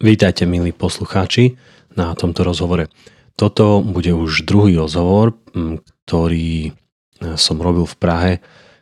Vítajte 0.00 0.48
milí 0.48 0.72
poslucháči 0.72 1.60
na 1.92 2.16
tomto 2.16 2.40
rozhovore. 2.40 2.88
Toto 3.36 3.84
bude 3.84 4.16
už 4.16 4.48
druhý 4.48 4.72
rozhovor, 4.80 5.36
ktorý 6.08 6.72
e, 6.72 7.36
som 7.36 7.60
robil 7.60 7.84
v 7.84 8.00
Prahe, 8.00 8.32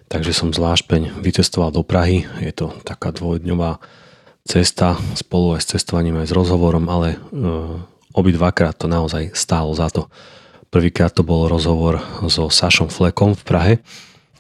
takže 0.07 0.31
som 0.31 0.55
zvlášť 0.55 0.87
vycestoval 1.19 1.75
do 1.75 1.83
Prahy. 1.83 2.23
Je 2.39 2.55
to 2.55 2.71
taká 2.87 3.11
dvojdňová 3.11 3.83
cesta 4.47 4.95
spolu 5.19 5.59
aj 5.59 5.67
s 5.67 5.75
cestovaním 5.75 6.23
aj 6.23 6.31
s 6.31 6.37
rozhovorom, 6.39 6.87
ale 6.87 7.09
e, 7.11 7.43
obidvakrát 8.15 8.79
to 8.79 8.87
naozaj 8.87 9.35
stálo 9.35 9.75
za 9.75 9.91
to. 9.91 10.07
Prvýkrát 10.71 11.11
to 11.11 11.27
bol 11.27 11.51
rozhovor 11.51 11.99
so 12.31 12.47
Sašom 12.47 12.95
Flekom 12.95 13.35
v 13.35 13.43
Prahe, 13.43 13.75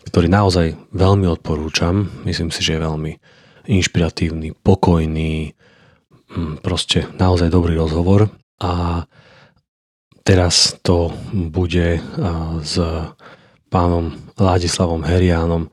ktorý 0.06 0.30
naozaj 0.30 0.78
veľmi 0.94 1.26
odporúčam. 1.26 2.06
Myslím 2.22 2.54
si, 2.54 2.62
že 2.62 2.78
je 2.78 2.86
veľmi 2.86 3.18
inšpiratívny, 3.66 4.54
pokojný, 4.62 5.58
Mm, 5.58 5.67
proste 6.60 7.08
naozaj 7.16 7.48
dobrý 7.48 7.76
rozhovor 7.76 8.28
a 8.60 9.04
teraz 10.26 10.76
to 10.84 11.12
bude 11.32 12.02
s 12.62 12.74
pánom 13.72 14.12
Ladislavom 14.36 15.04
Heriánom. 15.04 15.72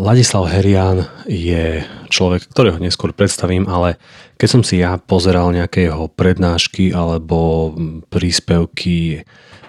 Ladislav 0.00 0.48
Herián 0.50 1.06
je 1.28 1.84
človek, 2.08 2.48
ktorého 2.50 2.80
neskôr 2.80 3.12
predstavím, 3.12 3.68
ale 3.68 4.00
keď 4.40 4.48
som 4.48 4.62
si 4.64 4.80
ja 4.80 4.96
pozeral 4.96 5.52
nejaké 5.52 5.86
jeho 5.92 6.08
prednášky 6.08 6.90
alebo 6.90 7.70
príspevky 8.08 9.22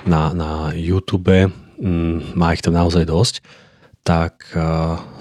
na, 0.08 0.32
na 0.34 0.52
YouTube, 0.74 1.52
mm, 1.52 2.34
má 2.34 2.56
ich 2.56 2.64
tam 2.64 2.74
naozaj 2.74 3.06
dosť, 3.06 3.44
tak 4.02 4.50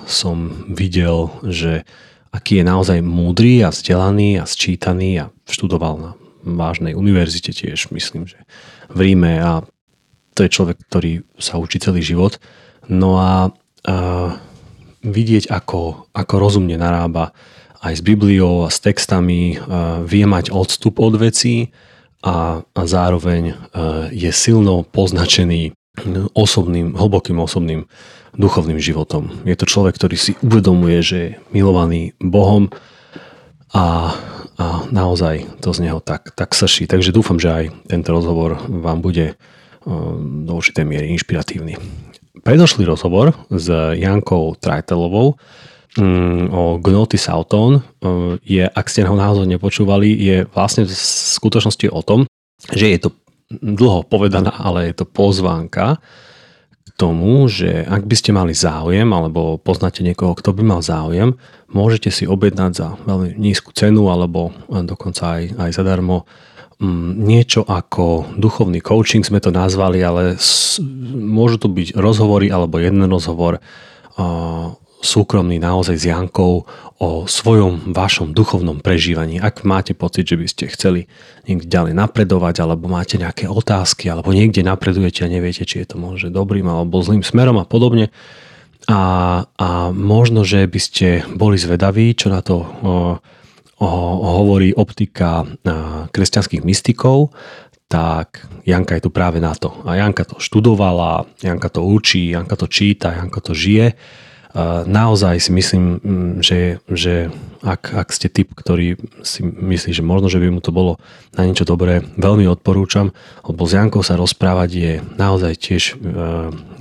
som 0.08 0.64
videl, 0.72 1.28
že 1.44 1.84
aký 2.30 2.62
je 2.62 2.64
naozaj 2.64 2.98
múdry 3.02 3.66
a 3.66 3.74
vzdelaný 3.74 4.38
a 4.38 4.44
sčítaný 4.46 5.22
a 5.22 5.30
študoval 5.50 5.94
na 5.98 6.10
vážnej 6.46 6.96
univerzite 6.96 7.52
tiež, 7.52 7.92
myslím, 7.92 8.24
že 8.24 8.40
v 8.88 9.12
Ríme 9.12 9.42
a 9.42 9.66
to 10.34 10.46
je 10.46 10.54
človek, 10.54 10.78
ktorý 10.88 11.12
sa 11.36 11.60
učí 11.60 11.82
celý 11.82 12.00
život. 12.00 12.40
No 12.88 13.20
a, 13.20 13.50
a 13.84 13.96
vidieť, 15.04 15.52
ako, 15.52 16.10
ako 16.14 16.34
rozumne 16.38 16.80
narába 16.80 17.36
aj 17.80 18.00
s 18.00 18.02
Bibliou 18.04 18.64
a 18.64 18.72
s 18.72 18.80
textami, 18.80 19.56
a 19.56 20.00
vie 20.04 20.24
mať 20.24 20.52
odstup 20.52 21.00
od 21.00 21.16
vecí 21.16 21.72
a, 22.24 22.60
a 22.60 22.82
zároveň 22.84 23.56
je 24.12 24.30
silno 24.32 24.84
poznačený 24.84 25.72
osobným, 26.36 26.96
hlbokým 26.96 27.40
osobným 27.40 27.88
duchovným 28.36 28.78
životom. 28.78 29.30
Je 29.42 29.56
to 29.58 29.66
človek, 29.66 29.98
ktorý 29.98 30.16
si 30.18 30.32
uvedomuje, 30.44 30.98
že 31.02 31.16
je 31.18 31.36
milovaný 31.50 32.14
Bohom 32.22 32.70
a, 33.74 34.14
a 34.58 34.66
naozaj 34.90 35.62
to 35.62 35.74
z 35.74 35.90
neho 35.90 35.98
tak, 36.02 36.34
tak 36.34 36.54
srší. 36.54 36.86
Takže 36.86 37.14
dúfam, 37.14 37.38
že 37.38 37.50
aj 37.50 37.64
tento 37.90 38.10
rozhovor 38.14 38.58
vám 38.66 39.02
bude 39.02 39.38
do 40.44 40.52
určitej 40.60 40.84
miery 40.84 41.06
inšpiratívny. 41.16 41.80
Predošlý 42.44 42.84
rozhovor 42.84 43.32
s 43.48 43.68
Jankou 43.96 44.54
Trajtelovou 44.60 45.40
mm, 45.96 46.52
o 46.52 46.76
Gnoty 46.78 47.16
Sauton 47.16 47.80
je, 48.44 48.64
ak 48.64 48.86
ste 48.86 49.04
ho 49.04 49.16
náhodou 49.16 49.48
nepočúvali, 49.48 50.12
je 50.14 50.36
vlastne 50.52 50.84
v 50.84 50.92
skutočnosti 50.92 51.88
o 51.90 52.00
tom, 52.04 52.28
že 52.70 52.92
je 52.92 52.98
to 53.00 53.10
dlho 53.50 54.06
povedaná, 54.06 54.54
ale 54.62 54.92
je 54.92 55.02
to 55.02 55.06
pozvánka 55.08 55.98
tomu, 57.00 57.48
že 57.48 57.88
ak 57.88 58.04
by 58.04 58.14
ste 58.16 58.36
mali 58.36 58.52
záujem 58.52 59.08
alebo 59.08 59.56
poznáte 59.56 60.04
niekoho, 60.04 60.36
kto 60.36 60.52
by 60.52 60.60
mal 60.60 60.80
záujem, 60.84 61.40
môžete 61.72 62.12
si 62.12 62.28
objednať 62.28 62.72
za 62.76 62.88
veľmi 63.08 63.40
nízku 63.40 63.72
cenu 63.72 64.12
alebo 64.12 64.52
dokonca 64.68 65.40
aj, 65.40 65.56
aj 65.56 65.70
zadarmo. 65.72 66.28
Mm, 66.80 67.24
niečo 67.24 67.64
ako 67.64 68.36
duchovný 68.36 68.84
coaching 68.84 69.24
sme 69.24 69.40
to 69.40 69.48
nazvali, 69.48 70.04
ale 70.04 70.36
môžu 71.16 71.56
to 71.56 71.68
byť 71.72 71.96
rozhovory 71.96 72.52
alebo 72.52 72.76
jeden 72.76 73.08
rozhovor 73.08 73.64
súkromný 75.00 75.56
naozaj 75.56 75.96
s 75.96 76.04
Jankou 76.08 76.68
o 77.00 77.24
svojom 77.24 77.96
vašom 77.96 78.36
duchovnom 78.36 78.84
prežívaní. 78.84 79.40
Ak 79.40 79.64
máte 79.64 79.96
pocit, 79.96 80.28
že 80.28 80.36
by 80.36 80.46
ste 80.46 80.64
chceli 80.68 81.00
niekde 81.48 81.72
ďalej 81.72 81.96
napredovať, 81.96 82.60
alebo 82.60 82.92
máte 82.92 83.16
nejaké 83.16 83.48
otázky, 83.48 84.12
alebo 84.12 84.36
niekde 84.36 84.60
napredujete 84.60 85.24
a 85.24 85.32
neviete, 85.32 85.64
či 85.64 85.80
je 85.80 85.88
to 85.88 85.96
možno 85.96 86.28
dobrým 86.28 86.68
alebo 86.68 87.00
zlým 87.00 87.24
smerom 87.24 87.56
a 87.56 87.64
podobne, 87.64 88.12
a, 88.88 89.02
a 89.44 89.68
možno, 89.92 90.44
že 90.44 90.64
by 90.68 90.80
ste 90.80 91.06
boli 91.36 91.56
zvedaví, 91.56 92.12
čo 92.16 92.28
na 92.32 92.40
to 92.44 92.56
o, 92.60 92.66
o, 93.80 93.88
hovorí 94.44 94.72
optika 94.76 95.44
kresťanských 96.12 96.64
mystikov, 96.64 97.32
tak 97.90 98.44
Janka 98.68 99.00
je 99.00 99.04
tu 99.04 99.10
práve 99.10 99.40
na 99.40 99.56
to. 99.56 99.72
A 99.88 99.98
Janka 99.98 100.28
to 100.28 100.36
študovala, 100.38 101.28
Janka 101.40 101.68
to 101.72 101.84
učí, 101.84 102.32
Janka 102.32 102.56
to 102.56 102.66
číta, 102.68 103.16
Janka 103.16 103.40
to 103.40 103.52
žije 103.56 103.96
naozaj 104.86 105.38
si 105.38 105.50
myslím, 105.54 105.84
mm, 106.02 106.32
že, 106.42 106.82
že 106.90 107.30
ak, 107.62 107.94
ak 107.94 108.08
ste 108.10 108.26
typ, 108.32 108.50
ktorý 108.56 108.98
si 109.22 109.44
myslí, 109.44 109.92
že 109.94 110.02
možno, 110.02 110.26
že 110.32 110.40
by 110.40 110.48
mu 110.50 110.60
to 110.64 110.72
bolo 110.74 110.98
na 111.36 111.46
niečo 111.46 111.68
dobré, 111.68 112.02
veľmi 112.18 112.48
odporúčam, 112.48 113.14
lebo 113.46 113.62
s 113.68 113.76
Jankou 113.76 114.02
sa 114.02 114.18
rozprávať 114.18 114.70
je 114.72 114.92
naozaj 115.20 115.52
tiež 115.60 115.82
e, 115.84 115.94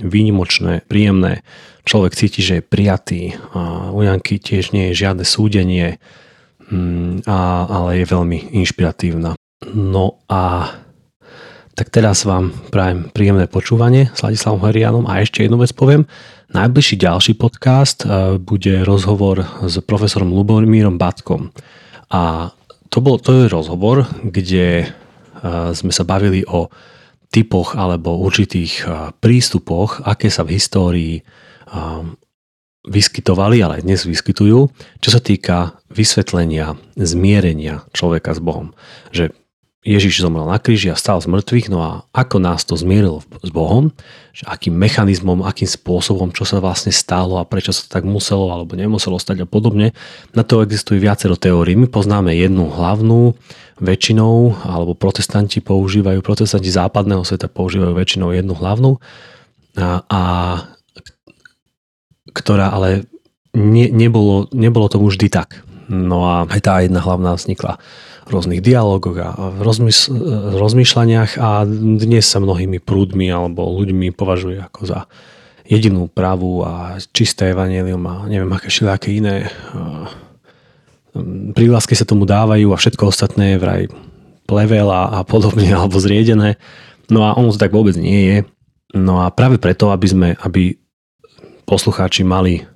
výnimočné, 0.02 0.82
príjemné. 0.88 1.46
Človek 1.86 2.16
cíti, 2.16 2.40
že 2.42 2.60
je 2.60 2.66
prijatý. 2.66 3.20
U 3.94 4.00
Janky 4.04 4.36
tiež 4.36 4.74
nie 4.74 4.92
je 4.92 5.06
žiadne 5.06 5.24
súdenie, 5.24 6.02
mm, 6.68 7.28
ale 7.70 8.02
je 8.02 8.04
veľmi 8.10 8.38
inšpiratívna. 8.56 9.36
No 9.70 10.20
a 10.26 10.74
tak 11.80 11.88
teraz 11.88 12.28
vám 12.28 12.52
prajem 12.68 13.08
príjemné 13.08 13.48
počúvanie 13.48 14.12
s 14.12 14.20
Ladislavom 14.20 14.60
Herianom 14.68 15.08
a 15.08 15.24
ešte 15.24 15.48
jednu 15.48 15.64
vec 15.64 15.72
poviem. 15.72 16.04
Najbližší 16.52 17.00
ďalší 17.00 17.40
podcast 17.40 18.04
e, 18.04 18.36
bude 18.36 18.84
rozhovor 18.84 19.64
s 19.64 19.80
profesorom 19.88 20.28
Lubomírom 20.28 21.00
Batkom. 21.00 21.48
A 22.12 22.52
to, 22.92 23.00
bol, 23.00 23.16
to 23.16 23.32
je 23.32 23.44
rozhovor, 23.48 24.04
kde 24.20 24.84
e, 24.84 24.86
sme 25.72 25.88
sa 25.88 26.04
bavili 26.04 26.44
o 26.44 26.68
typoch 27.32 27.72
alebo 27.72 28.20
určitých 28.28 28.84
e, 28.84 29.16
prístupoch, 29.16 30.04
aké 30.04 30.28
sa 30.28 30.44
v 30.44 30.60
histórii 30.60 31.24
vyskytovali, 32.84 33.62
ale 33.64 33.80
aj 33.80 33.86
dnes 33.88 34.04
vyskytujú, 34.04 34.68
čo 35.00 35.08
sa 35.08 35.22
týka 35.22 35.80
vysvetlenia, 35.88 36.76
zmierenia 36.98 37.88
človeka 37.96 38.36
s 38.36 38.40
Bohom. 38.42 38.74
Že 39.14 39.32
Ježiš 39.80 40.20
zomrel 40.20 40.44
na 40.44 40.60
kríži 40.60 40.92
a 40.92 40.96
stal 40.96 41.24
z 41.24 41.32
mŕtvych, 41.32 41.72
no 41.72 41.80
a 41.80 41.90
ako 42.12 42.36
nás 42.36 42.68
to 42.68 42.76
zmieril 42.76 43.24
s 43.40 43.48
Bohom, 43.48 43.96
že 44.36 44.44
akým 44.44 44.76
mechanizmom, 44.76 45.40
akým 45.40 45.64
spôsobom, 45.64 46.36
čo 46.36 46.44
sa 46.44 46.60
vlastne 46.60 46.92
stalo 46.92 47.40
a 47.40 47.48
prečo 47.48 47.72
sa 47.72 47.88
to 47.88 47.96
tak 47.96 48.04
muselo 48.04 48.52
alebo 48.52 48.76
nemuselo 48.76 49.16
stať 49.16 49.44
a 49.44 49.46
podobne. 49.48 49.96
Na 50.36 50.44
to 50.44 50.60
existuje 50.60 51.00
viacero 51.00 51.32
teórií. 51.32 51.80
My 51.80 51.88
poznáme 51.88 52.36
jednu 52.36 52.68
hlavnú, 52.68 53.32
väčšinou, 53.80 54.60
alebo 54.68 54.92
protestanti 54.92 55.64
používajú, 55.64 56.20
protestanti 56.20 56.68
západného 56.68 57.24
sveta 57.24 57.48
používajú 57.48 57.96
väčšinou 57.96 58.36
jednu 58.36 58.52
hlavnú, 58.52 59.00
a, 59.80 60.04
a 60.04 60.22
ktorá 62.36 62.68
ale 62.68 63.08
ne, 63.56 63.88
nebolo, 63.88 64.44
nebolo 64.52 64.92
tomu 64.92 65.08
vždy 65.08 65.32
tak. 65.32 65.64
No 65.88 66.28
a 66.28 66.44
aj 66.52 66.60
tá 66.60 66.84
jedna 66.84 67.00
hlavná 67.00 67.32
vznikla 67.32 67.80
rôznych 68.30 68.62
dialogoch 68.62 69.18
a 69.18 69.30
v 69.50 69.60
rozmysl- 69.60 70.14
rozmýšľaniach 70.56 71.36
a 71.36 71.66
dnes 71.98 72.24
sa 72.24 72.38
mnohými 72.38 72.78
prúdmi 72.78 73.28
alebo 73.28 73.66
ľuďmi 73.66 74.14
považuje 74.14 74.62
ako 74.62 74.80
za 74.86 75.00
jedinú 75.66 76.10
pravú 76.10 76.62
a 76.66 76.98
čisté 77.14 77.54
evanelium 77.54 78.02
a 78.06 78.26
neviem 78.26 78.50
aké 78.50 78.70
všelijaké 78.70 79.18
iné 79.18 79.50
prívlasky 81.54 81.98
sa 81.98 82.06
tomu 82.06 82.26
dávajú 82.26 82.70
a 82.70 82.80
všetko 82.80 83.10
ostatné 83.10 83.56
je 83.56 83.62
vraj 83.62 83.82
plevel 84.46 84.90
a, 84.90 85.10
a 85.10 85.26
podobne 85.26 85.66
alebo 85.78 85.98
zriedené. 85.98 86.58
No 87.10 87.26
a 87.26 87.34
ono 87.34 87.50
to 87.50 87.58
tak 87.58 87.74
vôbec 87.74 87.98
nie 87.98 88.20
je. 88.26 88.36
No 88.94 89.22
a 89.22 89.30
práve 89.30 89.58
preto, 89.58 89.90
aby 89.94 90.06
sme, 90.06 90.28
aby 90.42 90.78
poslucháči 91.66 92.26
mali 92.26 92.66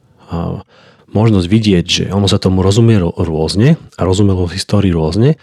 možnosť 1.14 1.46
vidieť, 1.46 1.84
že 1.87 2.05
ono 2.11 2.26
sa 2.26 2.43
tomu 2.43 2.61
rozumie 2.61 2.99
rôzne 3.00 3.78
a 3.96 4.00
rozumelo 4.02 4.50
histórii 4.50 4.90
rôzne 4.90 5.38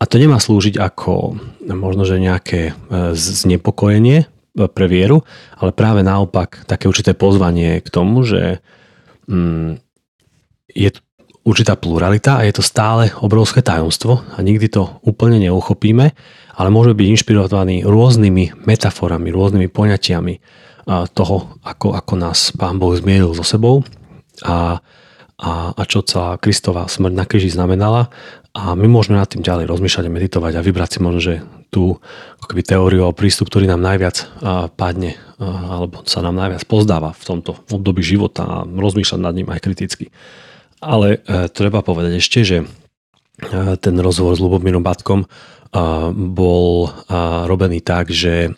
a 0.00 0.08
to 0.08 0.16
nemá 0.16 0.40
slúžiť 0.40 0.80
ako 0.80 1.36
možno, 1.68 2.08
že 2.08 2.16
nejaké 2.16 2.72
e, 2.72 3.12
znepokojenie 3.12 4.24
e, 4.24 4.26
pre 4.72 4.88
vieru, 4.88 5.28
ale 5.60 5.76
práve 5.76 6.00
naopak 6.00 6.64
také 6.64 6.88
určité 6.88 7.12
pozvanie 7.12 7.84
k 7.84 7.88
tomu, 7.92 8.24
že 8.24 8.64
mm, 9.28 9.76
je 10.72 10.88
určitá 11.44 11.76
pluralita 11.76 12.40
a 12.40 12.48
je 12.48 12.56
to 12.56 12.64
stále 12.64 13.12
obrovské 13.20 13.60
tajomstvo 13.60 14.24
a 14.24 14.40
nikdy 14.40 14.72
to 14.72 14.88
úplne 15.04 15.36
neuchopíme, 15.36 16.16
ale 16.56 16.68
môže 16.72 16.96
byť 16.96 17.06
inšpirovaný 17.20 17.84
rôznymi 17.84 18.64
metaforami, 18.64 19.28
rôznymi 19.28 19.68
poňatiami 19.68 20.34
e, 20.36 20.40
toho, 21.12 21.60
ako, 21.60 21.92
ako 21.92 22.12
nás 22.16 22.56
Pán 22.56 22.80
Boh 22.80 22.96
zmieril 22.96 23.36
so 23.36 23.44
sebou 23.44 23.84
a 24.48 24.80
a, 25.40 25.72
a 25.72 25.82
čo 25.88 26.04
celá 26.04 26.36
Kristová 26.36 26.84
smrť 26.84 27.16
na 27.16 27.24
kríži 27.24 27.48
znamenala 27.48 28.12
A 28.52 28.76
my 28.76 28.84
môžeme 28.84 29.16
nad 29.16 29.24
tým 29.24 29.40
ďalej 29.40 29.72
rozmýšľať 29.72 30.04
a 30.04 30.14
meditovať 30.14 30.52
a 30.58 30.64
vybrať 30.64 30.90
si 30.92 30.98
možno, 31.00 31.20
že 31.24 31.34
tú 31.72 31.96
akoby 32.44 32.66
teóriu 32.66 33.08
a 33.08 33.16
prístup, 33.16 33.48
ktorý 33.48 33.70
nám 33.70 33.80
najviac 33.80 34.26
padne 34.74 35.16
alebo 35.40 36.04
sa 36.04 36.20
nám 36.20 36.36
najviac 36.36 36.68
pozdáva 36.68 37.16
v 37.16 37.24
tomto 37.24 37.56
období 37.72 38.04
života 38.04 38.44
a 38.44 38.56
rozmýšľať 38.68 39.20
nad 39.20 39.32
ním 39.32 39.48
aj 39.48 39.60
kriticky. 39.64 40.12
Ale 40.80 41.20
e, 41.24 41.48
treba 41.52 41.84
povedať 41.84 42.20
ešte, 42.20 42.40
že 42.44 42.58
e, 42.60 42.66
ten 43.80 43.96
rozhovor 44.00 44.36
s 44.36 44.40
Lubomírom 44.40 44.84
Batkom 44.84 45.24
e, 45.24 45.26
bol 46.12 46.92
robený 47.48 47.80
tak, 47.84 48.12
že 48.12 48.52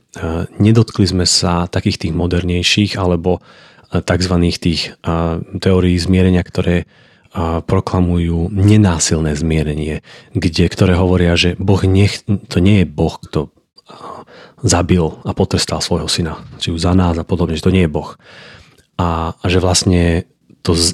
nedotkli 0.58 1.06
sme 1.06 1.26
sa 1.26 1.66
takých 1.66 2.06
tých 2.08 2.14
modernejších 2.14 2.98
alebo 2.98 3.42
tzv. 3.92 4.34
tých 4.56 4.96
teórií 5.60 5.96
zmierenia, 6.00 6.40
ktoré 6.40 6.88
proklamujú 7.64 8.52
nenásilné 8.52 9.32
zmierenie, 9.36 10.04
kde, 10.36 10.64
ktoré 10.68 10.96
hovoria, 10.96 11.36
že 11.36 11.56
boh 11.56 11.80
nech, 11.84 12.24
to 12.24 12.60
nie 12.60 12.84
je 12.84 12.86
Boh, 12.88 13.16
kto 13.16 13.48
zabil 14.60 15.04
a 15.24 15.32
potrestal 15.32 15.80
svojho 15.80 16.08
syna, 16.12 16.40
či 16.60 16.72
už 16.72 16.84
za 16.84 16.92
nás 16.92 17.16
a 17.16 17.24
podobne, 17.24 17.56
že 17.56 17.64
to 17.64 17.74
nie 17.74 17.88
je 17.88 17.92
Boh. 17.92 18.20
A, 19.00 19.32
a 19.32 19.44
že 19.48 19.64
vlastne 19.64 20.28
to 20.60 20.76
z, 20.76 20.92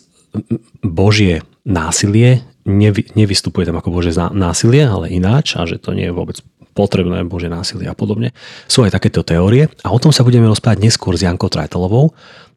Božie 0.81 1.43
násilie 1.67 2.47
nevy, 2.69 3.09
nevystupuje 3.17 3.67
tam 3.67 3.81
ako 3.81 3.91
Božie 3.91 4.13
násilie, 4.15 4.85
ale 4.85 5.11
ináč 5.13 5.57
a 5.57 5.65
že 5.65 5.81
to 5.81 5.97
nie 5.97 6.09
je 6.09 6.17
vôbec 6.17 6.39
potrebné 6.77 7.27
Božie 7.27 7.51
násilie 7.51 7.91
a 7.91 7.97
podobne. 7.97 8.31
Sú 8.71 8.87
aj 8.87 8.95
takéto 8.95 9.27
teórie 9.27 9.67
a 9.83 9.91
o 9.91 9.99
tom 9.99 10.15
sa 10.15 10.23
budeme 10.23 10.47
rozprávať 10.47 10.79
neskôr 10.79 11.19
s 11.19 11.27
Jankou 11.27 11.51
Trajtelovou. 11.51 12.15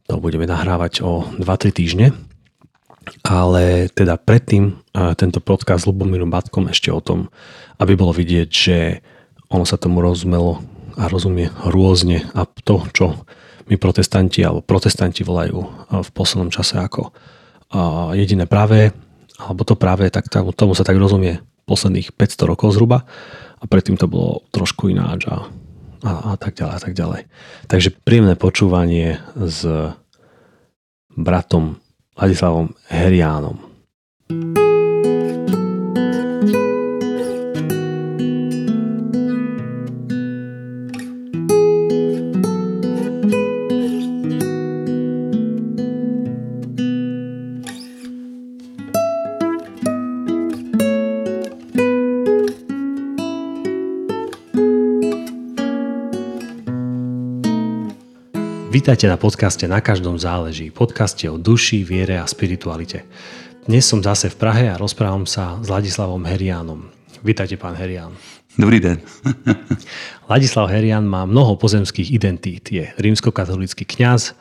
To 0.10 0.18
budeme 0.18 0.50
nahrávať 0.50 1.06
o 1.06 1.28
2-3 1.38 1.76
týždne. 1.76 2.08
Ale 3.26 3.90
teda 3.90 4.18
predtým 4.18 4.78
tento 5.18 5.42
podcast 5.42 5.84
s 5.84 5.88
Lubomírom 5.90 6.30
Batkom 6.30 6.70
ešte 6.70 6.94
o 6.94 7.02
tom, 7.02 7.34
aby 7.82 7.98
bolo 7.98 8.14
vidieť, 8.14 8.50
že 8.50 8.78
ono 9.50 9.66
sa 9.66 9.82
tomu 9.82 10.06
rozumelo 10.06 10.62
a 10.96 11.10
rozumie 11.10 11.50
rôzne 11.66 12.30
a 12.38 12.46
to, 12.46 12.86
čo 12.94 13.26
my 13.72 13.76
protestanti 13.80 14.46
alebo 14.46 14.62
protestanti 14.62 15.26
volajú 15.26 15.60
v 15.90 16.10
poslednom 16.14 16.54
čase 16.54 16.78
ako 16.78 17.10
jediné 18.14 18.46
pravé, 18.46 18.94
alebo 19.42 19.66
to 19.66 19.80
práve, 19.80 20.06
tak 20.12 20.30
tomu 20.30 20.76
sa 20.78 20.86
tak 20.86 21.00
rozumie 21.00 21.42
posledných 21.66 22.14
500 22.14 22.52
rokov 22.52 22.78
zhruba. 22.78 23.08
A 23.58 23.66
predtým 23.66 23.98
to 23.98 24.06
bolo 24.06 24.46
trošku 24.54 24.92
ináč 24.92 25.26
a, 25.26 25.48
a, 26.04 26.34
a 26.34 26.36
tak 26.38 26.58
ďalej 26.58 26.74
a 26.78 26.82
tak 26.82 26.94
ďalej. 26.94 27.22
Takže 27.70 27.90
príjemné 28.02 28.36
počúvanie 28.38 29.22
s 29.38 29.66
bratom 31.14 31.82
Ladislavom 32.16 32.74
Heriánom. 32.88 34.61
Vítajte 58.82 59.06
na 59.06 59.14
podcaste 59.14 59.70
Na 59.70 59.78
každom 59.78 60.18
záleží, 60.18 60.74
podcaste 60.74 61.30
o 61.30 61.38
duši, 61.38 61.86
viere 61.86 62.18
a 62.18 62.26
spiritualite. 62.26 63.06
Dnes 63.70 63.86
som 63.86 64.02
zase 64.02 64.34
v 64.34 64.42
Prahe 64.42 64.74
a 64.74 64.80
rozprávam 64.82 65.22
sa 65.30 65.62
s 65.62 65.70
Ladislavom 65.70 66.26
Heriánom. 66.26 66.90
Vítajte, 67.22 67.62
pán 67.62 67.78
Herián. 67.78 68.10
Dobrý 68.58 68.82
den. 68.82 68.98
Ladislav 70.34 70.74
Herián 70.74 71.06
má 71.06 71.30
mnoho 71.30 71.62
pozemských 71.62 72.10
identít. 72.10 72.74
Je 72.74 72.90
rímskokatolický 72.98 73.86
kňaz, 73.86 74.34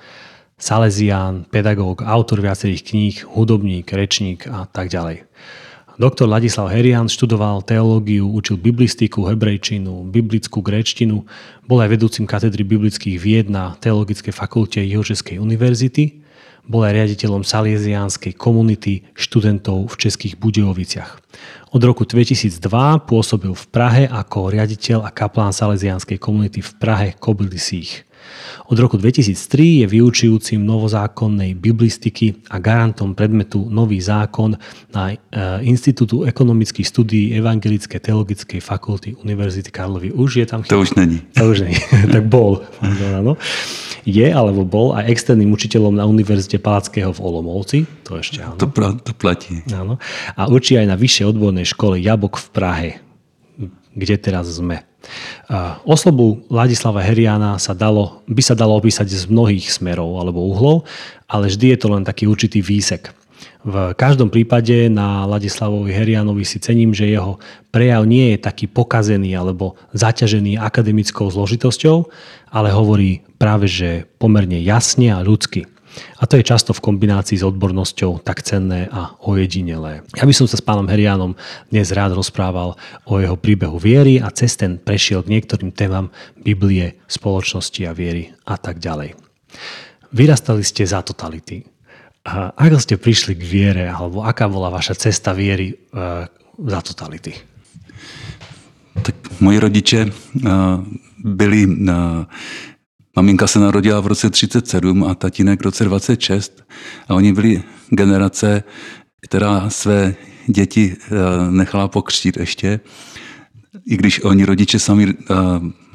salezián, 0.57 1.45
pedagóg, 1.45 2.01
autor 2.01 2.41
viacerých 2.41 2.81
kníh, 2.81 3.17
hudobník, 3.29 3.93
rečník 3.93 4.49
a 4.49 4.65
tak 4.65 4.89
ďalej. 4.89 5.29
Doktor 6.01 6.33
Ladislav 6.33 6.73
Herian 6.73 7.13
študoval 7.13 7.61
teológiu, 7.61 8.25
učil 8.25 8.57
biblistiku, 8.57 9.29
hebrejčinu, 9.29 10.09
biblickú 10.09 10.65
gréčtinu, 10.65 11.29
bol 11.69 11.77
aj 11.77 11.93
vedúcim 11.93 12.25
katedry 12.25 12.65
biblických 12.65 13.21
vied 13.21 13.53
na 13.53 13.77
Teologickej 13.77 14.33
fakulte 14.33 14.81
Jihočeskej 14.81 15.37
univerzity, 15.37 16.25
bol 16.65 16.89
aj 16.89 16.97
riaditeľom 16.97 17.45
salesiánskej 17.45 18.33
komunity 18.33 19.13
študentov 19.13 19.93
v 19.93 19.95
Českých 20.01 20.41
Budejoviciach. 20.41 21.21
Od 21.77 21.83
roku 21.85 22.09
2002 22.09 22.65
pôsobil 23.05 23.53
v 23.53 23.65
Prahe 23.69 24.09
ako 24.09 24.57
riaditeľ 24.57 25.05
a 25.05 25.13
kaplán 25.13 25.53
salesiánskej 25.53 26.17
komunity 26.17 26.65
v 26.65 26.81
Prahe 26.81 27.09
Kobylisích. 27.13 28.09
Od 28.71 28.79
roku 28.79 28.95
2003 28.97 29.83
je 29.83 29.87
vyučujúcim 29.87 30.63
novozákonnej 30.63 31.59
biblistiky 31.59 32.47
a 32.51 32.63
garantom 32.63 33.15
predmetu 33.15 33.67
Nový 33.67 33.99
zákon 33.99 34.55
na 34.95 35.11
e, 35.11 35.17
Institútu 35.67 36.23
ekonomických 36.23 36.87
studií 36.87 37.35
Evangelické 37.35 37.99
teologickej 37.99 38.63
fakulty 38.63 39.19
Univerzity 39.19 39.71
Karlovy. 39.75 40.15
Už 40.15 40.43
je 40.43 40.47
tam... 40.47 40.63
To 40.67 40.81
už 40.81 40.95
není. 40.95 41.19
To 41.41 41.51
už 41.51 41.67
není. 41.67 41.79
tak 42.15 42.29
bol. 42.29 42.63
Áno. 42.83 43.35
Je 44.05 44.29
alebo 44.29 44.65
bol 44.65 44.97
aj 44.97 45.09
externým 45.13 45.53
učiteľom 45.53 45.97
na 45.97 46.05
Univerzite 46.09 46.57
Palackého 46.61 47.13
v 47.13 47.21
Olomouci. 47.21 47.85
To 48.09 48.17
ešte 48.21 48.41
áno. 48.45 48.57
To, 48.57 48.69
pra, 48.69 48.97
to 48.97 49.13
platí. 49.13 49.61
Áno. 49.73 50.01
A 50.37 50.49
učí 50.49 50.77
aj 50.77 50.87
na 50.89 50.97
vyššej 50.97 51.37
odbornej 51.37 51.67
škole 51.69 52.01
Jabok 52.01 52.41
v 52.41 52.49
Prahe, 52.51 52.91
kde 53.93 54.17
teraz 54.17 54.49
sme. 54.51 54.90
Osobu 55.83 56.45
Ladislava 56.53 57.03
Heriana 57.03 57.59
sa 57.59 57.75
dalo, 57.75 58.23
by 58.31 58.43
sa 58.45 58.55
dalo 58.55 58.79
opísať 58.79 59.09
z 59.11 59.25
mnohých 59.27 59.67
smerov 59.73 60.21
alebo 60.21 60.47
uhlov, 60.47 60.87
ale 61.27 61.51
vždy 61.51 61.75
je 61.75 61.79
to 61.81 61.89
len 61.91 62.05
taký 62.07 62.31
určitý 62.31 62.63
výsek. 62.63 63.11
V 63.61 63.93
každom 63.93 64.33
prípade 64.33 64.89
na 64.89 65.29
Ladislavovi 65.29 65.93
Herianovi 65.93 66.49
si 66.49 66.57
cením, 66.57 66.97
že 66.97 67.13
jeho 67.13 67.37
prejav 67.69 68.09
nie 68.09 68.33
je 68.33 68.39
taký 68.41 68.65
pokazený 68.65 69.37
alebo 69.37 69.77
zaťažený 69.93 70.57
akademickou 70.57 71.29
zložitosťou, 71.29 72.09
ale 72.57 72.69
hovorí 72.73 73.21
práve 73.37 73.69
že 73.69 74.09
pomerne 74.17 74.57
jasne 74.65 75.13
a 75.13 75.21
ľudsky. 75.21 75.69
A 76.19 76.27
to 76.29 76.39
je 76.39 76.47
často 76.47 76.71
v 76.71 76.85
kombinácii 76.85 77.41
s 77.41 77.47
odbornosťou 77.47 78.23
tak 78.23 78.47
cenné 78.47 78.87
a 78.93 79.17
ojedinelé. 79.27 80.07
Ja 80.15 80.25
by 80.25 80.35
som 80.37 80.47
sa 80.47 80.61
s 80.61 80.65
pánom 80.65 80.87
Herianom 80.87 81.35
dnes 81.73 81.91
rád 81.91 82.15
rozprával 82.15 82.79
o 83.09 83.15
jeho 83.19 83.35
príbehu 83.35 83.77
viery 83.81 84.23
a 84.23 84.31
cez 84.31 84.55
ten 84.55 84.79
prešiel 84.79 85.27
k 85.27 85.33
niektorým 85.39 85.75
témam 85.75 86.15
Biblie, 86.39 87.01
spoločnosti 87.11 87.83
a 87.89 87.93
viery 87.97 88.31
a 88.47 88.55
tak 88.55 88.79
ďalej. 88.79 89.19
Vyrastali 90.15 90.63
ste 90.67 90.87
za 90.87 91.03
totality. 91.03 91.63
A 92.27 92.53
ako 92.53 92.77
ste 92.79 93.01
prišli 93.01 93.33
k 93.39 93.43
viere, 93.43 93.85
alebo 93.89 94.21
aká 94.21 94.45
bola 94.45 94.69
vaša 94.69 94.93
cesta 94.93 95.33
viery 95.33 95.73
uh, 95.73 96.29
za 96.61 96.81
totality? 96.85 97.33
Tak 99.01 99.41
moji 99.41 99.57
rodiče 99.57 100.01
uh, 100.05 100.85
byli 101.25 101.61
uh, 101.65 102.29
Maminka 103.17 103.47
se 103.47 103.59
narodila 103.59 104.01
v 104.01 104.07
roce 104.07 104.31
37 104.31 105.05
a 105.05 105.15
tatínek 105.15 105.61
v 105.61 105.63
roce 105.63 105.85
26 105.85 106.63
a 107.09 107.15
oni 107.15 107.33
byli 107.33 107.63
generace, 107.91 108.63
která 109.21 109.71
své 109.71 110.15
děti 110.47 110.97
eh, 110.97 111.51
nechala 111.51 111.89
pokřtít 111.89 112.37
ještě, 112.37 112.81
i 113.87 113.97
když 113.97 114.21
oni 114.25 114.45
rodiče 114.45 114.79
sami 114.79 115.07
eh, 115.09 115.35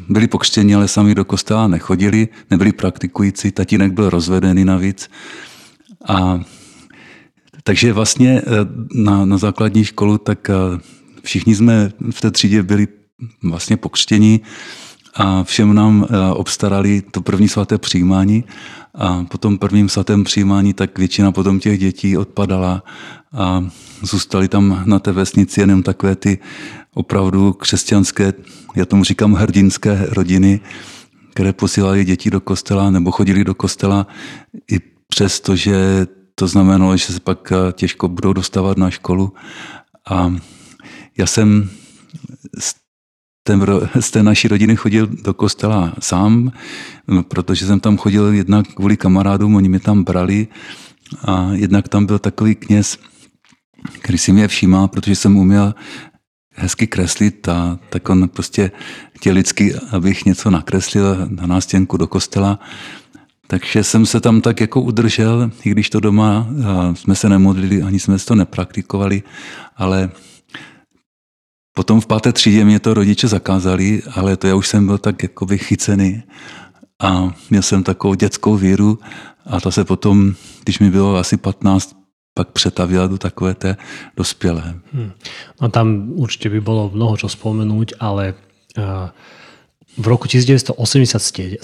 byli 0.10 0.28
pokřtěni, 0.28 0.76
ale 0.76 0.88
sami 0.88 1.16
do 1.16 1.26
kostela 1.26 1.68
nechodili, 1.68 2.28
nebyli 2.52 2.72
praktikující, 2.72 3.52
tatínek 3.52 3.94
byl 3.94 4.10
rozvedený 4.10 4.66
navíc. 4.66 5.10
A 6.08 6.40
takže 7.64 7.94
vlastně 7.94 8.42
eh, 8.42 8.52
na, 8.96 9.26
na 9.26 9.38
základní 9.38 9.84
školu, 9.84 10.18
tak 10.18 10.50
všichni 11.24 11.56
jsme 11.56 11.92
v 12.12 12.22
té 12.22 12.32
třídě 12.32 12.64
byli 12.64 12.88
vlastně 13.44 13.78
pokřtěni 13.78 14.40
a 15.16 15.44
všem 15.44 15.74
nám 15.74 16.08
eh, 16.10 16.34
obstarali 16.34 17.02
to 17.12 17.22
první 17.22 17.50
svaté 17.50 17.78
přijímání 17.78 18.44
a 18.96 19.24
po 19.24 19.38
tom 19.38 19.58
prvním 19.58 19.90
svatém 19.90 20.24
přijímání 20.24 20.74
tak 20.74 20.98
většina 20.98 21.32
potom 21.32 21.60
těch 21.60 21.80
dětí 21.80 22.18
odpadala 22.18 22.84
a 23.34 23.66
zůstali 24.02 24.48
tam 24.48 24.84
na 24.86 25.00
té 25.00 25.12
vesnici 25.12 25.60
jenom 25.60 25.84
takové 25.84 26.16
ty 26.16 26.40
opravdu 26.94 27.54
křesťanské, 27.54 28.34
já 28.76 28.86
tomu 28.86 29.04
říkám 29.04 29.34
hrdinské 29.34 30.06
rodiny, 30.10 30.60
které 31.34 31.54
posílali 31.54 32.06
děti 32.06 32.30
do 32.30 32.42
kostela 32.42 32.90
nebo 32.90 33.12
chodili 33.12 33.44
do 33.44 33.56
kostela 33.56 34.08
i 34.72 34.80
přesto, 35.08 35.56
že 35.56 36.08
to 36.36 36.48
znamenalo, 36.48 36.98
že 36.98 37.06
se 37.06 37.20
pak 37.20 37.52
eh, 37.52 37.74
těžko 37.74 38.08
budou 38.08 38.34
dostávat 38.34 38.78
na 38.78 38.90
školu. 38.90 39.34
A 40.10 40.36
já 41.18 41.26
jsem 41.26 41.70
ten, 43.48 43.66
z 44.00 44.12
té 44.12 44.24
naší 44.24 44.48
rodiny 44.48 44.75
chodil 44.75 45.08
do 45.08 45.34
kostela 45.34 45.94
sám, 46.00 46.52
protože 47.28 47.66
jsem 47.66 47.80
tam 47.80 47.98
chodil 47.98 48.34
jednak 48.34 48.68
kvůli 48.68 48.98
kamarádům, 48.98 49.56
oni 49.56 49.70
mě 49.70 49.80
tam 49.80 50.04
brali 50.04 50.48
a 51.25 51.50
jednak 51.54 51.88
tam 51.88 52.06
byl 52.06 52.20
takový 52.20 52.56
kněz, 52.56 52.98
který 54.00 54.18
si 54.18 54.32
mě 54.32 54.48
všímal, 54.48 54.88
protože 54.88 55.16
jsem 55.16 55.38
uměl 55.38 55.75
hezky 56.56 56.88
kreslit 56.88 57.48
a 57.50 57.80
tak 57.90 58.10
on 58.10 58.30
prostě 58.30 58.72
chtěl 59.16 59.34
lidsky, 59.34 59.75
abych 59.92 60.25
něco 60.25 60.50
nakreslil 60.50 61.28
na 61.30 61.48
nástěnku 61.48 61.98
do 61.98 62.08
kostela. 62.08 62.60
Takže 63.48 63.84
jsem 63.84 64.06
se 64.06 64.22
tam 64.22 64.42
tak 64.42 64.62
jako 64.62 64.82
udržel, 64.82 65.52
i 65.64 65.70
když 65.70 65.90
to 65.90 66.00
doma 66.00 66.48
jsme 66.94 67.16
se 67.16 67.30
nemodlili, 67.30 67.82
ani 67.82 68.00
jsme 68.00 68.20
to 68.20 68.36
nepraktikovali, 68.36 69.24
ale 69.78 70.10
potom 71.75 72.01
v 72.01 72.08
páté 72.08 72.32
třídě 72.32 72.65
mě 72.65 72.79
to 72.79 72.94
rodiče 72.94 73.27
zakázali, 73.27 74.01
ale 74.15 74.38
to 74.38 74.48
já 74.48 74.55
už 74.55 74.67
jsem 74.67 74.86
byl 74.86 74.98
tak 74.98 75.24
jako 75.24 75.46
vychycený 75.46 76.24
a 77.03 77.36
měl 77.50 77.62
jsem 77.62 77.84
takovou 77.84 78.13
dětskou 78.13 78.55
víru 78.55 79.00
a 79.46 79.60
ta 79.62 79.72
se 79.72 79.84
potom, 79.84 80.34
když 80.63 80.79
mi 80.79 80.89
bylo 80.89 81.15
asi 81.15 81.38
15, 81.38 81.96
pak 82.34 82.51
přetavila 82.51 83.08
do 83.08 83.17
takové 83.17 83.53
té 83.53 83.77
dospělé. 84.17 84.75
Hmm. 84.94 85.12
No 85.62 85.70
tam 85.70 86.12
určitě 86.15 86.50
by 86.50 86.62
bylo 86.62 86.91
mnoho 86.94 87.17
čo 87.17 87.29
spomenúť, 87.29 88.00
ale 88.00 88.36
uh, 88.75 89.12
v 89.98 90.05
roku 90.08 90.27
1987 90.27 91.60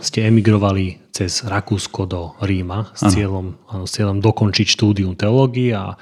ste 0.00 0.18
emigrovali 0.24 1.12
cez 1.12 1.44
Rakúsko 1.44 2.08
do 2.08 2.32
Ríma 2.40 2.88
s 2.96 3.12
cieľom, 3.12 3.60
ano, 3.68 3.84
s 3.84 3.92
cieľom 3.92 4.24
dokončiť 4.24 4.66
štúdium 4.68 5.12
teológie 5.12 5.76
a, 5.76 5.92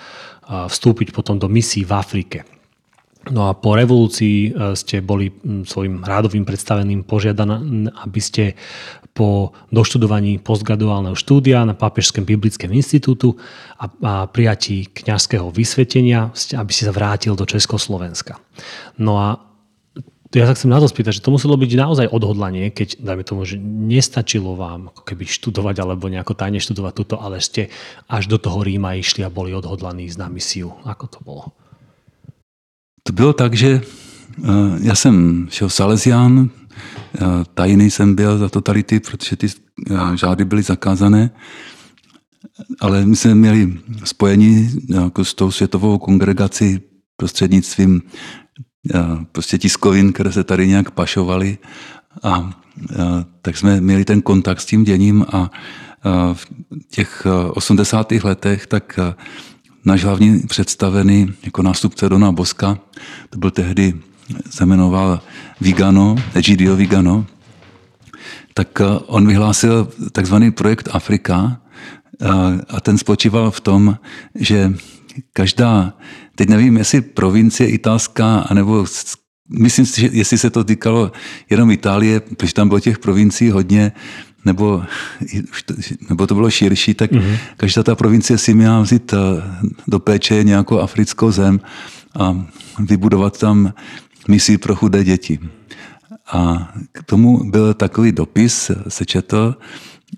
a 0.47 0.71
vstúpiť 0.71 1.11
potom 1.11 1.43
do 1.43 1.51
misí 1.51 1.83
v 1.83 1.93
Afrike. 1.99 2.47
No 3.31 3.47
a 3.47 3.55
po 3.55 3.79
revolúcii 3.79 4.51
e, 4.51 4.75
ste 4.75 4.99
boli 4.99 5.31
svojim 5.63 6.03
rádovým 6.03 6.43
predstaveným 6.43 7.07
požiadaní, 7.07 7.87
aby 8.03 8.21
ste 8.21 8.59
po 9.13 9.53
doštudovaní 9.69 10.41
postgraduálneho 10.41 11.15
štúdia 11.15 11.63
na 11.69 11.77
Pápežském 11.77 12.25
biblickém 12.25 12.73
institútu 12.73 13.37
a, 13.77 13.87
a 13.87 14.13
prijatí 14.27 14.89
kňažského 14.91 15.53
vysvetenia, 15.53 16.33
aby 16.57 16.71
ste 16.73 16.89
sa 16.89 16.97
vrátil 16.97 17.37
do 17.37 17.45
Československa. 17.45 18.41
No 18.97 19.21
a 19.21 19.53
ja 20.33 20.49
sa 20.49 20.57
chcem 20.57 20.73
na 20.73 20.81
to 20.81 20.89
spýtať, 20.89 21.21
že 21.21 21.25
to 21.29 21.37
muselo 21.37 21.61
byť 21.61 21.71
naozaj 21.77 22.07
odhodlanie, 22.09 22.73
keď, 22.73 23.05
dajme 23.05 23.21
tomu, 23.21 23.45
že 23.45 23.61
nestačilo 23.61 24.57
vám 24.57 24.89
ako 24.89 25.05
keby 25.05 25.29
študovať 25.29 25.85
alebo 25.85 26.09
nejako 26.09 26.33
tajne 26.33 26.57
študovať 26.57 26.93
túto, 26.97 27.15
ale 27.21 27.45
ste 27.45 27.69
až 28.09 28.33
do 28.33 28.41
toho 28.41 28.65
Ríma 28.65 28.97
išli 28.97 29.29
a 29.29 29.31
boli 29.31 29.53
odhodlaní 29.53 30.09
ísť 30.09 30.17
na 30.17 30.33
misiu. 30.33 30.73
Ako 30.89 31.05
to 31.05 31.21
bolo? 31.21 31.53
To 33.03 33.13
bylo 33.13 33.33
tak, 33.33 33.55
že 33.55 33.81
eh, 33.81 34.49
já 34.81 34.95
jsem 34.95 35.47
šel 35.51 35.69
Salesián, 35.69 36.51
eh, 37.15 37.21
tajný 37.55 37.91
jsem 37.91 38.15
byl 38.15 38.39
za 38.39 38.49
totality, 38.49 39.01
protože 39.01 39.37
ty 39.37 39.47
eh, 39.91 40.17
žády 40.17 40.45
byly 40.45 40.63
zakázané, 40.63 41.31
ale 42.81 43.07
my 43.07 43.17
jsme 43.17 43.35
měli 43.35 43.79
spojení 44.05 44.71
jako 44.89 45.25
s 45.25 45.35
tou 45.35 45.51
světovou 45.51 45.99
kongregací 45.99 46.81
prostřednictvím 47.17 48.03
prostě 49.33 49.59
tiskovin, 49.59 50.13
které 50.13 50.33
se 50.33 50.45
tady 50.45 50.69
nějak 50.69 50.91
pašovaly 50.91 51.59
a 52.23 52.61
tak 53.43 53.57
jsme 53.57 53.81
měli 53.81 54.05
ten 54.05 54.23
kontakt 54.23 54.61
s 54.61 54.67
tím 54.67 54.85
děním 54.85 55.27
a 55.33 55.51
v 56.33 56.47
těch 56.91 57.27
80. 57.53 58.13
letech 58.13 58.67
tak 58.67 58.99
náš 59.85 60.05
hlavní 60.05 60.41
představený 60.41 61.35
jako 61.43 61.63
nástupce 61.63 62.09
Dona 62.09 62.33
Boska, 62.33 62.79
to 63.31 63.39
byl 63.39 63.51
tehdy, 63.51 63.95
se 64.51 64.67
jmenoval 64.67 65.21
Vigano, 65.61 66.17
Egidio 66.35 66.77
Vigano, 66.77 67.27
tak 68.55 68.81
eh, 68.81 68.85
on 69.07 69.27
vyhlásil 69.27 69.89
takzvaný 70.13 70.51
projekt 70.51 70.89
Afrika 70.93 71.61
eh, 72.23 72.27
a 72.69 72.81
ten 72.81 72.99
spočíval 72.99 73.51
v 73.51 73.61
tom, 73.61 73.99
že 74.35 74.73
každá, 75.33 75.93
teď 76.35 76.49
nevím, 76.49 76.77
jestli 76.77 77.01
provincie 77.01 77.69
italská, 77.69 78.39
anebo 78.39 78.87
myslím 79.59 79.87
si, 79.87 80.01
že 80.01 80.09
jestli 80.13 80.39
se 80.39 80.51
to 80.51 80.65
týkalo 80.65 81.13
jenom 81.51 81.71
Itálie, 81.71 82.21
protože 82.21 82.55
tam 82.55 82.69
bylo 82.69 82.81
těch 82.81 82.99
provincií 82.99 83.51
hodně, 83.51 83.93
nebo, 84.45 84.83
nebo 86.09 86.27
to 86.27 86.35
bylo 86.35 86.51
širší, 86.51 86.95
tak 86.95 87.13
mm-hmm. 87.13 87.37
každá 87.57 87.83
ta 87.83 87.95
provincie 87.95 88.39
si 88.39 88.55
měla 88.55 88.81
vzít 88.81 89.13
eh, 89.13 89.19
do 89.89 90.01
péče 90.01 90.45
nějakou 90.45 90.79
africkou 90.79 91.31
zem 91.31 91.61
a 92.19 92.47
vybudovat 92.79 93.39
tam 93.39 93.75
misi 94.29 94.59
pro 94.59 94.77
chudé 94.77 95.05
děti. 95.05 95.39
A 96.33 96.73
k 96.93 97.03
tomu 97.03 97.51
byl 97.51 97.75
takový 97.75 98.13
dopis, 98.13 98.71
se 98.89 99.05
četl, 99.05 99.57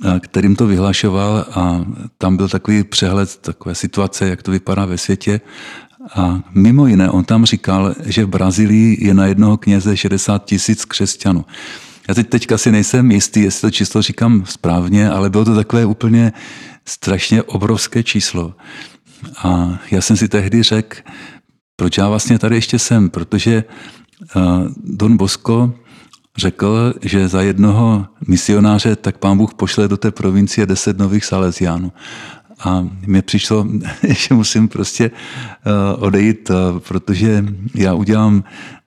eh, 0.05 0.21
kterým 0.21 0.57
to 0.57 0.67
vyhlašoval 0.67 1.47
a 1.55 1.85
tam 2.19 2.37
byl 2.37 2.49
takový 2.49 2.85
přehled 2.85 3.37
takové 3.37 3.75
situace, 3.75 4.29
jak 4.29 4.43
to 4.43 4.51
vypadá 4.51 4.85
ve 4.85 4.99
světě. 4.99 5.41
A 6.15 6.41
mimo 6.55 6.87
jiné, 6.87 7.11
on 7.11 7.25
tam 7.25 7.45
říkal, 7.45 7.95
že 8.05 8.25
v 8.25 8.29
Brazílii 8.29 9.07
je 9.07 9.15
na 9.15 9.27
jednoho 9.27 9.57
kněze 9.57 9.97
60 9.97 10.45
tisíc 10.45 10.85
křesťanů. 10.85 11.45
Já 12.09 12.15
teď 12.15 12.29
teďka 12.29 12.59
si 12.59 12.73
nejsem 12.73 13.11
jistý, 13.11 13.41
jestli 13.41 13.61
to 13.61 13.71
číslo 13.71 14.03
říkám 14.03 14.45
správně, 14.47 15.11
ale 15.11 15.31
bylo 15.31 15.45
to 15.45 15.55
takové 15.55 15.87
úplně 15.87 16.33
strašně 16.87 17.43
obrovské 17.43 18.03
číslo. 18.03 18.55
A 19.39 19.79
já 19.91 20.01
jsem 20.01 20.17
si 20.17 20.29
tehdy 20.29 20.63
řekl, 20.63 20.97
proč 21.77 21.99
já 21.99 22.09
vlastně 22.09 22.39
tady 22.39 22.57
ještě 22.57 22.79
jsem, 22.79 23.11
protože 23.11 23.65
Don 24.85 25.17
Bosco 25.17 25.73
řekl, 26.37 26.95
že 27.03 27.29
za 27.29 27.43
jednoho 27.43 28.07
misionáře 28.29 28.97
tak 28.97 29.19
pán 29.19 29.39
Bůh 29.39 29.55
pošle 29.55 29.89
do 29.89 29.97
té 29.97 30.11
provincie 30.11 30.67
deset 30.67 30.99
nových 30.99 31.25
salesiánů. 31.25 31.93
A 32.61 32.89
mně 33.07 33.23
přišlo, 33.23 33.67
že 34.09 34.35
musím 34.35 34.69
prostě 34.69 35.11
odejít, 35.99 36.51
protože 36.79 37.45
já 37.75 37.95
udělám 37.95 38.45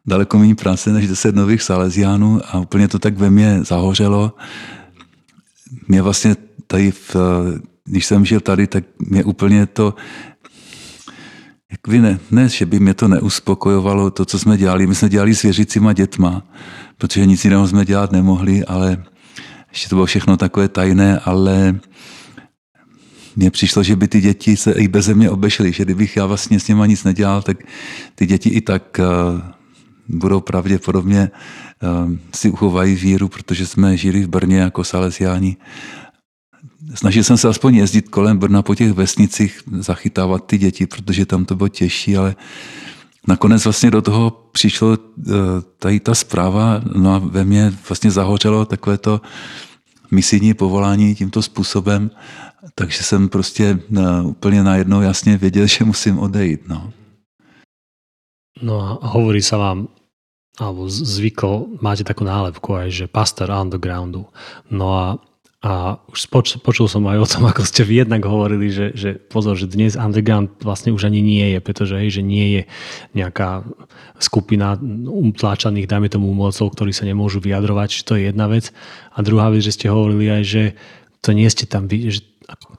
daleko 0.07 0.39
méně 0.39 0.55
práce 0.55 0.93
než 0.93 1.07
10 1.07 1.35
nových 1.35 1.61
Salesiánů 1.61 2.41
a 2.45 2.59
úplně 2.59 2.87
to 2.87 2.99
tak 2.99 3.17
ve 3.17 3.29
mně 3.29 3.59
zahořelo. 3.63 4.33
Mě 5.87 6.01
vlastně 6.01 6.35
tady, 6.67 6.91
v, 6.91 7.15
když 7.85 8.05
jsem 8.05 8.25
žil 8.25 8.39
tady, 8.39 8.67
tak 8.67 8.83
mě 8.99 9.23
úplně 9.23 9.65
to 9.65 9.95
jak 11.71 11.87
vy 11.87 11.99
ne, 11.99 12.19
ne, 12.31 12.49
že 12.49 12.65
by 12.65 12.79
mě 12.79 12.93
to 12.93 13.07
neuspokojovalo, 13.07 14.11
to, 14.11 14.25
co 14.25 14.39
jsme 14.39 14.57
dělali. 14.57 14.87
My 14.87 14.95
jsme 14.95 15.09
dělali 15.09 15.35
s 15.35 15.41
věřícíma 15.41 15.93
dětma, 15.93 16.43
protože 16.97 17.25
nic 17.25 17.45
jiného 17.45 17.67
jsme 17.67 17.85
dělat 17.85 18.11
nemohli, 18.11 18.65
ale 18.65 19.03
ještě 19.69 19.89
to 19.89 19.95
bylo 19.95 20.05
všechno 20.05 20.37
takové 20.37 20.67
tajné, 20.67 21.19
ale 21.19 21.79
mně 23.35 23.51
přišlo, 23.51 23.83
že 23.83 23.95
by 23.95 24.07
ty 24.07 24.21
děti 24.21 24.57
se 24.57 24.71
i 24.71 24.87
bez 24.87 25.07
mě 25.07 25.29
obešly, 25.29 25.71
že 25.71 25.85
kdybych 25.85 26.17
já 26.17 26.25
vlastně 26.25 26.59
s 26.59 26.67
nimi 26.67 26.87
nic 26.87 27.03
nedělal, 27.03 27.41
tak 27.41 27.57
ty 28.15 28.25
děti 28.25 28.49
i 28.49 28.61
tak 28.61 28.99
budou 30.09 30.41
pravděpodobně 30.41 31.31
ehm, 31.81 32.19
si 32.35 32.49
uchovají 32.49 32.95
víru, 32.95 33.27
protože 33.27 33.67
jsme 33.67 33.97
žili 33.97 34.23
v 34.23 34.27
Brně 34.27 34.57
jako 34.57 34.83
salesiáni. 34.83 35.57
Snažil 36.95 37.23
jsem 37.23 37.37
se 37.37 37.47
aspoň 37.47 37.75
jezdit 37.75 38.09
kolem 38.09 38.37
Brna 38.37 38.61
po 38.61 38.75
těch 38.75 38.91
vesnicích, 38.91 39.61
zachytávat 39.79 40.45
ty 40.45 40.57
děti, 40.57 40.87
protože 40.87 41.25
tam 41.25 41.45
to 41.45 41.55
bylo 41.55 41.67
těžší, 41.67 42.17
ale 42.17 42.35
nakonec 43.27 43.63
vlastně 43.63 43.91
do 43.91 44.01
toho 44.01 44.49
přišlo 44.51 44.97
eh, 44.97 45.31
tady 45.79 45.99
ta 45.99 46.15
zpráva, 46.15 46.81
no 46.95 47.15
a 47.15 47.17
ve 47.19 47.43
mně 47.43 47.73
vlastně 47.89 48.11
zahořelo 48.11 48.65
takové 48.65 48.97
to 48.97 49.21
misijní 50.11 50.53
povolání 50.53 51.15
tímto 51.15 51.41
způsobem, 51.41 52.11
takže 52.75 53.03
jsem 53.03 53.29
prostě 53.29 53.79
eh, 53.97 54.21
úplně 54.21 54.63
najednou 54.63 55.01
jasně 55.01 55.37
věděl, 55.37 55.67
že 55.67 55.85
musím 55.85 56.19
odejít. 56.19 56.67
No. 56.67 56.93
No 58.61 58.75
a 58.79 58.87
hovorí 59.13 59.43
sa 59.43 59.59
vám, 59.59 59.89
alebo 60.57 60.89
zvykol, 60.89 61.77
máte 61.83 62.01
takú 62.01 62.25
nálepku 62.25 62.73
aj, 62.73 62.89
že 62.89 63.05
pastor 63.05 63.53
undergroundu. 63.53 64.25
No 64.73 64.87
a, 64.97 65.05
a 65.61 66.01
už 66.09 66.25
spoč, 66.25 66.57
počul 66.57 66.89
som 66.89 67.05
aj 67.05 67.17
o 67.21 67.29
tom, 67.29 67.43
ako 67.51 67.61
ste 67.61 67.85
vy 67.85 68.01
jednak 68.05 68.25
hovorili, 68.25 68.73
že, 68.73 68.97
že 68.97 69.09
pozor, 69.21 69.53
že 69.53 69.69
dnes 69.69 69.93
underground 69.93 70.57
vlastne 70.65 70.89
už 70.89 71.05
ani 71.05 71.21
nie 71.21 71.53
je, 71.53 71.59
pretože 71.61 71.93
hej, 71.93 72.09
že 72.17 72.23
nie 72.25 72.57
je 72.57 72.61
nejaká 73.13 73.69
skupina 74.17 74.73
umtláčaných, 75.05 75.85
dajme 75.85 76.09
tomu 76.09 76.33
umelcov, 76.33 76.73
ktorí 76.73 76.89
sa 76.89 77.05
nemôžu 77.05 77.37
vyjadrovať, 77.37 78.01
to 78.01 78.17
je 78.17 78.33
jedna 78.33 78.49
vec. 78.49 78.73
A 79.13 79.21
druhá 79.21 79.53
vec, 79.53 79.61
že 79.61 79.77
ste 79.77 79.93
hovorili 79.93 80.25
aj, 80.33 80.43
že 80.45 80.63
to 81.21 81.37
nie 81.37 81.45
ste 81.53 81.69
tam, 81.69 81.85
že 81.85 82.25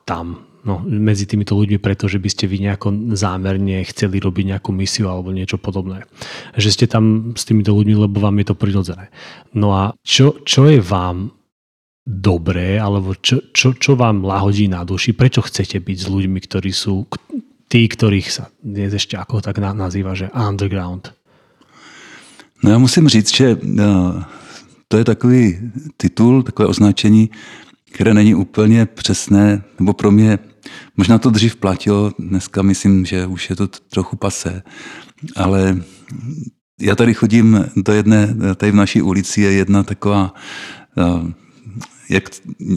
tam, 0.09 0.48
no, 0.65 0.83
medzi 0.87 1.27
týmito 1.27 1.55
ľuďmi, 1.55 1.79
pretože 1.79 2.19
by 2.19 2.29
ste 2.31 2.45
vy 2.51 2.65
nejako 2.65 3.15
zámerne 3.15 3.85
chceli 3.87 4.19
robiť 4.19 4.55
nejakú 4.55 4.71
misiu 4.75 5.11
alebo 5.11 5.35
niečo 5.35 5.59
podobné. 5.59 6.07
Že 6.57 6.69
ste 6.73 6.87
tam 6.87 7.35
s 7.37 7.45
týmito 7.47 7.75
ľuďmi, 7.75 8.09
lebo 8.09 8.19
vám 8.19 8.39
je 8.43 8.47
to 8.49 8.57
prirodzené. 8.59 9.11
No 9.55 9.75
a 9.75 9.95
čo, 10.03 10.41
čo 10.43 10.67
je 10.67 10.81
vám 10.83 11.31
dobré, 12.09 12.81
alebo 12.81 13.13
čo, 13.21 13.53
čo, 13.53 13.77
čo 13.77 13.93
vám 13.93 14.25
lahodí 14.25 14.65
na 14.65 14.81
duši? 14.85 15.13
Prečo 15.13 15.45
chcete 15.45 15.77
byť 15.77 15.99
s 15.99 16.09
ľuďmi, 16.09 16.39
ktorí 16.41 16.73
sú 16.73 17.05
tí, 17.69 17.85
ktorých 17.85 18.29
sa 18.33 18.49
dnes 18.65 18.97
ešte 18.97 19.21
ako 19.21 19.45
tak 19.45 19.61
nazýva, 19.61 20.17
že 20.17 20.33
underground? 20.33 21.13
No 22.63 22.71
já 22.71 22.79
musím 22.79 23.09
říct, 23.09 23.35
že 23.37 23.57
no, 23.63 24.25
to 24.89 24.97
je 24.97 25.05
takový 25.05 25.59
titul, 25.97 26.43
takové 26.43 26.69
označení, 26.69 27.31
které 27.93 28.15
není 28.15 28.35
úplně 28.35 28.87
přesné, 28.87 29.63
nebo 29.79 29.93
pro 29.93 30.11
mě 30.11 30.39
možná 30.99 31.19
to 31.19 31.31
dřív 31.31 31.57
platilo, 31.57 32.13
dneska 32.19 32.63
myslím, 32.63 33.07
že 33.07 33.27
už 33.27 33.51
je 33.51 33.57
to 33.57 33.69
trochu 33.69 34.17
pasé, 34.17 34.63
ale 35.37 35.83
já 36.81 36.95
tady 36.95 37.15
chodím 37.15 37.65
do 37.77 37.93
jedné, 37.93 38.35
tady 38.55 38.73
v 38.73 38.75
naší 38.75 39.03
ulici 39.03 39.41
je 39.41 39.53
jedna 39.53 39.83
taková, 39.83 40.35
eh, 40.99 41.33
jak 42.11 42.25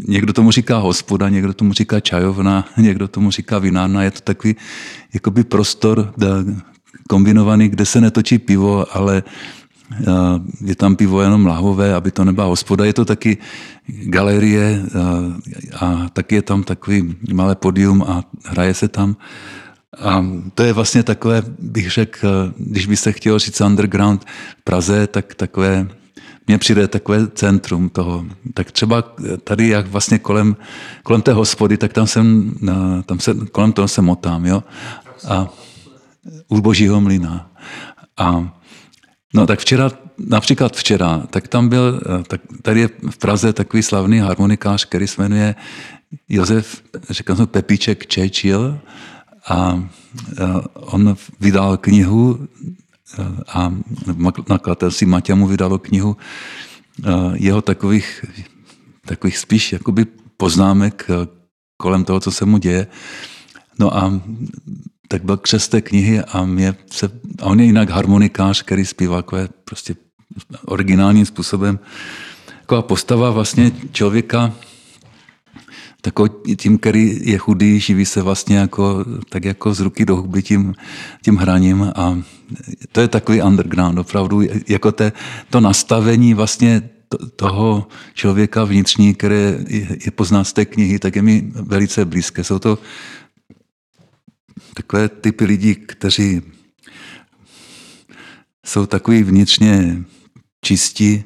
někdo 0.08 0.34
tomu 0.34 0.52
říká 0.52 0.78
hospoda, 0.78 1.30
někdo 1.30 1.54
tomu 1.54 1.74
říká 1.74 2.00
čajovna, 2.00 2.66
někdo 2.78 3.08
tomu 3.08 3.32
říká 3.32 3.60
vinárna, 3.60 4.04
je 4.04 4.12
to 4.12 4.22
takový 4.22 4.56
jakoby 5.14 5.44
prostor 5.44 6.14
eh, 6.22 6.28
kombinovaný, 7.10 7.70
kde 7.70 7.86
se 7.86 8.02
netočí 8.02 8.38
pivo, 8.38 8.98
ale 8.98 9.24
je 10.66 10.76
tam 10.76 10.96
pivo 10.96 11.22
jenom 11.22 11.46
lahvové, 11.46 11.94
aby 11.94 12.12
to 12.12 12.26
nebyla 12.26 12.48
hospoda. 12.48 12.86
Je 12.86 12.94
to 12.94 13.06
taky 13.06 13.38
galerie 13.88 14.84
a 15.80 16.10
taky 16.14 16.36
je 16.36 16.42
tam 16.42 16.64
takový 16.64 17.16
malé 17.34 17.56
podium 17.56 18.04
a 18.04 18.24
hraje 18.46 18.74
se 18.74 18.88
tam. 18.88 19.16
A 20.00 20.26
to 20.56 20.64
je 20.64 20.74
vlastně 20.74 21.04
takové, 21.04 21.44
bych 21.60 21.92
řekl, 21.92 22.54
když 22.58 22.86
by 22.86 22.98
se 22.98 23.12
chtělo 23.12 23.40
říct 23.40 23.62
underground 23.62 24.26
v 24.60 24.64
Praze, 24.64 25.08
tak 25.08 25.36
takové, 25.36 25.88
mně 26.48 26.58
přijde 26.58 26.88
takové 26.88 27.28
centrum 27.28 27.90
toho. 27.90 28.26
Tak 28.54 28.72
třeba 28.72 29.04
tady, 29.44 29.68
jak 29.68 29.88
vlastně 29.88 30.20
kolem, 30.20 30.56
kolem 31.04 31.22
té 31.22 31.34
hospody, 31.34 31.78
tak 31.78 31.94
tam 31.94 32.08
jsem, 32.08 32.54
tam 33.06 33.20
se, 33.20 33.36
kolem 33.52 33.74
toho 33.74 33.88
se 33.88 34.02
motám, 34.02 34.46
jo. 34.46 34.64
A 35.28 35.48
u 36.48 36.62
Božího 36.62 37.02
mlína. 37.02 37.52
A 38.18 38.54
No 39.34 39.48
tak 39.48 39.60
včera, 39.60 39.92
například 40.18 40.78
včera, 40.78 41.24
tak 41.30 41.48
tam 41.48 41.70
byl, 41.70 42.02
tak 42.28 42.42
tady 42.62 42.80
je 42.80 42.90
v 43.10 43.18
Praze 43.18 43.54
takový 43.54 43.84
slavný 43.84 44.20
harmonikář, 44.20 44.86
který 44.86 45.08
se 45.08 45.22
jmenuje 45.22 45.56
Josef, 46.30 46.84
řekl 47.10 47.36
jsem 47.36 47.48
Pepíček 47.48 48.14
Churchill 48.14 48.80
a 49.48 49.84
on 50.74 51.16
vydal 51.40 51.78
knihu 51.78 52.48
a 53.48 53.74
nakladatelství 54.50 55.08
Maťa 55.08 55.36
mu 55.36 55.48
vydalo 55.48 55.80
knihu 55.80 56.18
jeho 57.34 57.62
takových, 57.62 58.26
takových 59.06 59.38
spíš 59.38 59.72
jakoby 59.74 60.06
poznámek 60.38 61.08
kolem 61.78 62.04
toho, 62.04 62.20
co 62.20 62.32
se 62.32 62.46
mu 62.46 62.58
děje. 62.58 62.88
No 63.80 63.98
a 63.98 64.22
tak 65.12 65.24
byl 65.24 65.38
křes 65.38 65.68
té 65.68 65.82
knihy 65.82 66.22
a, 66.22 66.46
mě 66.46 66.76
se, 66.92 67.12
a 67.42 67.46
on 67.46 67.60
je 67.60 67.66
jinak 67.66 67.90
harmonikář, 67.90 68.62
který 68.62 68.86
zpívá 68.86 69.22
takové 69.22 69.48
prostě 69.66 69.96
originálním 70.66 71.26
způsobem. 71.26 71.80
Taková 72.60 72.82
postava 72.82 73.32
vlastně 73.32 73.72
člověka, 73.92 74.54
takový 76.02 76.56
tím, 76.56 76.78
který 76.78 77.20
je 77.22 77.38
chudý, 77.38 77.80
živí 77.80 78.06
se 78.06 78.22
vlastně 78.22 78.58
jako, 78.58 79.06
tak 79.30 79.46
jako 79.46 79.74
z 79.74 79.80
ruky 79.80 80.06
do 80.06 80.16
huby 80.16 80.44
tím, 80.44 80.76
tím 81.24 81.36
hraním 81.36 81.92
a 81.96 82.20
to 82.92 83.02
je 83.02 83.08
takový 83.08 83.42
underground, 83.42 84.00
opravdu, 84.00 84.42
jako 84.68 84.92
te, 84.92 85.12
to 85.50 85.60
nastavení 85.60 86.34
vlastně 86.34 86.90
toho 87.36 87.88
člověka 88.14 88.64
vnitřní, 88.64 89.14
které 89.14 89.60
je, 89.68 89.88
je 90.06 90.12
poznat 90.12 90.44
z 90.44 90.54
té 90.54 90.66
knihy, 90.66 91.00
tak 91.00 91.16
je 91.16 91.22
mi 91.22 91.52
velice 91.56 92.06
blízké. 92.06 92.44
Jsou 92.44 92.60
to 92.60 92.78
takové 94.74 95.10
typy 95.10 95.46
lidí, 95.46 95.76
kteří 95.76 96.42
jsou 98.66 98.86
takový 98.86 99.24
vnitřně 99.24 100.04
čistí, 100.62 101.24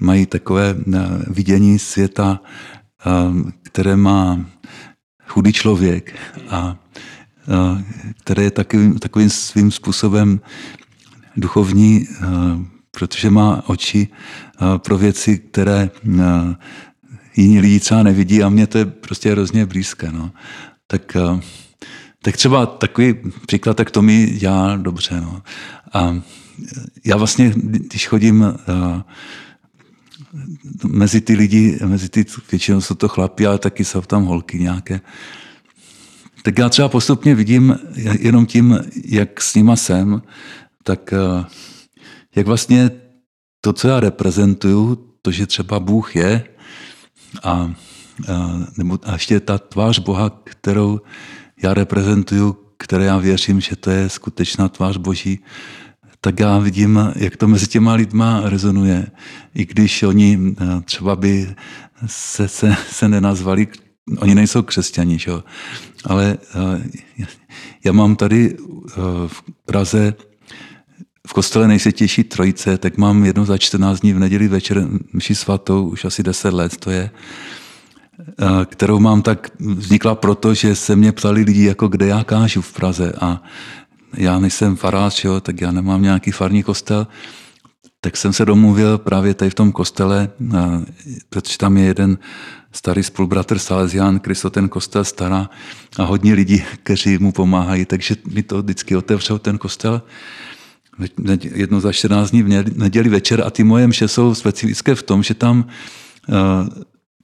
mají 0.00 0.26
takové 0.26 0.76
eh, 0.94 0.98
vidění 1.26 1.78
světa, 1.78 2.40
eh, 2.40 3.52
které 3.62 3.96
má 3.96 4.46
chudý 5.26 5.52
člověk 5.52 6.14
a 6.48 6.76
které 8.20 8.42
je 8.42 8.50
takovým, 8.50 8.98
takovým 8.98 9.30
svým 9.30 9.70
způsobem 9.70 10.40
duchovní, 11.36 12.06
protože 12.90 13.30
má 13.30 13.62
oči 13.68 14.08
pro 14.78 14.98
věci, 14.98 15.38
které 15.38 15.90
jiní 17.36 17.60
lidi 17.60 17.80
třeba 17.80 18.02
nevidí 18.02 18.42
a 18.42 18.48
mně 18.48 18.66
to 18.66 18.78
je 18.78 18.86
prostě 18.86 19.30
hrozně 19.30 19.66
blízké. 19.66 20.12
No. 20.12 20.32
Tak, 20.86 21.16
tak 22.22 22.36
třeba 22.36 22.66
takový 22.66 23.14
příklad, 23.46 23.76
tak 23.76 23.90
to 23.90 24.02
mi 24.02 24.26
dělá 24.26 24.76
dobře. 24.76 25.20
No. 25.20 25.42
A 25.92 26.16
já 27.04 27.16
vlastně, 27.16 27.52
když 27.56 28.06
chodím 28.06 28.54
mezi 30.86 31.20
ty 31.20 31.34
lidi, 31.34 31.78
mezi 31.84 32.08
ty, 32.08 32.24
většinou 32.50 32.80
jsou 32.80 32.94
to 32.94 33.08
chlapi, 33.08 33.46
ale 33.46 33.58
taky 33.58 33.84
jsou 33.84 34.00
tam 34.00 34.24
holky 34.24 34.58
nějaké. 34.58 35.00
Tak 36.42 36.58
já 36.58 36.68
třeba 36.68 36.88
postupně 36.88 37.34
vidím 37.34 37.78
jenom 38.20 38.46
tím, 38.46 38.78
jak 39.04 39.40
s 39.40 39.54
nima 39.54 39.76
jsem, 39.76 40.22
tak 40.82 41.14
jak 42.36 42.46
vlastně 42.46 42.90
to, 43.60 43.72
co 43.72 43.88
já 43.88 44.00
reprezentuju, 44.00 45.08
to, 45.22 45.30
že 45.30 45.46
třeba 45.46 45.80
Bůh 45.80 46.16
je 46.16 46.44
a, 47.42 47.50
a, 47.52 47.72
nebo, 48.78 48.98
a 49.02 49.12
ještě 49.12 49.40
ta 49.40 49.58
tvář 49.58 49.98
Boha, 49.98 50.30
kterou 50.44 51.00
já 51.62 51.74
reprezentuju, 51.74 52.56
které 52.78 53.04
já 53.04 53.18
věřím, 53.18 53.60
že 53.60 53.76
to 53.76 53.90
je 53.90 54.08
skutečná 54.08 54.68
tvář 54.68 54.96
Boží, 54.96 55.40
tak 56.20 56.40
já 56.40 56.58
vidím, 56.58 57.12
jak 57.16 57.36
to 57.36 57.48
mezi 57.48 57.66
těma 57.66 57.94
lidma 57.94 58.42
rezonuje. 58.44 59.06
I 59.54 59.66
když 59.66 60.02
oni 60.02 60.38
eh, 60.60 60.80
třeba 60.84 61.16
by 61.16 61.54
se, 62.06 62.48
se, 62.48 62.76
se 62.90 63.08
nenazvali, 63.08 63.68
oni 64.18 64.34
nejsou 64.34 64.62
křesťani, 64.62 65.18
že? 65.18 65.30
ale 66.04 66.38
eh, 66.54 67.26
já 67.84 67.92
mám 67.92 68.16
tady 68.16 68.56
eh, 68.56 68.92
v 69.26 69.42
Praze 69.66 70.14
v 71.26 71.32
kostele 71.32 71.68
nejsvětější 71.68 72.24
trojice, 72.24 72.78
tak 72.78 72.96
mám 72.96 73.24
jednou 73.24 73.44
za 73.44 73.58
14 73.58 74.00
dní 74.00 74.12
v 74.12 74.18
neděli 74.18 74.48
večer 74.48 74.88
mši 75.12 75.34
svatou, 75.34 75.88
už 75.88 76.04
asi 76.04 76.22
10 76.22 76.54
let 76.54 76.76
to 76.76 76.90
je, 76.90 77.10
kterou 78.64 79.00
mám 79.00 79.22
tak, 79.22 79.50
vznikla 79.60 80.14
proto, 80.14 80.54
že 80.54 80.74
se 80.74 80.96
mě 80.96 81.12
ptali 81.12 81.42
lidi, 81.42 81.64
jako 81.64 81.88
kde 81.88 82.06
já 82.06 82.24
kážu 82.24 82.62
v 82.62 82.72
Praze. 82.72 83.12
A 83.20 83.42
já 84.16 84.38
nejsem 84.38 84.76
farář, 84.76 85.24
jo, 85.24 85.40
tak 85.40 85.60
já 85.60 85.70
nemám 85.70 86.02
nějaký 86.02 86.30
farní 86.30 86.62
kostel, 86.62 87.06
tak 88.00 88.16
jsem 88.16 88.32
se 88.32 88.44
domluvil 88.44 88.98
právě 88.98 89.34
tady 89.34 89.50
v 89.50 89.54
tom 89.54 89.72
kostele, 89.72 90.28
protože 91.30 91.58
tam 91.58 91.76
je 91.76 91.84
jeden 91.84 92.18
starý 92.72 93.02
spolubratr 93.02 93.58
Salesián, 93.58 94.20
se 94.32 94.50
ten 94.50 94.68
kostel 94.68 95.04
stará. 95.04 95.50
A 95.98 96.02
hodně 96.02 96.34
lidí, 96.34 96.62
kteří 96.82 97.18
mu 97.18 97.32
pomáhají, 97.32 97.84
takže 97.84 98.16
mi 98.30 98.42
to 98.42 98.62
vždycky 98.62 98.96
otevřel 98.96 99.38
ten 99.38 99.58
kostel. 99.58 100.02
Jednou 101.54 101.80
za 101.80 101.92
14 101.92 102.30
dní 102.30 102.42
v 102.42 102.48
neděli 102.76 103.08
večer. 103.08 103.42
A 103.46 103.50
ty 103.50 103.64
moje 103.64 103.86
mše 103.86 104.08
jsou 104.08 104.34
specifické 104.34 104.94
v 104.94 105.02
tom, 105.02 105.22
že 105.22 105.34
tam 105.34 105.64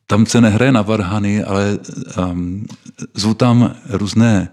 tam 0.06 0.26
se 0.26 0.40
nehraje 0.40 0.72
na 0.72 0.82
varhany, 0.82 1.44
ale 1.44 1.78
um, 2.18 2.66
zvu 3.14 3.34
tam 3.34 3.74
různé 3.88 4.48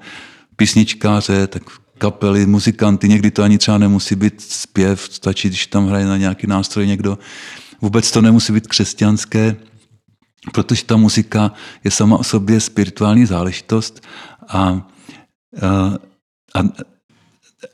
písničkáře, 0.56 1.48
tak 1.48 1.64
kapely, 1.98 2.46
muzikanty, 2.46 3.10
někdy 3.10 3.32
to 3.32 3.44
ani 3.44 3.58
třeba 3.58 3.78
nemusí 3.78 4.16
být 4.16 4.42
zpěv, 4.42 5.08
stačí, 5.12 5.48
když 5.48 5.68
tam 5.68 5.88
hraje 5.88 6.06
na 6.06 6.18
nějaký 6.18 6.48
nástroj 6.48 6.88
někdo. 6.88 7.18
Vůbec 7.82 8.12
to 8.12 8.22
nemusí 8.22 8.54
být 8.54 8.68
křesťanské, 8.68 9.56
protože 10.54 10.86
ta 10.86 10.98
muzika 10.98 11.52
je 11.84 11.92
sama 11.92 12.18
o 12.18 12.24
sobě 12.24 12.60
spirituální 12.60 13.26
záležitost 13.26 14.02
a, 14.48 14.60
a, 14.60 14.88
a 16.56 16.60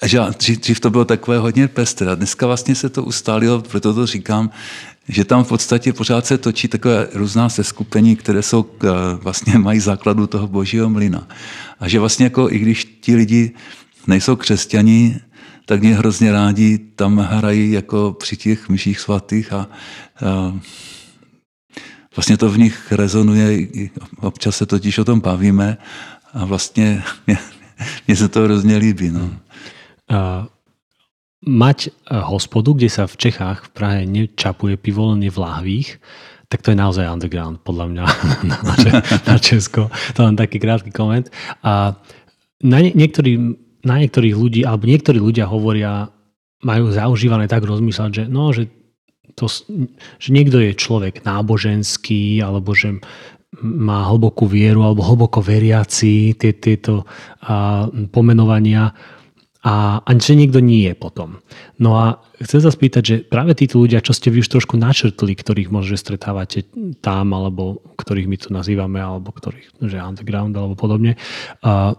že 0.05 0.19
dřív, 0.37 0.59
dřív 0.59 0.79
to 0.79 0.89
bylo 0.89 1.05
takové 1.05 1.37
hodně 1.37 1.67
pestré. 1.67 2.15
Dneska 2.15 2.47
vlastně 2.47 2.75
se 2.75 2.89
to 2.89 3.03
ustálilo, 3.03 3.61
proto 3.61 3.93
to 3.93 4.05
říkám, 4.05 4.49
že 5.07 5.25
tam 5.25 5.43
v 5.43 5.47
podstatě 5.47 5.93
pořád 5.93 6.25
se 6.25 6.37
točí 6.37 6.67
takové 6.67 7.07
různá 7.13 7.49
seskupení, 7.49 8.15
které 8.15 8.41
jsou, 8.41 8.65
eh, 8.83 8.87
vlastně 9.15 9.57
mají 9.57 9.79
základu 9.79 10.27
toho 10.27 10.47
božího 10.47 10.89
mlina. 10.89 11.27
A 11.79 11.87
že 11.87 11.99
vlastně 11.99 12.23
jako 12.23 12.51
i 12.51 12.59
když 12.59 12.85
ti 13.01 13.15
lidi 13.15 13.51
nejsou 14.07 14.35
křesťani, 14.35 15.19
tak 15.65 15.81
mě 15.81 15.95
hrozně 15.95 16.31
rádi 16.31 16.77
tam 16.77 17.17
hrají 17.17 17.71
jako 17.71 18.15
při 18.19 18.37
těch 18.37 18.69
myších 18.69 18.99
svatých 18.99 19.53
a, 19.53 19.57
a 19.57 19.67
vlastně 22.15 22.37
to 22.37 22.49
v 22.49 22.57
nich 22.57 22.91
rezonuje, 22.91 23.67
občas 24.21 24.57
se 24.57 24.65
totiž 24.65 24.97
o 24.97 25.05
tom 25.05 25.19
bavíme 25.19 25.77
a 26.33 26.45
vlastně 26.45 27.03
mě, 27.27 27.37
mě 28.07 28.15
se 28.15 28.27
to 28.27 28.41
hrozně 28.41 28.77
líbí. 28.77 29.11
No. 29.11 29.44
Uh, 30.05 30.45
mať 31.45 31.93
hospodu, 32.09 32.73
kde 32.73 32.89
sa 32.89 33.05
v 33.05 33.17
Čechách, 33.17 33.69
v 33.69 33.71
Prahe 33.73 34.01
nečapuje 34.05 34.77
pivo, 34.81 35.13
len 35.13 35.21
je 35.25 35.31
v 35.33 35.41
lahvích, 35.41 35.89
tak 36.49 36.61
to 36.61 36.73
je 36.73 36.77
naozaj 36.77 37.09
underground, 37.09 37.61
podľa 37.61 37.85
mňa, 37.89 38.05
na, 38.49 38.55
na 39.25 39.35
Česko. 39.37 39.89
To 40.17 40.19
len 40.25 40.37
taký 40.37 40.57
krátky 40.57 40.89
koment. 40.93 41.29
A 41.65 41.97
na 42.65 42.77
niektorí 42.81 43.61
na 43.85 44.01
niektorých 44.01 44.35
ľudí, 44.35 44.61
alebo 44.65 44.89
niektorí 44.89 45.21
ľudia 45.21 45.45
hovoria, 45.45 46.09
majú 46.65 46.89
zaužívané 46.89 47.45
tak 47.45 47.61
rozmýšľať, 47.61 48.09
že 48.09 48.23
no, 48.25 48.49
že, 48.49 48.73
to, 49.37 49.45
že 50.17 50.29
niekto 50.33 50.57
je 50.57 50.73
človek 50.73 51.21
náboženský, 51.21 52.41
alebo 52.41 52.73
že 52.73 52.97
má 53.61 54.09
hlbokú 54.09 54.49
vieru 54.49 54.83
alebo 54.83 55.05
hlboko 55.05 55.39
veriaci, 55.39 56.33
tie, 56.35 56.51
tieto 56.57 57.05
a, 57.45 57.85
pomenovania 58.09 58.91
a, 59.65 60.05
a 60.05 60.09
že 60.13 60.37
niekto 60.37 60.61
nie 60.61 60.85
je 60.85 60.93
potom. 60.93 61.41
No 61.81 61.97
a 61.97 62.21
chcem 62.37 62.61
sa 62.61 62.69
spýtať, 62.69 63.01
že 63.01 63.15
práve 63.25 63.57
títo 63.57 63.81
ľudia, 63.81 64.05
čo 64.05 64.13
ste 64.13 64.29
vy 64.29 64.45
už 64.45 64.53
trošku 64.53 64.77
načrtli, 64.77 65.33
ktorých 65.33 65.73
možno 65.73 65.97
stretávate 65.97 66.69
tam, 67.01 67.33
alebo 67.33 67.81
ktorých 67.97 68.29
my 68.29 68.37
tu 68.37 68.53
nazývame, 68.53 69.01
alebo 69.01 69.33
ktorých, 69.33 69.81
že 69.81 69.97
underground, 69.97 70.53
alebo 70.53 70.77
podobne, 70.77 71.17
a, 71.65 71.97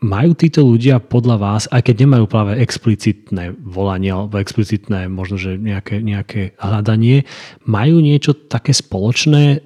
majú 0.00 0.32
títo 0.32 0.64
ľudia 0.64 1.00
podľa 1.00 1.36
vás, 1.36 1.62
aj 1.68 1.88
keď 1.88 2.08
nemajú 2.08 2.24
práve 2.28 2.52
explicitné 2.60 3.56
volanie 3.60 4.12
alebo 4.12 4.40
explicitné 4.40 5.08
možno, 5.08 5.36
že 5.36 5.56
nejaké, 5.60 6.00
nejaké 6.00 6.56
hľadanie, 6.56 7.28
majú 7.68 8.00
niečo 8.00 8.32
také 8.32 8.72
spoločné, 8.72 9.60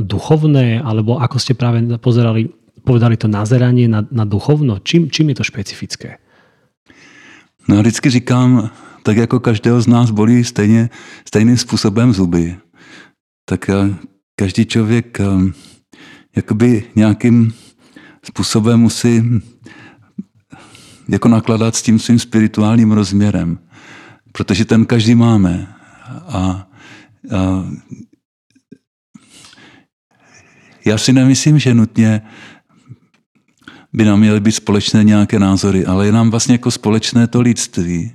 duchovné, 0.00 0.80
alebo 0.80 1.20
ako 1.20 1.36
ste 1.36 1.52
práve 1.52 1.84
pozerali, 2.00 2.48
povedali 2.84 3.20
to 3.20 3.28
nazeranie 3.28 3.84
na, 3.84 4.00
na 4.08 4.24
duchovno, 4.24 4.80
čím, 4.80 5.12
čím 5.12 5.32
je 5.32 5.36
to 5.40 5.44
špecifické? 5.44 6.29
No 7.70 7.78
a 7.78 7.80
vždycky 7.80 8.10
říkám, 8.10 8.70
tak 9.02 9.16
jako 9.16 9.40
každého 9.40 9.80
z 9.80 9.86
nás 9.86 10.10
bolí 10.10 10.44
stejně, 10.44 10.90
stejným 11.28 11.56
způsobem 11.56 12.12
zuby, 12.12 12.56
tak 13.44 13.68
eh, 13.68 13.94
každý 14.36 14.66
člověk 14.66 15.20
eh, 15.20 15.24
jakoby 16.36 16.84
nějakým 16.96 17.54
způsobem 18.24 18.80
musí 18.80 19.22
jako 21.08 21.28
nakladat 21.28 21.76
s 21.76 21.82
tím 21.82 21.98
svým 21.98 22.18
spirituálním 22.18 22.92
rozměrem, 22.92 23.58
protože 24.32 24.64
ten 24.64 24.84
každý 24.84 25.14
máme. 25.14 25.74
A, 26.08 26.38
a 26.38 26.66
já 30.86 30.98
si 30.98 31.12
nemyslím, 31.12 31.58
že 31.58 31.74
nutně 31.74 32.22
by 33.92 34.04
nám 34.04 34.20
měly 34.20 34.40
být 34.40 34.52
společné 34.52 35.04
nějaké 35.04 35.38
názory, 35.38 35.86
ale 35.86 36.06
je 36.06 36.12
nám 36.12 36.30
vlastně 36.30 36.54
jako 36.54 36.70
společné 36.70 37.26
to 37.26 37.40
lidství. 37.40 38.12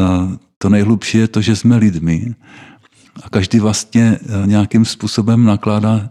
A 0.00 0.38
to 0.58 0.68
nejhlubší 0.68 1.18
je 1.18 1.28
to, 1.28 1.40
že 1.40 1.56
jsme 1.56 1.76
lidmi 1.76 2.34
a 3.22 3.30
každý 3.30 3.58
vlastně 3.58 4.18
nějakým 4.44 4.84
způsobem 4.84 5.44
nakládá 5.44 6.10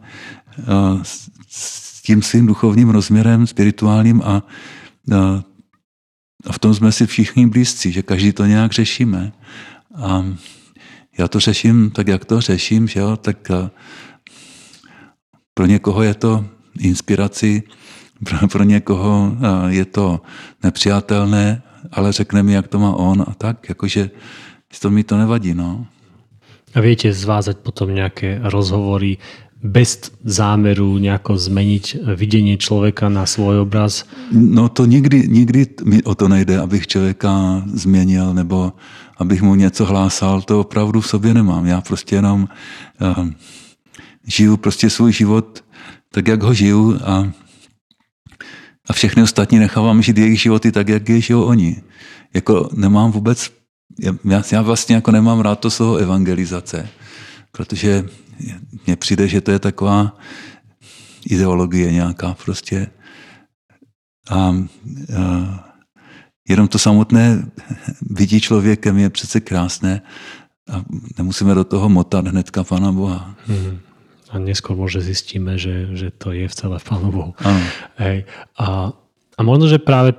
s 1.42 2.02
tím 2.02 2.22
svým 2.22 2.46
duchovním 2.46 2.90
rozměrem, 2.90 3.48
spirituálním 3.48 4.22
a, 4.22 4.44
a 6.46 6.52
v 6.52 6.60
tom 6.60 6.74
jsme 6.74 6.92
si 6.92 7.06
všichni 7.08 7.48
blízcí, 7.48 7.92
že 7.92 8.02
každý 8.02 8.32
to 8.32 8.46
nějak 8.46 8.72
řešíme. 8.72 9.32
A 9.96 10.26
já 11.18 11.28
to 11.28 11.40
řeším 11.40 11.92
tak, 11.92 12.08
jak 12.08 12.26
to 12.26 12.42
řeším, 12.42 12.88
že 12.88 13.00
jo, 13.00 13.18
tak 13.18 13.52
pro 15.54 15.66
někoho 15.66 16.04
je 16.04 16.14
to 16.14 16.46
inspirací, 16.80 17.64
pro, 18.24 18.48
pro 18.48 18.64
někoho 18.64 19.38
je 19.68 19.86
to 19.86 20.22
nepřijatelné, 20.64 21.62
ale 21.92 22.12
řekne 22.12 22.44
mi, 22.44 22.54
jak 22.54 22.68
to 22.68 22.80
má 22.80 22.96
on 22.96 23.22
a 23.28 23.34
tak, 23.38 23.70
jakože 23.70 24.10
to 24.82 24.90
mi 24.90 25.04
to 25.04 25.18
nevadí. 25.18 25.54
No. 25.54 25.86
A 26.76 26.84
viete 26.84 27.10
zvázať 27.10 27.64
potom 27.64 27.90
nejaké 27.90 28.44
rozhovory 28.44 29.18
bez 29.64 30.14
zámeru 30.22 30.98
nejako 31.02 31.38
zmeniť 31.38 32.06
vidění 32.16 32.58
člověka 32.58 33.10
na 33.10 33.26
svůj 33.26 33.60
obraz? 33.60 34.06
No 34.32 34.70
to 34.70 34.86
nikdy, 34.86 35.28
nikdy 35.28 35.66
mi 35.84 36.04
o 36.04 36.16
to 36.16 36.28
nejde, 36.28 36.60
abych 36.60 36.88
člověka 36.88 37.64
změnil 37.66 38.34
nebo 38.34 38.74
abych 39.18 39.42
mu 39.42 39.56
něco 39.56 39.86
hlásal, 39.86 40.42
to 40.42 40.60
opravdu 40.60 41.02
v 41.02 41.08
sobě 41.08 41.34
nemám. 41.34 41.66
Já 41.66 41.82
prostě 41.82 42.16
jenom 42.16 42.48
uh, 43.02 43.28
žiju 44.28 44.58
prostě 44.58 44.90
svůj 44.90 45.14
život 45.14 45.64
tak, 46.12 46.28
jak 46.28 46.44
ho 46.44 46.54
žiju 46.54 47.00
a, 47.04 47.32
a 48.88 48.94
všechny 48.94 49.24
ostatní 49.24 49.60
nechávám 49.60 50.02
žít 50.02 50.18
jejich 50.18 50.42
životy 50.42 50.72
tak, 50.72 50.90
jak 50.90 51.10
je 51.10 51.22
žijou 51.22 51.44
oni. 51.44 51.82
Jako 52.34 52.70
nemám 52.74 53.12
vůbec, 53.12 53.52
já, 54.26 54.44
já 54.52 54.62
vlastně 54.62 54.96
jako 54.96 55.12
nemám 55.12 55.40
rád 55.40 55.60
to 55.60 55.70
slovo 55.70 55.96
evangelizace, 55.96 56.90
protože 57.52 58.06
mně 58.86 58.96
přijde, 58.96 59.28
že 59.28 59.42
to 59.42 59.52
je 59.52 59.60
taková 59.60 60.18
ideologie 61.26 61.92
nějaká 61.92 62.36
prostě. 62.46 62.88
A, 64.30 64.36
a 64.38 64.56
jenom 66.50 66.68
to 66.68 66.80
samotné 66.80 67.52
vidí 68.02 68.42
člověkem 68.42 68.98
je 68.98 69.10
přece 69.10 69.40
krásné 69.40 70.02
a 70.70 70.84
nemusíme 71.18 71.54
do 71.54 71.64
toho 71.64 71.90
motat 71.90 72.28
hnedka 72.28 72.64
Pana 72.64 72.92
Boha. 72.92 73.36
Mm 73.48 73.87
a 74.32 74.36
neskôr 74.40 74.76
možno 74.76 75.00
zistíme, 75.00 75.56
že, 75.56 75.96
že 75.96 76.12
to 76.12 76.36
je 76.36 76.48
v 76.48 76.54
celé 76.56 76.78
Pánu 76.84 77.10
Bohu. 77.12 77.32
Hej. 78.00 78.28
A, 78.60 78.92
a 79.38 79.40
možno, 79.44 79.72
že 79.72 79.80
práve 79.80 80.16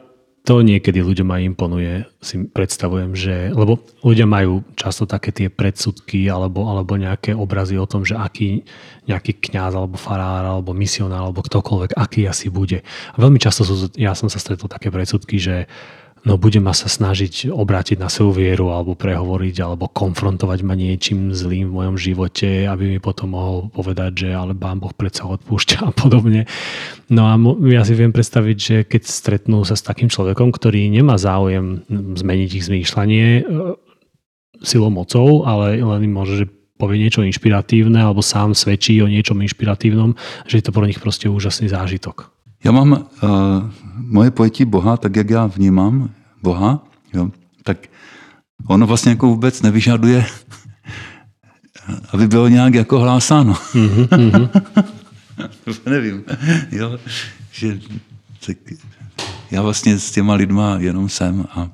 to 0.49 0.65
niekedy 0.65 1.05
ľuďom 1.05 1.29
aj 1.29 1.43
imponuje, 1.45 2.09
si 2.25 2.41
predstavujem, 2.49 3.13
že, 3.13 3.53
lebo 3.53 3.85
ľudia 4.01 4.25
majú 4.25 4.65
často 4.81 5.05
také 5.05 5.29
tie 5.29 5.53
predsudky 5.53 6.25
alebo, 6.25 6.65
alebo 6.65 6.97
nejaké 6.97 7.37
obrazy 7.37 7.77
o 7.77 7.85
tom, 7.85 8.09
že 8.09 8.17
aký 8.17 8.65
nejaký 9.05 9.45
kňaz 9.45 9.77
alebo 9.77 10.01
farár 10.01 10.49
alebo 10.49 10.73
misionár 10.73 11.29
alebo 11.29 11.45
ktokoľvek, 11.45 11.93
aký 12.01 12.25
asi 12.25 12.49
bude. 12.49 12.81
A 13.13 13.17
veľmi 13.21 13.37
často 13.37 13.61
sú, 13.61 13.93
ja 14.01 14.17
som 14.17 14.33
sa 14.33 14.41
stretol 14.41 14.73
také 14.73 14.89
predsudky, 14.89 15.37
že 15.37 15.69
no 16.29 16.37
budem 16.37 16.69
sa 16.77 16.93
snažiť 16.93 17.49
obrátiť 17.49 17.97
na 17.97 18.13
svoju 18.13 18.37
vieru 18.37 18.69
alebo 18.69 18.93
prehovoriť 18.93 19.57
alebo 19.65 19.89
konfrontovať 19.89 20.61
ma 20.61 20.77
niečím 20.77 21.33
zlým 21.33 21.73
v 21.73 21.77
mojom 21.81 21.97
živote, 21.97 22.69
aby 22.69 22.97
mi 22.97 22.99
potom 23.01 23.33
mohol 23.33 23.73
povedať, 23.73 24.29
že 24.29 24.29
ale 24.37 24.53
Pán 24.53 24.77
Boh 24.77 24.93
predsa 24.93 25.25
odpúšťa 25.25 25.89
a 25.89 25.93
podobne. 25.97 26.45
No 27.09 27.25
a 27.25 27.35
ja 27.73 27.81
si 27.89 27.97
viem 27.97 28.13
predstaviť, 28.13 28.57
že 28.61 28.77
keď 28.85 29.03
stretnú 29.09 29.65
sa 29.65 29.73
s 29.73 29.83
takým 29.83 30.13
človekom, 30.13 30.53
ktorý 30.53 30.93
nemá 30.93 31.17
záujem 31.17 31.89
zmeniť 31.89 32.51
ich 32.53 32.67
zmýšľanie 32.69 33.27
e, 33.41 33.43
silou 34.61 34.93
mocou, 34.93 35.49
ale 35.49 35.81
len 35.81 36.01
im 36.05 36.13
môže, 36.13 36.45
že 36.45 36.47
povie 36.79 37.01
niečo 37.01 37.25
inšpiratívne 37.25 37.99
alebo 37.99 38.21
sám 38.21 38.53
svedčí 38.53 39.01
o 39.01 39.11
niečom 39.11 39.41
inšpiratívnom, 39.41 40.15
že 40.47 40.61
je 40.61 40.65
to 40.69 40.75
pro 40.77 40.85
nich 40.87 41.01
proste 41.01 41.27
úžasný 41.27 41.73
zážitok. 41.73 42.31
Já 42.65 42.73
mám 42.73 42.93
uh, 42.93 42.99
moje 43.95 44.31
pojetí 44.31 44.65
Boha, 44.65 44.97
tak 44.97 45.17
jak 45.17 45.31
já 45.31 45.47
vnímám 45.47 46.11
Boha, 46.43 46.85
jo, 47.15 47.31
tak 47.63 47.79
ono 48.67 48.87
vlastně 48.87 49.11
jako 49.11 49.27
vůbec 49.27 49.63
nevyžaduje, 49.63 50.27
aby 52.13 52.27
bylo 52.27 52.49
nějak 52.49 52.75
jako 52.75 52.99
hlásáno. 52.99 53.53
Mm-hmm. 53.55 54.51
Nevím. 55.91 56.25
Jo, 56.71 56.99
že, 57.53 57.81
tak 58.47 58.57
já 59.51 59.63
vlastně 59.63 59.99
s 59.99 60.11
těma 60.11 60.35
lidma 60.35 60.77
jenom 60.79 61.09
jsem 61.09 61.45
a 61.51 61.71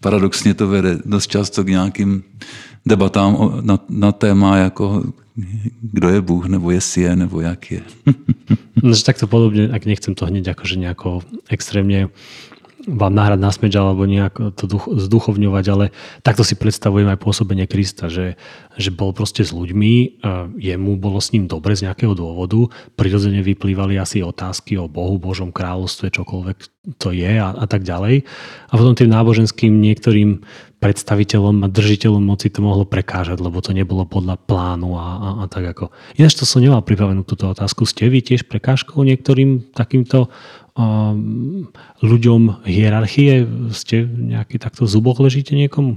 paradoxně 0.00 0.54
to 0.54 0.68
vede 0.68 0.98
dost 1.04 1.26
často 1.26 1.64
k 1.64 1.68
nějakým 1.68 2.22
debatám 2.86 3.58
na, 3.60 3.78
na 3.88 4.12
téma, 4.12 4.56
jako 4.56 5.04
kdo 5.82 6.08
je 6.08 6.20
Bůh, 6.20 6.46
nebo 6.46 6.70
jestli 6.70 7.02
je, 7.02 7.16
nebo 7.16 7.40
jak 7.40 7.70
je. 7.70 7.82
no, 8.82 8.96
takto 8.96 9.26
podobne, 9.26 9.68
ak 9.68 9.84
nechcem 9.84 10.14
to 10.16 10.26
hneď 10.26 10.56
akože 10.56 10.80
nejako 10.80 11.20
extrémne 11.52 12.08
vám 12.86 13.12
nahrať 13.12 13.40
na 13.42 13.50
smeč 13.50 13.74
alebo 13.74 14.06
nejak 14.06 14.54
to 14.54 14.64
duch, 14.70 14.86
zduchovňovať, 14.86 15.64
ale 15.74 15.84
takto 16.22 16.46
si 16.46 16.54
predstavujem 16.54 17.10
aj 17.10 17.18
pôsobenie 17.18 17.66
Krista, 17.66 18.06
že, 18.06 18.38
že 18.78 18.94
bol 18.94 19.10
proste 19.10 19.42
s 19.42 19.50
ľuďmi, 19.50 20.22
jemu 20.54 20.92
bolo 20.96 21.18
s 21.18 21.34
ním 21.34 21.50
dobre 21.50 21.74
z 21.74 21.90
nejakého 21.90 22.14
dôvodu, 22.14 22.70
prirodzene 22.94 23.42
vyplývali 23.42 23.98
asi 23.98 24.22
otázky 24.22 24.78
o 24.78 24.86
Bohu, 24.86 25.18
Božom 25.18 25.50
kráľovstve, 25.50 26.14
čokoľvek 26.14 26.56
to 27.02 27.10
je 27.10 27.32
a, 27.42 27.50
a 27.50 27.66
tak 27.66 27.82
ďalej. 27.82 28.22
A 28.70 28.72
potom 28.78 28.94
tým 28.94 29.10
náboženským 29.10 29.74
niektorým 29.74 30.46
predstaviteľom 30.78 31.66
a 31.66 31.72
držiteľom 31.72 32.22
moci 32.22 32.52
to 32.52 32.62
mohlo 32.62 32.86
prekážať, 32.86 33.42
lebo 33.42 33.58
to 33.58 33.74
nebolo 33.74 34.06
podľa 34.06 34.38
plánu 34.38 34.94
a, 34.94 35.06
a, 35.18 35.28
a 35.42 35.44
tak 35.50 35.66
ako. 35.66 35.90
Ináč 36.14 36.38
to 36.38 36.46
som 36.46 36.62
nemal 36.62 36.84
pripravenú 36.86 37.26
túto 37.26 37.50
otázku. 37.50 37.88
Ste 37.88 38.06
vy 38.06 38.22
tiež 38.22 38.46
prekážkou 38.46 39.02
niektorým 39.02 39.74
takýmto 39.74 40.30
ľuďom 42.02 42.68
hierarchie? 42.68 43.48
Ste 43.72 44.04
nejaký 44.04 44.60
takto 44.60 44.84
v 44.84 44.92
zuboch 44.92 45.18
ležíte 45.20 45.56
niekomu? 45.56 45.96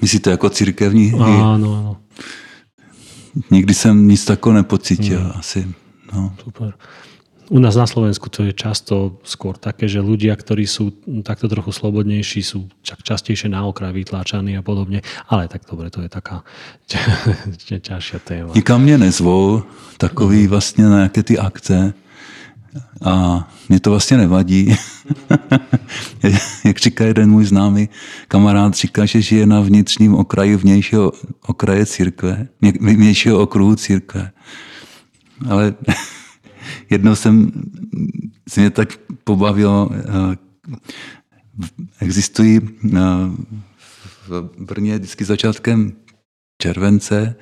Myslíte 0.00 0.30
jako 0.30 0.50
církevní? 0.50 1.12
Áno, 1.12 1.68
áno. 1.76 1.96
Nikdy 3.50 3.74
jsem 3.74 4.08
nic 4.08 4.24
takového 4.24 4.56
nepocítil. 4.56 5.20
Hmm. 5.20 5.32
Asi, 5.38 5.74
no. 6.12 6.34
Super. 6.44 6.74
U 7.50 7.58
nás 7.58 7.74
na 7.74 7.86
Slovensku 7.86 8.30
to 8.30 8.46
je 8.46 8.54
často 8.54 9.18
skôr 9.26 9.58
také, 9.58 9.90
že 9.90 9.98
ľudia, 9.98 10.38
ktorí 10.38 10.70
sú 10.70 10.94
takto 11.26 11.50
trochu 11.50 11.74
slobodnejší, 11.74 12.46
sú 12.46 12.70
čak 12.86 13.02
častejšie 13.02 13.50
na 13.50 13.66
okraj 13.66 13.90
vytláčaní 13.90 14.54
a 14.54 14.62
podobne. 14.62 15.02
Ale 15.26 15.50
tak 15.50 15.66
dobre, 15.66 15.90
to 15.90 15.98
je 15.98 16.10
taká 16.10 16.46
ťažšia 17.82 18.18
téma. 18.22 18.54
Nikam 18.54 18.82
mě 18.82 18.98
nezvou, 18.98 19.62
takový 19.98 20.42
mm. 20.42 20.48
vlastně 20.48 20.84
na 20.84 20.96
nějaké 20.96 21.22
ty 21.22 21.38
akce. 21.38 21.94
A 23.04 23.48
mě 23.68 23.80
to 23.80 23.90
vlastně 23.90 24.16
nevadí. 24.16 24.76
Jak 26.64 26.78
říká 26.78 27.04
jeden 27.04 27.30
můj 27.30 27.44
známý 27.44 27.88
kamarád, 28.28 28.74
říká, 28.74 29.06
že 29.06 29.22
žije 29.22 29.46
na 29.46 29.60
vnitřním 29.60 30.14
okraji 30.14 30.56
vnějšího 30.56 31.12
okraje 31.46 31.86
církve, 31.86 32.48
vnějšího 32.80 33.38
okruhu 33.38 33.76
církve. 33.76 34.30
Ale 35.48 35.74
jednou 36.90 37.14
jsem 37.14 37.52
se 38.48 38.60
mě 38.60 38.70
tak 38.70 38.88
pobavilo, 39.24 39.90
eh, 39.92 40.36
existují 42.00 42.60
eh, 42.60 42.98
v 44.28 44.50
Brně 44.58 44.98
vždycky 44.98 45.24
začátkem 45.24 45.92
července, 46.62 47.34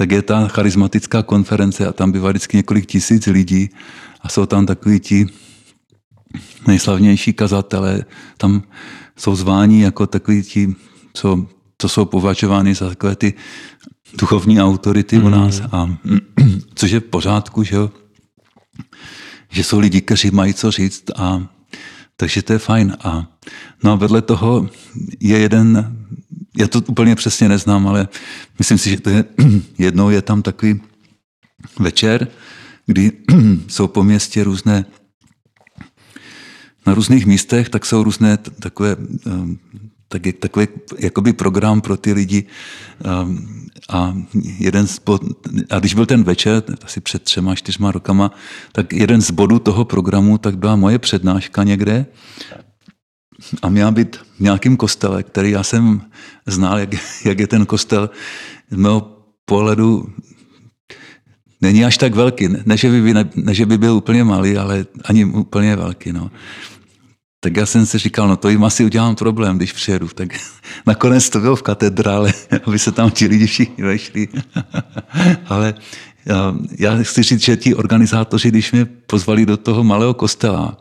tak 0.00 0.10
je 0.10 0.22
ta 0.22 0.48
charismatická 0.48 1.22
konference 1.22 1.86
a 1.86 1.92
tam 1.92 2.12
bývá 2.12 2.32
vždycky 2.32 2.56
několik 2.56 2.86
tisíc 2.86 3.26
lidí 3.26 3.68
a 4.20 4.28
jsou 4.28 4.46
tam 4.46 4.66
takový 4.66 5.00
ti 5.00 5.26
nejslavnější 6.66 7.32
kazatele, 7.32 8.04
tam 8.36 8.62
jsou 9.16 9.36
zváni 9.36 9.82
jako 9.82 10.06
takový 10.06 10.42
ti, 10.42 10.74
co, 11.12 11.46
co 11.78 11.88
jsou 11.88 12.04
považovány 12.04 12.74
za 12.74 12.88
takové 12.88 13.16
ty 13.16 13.34
duchovní 14.18 14.60
autority 14.60 15.18
mm. 15.18 15.24
u 15.24 15.28
nás, 15.28 15.60
a, 15.72 15.96
což 16.74 16.90
je 16.90 17.00
v 17.00 17.12
pořádku, 17.12 17.62
že, 17.62 17.76
jo? 17.76 17.90
že 19.50 19.64
jsou 19.64 19.78
lidi, 19.78 20.00
kteří 20.00 20.30
mají 20.30 20.54
co 20.54 20.70
říct 20.70 21.04
a 21.16 21.44
takže 22.16 22.42
to 22.42 22.52
je 22.52 22.58
fajn. 22.58 22.96
A, 23.04 23.26
no 23.84 23.92
a 23.92 23.94
vedle 23.94 24.22
toho 24.22 24.68
je 25.20 25.38
jeden, 25.38 25.96
já 26.60 26.68
to 26.68 26.80
úplně 26.86 27.14
přesně 27.14 27.48
neznám, 27.48 27.88
ale 27.88 28.08
myslím 28.58 28.78
si, 28.78 28.90
že 28.90 29.00
to 29.00 29.10
je, 29.10 29.24
jednou 29.78 30.10
je 30.10 30.22
tam 30.22 30.42
takový 30.42 30.80
večer, 31.78 32.28
kdy 32.86 33.12
jsou 33.68 33.88
po 33.88 34.04
městě 34.04 34.44
různé, 34.44 34.84
na 36.86 36.94
různých 36.94 37.26
místech, 37.26 37.68
tak 37.68 37.86
jsou 37.86 38.02
různé 38.02 38.36
takové, 38.36 38.96
ehm, 39.26 39.58
tak 40.08 40.26
je 40.26 40.32
takový 40.32 40.66
jakoby 40.98 41.32
program 41.32 41.80
pro 41.80 41.96
ty 41.96 42.12
lidi. 42.12 42.46
Ehm, 43.04 43.66
a, 43.88 44.14
jeden 44.58 44.86
z 44.86 44.98
bod, 44.98 45.22
a 45.70 45.78
když 45.78 45.94
byl 45.94 46.06
ten 46.06 46.24
večer, 46.24 46.62
asi 46.82 47.00
před 47.00 47.22
třema, 47.22 47.54
čtyřma 47.54 47.92
rokama, 47.92 48.30
tak 48.72 48.92
jeden 48.92 49.22
z 49.22 49.30
bodů 49.30 49.58
toho 49.58 49.84
programu 49.84 50.38
tak 50.38 50.58
byla 50.58 50.76
moje 50.76 50.98
přednáška 50.98 51.64
někde 51.64 52.06
a 53.62 53.68
měla 53.68 53.90
být 53.90 54.16
v 54.16 54.40
nějakém 54.40 54.76
kostele, 54.76 55.22
který 55.22 55.50
já 55.50 55.62
jsem 55.62 56.02
znal, 56.46 56.78
jak, 56.78 56.90
jak 57.24 57.38
je 57.38 57.46
ten 57.46 57.66
kostel 57.66 58.10
z 58.70 58.76
mého 58.76 59.16
pohledu 59.44 60.06
není 61.60 61.84
až 61.84 61.98
tak 61.98 62.14
velký. 62.14 62.48
Ne, 62.64 62.76
že 62.76 62.90
by, 62.90 63.14
ne, 63.14 63.24
ne, 63.34 63.54
že 63.54 63.66
by 63.66 63.78
byl 63.78 63.94
úplně 63.94 64.24
malý, 64.24 64.56
ale 64.56 64.86
ani 65.04 65.24
úplně 65.24 65.76
velký. 65.76 66.12
No. 66.12 66.30
Tak 67.40 67.56
já 67.56 67.66
jsem 67.66 67.86
si 67.86 67.98
říkal, 67.98 68.28
no 68.28 68.36
to 68.36 68.48
jim 68.48 68.64
asi 68.64 68.84
udělám 68.84 69.14
problém, 69.14 69.56
když 69.56 69.72
přijedu. 69.72 70.08
Tak 70.08 70.28
nakonec 70.86 71.30
to 71.30 71.40
bylo 71.40 71.56
v 71.56 71.62
katedrále, 71.62 72.32
aby 72.66 72.78
se 72.78 72.92
tam 72.92 73.10
ti 73.10 73.26
lidi 73.26 73.46
všichni 73.46 73.84
vešli. 73.84 74.28
ale 75.46 75.74
já, 76.26 76.54
já 76.78 77.02
chci 77.02 77.22
říct, 77.22 77.44
že 77.44 77.56
ti 77.56 77.74
organizátoři, 77.74 78.48
když 78.48 78.72
mě 78.72 78.84
pozvali 78.84 79.46
do 79.46 79.56
toho 79.56 79.84
malého 79.84 80.14
kostela, 80.14 80.76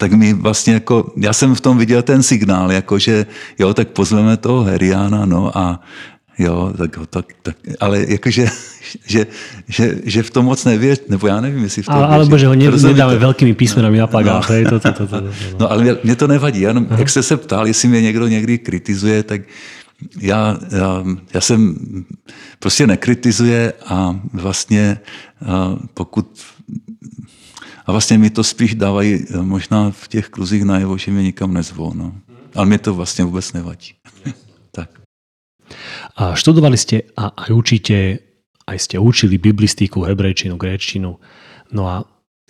tak 0.00 0.12
mi 0.12 0.32
vlastně 0.32 0.74
jako, 0.74 1.12
já 1.16 1.32
jsem 1.32 1.54
v 1.54 1.60
tom 1.60 1.78
viděl 1.78 2.02
ten 2.02 2.22
signál, 2.22 2.72
jako 2.72 2.98
že 2.98 3.26
jo, 3.58 3.74
tak 3.74 3.88
pozveme 3.88 4.36
toho 4.36 4.64
Heriana, 4.64 5.24
no 5.24 5.58
a 5.58 5.80
Jo, 6.38 6.72
tak, 6.76 6.96
tak, 7.10 7.26
tak 7.42 7.56
ale 7.80 8.04
jakože, 8.08 8.46
že, 9.06 9.26
že, 9.68 9.94
že 10.04 10.22
v 10.22 10.30
tom 10.30 10.44
moc 10.44 10.64
nevěř, 10.64 11.00
nebo 11.08 11.26
já 11.26 11.40
nevím, 11.40 11.62
jestli 11.62 11.82
v 11.82 11.86
tom 11.86 11.94
Ale, 11.94 12.06
alebo 12.06 12.38
že 12.38 12.46
ho 12.46 12.54
ne, 12.54 12.70
nedáme 12.70 13.18
velkými 13.18 13.54
písmenami 13.54 13.98
na 13.98 14.06
plagát. 14.06 14.48
No. 14.48 14.70
To, 14.70 14.80
to, 14.80 14.92
to, 14.92 15.06
to, 15.06 15.20
no. 15.20 15.30
no 15.60 15.70
ale 15.70 15.82
mě, 15.82 15.96
mě 16.04 16.16
to 16.16 16.26
nevadí, 16.26 16.60
jenom, 16.60 16.86
jak 16.96 17.10
jste 17.10 17.22
se 17.22 17.36
ptal, 17.36 17.66
jestli 17.66 17.88
mě 17.88 18.02
někdo 18.02 18.28
někdy 18.28 18.58
kritizuje, 18.58 19.22
tak 19.22 19.40
já, 20.20 20.56
já, 20.72 21.04
já 21.34 21.40
jsem 21.40 21.76
prostě 22.58 22.86
nekritizuje 22.86 23.72
a 23.86 24.16
vlastně 24.32 24.98
a 25.46 25.76
pokud 25.94 26.40
a 27.90 27.92
vlastně 27.92 28.18
mi 28.18 28.30
to 28.30 28.44
spíš 28.44 28.74
dávají 28.74 29.26
možná 29.40 29.90
v 29.90 30.08
těch 30.08 30.28
kruzích 30.28 30.62
najevo, 30.64 30.98
že 30.98 31.10
mě 31.10 31.22
nikam 31.22 31.54
nezvou. 31.54 31.94
No. 31.94 32.14
Ale 32.54 32.66
mě 32.66 32.78
to 32.78 32.94
vlastně 32.94 33.24
vůbec 33.24 33.52
nevadí. 33.52 33.94
A 36.16 36.34
študovali 36.34 36.74
ste 36.74 37.06
a 37.14 37.30
aj 37.46 37.50
učíte, 37.54 38.18
aj 38.66 38.78
ste 38.78 38.96
učili 38.98 39.38
biblistiku, 39.38 40.02
hebrejčinu, 40.02 40.58
gréčtinu. 40.58 41.22
No 41.70 41.82
a 41.86 42.02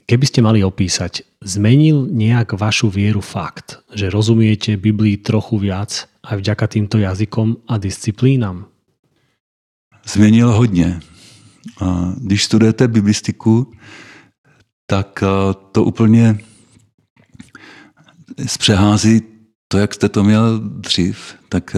keby 0.09 0.25
ste 0.25 0.41
mali 0.41 0.65
opísať, 0.65 1.23
zmenil 1.45 2.09
nejak 2.09 2.57
vašu 2.57 2.89
vieru 2.89 3.21
fakt, 3.21 3.85
že 3.93 4.09
rozumiete 4.09 4.81
Biblii 4.81 5.21
trochu 5.21 5.61
viac 5.61 6.09
aj 6.25 6.41
vďaka 6.41 6.67
týmto 6.67 6.97
jazykom 6.97 7.69
a 7.69 7.77
disciplínám? 7.77 8.67
Změnil 10.09 10.53
hodně. 10.53 11.01
Když 12.17 12.45
studujete 12.45 12.89
biblistiku, 12.89 13.73
tak 14.91 15.25
to 15.73 15.85
úplně 15.85 16.39
zpřehází 18.47 19.23
to, 19.69 19.79
jak 19.79 19.95
jste 19.95 20.09
to 20.09 20.25
měl 20.25 20.59
dřív, 20.59 21.35
tak 21.49 21.77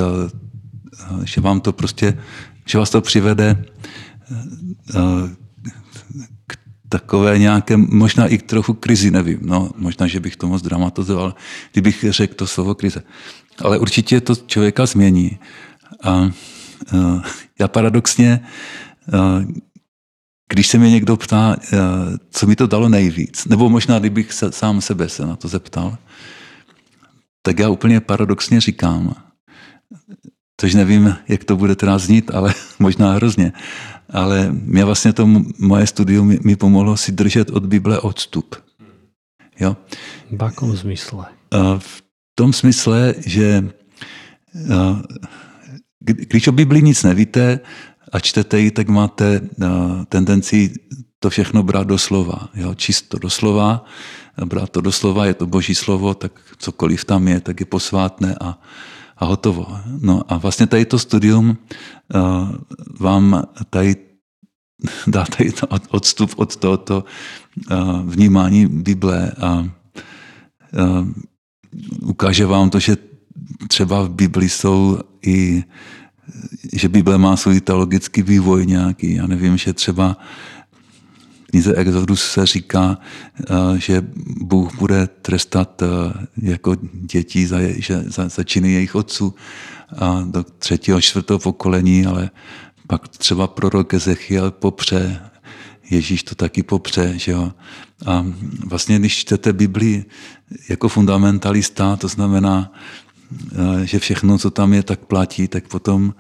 že 1.25 1.41
vám 1.41 1.61
to 1.61 1.73
prostě, 1.73 2.19
že 2.67 2.79
vás 2.79 2.91
to 2.91 3.01
přivede 3.01 3.65
eh, 4.91 5.01
k 6.47 6.57
takové 6.89 7.39
nějaké, 7.39 7.77
možná 7.77 8.27
i 8.27 8.39
trochu 8.39 8.75
krizi, 8.75 9.11
nevím, 9.11 9.39
no, 9.43 9.71
možná, 9.77 10.07
že 10.07 10.21
bych 10.21 10.37
to 10.37 10.49
moc 10.49 10.63
dramatizoval, 10.63 11.35
kdybych 11.73 12.05
řekl 12.09 12.35
to 12.35 12.47
slovo 12.47 12.75
krize. 12.75 13.03
Ale 13.59 13.79
určitě 13.79 14.21
to 14.21 14.35
člověka 14.37 14.87
změní. 14.87 15.39
A 16.03 16.31
eh, 16.95 17.21
já 17.59 17.69
paradoxně, 17.69 18.41
eh, 19.09 19.47
když 20.53 20.67
se 20.67 20.79
mě 20.79 20.91
někdo 20.91 21.17
ptá, 21.17 21.57
co 22.31 22.47
mi 22.47 22.57
to 22.57 22.67
dalo 22.67 22.89
nejvíc, 22.89 23.47
nebo 23.47 23.69
možná, 23.69 23.99
kdybych 23.99 24.33
se, 24.33 24.53
sám 24.53 24.81
sebe 24.81 25.09
se 25.09 25.27
na 25.27 25.37
to 25.37 25.49
zeptal, 25.49 25.97
tak 27.43 27.59
já 27.59 27.69
úplně 27.69 28.01
paradoxně 28.01 28.61
říkám, 28.61 29.15
což 30.61 30.75
nevím, 30.75 31.17
jak 31.29 31.45
to 31.45 31.57
bude 31.57 31.77
teda 31.77 31.99
znít, 31.99 32.31
ale 32.35 32.55
možná 32.79 33.13
hrozně. 33.13 33.53
Ale 34.11 34.53
mě 34.53 34.85
vlastně 34.85 35.13
to 35.13 35.27
moje 35.59 35.87
studium 35.87 36.29
mi, 36.29 36.39
mi 36.45 36.57
pomohlo 36.57 36.97
si 36.97 37.13
držet 37.13 37.51
od 37.51 37.67
Bible 37.67 38.01
odstup. 38.01 38.57
Jo? 39.61 39.77
V 40.31 40.43
jakom 40.43 40.77
smysle? 40.77 41.27
V 41.79 42.03
tom 42.35 42.53
smysle, 42.53 43.15
že 43.27 43.69
když 46.01 46.49
o 46.49 46.53
Bibli 46.53 46.83
nic 46.83 47.03
nevíte 47.03 47.61
a 48.13 48.21
čtete 48.21 48.61
ji, 48.61 48.71
tak 48.71 48.89
máte 48.89 49.41
tendenci 50.09 50.73
to 51.19 51.31
všechno 51.31 51.63
brát 51.63 51.87
do 51.87 51.99
slova. 51.99 52.53
Jo? 52.55 52.75
Čisto 52.75 53.19
do 53.19 53.31
slova, 53.31 53.85
brát 54.45 54.71
to 54.71 54.81
do 54.81 54.93
slova, 54.93 55.27
je 55.27 55.35
to 55.35 55.47
boží 55.47 55.75
slovo, 55.75 56.15
tak 56.15 56.33
cokoliv 56.59 57.05
tam 57.05 57.29
je, 57.29 57.41
tak 57.41 57.61
je 57.61 57.67
posvátné 57.67 58.37
a, 58.41 58.59
a 59.17 59.23
hotovo. 59.25 59.65
No 60.01 60.23
a 60.29 60.39
vlastně 60.39 60.67
tady 60.67 60.85
to 60.85 60.99
studium 60.99 61.57
uh, 61.57 62.51
vám 63.01 63.43
tady 63.71 63.97
dá 65.07 65.25
tady 65.25 65.53
to 65.53 65.67
odstup 65.91 66.35
od 66.37 66.57
tohoto 66.57 67.05
uh, 67.71 68.03
vnímání 68.05 68.67
Bible 68.67 69.33
a 69.41 69.65
ukáže 72.03 72.47
vám 72.47 72.71
to, 72.71 72.79
že 72.79 72.97
třeba 73.69 74.03
v 74.03 74.11
Bibli 74.11 74.49
jsou 74.49 74.99
i 75.27 75.65
že 76.73 76.89
Bible 76.89 77.19
má 77.19 77.37
svůj 77.37 77.61
teologický 77.61 78.23
vývoj 78.23 78.67
nějaký. 78.67 79.15
Já 79.15 79.27
nevím, 79.27 79.57
že 79.57 79.73
třeba 79.73 80.17
knize 81.51 81.75
Exodus 81.75 82.23
se 82.31 82.47
říká, 82.47 82.99
eh, 83.41 83.79
že 83.79 84.03
Bůh 84.41 84.75
bude 84.75 85.07
trestat 85.07 85.83
eh, 85.83 85.87
jako 86.43 86.77
děti 86.93 87.47
za, 87.47 87.59
že, 87.77 88.03
za, 88.07 88.29
za 88.29 88.45
činy 88.45 88.73
jejich 88.73 88.95
otců 88.95 89.35
a 89.99 90.25
do 90.31 90.45
třetího, 90.59 91.01
čtvrtého 91.01 91.39
pokolení, 91.39 92.07
ale 92.07 92.31
pak 92.87 93.09
třeba 93.09 93.47
prorok 93.47 93.95
Ezechiel 93.95 94.51
popře, 94.51 95.21
Ježíš 95.91 96.23
to 96.23 96.35
taky 96.35 96.63
popře. 96.63 97.13
Že 97.17 97.33
jo? 97.33 97.53
A 98.07 98.27
vlastně, 98.67 98.99
když 98.99 99.17
čtete 99.17 99.53
Bibli 99.53 100.05
jako 100.69 100.89
fundamentalista, 100.89 101.97
to 101.97 102.09
znamená, 102.09 102.73
že 103.85 103.99
všechno, 103.99 104.39
co 104.39 104.51
tam 104.51 104.73
je, 104.73 104.83
tak 104.83 105.01
platí, 105.01 105.49
tak 105.49 105.69
potom 105.69 106.15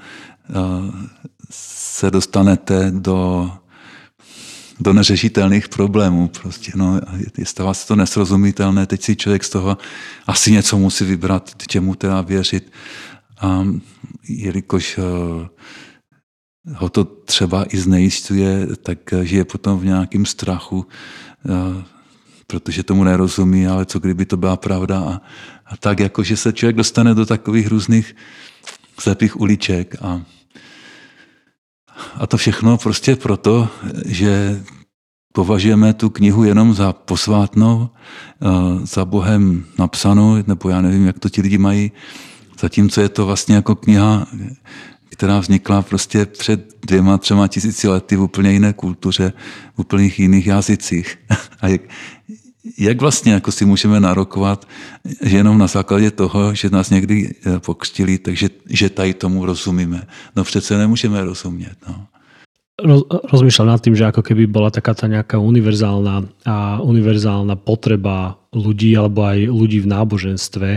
se 1.51 2.11
dostanete 2.11 2.90
do 2.90 3.51
do 4.81 4.92
neřešitelných 4.92 5.68
problémů. 5.68 6.29
Prostě, 6.29 6.72
no, 6.75 7.01
je, 7.38 7.46
stává 7.46 7.75
se 7.75 7.87
to 7.87 7.96
nesrozumitelné, 7.96 8.87
teď 8.87 9.03
si 9.03 9.16
člověk 9.16 9.44
z 9.44 9.51
toho 9.51 9.79
asi 10.27 10.53
něco 10.53 10.79
musí 10.79 11.05
vybrat, 11.05 11.51
čemu 11.68 11.94
teda 11.94 12.20
věřit. 12.20 12.72
A 13.40 13.66
jelikož 14.29 14.98
ho 16.75 16.88
to 16.88 17.05
třeba 17.05 17.64
i 17.68 17.79
znejistuje, 17.79 18.66
tak 18.83 18.98
žije 19.22 19.44
potom 19.44 19.79
v 19.79 19.85
nějakém 19.85 20.27
strachu, 20.27 20.87
protože 22.46 22.83
tomu 22.83 23.05
nerozumí, 23.05 23.66
ale 23.66 23.87
co 23.87 23.98
kdyby 23.98 24.25
to 24.27 24.37
byla 24.37 24.57
pravda. 24.57 25.01
A, 25.01 25.20
a 25.73 25.77
tak, 25.77 26.01
jako 26.01 26.23
že 26.23 26.37
se 26.37 26.53
člověk 26.53 26.77
dostane 26.77 27.15
do 27.15 27.27
takových 27.27 27.69
různých 27.69 28.17
slepých 29.01 29.41
uliček. 29.41 29.97
A, 30.03 30.23
a 32.15 32.27
to 32.27 32.37
všechno 32.37 32.79
prostě 32.79 33.17
proto, 33.17 33.69
že 34.07 34.63
považujeme 35.33 35.95
tu 35.95 36.11
knihu 36.11 36.45
jenom 36.45 36.75
za 36.75 36.93
posvátnou, 36.93 37.91
za 38.83 39.05
Bohem 39.05 39.65
napsanou, 39.79 40.37
nebo 40.47 40.69
já 40.69 40.81
nevím, 40.81 41.07
jak 41.07 41.19
to 41.19 41.29
ti 41.29 41.43
lidi 41.43 41.59
mají, 41.59 41.93
zatímco 42.61 43.01
je 43.01 43.09
to 43.09 43.27
vlastně 43.27 43.55
jako 43.55 43.75
kniha, 43.75 44.27
která 45.11 45.39
vznikla 45.39 45.83
prostě 45.83 46.27
před 46.27 46.85
dvěma, 46.87 47.19
třema 47.19 47.49
tisíci 47.49 47.89
lety 47.89 48.17
v 48.17 48.23
úplně 48.23 48.53
jiné 48.53 48.73
kultuře, 48.73 49.33
v 49.75 49.79
úplně 49.79 50.11
jiných 50.17 50.47
jazycích. 50.47 51.19
A 51.63 51.79
jak 52.79 53.01
vlastně 53.01 53.33
jako 53.33 53.53
si 53.53 53.64
můžeme 53.64 54.01
narokovat, 54.01 54.68
že 55.22 55.37
jenom 55.37 55.59
na 55.59 55.66
základě 55.66 56.11
toho, 56.11 56.55
že 56.55 56.70
nás 56.70 56.90
někdy 56.90 57.35
eh, 57.46 57.59
pokřtili, 57.59 58.18
takže 58.18 58.48
že 58.68 58.90
tady 58.90 59.14
tomu 59.14 59.44
rozumíme. 59.44 60.03
No 60.37 60.44
přece 60.44 60.79
nemůžeme 60.79 61.25
rozumět. 61.25 61.77
No. 61.88 62.07
Roz, 62.83 63.05
rozmýšľam 63.31 63.68
nad 63.68 63.81
tým, 63.85 63.94
že 63.94 64.09
ako 64.11 64.27
keby 64.27 64.48
bola 64.48 64.72
taká 64.72 64.96
tá 64.96 65.07
nejaká 65.07 65.37
univerzálna, 65.38 66.25
a 66.42 66.83
univerzálna 66.83 67.55
potreba 67.55 68.40
ľudí 68.51 68.96
alebo 68.96 69.29
aj 69.29 69.38
ľudí 69.44 69.79
v 69.85 69.90
náboženstve 69.92 70.68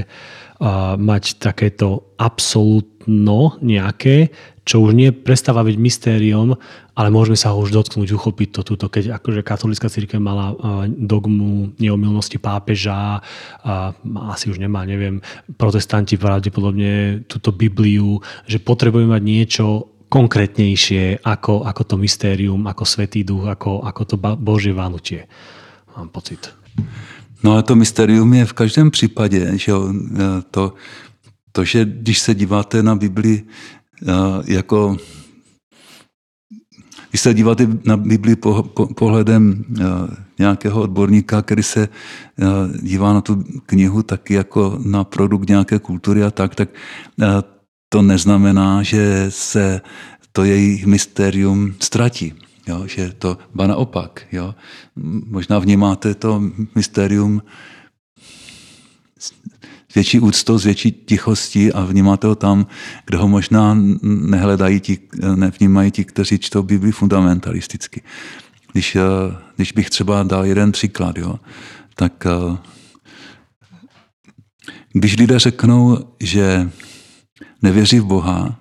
mať 0.97 1.37
takéto 1.37 2.17
absolútno 2.17 3.53
nejaké, 3.61 4.33
čo 4.65 4.81
už 4.81 4.97
nie 4.97 5.13
prestáva 5.13 5.61
byť 5.61 5.77
mystériom, 5.77 6.57
ale 6.97 7.07
môžeme 7.13 7.37
sa 7.37 7.53
ho 7.53 7.61
už 7.61 7.69
dotknúť, 7.69 8.17
uchopiť 8.17 8.49
to 8.49 8.61
túto, 8.65 8.89
keď 8.89 9.21
akože 9.21 9.45
katolická 9.45 9.93
církev 9.93 10.17
mala 10.17 10.57
dogmu 10.89 11.77
neomilnosti 11.77 12.41
pápeža, 12.41 13.21
a 13.61 13.93
asi 14.33 14.49
už 14.49 14.57
nemá, 14.57 14.89
neviem, 14.89 15.21
protestanti 15.53 16.17
pravdepodobne 16.17 17.21
túto 17.29 17.53
Bibliu, 17.53 18.17
že 18.49 18.57
potrebujeme 18.57 19.13
mať 19.13 19.21
niečo 19.21 19.65
konkrétnejšie 20.09 21.21
ako, 21.21 21.61
ako 21.61 21.81
to 21.85 21.95
mystérium, 22.01 22.65
ako 22.65 22.83
Svetý 22.89 23.21
duch, 23.21 23.45
ako, 23.45 23.85
ako 23.85 24.01
to 24.07 24.15
Božie 24.17 24.73
vanutie. 24.73 25.29
Mám 25.93 26.09
pocit. 26.09 26.49
No 27.45 27.51
ale 27.51 27.63
to 27.63 27.75
mystérium 27.75 28.33
je 28.33 28.45
v 28.45 28.53
každém 28.53 28.91
případě, 28.91 29.51
že 29.57 29.71
to, 30.51 30.73
to, 31.51 31.63
že 31.63 31.85
když 31.85 32.19
se 32.19 32.35
díváte 32.35 32.83
na 32.83 32.95
Bibli 32.95 33.43
jako 34.45 34.97
když 37.09 37.21
se 37.21 37.33
díváte 37.33 37.67
na 37.85 37.97
Bibli 37.97 38.35
po, 38.35 38.63
po, 38.63 38.87
pohledem 38.87 39.65
nějakého 40.39 40.81
odborníka, 40.81 41.41
který 41.41 41.63
se 41.63 41.89
dívá 42.81 43.13
na 43.13 43.21
tu 43.21 43.43
knihu 43.65 44.03
taky 44.03 44.33
jako 44.33 44.79
na 44.85 45.03
produkt 45.03 45.49
nějaké 45.49 45.79
kultury 45.79 46.23
a 46.23 46.31
tak, 46.31 46.55
tak 46.55 46.69
to 47.89 48.01
neznamená, 48.01 48.83
že 48.83 49.25
se 49.29 49.81
to 50.31 50.43
její 50.43 50.85
mystérium 50.85 51.73
ztratí. 51.79 52.33
Jo, 52.67 52.87
že 52.87 53.13
to 53.13 53.37
ba 53.53 53.67
naopak. 53.67 54.27
Jo. 54.31 54.55
Možná 55.25 55.59
vnímáte 55.59 56.15
to 56.15 56.41
mystérium 56.75 57.41
větší 59.95 60.19
úctou, 60.19 60.57
s 60.57 60.63
větší 60.63 60.91
tichostí 60.91 61.73
a 61.73 61.85
vnímáte 61.85 62.27
ho 62.27 62.35
tam, 62.35 62.67
kde 63.05 63.17
ho 63.17 63.27
možná 63.27 63.77
nehledají 64.03 64.79
ti, 64.79 64.99
nevnímají 65.35 65.91
ti, 65.91 66.03
kteří 66.05 66.39
čtou 66.39 66.63
Bibli 66.63 66.91
fundamentalisticky. 66.91 68.01
Když, 68.71 68.95
eh, 68.95 69.01
když 69.55 69.71
bych 69.71 69.89
třeba 69.89 70.23
dal 70.23 70.45
jeden 70.45 70.71
příklad, 70.71 71.17
jo, 71.17 71.39
tak 71.95 72.25
eh, 72.25 72.57
když 74.93 75.17
lidé 75.17 75.39
řeknou, 75.39 75.99
že 76.19 76.69
nevěří 77.61 77.99
v 77.99 78.05
Boha, 78.05 78.59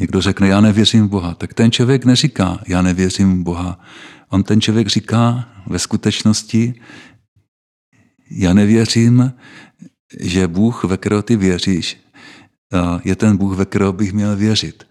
někdo 0.00 0.20
řekne, 0.20 0.48
já 0.48 0.60
nevěřím 0.60 1.06
v 1.06 1.10
Boha, 1.10 1.34
tak 1.34 1.54
ten 1.54 1.70
člověk 1.70 2.04
neříká, 2.04 2.58
já 2.68 2.82
nevěřím 2.82 3.40
v 3.40 3.44
Boha. 3.44 3.80
On 4.28 4.42
ten 4.42 4.60
člověk 4.60 4.88
říká 4.88 5.48
ve 5.66 5.78
skutečnosti, 5.78 6.74
já 8.30 8.54
nevěřím, 8.54 9.32
že 10.20 10.48
Bůh, 10.48 10.84
ve 10.84 10.96
kterého 10.96 11.22
ty 11.22 11.36
věříš, 11.36 11.96
je 13.04 13.16
ten 13.16 13.36
Bůh, 13.36 13.56
ve 13.56 13.64
kterého 13.64 13.92
bych 13.92 14.12
měl 14.12 14.36
věřit. 14.36 14.86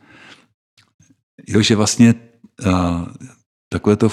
Jo, 1.47 1.61
že 1.61 1.75
vlastně 1.75 2.15
takové 3.69 3.95
to 3.95 4.09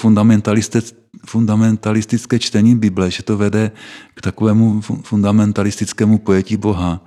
fundamentalistické 1.25 2.39
čtení 2.39 2.75
Bible, 2.75 3.11
že 3.11 3.23
to 3.23 3.37
vede 3.37 3.71
k 4.15 4.21
takovému 4.21 4.81
fundamentalistickému 4.81 6.17
pojetí 6.17 6.57
Boha, 6.57 7.05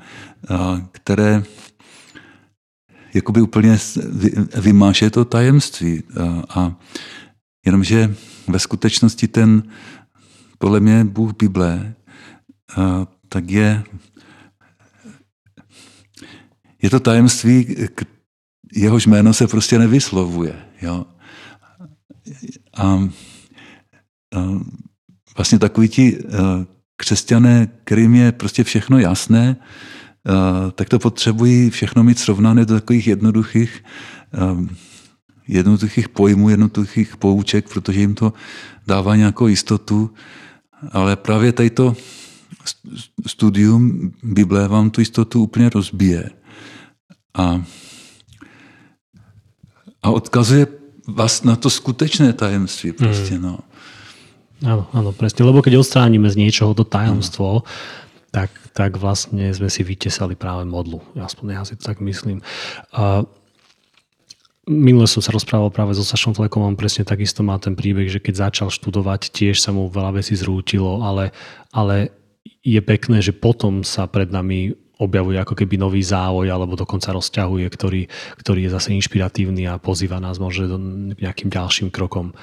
které 0.93 1.43
jakoby 3.15 3.43
úplně 3.43 3.79
vymáše 4.61 5.11
to 5.11 5.25
tajemství. 5.25 6.03
A 6.49 6.77
jenomže 7.67 8.15
ve 8.49 8.59
skutečnosti 8.59 9.29
ten, 9.29 9.63
podle 10.59 10.81
mě 10.81 11.05
Bůh 11.05 11.33
Bible 11.39 11.95
tak 13.29 13.51
je, 13.51 13.85
je 16.83 16.91
to 16.91 17.01
tajemství, 17.01 17.77
jehož 18.73 19.07
jméno 19.07 19.35
se 19.35 19.47
prostě 19.47 19.79
nevyslovuje. 19.79 20.65
Jo? 20.83 21.07
A, 22.77 22.85
a 22.85 23.09
vlastně 25.37 25.59
takový 25.59 25.89
ti 25.89 26.19
křesťané, 26.97 27.69
kterým 27.85 28.15
je 28.15 28.33
prostě 28.33 28.65
všechno 28.65 28.99
jasné, 28.99 29.57
tak 30.75 30.89
to 30.89 30.99
potřebují 30.99 31.71
všechno 31.71 32.03
mít 32.03 32.19
srovnané 32.19 32.65
do 32.65 32.75
takových 32.75 33.07
jednoduchých, 33.07 33.85
jednoduchých 35.49 36.09
pojmů, 36.09 36.49
jednoduchých 36.49 37.17
pouček, 37.17 37.69
protože 37.69 38.01
jim 38.01 38.15
to 38.15 38.33
dává 38.87 39.17
nějakou 39.17 39.47
jistotu. 39.47 40.11
Ale 40.93 41.17
právě 41.17 41.53
tady 41.53 41.71
to 41.71 41.97
studium 43.27 44.13
Bible 44.23 44.69
vám 44.69 44.91
tu 44.91 45.01
jistotu 45.01 45.43
úplně 45.43 45.69
rozbije. 45.69 46.31
A, 47.35 47.63
a 50.03 50.11
odkazuje 50.11 50.67
vás 51.09 51.43
na 51.43 51.57
to 51.57 51.71
skutečné 51.71 52.33
tajemství. 52.33 52.93
Prostě, 52.93 53.35
hmm. 53.35 53.43
no. 53.43 53.59
Áno, 54.59 54.91
áno, 54.91 55.15
presne. 55.15 55.47
Lebo 55.47 55.63
keď 55.63 55.79
odstránime 55.79 56.27
z 56.27 56.35
niečoho 56.35 56.75
to 56.75 56.83
tajomstvo, 56.83 57.63
tak, 58.29 58.53
tak 58.77 59.01
vlastne 59.01 59.49
sme 59.57 59.73
si 59.73 59.81
vytesali 59.81 60.37
práve 60.37 60.69
modlu. 60.69 61.01
Aspoň 61.17 61.45
ja 61.57 61.63
si 61.65 61.75
to 61.81 61.89
tak 61.89 62.05
myslím. 62.05 62.45
A 62.93 63.25
minule 64.69 65.09
som 65.09 65.25
sa 65.25 65.33
rozprával 65.33 65.73
práve 65.73 65.97
so 65.97 66.05
Sašom 66.05 66.37
Flekom, 66.37 66.61
on 66.61 66.77
presne 66.77 67.09
takisto 67.09 67.41
má 67.41 67.57
ten 67.57 67.73
príbeh, 67.73 68.13
že 68.13 68.21
keď 68.21 68.53
začal 68.53 68.69
študovať, 68.69 69.33
tiež 69.33 69.57
sa 69.65 69.73
mu 69.73 69.89
veľa 69.89 70.21
vecí 70.21 70.37
zrútilo, 70.37 71.01
ale, 71.01 71.33
ale 71.73 72.13
je 72.61 72.79
pekné, 72.85 73.25
že 73.25 73.33
potom 73.33 73.81
sa 73.81 74.05
pred 74.05 74.29
nami 74.29 74.77
objavuje 74.99 75.39
ako 75.39 75.55
keby 75.55 75.79
nový 75.79 76.03
závoj 76.03 76.51
alebo 76.51 76.75
dokonca 76.75 77.15
rozťahuje, 77.15 77.67
ktorý, 77.71 78.03
ktorý 78.43 78.61
je 78.67 78.75
zase 78.75 78.89
inšpiratívny 78.99 79.65
a 79.71 79.79
pozýva 79.79 80.19
nás 80.19 80.43
možno 80.43 80.75
do 80.75 80.79
nejakým 81.17 81.49
ďalším 81.49 81.89
krokom. 81.95 82.35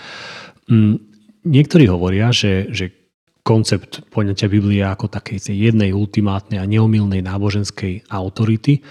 Mm, 0.72 1.04
niektorí 1.44 1.86
hovoria, 1.92 2.32
že, 2.32 2.72
že 2.72 3.05
koncept 3.46 4.02
poňatia 4.10 4.50
Biblia 4.50 4.90
ako 4.90 5.06
takej 5.06 5.54
jednej 5.54 5.94
ultimátnej 5.94 6.58
a 6.58 6.66
neomilnej 6.66 7.22
náboženskej 7.22 8.10
autority 8.10 8.82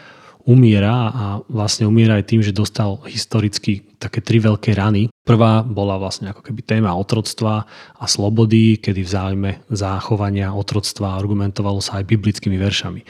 umiera 0.46 1.10
a 1.10 1.24
vlastne 1.50 1.90
umiera 1.90 2.22
aj 2.22 2.24
tým, 2.30 2.40
že 2.44 2.54
dostal 2.54 3.02
historicky 3.10 3.82
také 4.04 4.20
tri 4.20 4.36
veľké 4.36 4.76
rany. 4.76 5.08
Prvá 5.24 5.64
bola 5.64 5.96
vlastne 5.96 6.28
ako 6.28 6.44
keby 6.44 6.60
téma 6.60 6.92
otroctva 6.92 7.64
a 7.96 8.04
slobody, 8.04 8.76
kedy 8.76 9.00
v 9.00 9.10
záujme 9.10 9.50
zachovania 9.72 10.52
otroctva 10.52 11.16
argumentovalo 11.16 11.80
sa 11.80 12.04
aj 12.04 12.12
biblickými 12.12 12.60
veršami. 12.60 13.00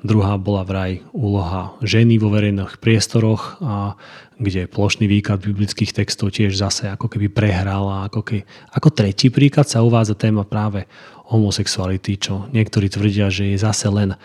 Druhá 0.00 0.40
bola 0.40 0.64
vraj 0.64 1.04
úloha 1.12 1.76
ženy 1.84 2.16
vo 2.16 2.32
verejných 2.32 2.80
priestoroch, 2.80 3.60
a 3.60 4.00
kde 4.40 4.70
plošný 4.70 5.10
výklad 5.10 5.44
biblických 5.44 5.92
textov 5.92 6.32
tiež 6.32 6.56
zase 6.56 6.88
ako 6.88 7.10
keby 7.10 7.28
prehral 7.28 7.90
a 7.90 7.98
ako, 8.08 8.24
keby, 8.24 8.42
ako 8.72 8.88
tretí 8.94 9.28
príklad 9.28 9.68
sa 9.68 9.84
uvádza 9.84 10.16
téma 10.16 10.46
práve 10.48 10.88
homosexuality, 11.28 12.16
čo 12.16 12.48
niektorí 12.54 12.88
tvrdia, 12.88 13.28
že 13.28 13.52
je 13.52 13.58
zase 13.60 13.84
len 13.92 14.16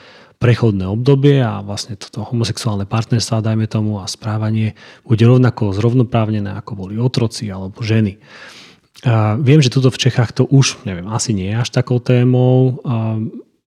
prechodné 0.44 0.84
obdobie 0.92 1.40
a 1.40 1.64
vlastne 1.64 1.96
toto 1.96 2.28
homosexuálne 2.28 2.84
partnerstvo, 2.84 3.40
dajme 3.40 3.64
tomu, 3.72 4.04
a 4.04 4.12
správanie 4.12 4.76
bude 5.08 5.24
rovnako 5.24 5.72
zrovnoprávnené, 5.72 6.52
ako 6.60 6.84
boli 6.84 7.00
otroci 7.00 7.48
alebo 7.48 7.80
ženy. 7.80 8.20
A 9.08 9.40
viem, 9.40 9.64
že 9.64 9.72
tuto 9.72 9.88
v 9.88 10.02
Čechách 10.04 10.36
to 10.36 10.44
už, 10.44 10.84
neviem, 10.84 11.08
asi 11.08 11.32
nie 11.32 11.48
je 11.48 11.64
až 11.64 11.72
takou 11.72 12.04
témou, 12.04 12.84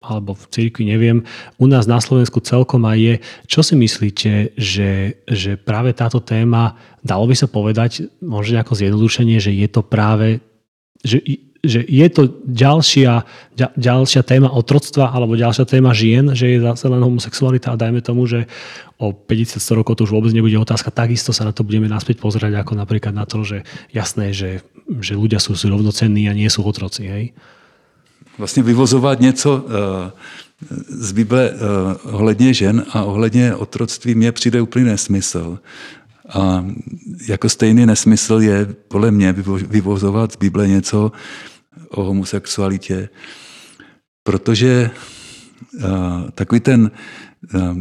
alebo 0.03 0.35
v 0.35 0.45
cirkvi, 0.51 0.83
neviem, 0.85 1.23
u 1.57 1.65
nás 1.65 1.87
na 1.87 1.97
Slovensku 2.03 2.43
celkom 2.43 2.83
aj 2.85 2.97
je. 2.99 3.15
Čo 3.47 3.63
si 3.63 3.73
myslíte, 3.79 4.53
že, 4.59 5.23
že 5.25 5.55
práve 5.55 5.95
táto 5.95 6.19
téma, 6.19 6.75
dalo 7.01 7.25
by 7.25 7.35
sa 7.39 7.47
povedať, 7.47 8.11
možno 8.19 8.61
ako 8.61 8.77
zjednodušenie, 8.77 9.39
že 9.39 9.55
je 9.55 9.67
to 9.71 9.81
práve, 9.81 10.43
že, 11.01 11.23
že 11.65 11.81
je 11.85 12.07
to 12.09 12.29
ďalšia, 12.45 13.25
ďalšia 13.75 14.21
téma 14.23 14.49
otroctva 14.53 15.11
alebo 15.11 15.35
ďalšia 15.35 15.65
téma 15.65 15.91
žien, 15.91 16.31
že 16.31 16.55
je 16.55 16.59
zase 16.63 16.85
len 16.87 17.01
homosexualita 17.03 17.73
a 17.73 17.79
dajme 17.79 18.01
tomu, 18.01 18.25
že 18.29 18.47
o 18.95 19.11
50-100 19.11 19.79
rokov 19.81 19.99
to 19.99 20.05
už 20.07 20.15
vôbec 20.15 20.31
nebude 20.31 20.55
otázka, 20.55 20.93
takisto 20.93 21.35
sa 21.35 21.43
na 21.43 21.51
to 21.51 21.67
budeme 21.67 21.91
naspäť 21.91 22.23
pozerať 22.23 22.55
ako 22.63 22.79
napríklad 22.79 23.11
na 23.11 23.27
to, 23.27 23.43
že 23.43 23.67
jasné, 23.91 24.31
že, 24.31 24.63
že 25.03 25.19
ľudia 25.19 25.43
sú 25.43 25.57
si 25.57 25.67
rovnocenní 25.67 26.31
a 26.31 26.37
nie 26.37 26.47
sú 26.47 26.63
otroci. 26.63 27.03
Hej? 27.09 27.25
vlastně 28.37 28.63
vyvozovat 28.63 29.19
něco 29.19 29.65
eh, 29.67 30.11
z 30.87 31.11
Bible 31.11 31.49
eh, 31.49 31.57
ohledně 32.03 32.53
žen 32.53 32.85
a 32.89 33.03
ohledně 33.03 33.55
otroctví 33.55 34.15
mně 34.15 34.31
přijde 34.31 34.61
úplný 34.61 34.85
nesmysl. 34.85 35.59
A 36.29 36.65
jako 37.27 37.49
stejný 37.49 37.85
nesmysl 37.85 38.33
je 38.41 38.65
podle 38.87 39.11
mě 39.11 39.33
vyvozovat 39.67 40.31
z 40.31 40.35
Bible 40.35 40.67
něco 40.67 41.11
o 41.89 42.03
homosexualitě, 42.03 43.09
protože 44.23 44.91
uh, 45.73 46.29
takový 46.31 46.61
ten, 46.61 46.91
uh, 47.53 47.77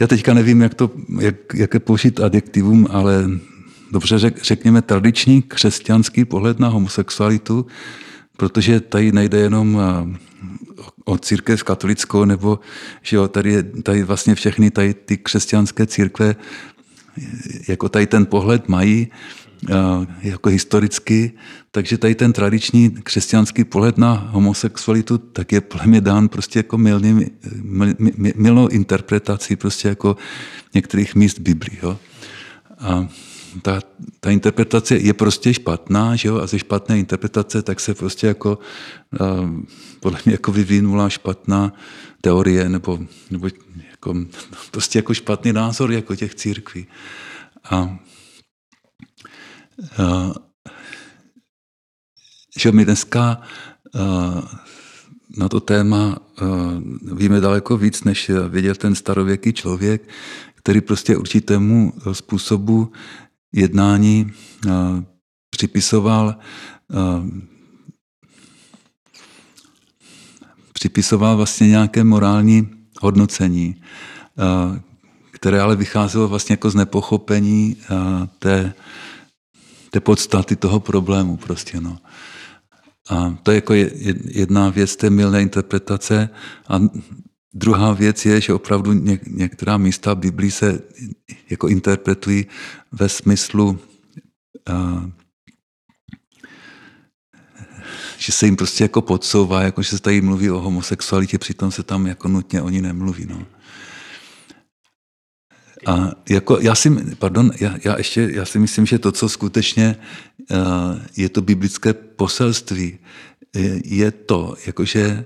já 0.00 0.06
teďka 0.06 0.34
nevím, 0.34 0.60
jak 0.60 0.74
to, 0.74 0.90
jak, 1.20 1.34
jaké 1.54 1.78
použít 1.78 2.20
adjektivum, 2.20 2.86
ale 2.90 3.30
dobře 3.92 4.18
řek, 4.18 4.44
řekněme 4.44 4.82
tradiční 4.82 5.42
křesťanský 5.42 6.24
pohled 6.24 6.58
na 6.58 6.68
homosexualitu, 6.68 7.66
protože 8.36 8.80
tady 8.80 9.12
nejde 9.12 9.38
jenom 9.38 9.80
o 11.04 11.18
církev 11.18 11.62
katolickou, 11.62 12.24
nebo 12.24 12.60
že 13.02 13.16
jo, 13.16 13.28
tady, 13.28 13.52
je, 13.52 13.62
tady 13.62 14.02
vlastně 14.02 14.34
všechny 14.34 14.70
tady 14.70 14.94
ty 14.94 15.16
křesťanské 15.16 15.86
církve 15.86 16.36
jako 17.68 17.88
tady 17.88 18.06
ten 18.06 18.26
pohled 18.26 18.68
mají 18.68 19.08
jako 20.22 20.48
historicky, 20.48 21.32
takže 21.70 21.98
tady 21.98 22.14
ten 22.14 22.32
tradiční 22.32 22.90
křesťanský 22.90 23.64
pohled 23.64 23.98
na 23.98 24.12
homosexualitu 24.12 25.18
tak 25.18 25.52
je 25.52 25.60
podle 25.60 25.86
mě 25.86 26.00
dán 26.00 26.28
prostě 26.28 26.58
jako 26.58 26.78
milný, 26.78 27.26
mil, 27.62 27.94
milnou 28.34 28.68
interpretací 28.68 29.56
prostě 29.56 29.88
jako 29.88 30.16
některých 30.74 31.14
míst 31.14 31.38
Biblii. 31.38 31.78
Jo. 31.82 31.98
A 32.78 33.08
ta, 33.62 33.80
ta 34.20 34.30
interpretace 34.30 34.96
je 34.96 35.14
prostě 35.14 35.54
špatná, 35.54 36.16
že 36.16 36.28
jo? 36.28 36.40
a 36.40 36.46
ze 36.46 36.58
špatné 36.58 36.98
interpretace 36.98 37.62
tak 37.62 37.80
se 37.80 37.94
prostě 37.94 38.26
jako 38.26 38.58
podle 40.00 40.18
mě 40.24 40.34
jako 40.34 40.52
vyvinula 40.52 41.08
špatná 41.08 41.72
teorie 42.20 42.68
nebo, 42.68 42.98
nebo 43.30 43.48
jako, 43.90 44.14
prostě 44.70 44.98
jako 44.98 45.14
špatný 45.14 45.52
názor 45.52 45.92
jako 45.92 46.16
těch 46.16 46.34
církví. 46.34 46.86
A, 47.64 47.98
a 49.98 50.32
že 52.56 52.72
my 52.72 52.84
dneska 52.84 53.22
a, 53.30 53.40
na 55.36 55.48
to 55.48 55.60
téma 55.60 56.16
a, 56.16 56.44
víme 57.12 57.40
daleko 57.40 57.76
víc, 57.76 58.04
než 58.04 58.30
věděl 58.48 58.74
ten 58.74 58.94
starověký 58.94 59.52
člověk, 59.52 60.08
který 60.54 60.80
prostě 60.80 61.16
určitému 61.16 61.92
způsobu 62.12 62.92
jednání 63.52 64.32
připisoval 65.50 66.36
připisoval 70.80 71.36
vlastně 71.36 71.68
nějaké 71.68 72.04
morální 72.04 72.68
hodnocení, 73.00 73.82
které 75.30 75.60
ale 75.60 75.76
vycházelo 75.76 76.28
vlastně 76.28 76.52
jako 76.52 76.70
z 76.70 76.74
nepochopení 76.74 77.76
té, 78.38 78.74
té 79.90 80.00
podstaty 80.00 80.56
toho 80.56 80.80
problému 80.80 81.36
prostě, 81.36 81.80
no. 81.80 81.98
A 83.10 83.38
to 83.42 83.50
je 83.50 83.54
jako 83.54 83.74
jedna 84.24 84.70
věc 84.70 84.96
té 84.96 85.10
milné 85.10 85.42
interpretace. 85.42 86.28
A 86.68 86.80
Druhá 87.54 87.92
věc 87.92 88.26
je, 88.26 88.40
že 88.40 88.52
opravdu 88.52 88.92
některá 89.26 89.76
místa 89.76 90.14
Biblii 90.14 90.50
se 90.50 90.82
jako 91.50 91.68
interpretují 91.68 92.46
ve 92.92 93.08
smyslu, 93.08 93.78
že 98.18 98.32
se 98.32 98.46
jim 98.46 98.56
prostě 98.56 98.84
jako 98.84 99.02
podsouvá, 99.02 99.62
jako 99.62 99.82
že 99.82 99.88
se 99.88 100.02
tady 100.02 100.20
mluví 100.20 100.50
o 100.50 100.60
homosexualitě, 100.60 101.38
přitom 101.38 101.70
se 101.70 101.82
tam 101.82 102.06
jako 102.06 102.28
nutně 102.28 102.62
o 102.62 102.68
ní 102.68 102.80
nemluví. 102.82 103.26
No. 103.26 103.46
A 105.86 106.10
jako 106.28 106.58
já 106.60 106.74
si, 106.74 106.90
pardon, 107.14 107.50
já, 107.60 107.76
já 107.84 107.98
ještě, 107.98 108.28
já 108.32 108.44
si 108.44 108.58
myslím, 108.58 108.86
že 108.86 108.98
to, 108.98 109.12
co 109.12 109.28
skutečně 109.28 109.96
je 111.16 111.28
to 111.28 111.42
biblické 111.42 111.92
poselství, 111.92 112.98
je 113.84 114.10
to, 114.10 114.56
jakože 114.66 115.24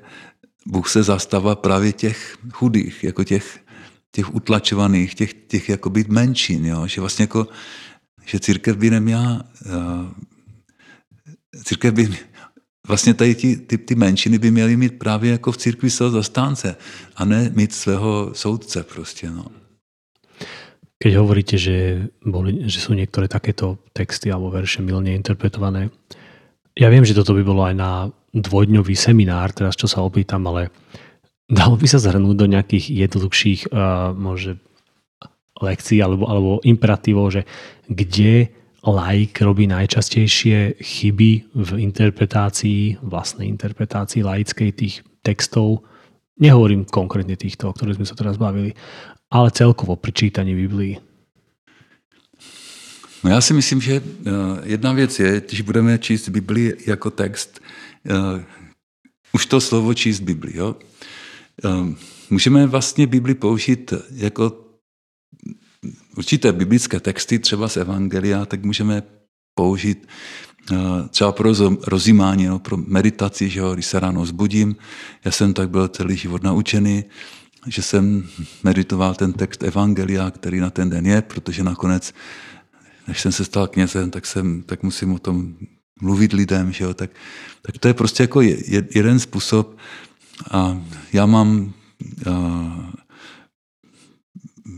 Bůh 0.66 0.88
se 0.88 1.02
zastává 1.02 1.54
právě 1.54 1.92
těch 1.92 2.38
chudých, 2.52 3.04
jako 3.04 3.24
těch, 3.24 3.60
těch 4.12 4.34
utlačovaných, 4.34 5.14
těch, 5.14 5.34
těch 5.34 5.68
jako 5.68 5.90
být 5.90 6.08
menšin, 6.08 6.66
jo? 6.66 6.86
že 6.86 7.00
vlastně 7.00 7.22
jako, 7.22 7.48
že 8.24 8.40
církev 8.40 8.76
by 8.76 8.90
neměla, 8.90 9.44
uh, 9.66 10.08
církev 11.64 11.94
by, 11.94 12.18
vlastně 12.86 13.14
tady 13.14 13.34
ty, 13.34 13.56
ty, 13.56 13.78
ty 13.78 13.94
menšiny 13.94 14.38
by 14.38 14.50
měly 14.50 14.76
mít 14.76 14.98
právě 14.98 15.32
jako 15.32 15.52
v 15.52 15.56
církvi 15.56 15.90
svého 15.90 16.10
zastánce 16.10 16.76
a 17.16 17.24
ne 17.24 17.50
mít 17.54 17.72
svého 17.72 18.30
soudce 18.34 18.82
prostě, 18.82 19.30
no. 19.30 19.46
Keď 21.04 21.12
hovoríte, 21.20 21.60
že, 21.60 22.08
boli, 22.24 22.64
že 22.64 22.80
sú 22.80 22.96
niektoré 22.96 23.28
takéto 23.28 23.76
texty 23.92 24.32
alebo 24.32 24.48
verše 24.48 24.80
milne 24.80 25.12
interpretované, 25.12 25.92
ja 26.72 26.88
viem, 26.88 27.04
že 27.04 27.12
toto 27.12 27.36
by 27.36 27.44
bolo 27.44 27.60
aj 27.68 27.74
na 27.76 28.08
dvojdňový 28.32 28.96
seminár, 28.96 29.52
teraz 29.52 29.76
čo 29.76 29.84
sa 29.84 30.00
opýtam, 30.00 30.48
ale 30.48 30.72
dalo 31.44 31.76
by 31.76 31.84
sa 31.84 32.00
zhrnúť 32.00 32.36
do 32.40 32.46
nejakých 32.48 33.04
jednoduchších 33.04 33.68
uh, 33.68 34.16
môže 34.16 34.56
lekcií 35.60 36.00
alebo, 36.02 36.24
alebo 36.26 36.50
imperatívov, 36.64 37.36
že 37.36 37.42
kde 37.86 38.48
laik 38.84 39.38
robí 39.40 39.64
najčastejšie 39.70 40.80
chyby 40.80 41.30
v 41.52 41.70
interpretácii, 41.84 43.04
vlastnej 43.04 43.48
interpretácii 43.48 44.20
laickej 44.24 44.70
tých 44.72 44.94
textov. 45.24 45.86
Nehovorím 46.42 46.84
konkrétne 46.84 47.38
týchto, 47.38 47.70
o 47.70 47.74
ktorých 47.76 48.02
sme 48.02 48.08
sa 48.08 48.18
teraz 48.18 48.34
bavili, 48.36 48.74
ale 49.34 49.50
celkovo 49.50 49.98
pri 49.98 50.14
čítaní 50.14 50.54
Biblii. 50.54 51.02
No 53.24 53.30
já 53.30 53.40
si 53.40 53.54
myslím, 53.54 53.80
že 53.80 54.02
jedna 54.62 54.92
věc 54.92 55.20
je, 55.20 55.42
když 55.46 55.60
budeme 55.60 55.98
číst 55.98 56.28
Biblii 56.28 56.76
jako 56.86 57.10
text, 57.10 57.60
uh, 58.10 58.40
už 59.32 59.46
to 59.46 59.60
slovo 59.60 59.94
číst 59.94 60.20
Bibli. 60.20 60.56
Jo? 60.56 60.76
Uh, 61.64 61.88
můžeme 62.30 62.66
vlastně 62.66 63.06
Bibli 63.06 63.34
použít 63.34 63.92
jako 64.10 64.60
určité 66.16 66.52
biblické 66.52 67.00
texty, 67.00 67.38
třeba 67.38 67.68
z 67.68 67.76
Evangelia, 67.76 68.46
tak 68.46 68.64
můžeme 68.64 69.02
použít 69.54 70.06
uh, 70.70 71.08
třeba 71.08 71.32
pro 71.32 71.54
rozjímání, 71.86 72.46
no, 72.46 72.58
pro 72.58 72.76
meditaci, 72.76 73.50
že 73.50 73.60
jo, 73.60 73.74
když 73.74 73.86
se 73.86 74.00
ráno 74.00 74.26
zbudím. 74.26 74.76
Já 75.24 75.30
jsem 75.30 75.54
tak 75.54 75.70
byl 75.70 75.88
celý 75.88 76.16
život 76.16 76.42
naučený, 76.42 77.04
že 77.66 77.82
jsem 77.82 78.28
meditoval 78.62 79.14
ten 79.14 79.32
text 79.32 79.62
Evangelia, 79.62 80.30
který 80.30 80.60
na 80.60 80.70
ten 80.70 80.90
den 80.90 81.06
je, 81.06 81.22
protože 81.22 81.64
nakonec, 81.64 82.14
než 83.08 83.20
jsem 83.20 83.32
se 83.32 83.44
stal 83.44 83.66
knězem, 83.66 84.10
tak, 84.10 84.26
jsem, 84.26 84.62
tak 84.62 84.82
musím 84.82 85.12
o 85.12 85.18
tom 85.18 85.56
mluvit 86.00 86.32
lidem, 86.32 86.72
že 86.72 86.84
jo, 86.84 86.94
tak, 86.94 87.10
tak 87.62 87.78
to 87.78 87.88
je 87.88 87.94
prostě 87.94 88.22
jako 88.22 88.40
jeden 88.94 89.20
způsob. 89.20 89.78
A 90.50 90.82
já 91.12 91.26
mám, 91.26 91.72
a, 92.30 92.94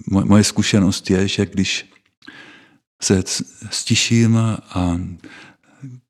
moje 0.09 0.45
zkušenost 0.45 1.11
je, 1.11 1.28
že 1.28 1.47
když 1.47 1.87
se 3.03 3.22
stiším 3.70 4.37
a 4.37 5.01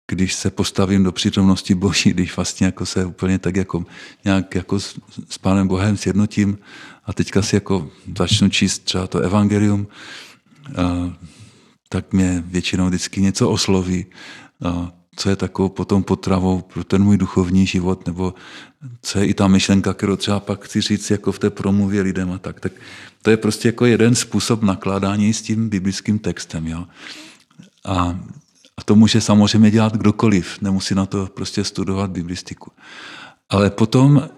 když 0.09 0.35
se 0.35 0.51
postavím 0.51 1.05
do 1.05 1.13
přítomnosti 1.13 1.75
Boží, 1.75 2.11
když 2.11 2.37
vlastně 2.37 2.67
jako 2.67 2.87
se 2.87 3.05
úplně 3.05 3.39
tak 3.39 3.57
jako 3.57 3.85
nějak 4.25 4.55
jako 4.55 4.81
s, 4.81 4.99
s 5.29 5.39
Pánem 5.39 5.69
Bohem 5.69 5.97
sjednotím 5.97 6.59
a 7.05 7.13
teďka 7.13 7.43
si 7.43 7.57
jako 7.57 7.91
začnu 8.19 8.49
číst 8.49 8.79
třeba 8.79 9.07
to 9.07 9.19
evangelium, 9.19 9.87
a, 10.77 11.13
tak 11.89 12.13
mě 12.13 12.43
většinou 12.47 12.87
vždycky 12.87 13.21
něco 13.21 13.51
osloví 13.51 14.07
a 14.65 14.93
co 15.17 15.31
je 15.31 15.37
takovou 15.37 15.69
potom 15.69 16.03
potravou 16.03 16.61
pro 16.61 16.85
ten 16.85 17.05
můj 17.05 17.17
duchovní 17.17 17.67
život, 17.67 18.07
nebo 18.07 18.35
co 19.03 19.19
je 19.19 19.27
i 19.27 19.35
ta 19.35 19.49
myšlenka, 19.49 19.95
kterou 19.95 20.17
třeba 20.17 20.41
pak 20.41 20.65
chci 20.65 20.81
říct 20.81 21.11
jako 21.11 21.33
v 21.33 21.39
té 21.39 21.51
promluvě 21.51 22.03
lidem 22.03 22.33
a 22.33 22.39
tak. 22.39 22.61
Tak 22.61 22.73
to 23.23 23.31
je 23.31 23.37
prostě 23.37 23.69
jako 23.69 23.87
jeden 23.87 24.15
způsob 24.15 24.63
nakládání 24.63 25.33
s 25.33 25.43
tím 25.43 25.69
biblickým 25.69 26.19
textem. 26.19 26.67
Jo? 26.67 26.85
A, 27.85 28.21
a 28.79 28.85
to 28.85 28.97
může 28.97 29.20
samozřejmě 29.20 29.70
dělat 29.70 29.97
kdokoliv, 29.97 30.61
nemusí 30.61 30.95
na 30.95 31.07
to 31.07 31.27
prostě 31.27 31.64
studovat 31.64 32.11
biblistiku. 32.11 32.72
Ale 33.49 33.70
potom, 33.70 34.29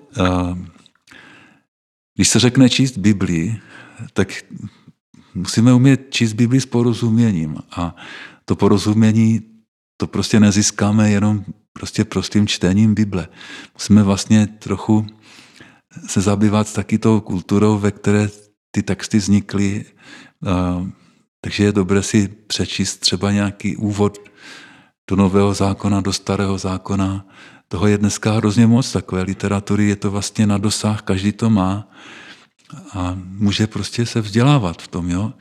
když 2.15 2.29
se 2.29 2.39
řekne 2.39 2.71
číst 2.71 2.99
Biblii, 2.99 3.61
tak 4.13 4.29
musíme 5.35 5.73
umět 5.75 6.07
číst 6.11 6.33
Biblii 6.33 6.61
s 6.61 6.67
porozuměním. 6.67 7.57
A 7.77 7.97
to 8.45 8.57
porozumění 8.57 9.43
to 9.97 10.07
prostě 10.07 10.41
nezískáme 10.41 11.11
jenom 11.11 11.45
prostě 11.73 12.05
prostým 12.05 12.47
čtením 12.47 12.95
Bible. 12.95 13.29
Musíme 13.75 14.03
vlastně 14.03 14.47
trochu 14.47 15.07
se 16.07 16.21
zabývat 16.21 16.73
taky 16.73 16.99
tou 16.99 17.21
kulturou, 17.21 17.79
ve 17.79 17.91
které 17.91 18.29
ty 18.71 18.83
texty 18.83 19.19
vznikly. 19.19 19.85
Takže 21.41 21.65
je 21.65 21.73
dobré 21.73 22.03
si 22.03 22.29
přečíst 22.29 22.97
třeba 22.97 23.33
nějaký 23.33 23.77
úvod 23.77 24.19
do 25.11 25.17
nového 25.17 25.55
zákona, 25.55 26.01
do 26.01 26.13
starého 26.13 26.59
zákona. 26.59 27.27
Toho 27.69 27.87
je 27.87 27.99
dneska 27.99 28.33
hrozně 28.33 28.67
moc, 28.67 28.93
takové 28.93 29.23
literatury, 29.23 29.89
je 29.89 29.97
to 29.97 30.11
vlastně 30.11 30.47
na 30.47 30.59
dosah, 30.59 31.03
každý 31.03 31.33
to 31.33 31.51
má 31.51 31.89
a 32.93 33.19
může 33.25 33.67
prostě 33.67 34.07
se 34.07 34.21
vzdělávat 34.21 34.83
v 34.83 34.89
tom. 34.89 35.11
Jo? 35.11 35.33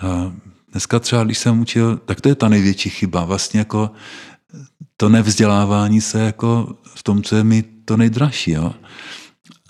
A 0.00 0.32
dneska 0.72 0.98
třeba, 0.98 1.24
když 1.24 1.38
jsem 1.38 1.60
učil, 1.60 1.96
tak 1.96 2.20
to 2.20 2.28
je 2.28 2.34
ta 2.34 2.48
největší 2.48 2.90
chyba, 2.90 3.24
vlastně 3.24 3.58
jako 3.58 3.90
to 4.96 5.08
nevzdělávání 5.08 6.00
se 6.00 6.20
jako 6.20 6.76
v 6.94 7.02
tom, 7.02 7.22
co 7.22 7.36
je 7.36 7.44
mi 7.44 7.62
to 7.62 7.96
nejdražší. 7.96 8.50
Jo? 8.50 8.74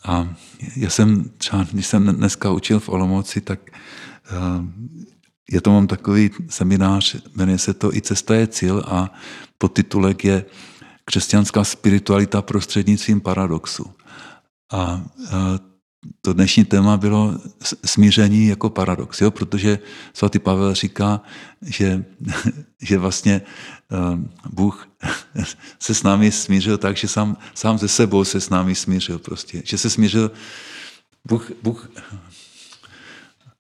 A 0.04 0.28
já 0.76 0.90
jsem 0.90 1.30
třeba, 1.38 1.66
když 1.72 1.86
jsem 1.86 2.06
dneska 2.16 2.50
učil 2.50 2.80
v 2.80 2.88
Olomouci, 2.88 3.40
tak 3.40 3.60
je 5.50 5.60
to 5.60 5.70
mám 5.70 5.86
takový 5.86 6.30
seminář, 6.48 7.16
jmenuje 7.34 7.58
se 7.58 7.74
to 7.74 7.94
I 7.94 8.02
cesta 8.02 8.34
je 8.34 8.46
cíl 8.46 8.84
a 8.86 9.12
podtitulek 9.58 10.24
je 10.24 10.44
Křesťanská 11.04 11.64
spiritualita 11.64 12.42
prostřednictvím 12.42 13.20
paradoxu. 13.20 13.92
A 14.72 15.04
to 16.22 16.32
dnešní 16.32 16.64
téma 16.64 16.96
bylo 16.96 17.40
smíření 17.84 18.46
jako 18.46 18.70
paradox, 18.70 19.20
jo? 19.20 19.30
protože 19.30 19.78
svatý 20.14 20.38
Pavel 20.38 20.74
říká, 20.74 21.20
že, 21.62 22.04
že 22.82 22.98
vlastně 22.98 23.42
Bůh 24.52 24.88
se 25.78 25.94
s 25.94 26.02
námi 26.02 26.32
smířil 26.32 26.78
tak, 26.78 26.96
že 26.96 27.08
sám, 27.08 27.36
sám 27.54 27.78
ze 27.78 27.88
sebou 27.88 28.24
se 28.24 28.40
s 28.40 28.50
námi 28.50 28.74
smířil 28.74 29.18
prostě. 29.18 29.62
Že 29.64 29.78
se 29.78 29.90
smířil, 29.90 30.30
Bůh, 31.28 31.52
Bůh 31.62 31.90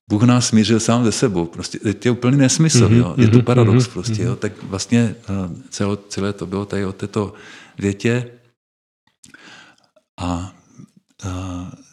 Bůh 0.08 0.22
nás 0.22 0.46
smířil 0.46 0.80
sám 0.80 1.04
ze 1.04 1.12
sebou. 1.12 1.46
Prostě, 1.46 1.78
to 1.78 2.08
je 2.08 2.12
úplný 2.12 2.36
nesmysl, 2.36 2.88
mm-hmm, 2.88 2.96
jo? 2.96 3.14
je 3.16 3.28
to 3.28 3.36
mhm, 3.36 3.44
paradox 3.44 3.84
mm-hmm, 3.84 3.92
prostě. 3.92 4.22
Jo? 4.22 4.36
Tak 4.36 4.62
vlastně 4.62 5.14
eh, 5.22 5.34
celé, 5.70 5.96
celé 6.08 6.32
to 6.32 6.46
bylo 6.46 6.64
tady 6.64 6.84
o 6.84 6.92
této 6.92 7.32
větě. 7.78 8.30
A, 10.20 10.52
a 11.24 11.72
eh, 11.74 11.88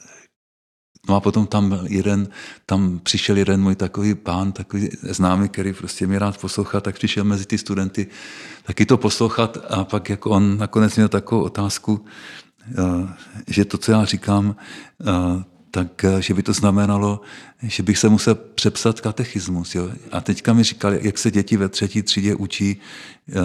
No 1.10 1.16
a 1.16 1.20
potom 1.20 1.48
tam 1.48 1.80
jeden, 1.88 2.28
tam 2.66 3.00
přišel 3.04 3.38
jeden 3.38 3.62
můj 3.62 3.76
takový 3.76 4.16
pán, 4.16 4.52
takový 4.52 4.90
známý, 5.02 5.50
který 5.50 5.74
prostě 5.74 6.08
mě 6.08 6.20
rád 6.20 6.38
poslouchal, 6.38 6.82
tak 6.82 6.96
přišel 6.96 7.24
mezi 7.24 7.46
ty 7.46 7.58
studenty 7.58 8.08
taky 8.64 8.86
to 8.86 8.98
poslouchat 8.98 9.58
a 9.70 9.84
pak 9.84 10.10
jako 10.10 10.30
on 10.30 10.58
nakonec 10.58 10.96
měl 10.96 11.08
takovou 11.08 11.42
otázku, 11.42 12.06
eh, 12.72 12.74
že 13.48 13.66
to, 13.66 13.78
co 13.78 13.92
já 13.92 14.06
říkám, 14.06 14.56
tak 15.76 16.04
eh, 16.04 16.22
že 16.22 16.34
by 16.34 16.44
to 16.44 16.54
znamenalo, 16.54 17.22
že 17.60 17.84
bych 17.84 17.98
se 17.98 18.10
musel 18.10 18.36
přepsat 18.36 19.02
katechismus. 19.02 19.76
Jo? 19.76 19.92
A 20.12 20.22
teďka 20.22 20.54
mi 20.54 20.64
říkal, 20.64 20.94
jak 20.94 21.18
se 21.18 21.32
děti 21.32 21.58
ve 21.58 21.70
třetí 21.70 22.04
třídě 22.04 22.36
učí 22.36 22.80
eh, 22.80 23.36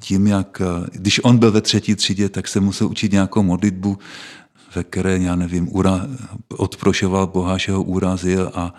tím, 0.00 0.26
jak, 0.26 0.62
eh, 0.62 0.86
když 0.92 1.20
on 1.24 1.38
byl 1.38 1.52
ve 1.52 1.60
třetí 1.60 1.94
třídě, 1.94 2.28
tak 2.28 2.48
se 2.48 2.60
musel 2.60 2.86
učit 2.86 3.12
nějakou 3.12 3.42
modlitbu, 3.42 3.98
ve 4.74 4.84
které, 4.84 5.18
já 5.18 5.34
nevím, 5.34 5.68
ura, 5.74 6.06
odprošoval 6.48 7.26
Boha, 7.26 7.58
že 7.58 7.72
ho 7.72 7.82
urazil 7.82 8.52
a, 8.54 8.74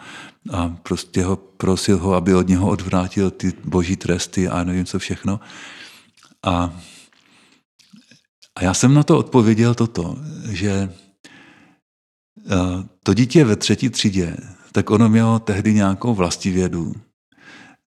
a 0.51 0.77
prostě 0.83 1.23
ho 1.23 1.35
prosil 1.35 1.99
ho, 1.99 2.13
aby 2.13 2.35
od 2.35 2.47
něho 2.47 2.69
odvrátil 2.69 3.31
ty 3.31 3.53
boží 3.65 3.95
tresty 3.95 4.47
a 4.47 4.63
nevím 4.63 4.85
co 4.85 4.99
všechno. 4.99 5.39
A, 6.43 6.71
a 8.55 8.63
já 8.63 8.73
jsem 8.73 8.93
na 8.93 9.03
to 9.03 9.17
odpověděl 9.17 9.75
toto, 9.75 10.15
že 10.51 10.89
to 13.03 13.13
dítě 13.13 13.43
ve 13.43 13.55
třetí 13.55 13.89
třídě, 13.89 14.37
tak 14.71 14.89
ono 14.89 15.09
mělo 15.09 15.39
tehdy 15.39 15.73
nějakou 15.73 16.15
vlastivědu. 16.15 16.93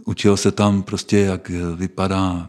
Učilo 0.04 0.36
se 0.36 0.52
tam 0.52 0.82
prostě, 0.82 1.18
jak 1.18 1.50
vypadá, 1.76 2.48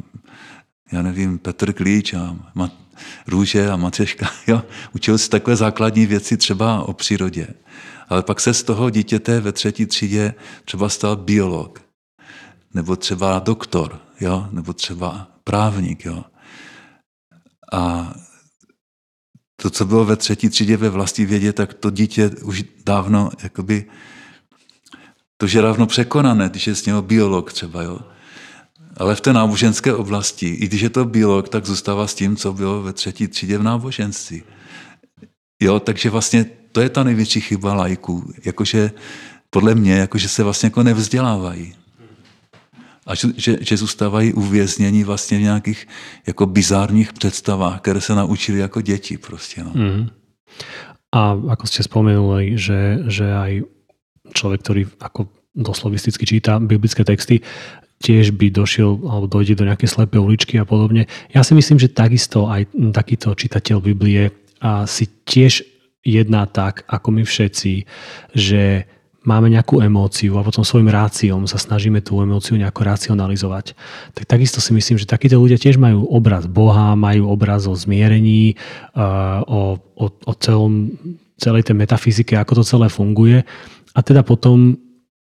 já 0.92 1.02
nevím, 1.02 1.40
Petr 1.40 1.74
Klíč 1.74 2.14
a 2.14 2.36
Mat- 2.56 2.84
Růže 3.28 3.70
a 3.70 3.76
Matřeška. 3.76 4.30
Jo? 4.48 4.62
Učil 4.96 5.18
se 5.18 5.30
takové 5.30 5.56
základní 5.56 6.06
věci 6.06 6.38
třeba 6.38 6.82
o 6.84 6.94
přírodě. 6.94 7.48
Ale 8.10 8.24
pak 8.24 8.40
se 8.40 8.54
z 8.54 8.64
toho 8.64 8.90
dítěte 8.90 9.40
ve 9.40 9.52
třetí 9.52 9.86
třídě 9.86 10.34
třeba 10.66 10.90
stal 10.90 11.16
biolog, 11.16 11.82
nebo 12.74 12.96
třeba 12.96 13.40
doktor, 13.40 14.00
jo? 14.22 14.48
nebo 14.52 14.74
třeba 14.74 15.28
právník. 15.44 16.06
Jo? 16.06 16.24
A 17.74 18.14
to, 19.64 19.70
co 19.70 19.86
bylo 19.86 20.06
ve 20.06 20.16
třetí 20.16 20.50
třídě 20.50 20.78
ve 20.78 20.90
vlastní 20.90 21.26
vědě, 21.26 21.54
tak 21.54 21.74
to 21.74 21.90
dítě 21.90 22.30
už 22.30 22.64
dávno, 22.86 23.30
jakoby, 23.44 23.86
to 25.38 25.46
je 25.46 25.62
dávno 25.62 25.88
překonané, 25.88 26.50
když 26.50 26.68
je 26.68 26.76
z 26.76 26.86
něho 26.86 27.02
biolog 27.02 27.54
třeba, 27.54 27.84
jo. 27.84 28.00
Ale 28.98 29.16
v 29.16 29.22
té 29.22 29.34
náboženské 29.34 29.94
oblasti, 29.94 30.48
i 30.48 30.68
když 30.68 30.82
je 30.82 30.90
to 30.90 31.06
biolog, 31.06 31.50
tak 31.50 31.66
zůstává 31.66 32.08
s 32.08 32.14
tím, 32.14 32.36
co 32.36 32.54
bylo 32.54 32.82
ve 32.82 32.94
třetí 32.94 33.28
třídě 33.28 33.58
v 33.58 33.64
náboženství. 33.64 34.44
Jo, 35.62 35.80
takže 35.80 36.10
vlastně 36.10 36.46
to 36.72 36.82
je 36.82 36.90
ta 36.90 37.04
největší 37.04 37.42
chyba 37.42 37.74
lajků, 37.74 38.34
jakože 38.46 38.92
podle 39.50 39.76
mě, 39.76 39.94
jakože 39.94 40.30
se 40.30 40.44
vlastně 40.44 40.68
jako 40.68 40.84
nevzdělávají 40.84 41.76
a 43.06 43.16
že, 43.16 43.28
že, 43.38 43.52
že 43.62 43.78
zůstávají 43.78 44.34
uvězněni 44.34 45.04
vlastně 45.04 45.38
v 45.38 45.42
nějakých 45.42 45.88
jako 46.28 46.46
bizárních 46.46 47.14
představách, 47.14 47.82
které 47.82 48.02
se 48.02 48.16
naučili 48.16 48.60
jako 48.60 48.82
děti 48.82 49.18
prostě. 49.18 49.64
No. 49.64 49.72
Mm. 49.76 50.10
A 51.14 51.38
ako 51.38 51.70
ste 51.70 51.86
spomenuli, 51.86 52.58
že, 52.58 53.06
že 53.06 53.30
aj 53.30 53.62
človek, 54.34 54.60
ktorý 54.66 54.84
ako 54.98 55.30
doslovisticky 55.54 56.26
číta 56.26 56.58
biblické 56.58 57.06
texty, 57.06 57.46
tiež 58.02 58.34
by 58.34 58.50
došiel 58.50 58.98
alebo 59.06 59.30
dojde 59.30 59.62
do 59.62 59.70
nejakej 59.70 59.94
slepej 59.94 60.20
uličky 60.20 60.58
a 60.58 60.66
podobne. 60.66 61.06
Ja 61.30 61.46
si 61.46 61.54
myslím, 61.54 61.78
že 61.78 61.94
takisto 61.94 62.50
aj 62.50 62.66
takýto 62.92 63.38
čitateľ 63.38 63.78
Biblie 63.80 64.34
a 64.58 64.90
si 64.90 65.06
tiež 65.06 65.62
jedná 66.02 66.50
tak, 66.50 66.82
ako 66.90 67.08
my 67.14 67.24
všetci, 67.24 67.86
že 68.34 68.90
máme 69.24 69.48
nejakú 69.52 69.80
emóciu 69.80 70.36
a 70.36 70.46
potom 70.46 70.64
svojim 70.64 70.92
ráciom 70.92 71.48
sa 71.48 71.56
snažíme 71.56 72.04
tú 72.04 72.20
emóciu 72.20 72.60
nejako 72.60 72.84
racionalizovať. 72.84 73.76
Tak 74.16 74.24
takisto 74.28 74.60
si 74.60 74.76
myslím, 74.76 75.00
že 75.00 75.10
takíto 75.10 75.40
ľudia 75.40 75.60
tiež 75.60 75.80
majú 75.80 76.08
obraz 76.12 76.48
Boha, 76.48 76.96
majú 77.00 77.32
obraz 77.32 77.68
o 77.68 77.74
zmierení, 77.76 78.60
o, 78.96 79.80
o, 79.80 80.06
o 80.08 80.34
celom, 80.40 80.92
celej 81.40 81.68
tej 81.68 81.76
metafyzike, 81.80 82.36
ako 82.36 82.62
to 82.62 82.64
celé 82.68 82.88
funguje. 82.92 83.42
A 83.96 84.00
teda 84.04 84.22
potom 84.24 84.76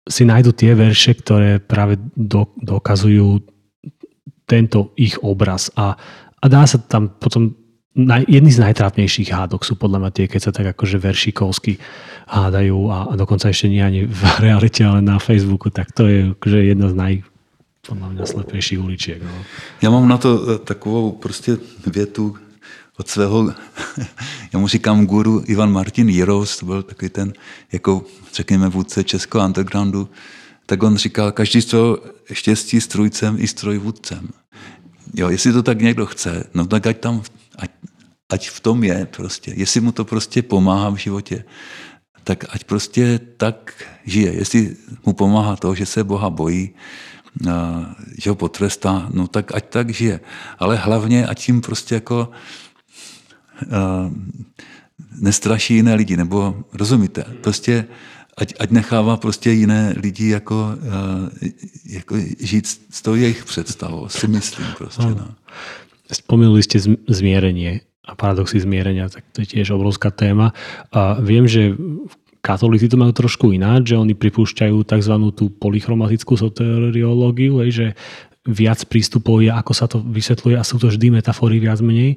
si 0.07 0.23
nájdu 0.23 0.55
tie 0.55 0.71
verše, 0.75 1.15
ktoré 1.19 1.59
práve 1.59 1.99
do, 2.15 2.47
dokazujú 2.59 3.43
tento 4.47 4.95
ich 4.95 5.19
obraz 5.19 5.67
a, 5.75 5.99
a 6.39 6.45
dá 6.47 6.63
sa 6.63 6.79
tam 6.79 7.11
potom 7.19 7.66
naj, 7.97 8.29
jedny 8.29 8.51
z 8.53 8.61
najtrápnejších 8.61 9.33
hádok 9.33 9.65
sú 9.65 9.73
podľa 9.73 10.05
mňa 10.05 10.11
tie, 10.13 10.25
keď 10.29 10.41
sa 10.41 10.51
tak 10.53 10.77
akože 10.77 11.01
veršikovsky 11.01 11.81
hádajú 12.29 12.77
a, 12.93 12.97
a 13.09 13.13
dokonca 13.17 13.49
ešte 13.49 13.67
nie 13.67 13.81
ani 13.81 14.05
v 14.05 14.21
realite, 14.45 14.85
ale 14.85 15.01
na 15.01 15.17
Facebooku, 15.17 15.73
tak 15.73 15.89
to 15.91 16.05
je 16.05 16.31
akože 16.37 16.59
jedna 16.61 16.87
z 16.93 16.95
naj, 16.95 17.13
podľa 17.87 18.07
mňa 18.13 18.23
slepejších 18.25 18.79
uličiek. 18.79 19.19
No. 19.23 19.31
Já 19.81 19.89
mám 19.89 20.07
na 20.07 20.17
to 20.17 20.29
eh, 20.43 20.57
takovou 20.57 21.11
prostě 21.11 21.57
větu 21.87 22.35
od 22.97 23.07
svého, 23.07 23.53
já 24.53 24.59
mu 24.59 24.67
říkám 24.67 25.05
guru 25.05 25.43
Ivan 25.45 25.71
Martin 25.71 26.09
Jirous, 26.09 26.57
to 26.57 26.65
byl 26.65 26.83
takový 26.83 27.09
ten, 27.09 27.33
jako 27.71 28.05
řekněme, 28.33 28.69
vůdce 28.69 29.03
českého 29.03 29.45
undergroundu, 29.45 30.09
tak 30.65 30.83
on 30.83 30.97
říkal, 30.97 31.31
každý 31.31 31.61
to 31.61 32.03
štěstí 32.33 32.81
strujcem 32.81 33.35
i 33.39 33.47
strojvůdcem. 33.47 34.29
Jo, 35.13 35.29
jestli 35.29 35.53
to 35.53 35.63
tak 35.63 35.81
někdo 35.81 36.05
chce, 36.05 36.43
no 36.53 36.67
tak 36.67 36.87
ať 36.87 36.97
tam 36.97 37.21
ať, 37.57 37.71
ať 38.29 38.49
v 38.49 38.59
tom 38.59 38.83
je 38.83 39.05
prostě. 39.05 39.53
Jestli 39.55 39.81
mu 39.81 39.91
to 39.91 40.05
prostě 40.05 40.41
pomáhá 40.41 40.89
v 40.89 40.95
životě, 40.95 41.43
tak 42.23 42.45
ať 42.49 42.63
prostě 42.63 43.19
tak 43.37 43.73
žije. 44.05 44.33
Jestli 44.33 44.75
mu 45.05 45.13
pomáhá 45.13 45.55
to, 45.55 45.75
že 45.75 45.85
se 45.85 46.03
Boha 46.03 46.29
bojí, 46.29 46.75
že 48.17 48.29
ho 48.29 48.35
potrestá, 48.35 49.09
no 49.13 49.27
tak 49.27 49.55
ať 49.55 49.69
tak 49.69 49.89
žije. 49.89 50.19
Ale 50.59 50.75
hlavně, 50.75 51.27
ať 51.27 51.45
tím 51.45 51.61
prostě 51.61 51.95
jako 51.95 52.31
nestraší 55.19 55.73
jiné 55.75 55.95
lidi, 55.95 56.17
nebo 56.17 56.63
rozumíte, 56.73 57.23
prostě 57.41 57.85
ať, 58.37 58.53
ať 58.59 58.69
nechává 58.71 59.17
prostě 59.17 59.51
jiné 59.51 59.93
lidi 59.97 60.29
jako, 60.29 60.69
jako 61.85 62.15
žít 62.39 62.67
s 62.89 63.01
tou 63.01 63.15
jejich 63.15 63.45
představou, 63.45 64.09
si 64.09 64.27
myslím 64.27 64.67
prostě. 64.77 65.01
No. 65.01 65.35
Spomenuli 66.07 66.63
ste 66.63 66.79
zmierenie 67.07 67.83
a 68.07 68.15
paradoxy 68.15 68.63
zmierenia, 68.63 69.11
tak 69.11 69.27
to 69.35 69.43
je 69.43 69.59
tiež 69.59 69.75
obrovská 69.75 70.07
téma. 70.15 70.55
A 70.95 71.19
viem, 71.19 71.43
že 71.43 71.75
katolíci 72.39 72.87
to 72.87 72.95
majú 72.95 73.11
trošku 73.11 73.51
ináč, 73.51 73.91
že 73.91 73.99
oni 73.99 74.15
pripúšťajú 74.15 74.77
tzv. 74.87 75.15
tú 75.35 75.51
polychromatickú 75.51 76.39
soteriológiu, 76.39 77.59
že 77.67 77.99
viac 78.47 78.79
prístupov 78.87 79.43
je, 79.43 79.51
ako 79.51 79.73
sa 79.75 79.91
to 79.91 79.99
vysvetľuje 79.99 80.55
a 80.55 80.63
sú 80.63 80.79
to 80.79 80.87
vždy 80.87 81.19
metafory 81.19 81.59
viac 81.59 81.83
menej. 81.83 82.15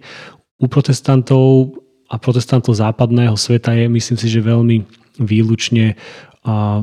U 0.62 0.70
protestantov 0.70 1.74
a 2.06 2.14
protestantov 2.22 2.78
západného 2.78 3.34
sveta 3.34 3.74
je, 3.74 3.90
myslím 3.90 4.18
si, 4.18 4.26
že 4.30 4.38
veľmi 4.38 4.86
výlučne 5.18 5.98
a, 6.46 6.82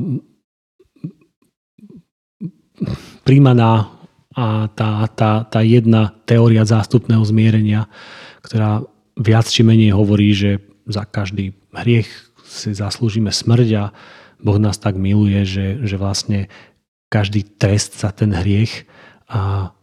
príjmaná 3.24 3.97
a 4.38 4.70
tá, 4.70 5.02
tá, 5.10 5.42
tá 5.42 5.60
jedna 5.66 6.14
teória 6.22 6.62
zástupného 6.62 7.26
zmierenia, 7.26 7.90
ktorá 8.46 8.86
viac 9.18 9.50
či 9.50 9.66
menej 9.66 9.98
hovorí, 9.98 10.30
že 10.30 10.62
za 10.86 11.02
každý 11.02 11.58
hriech 11.74 12.06
si 12.46 12.70
zaslúžime 12.70 13.34
smrť 13.34 13.68
a 13.74 13.84
Boh 14.38 14.62
nás 14.62 14.78
tak 14.78 14.94
miluje, 14.94 15.42
že, 15.42 15.82
že 15.82 15.98
vlastne 15.98 16.46
každý 17.10 17.42
trest 17.58 17.98
za 17.98 18.14
ten 18.14 18.30
hriech 18.30 18.86
a 19.26 19.74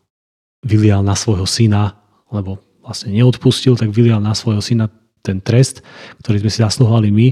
vylial 0.63 1.03
na 1.03 1.19
svojho 1.19 1.43
syna, 1.43 1.99
lebo 2.31 2.63
vlastne 2.79 3.11
neodpustil, 3.11 3.75
tak 3.75 3.91
vylial 3.91 4.23
na 4.23 4.31
svojho 4.31 4.63
syna 4.63 4.87
ten 5.19 5.43
trest, 5.43 5.83
ktorý 6.23 6.47
sme 6.47 6.51
si 6.53 6.63
zasluhovali 6.63 7.09
my. 7.11 7.27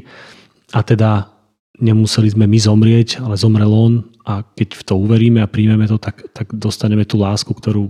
A 0.76 0.84
teda 0.84 1.33
nemuseli 1.80 2.30
sme 2.34 2.46
my 2.46 2.60
zomrieť, 2.60 3.22
ale 3.22 3.38
zomrel 3.38 3.72
on 3.74 3.94
a 4.26 4.44
keď 4.44 4.78
v 4.78 4.84
to 4.84 4.94
uveríme 4.98 5.40
a 5.42 5.50
príjmeme 5.50 5.88
to, 5.90 5.98
tak, 5.98 6.22
tak 6.34 6.48
dostaneme 6.54 7.06
tú 7.06 7.18
lásku, 7.18 7.50
ktorú 7.50 7.90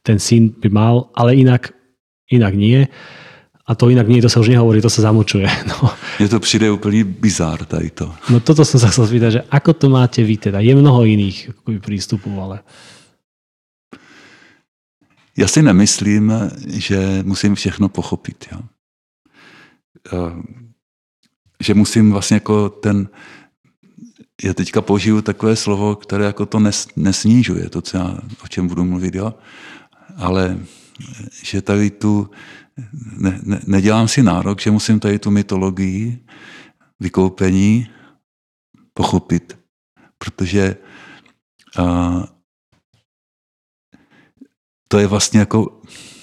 ten 0.00 0.16
syn 0.22 0.54
by 0.54 0.68
mal, 0.70 1.10
ale 1.12 1.36
inak 1.36 1.76
inak 2.30 2.54
nie. 2.54 2.88
A 3.66 3.74
to 3.74 3.90
inak 3.90 4.06
nie, 4.06 4.22
to 4.22 4.30
sa 4.30 4.38
už 4.38 4.54
nehovorí, 4.54 4.78
to 4.78 4.90
sa 4.90 5.10
zamočuje. 5.10 5.46
No. 5.66 5.90
Mně 6.18 6.28
to 6.28 6.40
přijde 6.40 6.70
úplný 6.70 7.04
bizár 7.04 7.64
tady 7.64 7.90
to. 7.90 8.14
No 8.30 8.40
toto 8.40 8.64
som 8.64 8.80
sa 8.80 8.88
chcel 8.88 9.06
spýtať, 9.06 9.30
že 9.32 9.42
ako 9.50 9.72
to 9.74 9.86
máte 9.90 10.22
vy 10.22 10.38
teda? 10.38 10.62
Je 10.62 10.74
mnoho 10.74 11.04
iných 11.04 11.50
prístupov, 11.82 12.32
ale... 12.38 12.62
Já 15.36 15.48
si 15.48 15.62
nemyslím, 15.62 16.32
že 16.66 17.22
musím 17.26 17.54
všechno 17.54 17.88
pochopit. 17.88 18.46
Jo. 18.52 18.60
Že 21.60 21.74
musím 21.74 22.12
vlastně 22.12 22.34
jako 22.34 22.68
ten, 22.68 23.08
já 24.44 24.54
teďka 24.54 24.82
použiju 24.82 25.22
takové 25.22 25.56
slovo, 25.56 25.96
které 25.96 26.24
jako 26.24 26.46
to 26.46 26.58
nes, 26.60 26.88
nesnížuje, 26.96 27.70
to, 27.70 27.82
co 27.82 27.96
já, 27.96 28.18
o 28.44 28.48
čem 28.48 28.68
budu 28.68 28.84
mluvit, 28.84 29.14
jo. 29.14 29.34
ale 30.16 30.58
že 31.42 31.62
tady 31.62 31.90
tu, 31.90 32.30
ne, 33.16 33.40
ne, 33.42 33.60
nedělám 33.66 34.08
si 34.08 34.22
nárok, 34.22 34.60
že 34.60 34.70
musím 34.70 35.00
tady 35.00 35.18
tu 35.18 35.30
mytologii 35.30 36.24
vykoupení 37.00 37.88
pochopit, 38.94 39.58
protože 40.18 40.76
a, 41.78 42.26
to 44.88 44.98
je 44.98 45.06
vlastně 45.06 45.40
jako, 45.40 45.80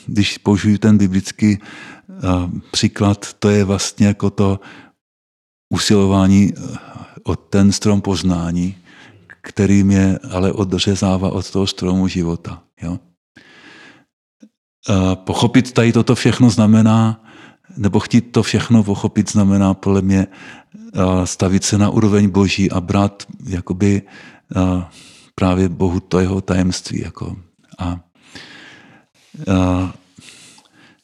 když 0.08 0.38
použiju 0.38 0.78
ten 0.78 0.98
biblický 0.98 1.58
a, 2.28 2.52
příklad, 2.72 3.34
to 3.34 3.50
je 3.50 3.64
vlastně 3.64 4.08
jako 4.08 4.30
to 4.30 4.60
usilování 5.74 6.54
o 7.24 7.36
ten 7.36 7.72
strom 7.72 8.02
poznání, 8.02 8.76
kterým 9.42 9.92
je 9.92 10.20
ale 10.32 10.54
odřezává 10.54 11.32
od 11.32 11.52
toho 11.52 11.68
stromu 11.68 12.08
života. 12.08 12.64
Jo? 12.82 13.00
pochopit 15.16 15.72
tady 15.72 15.92
toto 15.92 16.16
všechno 16.16 16.50
znamená, 16.50 17.24
nebo 17.78 18.00
chtít 18.00 18.22
to 18.22 18.44
všechno 18.44 18.84
pochopit 18.84 19.32
znamená 19.32 19.74
podle 19.74 20.02
mě 20.02 20.28
stavit 21.24 21.64
se 21.64 21.78
na 21.78 21.90
úroveň 21.90 22.30
boží 22.30 22.72
a 22.72 22.82
brát 22.82 23.24
jakoby 23.46 24.02
právě 25.36 25.70
Bohu 25.70 26.00
to 26.00 26.20
jeho 26.20 26.42
tajemství. 26.42 27.02
Jako. 27.02 27.36
A, 27.80 27.86
a, 27.88 28.00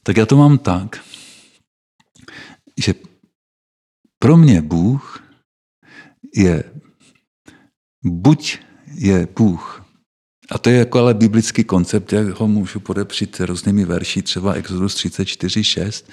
tak 0.04 0.18
já 0.18 0.26
to 0.26 0.38
mám 0.38 0.58
tak, 0.58 1.02
že 2.78 2.94
pro 4.20 4.38
mě 4.38 4.62
Bůh 4.62 5.24
je 6.36 6.64
buď 8.04 8.60
je 8.94 9.28
Bůh 9.38 9.86
a 10.52 10.58
to 10.58 10.70
je 10.70 10.78
jako 10.78 11.00
ale 11.00 11.14
biblický 11.14 11.64
koncept, 11.64 12.14
jak 12.14 12.28
ho 12.28 12.48
můžu 12.48 12.80
podepřít 12.80 13.40
různými 13.40 13.86
verši, 13.86 14.22
třeba 14.22 14.54
Exodus 14.54 14.96
34.6. 14.96 16.06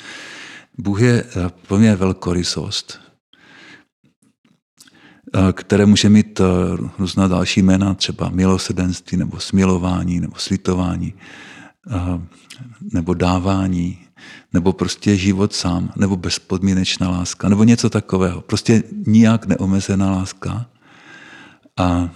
Bůh 0.79 1.01
je 1.01 1.25
eh, 1.25 1.51
pro 1.69 1.79
mě 1.79 1.97
velkorysost, 1.97 3.01
eh, 5.35 5.53
které 5.53 5.87
může 5.87 6.09
mít 6.09 6.41
eh, 6.41 6.45
různá 6.99 7.29
další 7.29 7.63
jména, 7.63 7.95
třeba 7.95 8.29
milosedenství, 8.29 9.17
nebo 9.17 9.41
smilování, 9.41 10.21
nebo 10.21 10.37
slitování, 10.37 11.15
nebo 12.93 13.15
dávání, 13.15 14.06
nebo 14.53 14.73
prostě 14.73 15.17
život 15.17 15.55
sám, 15.55 15.93
nebo 15.97 16.17
bezpodmínečná 16.17 17.11
láska, 17.11 17.49
nebo 17.49 17.65
něco 17.65 17.91
takového. 17.91 18.41
Prostě 18.41 18.83
nijak 19.07 19.47
neomezená 19.47 20.11
láska. 20.11 20.67
A, 21.77 21.85
a 21.85 22.11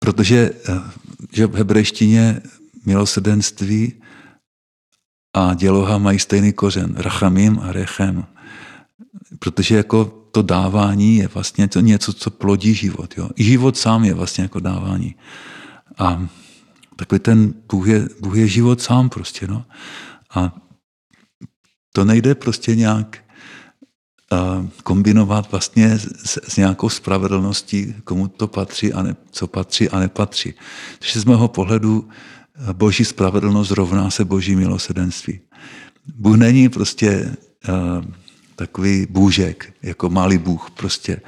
Protože 0.00 0.50
eh, 0.68 0.80
že 1.32 1.46
v 1.46 1.54
hebrejštině 1.54 2.40
milosrdenství 2.86 3.92
a 5.36 5.54
děloha 5.54 5.98
mají 5.98 6.18
stejný 6.18 6.52
kořen. 6.52 6.94
Rachamim 6.96 7.58
a 7.62 7.72
rechem. 7.72 8.24
Protože 9.38 9.76
jako 9.76 10.04
to 10.04 10.42
dávání 10.42 11.16
je 11.16 11.28
vlastně 11.28 11.68
to 11.68 11.80
něco, 11.80 12.12
co 12.12 12.30
plodí 12.30 12.74
život. 12.74 13.14
Jo? 13.16 13.30
I 13.36 13.44
život 13.44 13.76
sám 13.76 14.04
je 14.04 14.14
vlastně 14.14 14.42
jako 14.42 14.60
dávání. 14.60 15.14
A 15.98 16.26
takový 17.00 17.18
ten 17.18 17.54
Bůh 17.72 17.86
je, 17.88 18.08
Bůh 18.20 18.36
je 18.36 18.46
život 18.48 18.82
sám 18.82 19.08
prostě. 19.08 19.46
No? 19.46 19.64
A 20.34 20.52
to 21.92 22.04
nejde 22.04 22.34
prostě 22.34 22.76
nějak 22.76 23.24
kombinovat 24.82 25.50
vlastně 25.50 25.98
s, 25.98 26.38
s 26.48 26.56
nějakou 26.56 26.88
spravedlností, 26.88 27.94
komu 28.04 28.28
to 28.28 28.46
patří 28.46 28.92
a 28.92 29.02
ne, 29.02 29.16
co 29.30 29.46
patří 29.46 29.88
a 29.88 29.98
nepatří. 29.98 30.54
Takže 30.98 31.20
z 31.20 31.24
mého 31.24 31.48
pohledu 31.48 32.08
eh, 32.08 32.72
boží 32.72 33.04
spravedlnost 33.04 33.70
rovná 33.70 34.10
se 34.10 34.24
boží 34.24 34.56
milosedenství. 34.56 35.40
Bůh 36.14 36.36
není 36.36 36.68
prostě 36.68 37.36
uh, 37.68 38.04
takový 38.56 39.06
bůžek, 39.10 39.72
jako 39.82 40.10
malý 40.10 40.38
Bůh. 40.38 40.70
Prostě. 40.70 41.20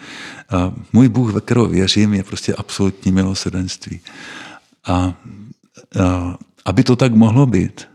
Uh, 0.53 0.75
můj 0.93 1.09
Bůh, 1.09 1.33
ve 1.33 1.41
kterého 1.41 1.67
věřím, 1.67 2.15
je 2.15 2.23
prostě 2.23 2.55
absolutní 2.55 3.13
milosedenství. 3.13 4.01
A 4.85 5.07
uh, 5.07 5.42
aby 6.65 6.85
to 6.85 6.97
tak 6.97 7.15
mohlo 7.15 7.47
být, 7.47 7.89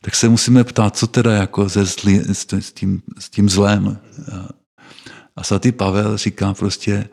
tak 0.00 0.14
se 0.14 0.28
musíme 0.28 0.64
ptát, 0.64 0.96
co 0.96 1.06
teda 1.06 1.32
jako 1.32 1.68
ze 1.68 1.84
zlý, 1.84 2.18
s, 2.18 2.72
tím, 2.72 3.02
s 3.18 3.30
tím 3.30 3.48
zlem. 3.48 3.98
A 5.36 5.44
svatý 5.44 5.72
Pavel 5.72 6.16
říká 6.16 6.54
prostě 6.54 7.08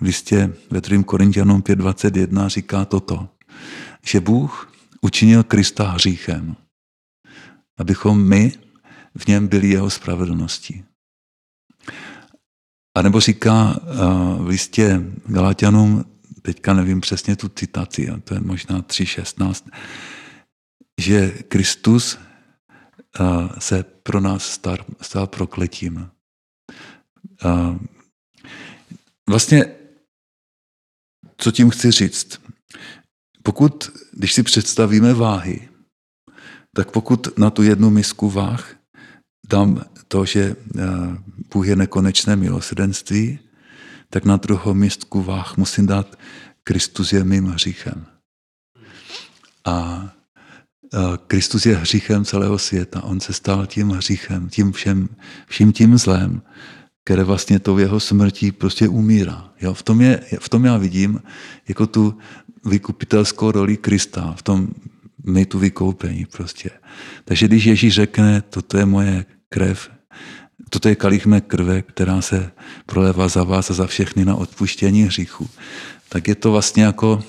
v 0.00 0.02
listě 0.02 0.52
ve 0.70 0.80
2. 0.80 1.02
Korintianům 1.02 1.62
5.21 1.62 2.48
říká 2.48 2.84
toto, 2.84 3.28
že 4.06 4.20
Bůh 4.20 4.72
učinil 5.00 5.42
Krista 5.42 5.90
hříchem, 5.90 6.56
abychom 7.78 8.28
my 8.28 8.52
v 9.18 9.26
něm 9.26 9.48
byli 9.48 9.68
jeho 9.68 9.90
spravedlností. 9.90 10.84
A 12.96 13.02
nebo 13.02 13.20
říká 13.20 13.80
v 14.38 14.46
listě 14.46 15.02
Galatianům, 15.26 16.04
teďka 16.46 16.74
nevím 16.74 17.00
přesně 17.00 17.36
tu 17.36 17.48
citaci, 17.48 18.08
to 18.24 18.34
je 18.34 18.40
možná 18.40 18.82
3.16, 18.82 19.70
že 21.00 21.30
Kristus 21.30 22.18
se 23.58 23.82
pro 23.82 24.20
nás 24.20 24.60
stal, 25.00 25.26
prokletím. 25.26 26.10
Vlastně, 29.28 29.74
co 31.36 31.52
tím 31.52 31.70
chci 31.70 31.90
říct? 31.90 32.40
Pokud, 33.42 33.90
když 34.12 34.32
si 34.32 34.42
představíme 34.42 35.14
váhy, 35.14 35.68
tak 36.76 36.90
pokud 36.90 37.38
na 37.38 37.50
tu 37.50 37.62
jednu 37.62 37.90
misku 37.90 38.30
váh 38.30 38.76
dám 39.50 39.84
to, 40.08 40.24
že 40.24 40.56
Bůh 41.52 41.66
je 41.66 41.76
nekonečné 41.76 42.36
milosrdenství, 42.36 43.38
tak 44.16 44.24
na 44.24 44.36
druhou 44.36 44.74
misku 44.74 45.22
váh 45.22 45.56
musím 45.56 45.86
dát 45.86 46.18
Kristus 46.64 47.12
je 47.12 47.24
mým 47.24 47.46
hříchem. 47.46 48.06
A 49.64 50.08
Kristus 51.26 51.66
je 51.66 51.76
hříchem 51.76 52.24
celého 52.24 52.58
světa. 52.58 53.04
On 53.04 53.20
se 53.20 53.32
stal 53.32 53.66
tím 53.66 53.90
hříchem, 53.90 54.48
tím 54.48 54.72
všem, 54.72 55.08
vším 55.46 55.72
tím 55.72 55.98
zlem, 55.98 56.42
které 57.04 57.24
vlastně 57.24 57.58
tou 57.58 57.78
jeho 57.78 58.00
smrtí 58.00 58.52
prostě 58.52 58.88
umírá. 58.88 59.52
Jo? 59.60 59.74
V, 59.74 59.82
tom 59.82 60.00
je, 60.00 60.20
v 60.38 60.48
tom 60.48 60.64
já 60.64 60.76
vidím 60.76 61.22
jako 61.68 61.86
tu 61.86 62.18
vykupitelskou 62.64 63.50
roli 63.50 63.76
Krista, 63.76 64.32
v 64.32 64.42
tom 64.42 64.68
my 65.26 65.46
tu 65.46 65.58
vykoupení 65.58 66.26
prostě. 66.26 66.70
Takže 67.24 67.48
když 67.48 67.64
Ježíš 67.64 67.94
řekne, 67.94 68.42
toto 68.42 68.78
je 68.78 68.86
moje 68.86 69.24
krev, 69.48 69.90
toto 70.70 70.88
je 70.88 70.94
kalich 70.94 71.26
mé 71.26 71.40
krve, 71.40 71.82
která 71.82 72.20
se 72.20 72.50
prolevá 72.86 73.28
za 73.28 73.44
vás 73.44 73.70
a 73.70 73.74
za 73.74 73.86
všechny 73.86 74.24
na 74.24 74.34
odpuštění 74.34 75.02
hříchu, 75.02 75.48
tak 76.08 76.28
je 76.28 76.34
to 76.34 76.52
vlastně 76.52 76.82
jako 76.82 77.22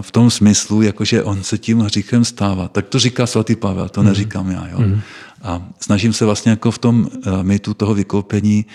v 0.00 0.12
tom 0.12 0.30
smyslu, 0.30 0.82
jakože 0.82 1.22
on 1.22 1.42
se 1.42 1.58
tím 1.58 1.80
hříchem 1.80 2.24
stává. 2.24 2.68
Tak 2.68 2.88
to 2.88 2.98
říká 2.98 3.26
svatý 3.26 3.56
Pavel, 3.56 3.88
to 3.88 4.00
mm. 4.00 4.06
neříkám 4.06 4.50
já. 4.50 4.68
Jo? 4.68 4.78
Mm. 4.80 5.00
A 5.42 5.68
snažím 5.80 6.12
se 6.12 6.24
vlastně 6.24 6.50
jako 6.50 6.70
v 6.70 6.78
tom 6.78 7.08
mytu 7.42 7.74
toho 7.74 7.94
vykoupení 7.94 8.66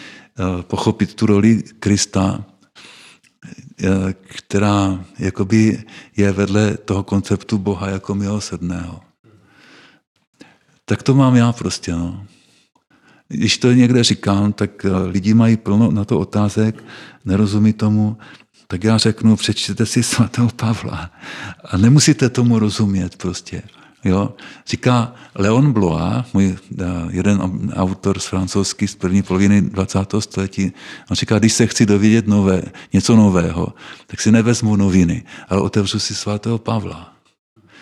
pochopit 0.62 1.14
tu 1.14 1.26
roli 1.26 1.64
Krista, 1.80 2.46
která 4.20 5.06
jakoby 5.20 5.84
je 6.18 6.32
vedle 6.32 6.78
toho 6.78 7.04
konceptu 7.04 7.58
Boha 7.58 7.90
jako 7.90 8.16
milosrdného. 8.16 9.02
Tak 10.86 11.04
to 11.04 11.14
mám 11.14 11.36
já 11.36 11.52
prostě. 11.52 11.92
No. 11.92 12.26
Když 13.30 13.58
to 13.58 13.72
někde 13.72 14.04
říkám, 14.04 14.54
tak 14.54 14.86
lidi 15.06 15.34
mají 15.34 15.58
plno 15.58 15.92
na 15.92 16.06
to 16.06 16.20
otázek, 16.20 16.84
nerozumí 17.26 17.74
tomu, 17.74 18.18
tak 18.68 18.84
já 18.84 18.98
řeknu, 18.98 19.36
přečtěte 19.36 19.86
si 19.86 20.04
svatého 20.04 20.50
Pavla. 20.56 21.12
A 21.72 21.78
nemusíte 21.78 22.30
tomu 22.30 22.60
rozumět 22.60 23.16
prostě. 23.16 23.62
Jo? 24.04 24.34
Říká 24.68 25.14
Leon 25.36 25.74
Blois, 25.74 26.26
můj 26.34 26.56
eh, 26.80 26.86
jeden 27.10 27.42
autor 27.74 28.20
z 28.20 28.26
francouzský 28.26 28.88
z 28.88 28.96
první 28.96 29.22
poloviny 29.22 29.62
20. 29.62 30.00
století, 30.20 30.72
on 31.10 31.16
říká, 31.16 31.40
když 31.40 31.54
se 31.54 31.68
chci 31.68 31.86
dovědět 31.86 32.28
nové, 32.28 32.62
něco 32.94 33.16
nového, 33.16 33.74
tak 34.08 34.22
si 34.22 34.32
nevezmu 34.32 34.76
noviny, 34.76 35.24
ale 35.50 35.62
otevřu 35.62 36.00
si 36.00 36.16
svatého 36.16 36.58
Pavla. 36.58 37.19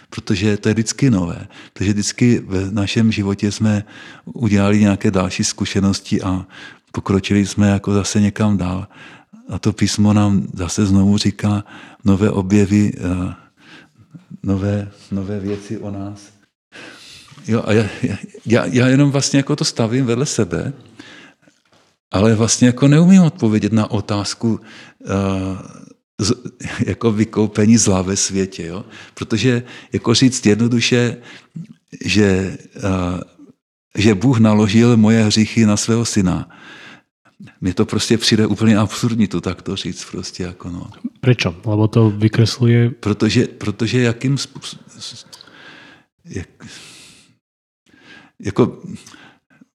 Protože 0.09 0.57
to 0.57 0.69
je 0.69 0.73
vždycky 0.73 1.09
nové. 1.09 1.47
Takže 1.73 1.93
vždycky 1.93 2.39
v 2.39 2.73
našem 2.73 3.11
životě 3.11 3.51
jsme 3.51 3.83
udělali 4.25 4.79
nějaké 4.79 5.11
další 5.11 5.43
zkušenosti 5.43 6.21
a 6.21 6.45
pokročili 6.91 7.45
jsme 7.45 7.69
jako 7.69 7.93
zase 7.93 8.21
někam 8.21 8.57
dál. 8.57 8.87
A 9.49 9.59
to 9.59 9.73
písmo 9.73 10.13
nám 10.13 10.47
zase 10.53 10.85
znovu 10.85 11.17
říká 11.17 11.63
nové 12.03 12.31
objevy, 12.31 12.91
eh, 12.97 13.33
nové, 14.43 14.91
nové 15.11 15.39
věci 15.39 15.77
o 15.77 15.91
nás. 15.91 16.37
Jo, 17.47 17.63
a 17.65 17.71
já, 17.73 17.85
já, 18.45 18.65
já 18.65 18.87
jenom 18.87 19.11
vlastně 19.11 19.39
jako 19.39 19.55
to 19.55 19.65
stavím 19.65 20.05
vedle 20.05 20.25
sebe, 20.25 20.73
ale 22.11 22.35
vlastně 22.35 22.67
jako 22.67 22.87
neumím 22.87 23.21
odpovědět 23.21 23.73
na 23.73 23.91
otázku 23.91 24.49
uh, 24.49 25.07
z, 26.20 26.34
jako 26.86 27.11
vykoupení 27.11 27.78
zla 27.78 28.01
ve 28.01 28.15
světě. 28.15 28.65
Jo? 28.65 28.86
Protože 29.13 29.63
jako 29.93 30.13
říct 30.13 30.45
jednoduše, 30.45 31.18
že, 32.05 32.57
uh, 32.76 33.22
že 33.97 34.15
Bůh 34.15 34.39
naložil 34.39 34.97
moje 34.97 35.24
hříchy 35.24 35.65
na 35.65 35.78
svého 35.78 36.05
syna, 36.05 36.49
mně 37.61 37.74
to 37.74 37.86
prostě 37.86 38.18
přijde 38.18 38.47
úplně 38.47 38.78
absurdní 38.78 39.28
to 39.28 39.41
takto 39.41 39.76
říct 39.76 40.05
prostě 40.11 40.43
jako 40.43 40.70
no. 40.70 40.89
Prečo? 41.20 41.55
Lebo 41.65 41.88
to 41.88 42.09
vykresluje... 42.09 42.89
Protože, 42.89 43.47
protože 43.47 44.01
jakým 44.01 44.38
jak, 46.26 46.49
jako 48.39 48.82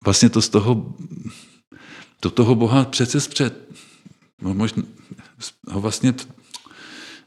vlastně 0.06 0.30
to 0.30 0.42
z 0.42 0.50
toho 0.50 0.96
do 2.22 2.30
toho 2.30 2.56
Boha 2.56 2.86
přece 2.86 3.22
zpřed 3.22 3.70
no 4.42 4.54
možná 4.54 4.84
ho 5.68 5.82
vlastně 5.82 6.14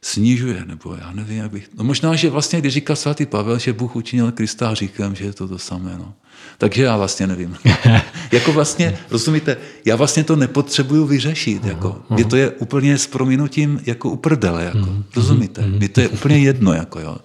snižuje, 0.03 0.65
nebo 0.67 0.97
já 1.01 1.13
nevím, 1.13 1.39
jak 1.39 1.51
bych... 1.51 1.69
No 1.75 1.85
možná, 1.85 2.15
že 2.15 2.31
vlastně, 2.31 2.61
když 2.61 2.73
říká 2.73 2.97
svatý 2.97 3.27
Pavel, 3.27 3.59
že 3.59 3.73
Bůh 3.73 3.97
učinil 3.97 4.33
Krista 4.33 4.75
říkám, 4.75 5.15
že 5.15 5.25
je 5.25 5.33
to 5.33 5.49
to 5.49 5.59
samé, 5.59 5.95
no. 5.99 6.15
Takže 6.59 6.83
já 6.83 6.97
vlastně 6.97 7.27
nevím. 7.27 7.57
jako 8.33 8.53
vlastně, 8.53 8.99
rozumíte, 9.11 9.57
já 9.85 9.97
vlastně 9.97 10.25
to 10.25 10.37
nepotřebuju 10.37 11.07
vyřešit. 11.07 11.63
Uh-huh, 11.63 11.69
jako. 11.69 12.03
Mně 12.11 12.25
to 12.25 12.37
je 12.37 12.51
úplně 12.51 12.99
s 12.99 13.07
prominutím 13.07 13.81
jako 13.87 14.11
uprdele. 14.11 14.65
Jako. 14.65 14.79
Uh-huh, 14.79 15.03
rozumíte? 15.17 15.61
Uh-huh. 15.63 15.79
Mně 15.79 15.89
to 15.89 16.01
je 16.01 16.09
úplně 16.09 16.39
jedno. 16.39 16.73
Jako, 16.73 17.01
jo. 17.01 17.17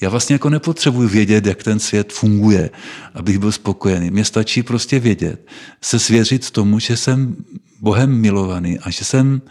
Já 0.00 0.08
vlastně 0.08 0.34
jako 0.34 0.50
nepotřebuji 0.50 1.08
vědět, 1.08 1.46
jak 1.46 1.62
ten 1.62 1.78
svět 1.78 2.12
funguje, 2.12 2.70
abych 3.14 3.38
byl 3.38 3.52
spokojený. 3.52 4.10
Mně 4.10 4.24
stačí 4.24 4.62
prostě 4.62 5.00
vědět, 5.00 5.46
se 5.82 5.98
svěřit 5.98 6.50
tomu, 6.50 6.78
že 6.78 6.96
jsem 6.96 7.36
Bohem 7.80 8.20
milovaný 8.20 8.78
a 8.78 8.90
že 8.90 9.04
jsem 9.04 9.42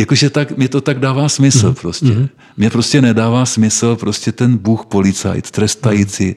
Jakože 0.00 0.30
tak, 0.30 0.58
mi 0.58 0.68
to 0.68 0.80
tak 0.80 0.98
dává 0.98 1.28
smysl 1.28 1.68
mm. 1.68 1.74
prostě. 1.74 2.06
Mm. 2.06 2.28
Mně 2.56 2.70
prostě 2.70 3.02
nedává 3.02 3.46
smysl 3.46 3.96
prostě 3.96 4.32
ten 4.32 4.58
Bůh 4.58 4.86
policajt, 4.86 5.50
trestající, 5.50 6.26
mm. 6.26 6.34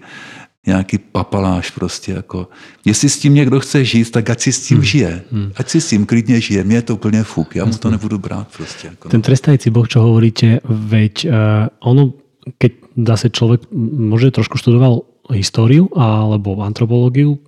nějaký 0.67 0.97
papaláš 0.97 1.71
prostě. 1.71 2.11
Jako. 2.11 2.47
Jestli 2.85 3.09
s 3.09 3.19
tím 3.19 3.33
někdo 3.33 3.59
chce 3.59 3.85
žít, 3.85 4.11
tak 4.11 4.29
ať 4.29 4.39
si 4.41 4.51
s 4.51 4.67
tím 4.67 4.77
mm. 4.77 4.83
žije. 4.83 5.21
Mm. 5.31 5.51
Ať 5.55 5.69
si 5.69 5.81
s 5.81 5.89
tím 5.89 6.05
klidně 6.05 6.41
žije. 6.41 6.63
Mně 6.63 6.75
je 6.75 6.81
to 6.81 6.93
úplně 6.93 7.23
fuk. 7.23 7.55
Já 7.55 7.65
mu 7.65 7.73
to 7.73 7.89
nebudu 7.89 8.17
brát 8.17 8.47
prostě. 8.57 8.87
Jako. 8.87 9.09
Ten 9.09 9.21
trestající 9.21 9.69
Boh, 9.69 9.87
čo 9.87 10.01
hovoríte, 10.01 10.61
veď 10.63 11.25
uh, 11.25 11.33
ono, 11.81 12.13
keď 12.57 12.71
zase 12.97 13.29
človek 13.29 13.67
možno 13.97 14.31
trošku 14.31 14.57
študoval 14.57 15.01
históriu 15.33 15.91
alebo 15.97 16.63
antropológiu 16.63 17.39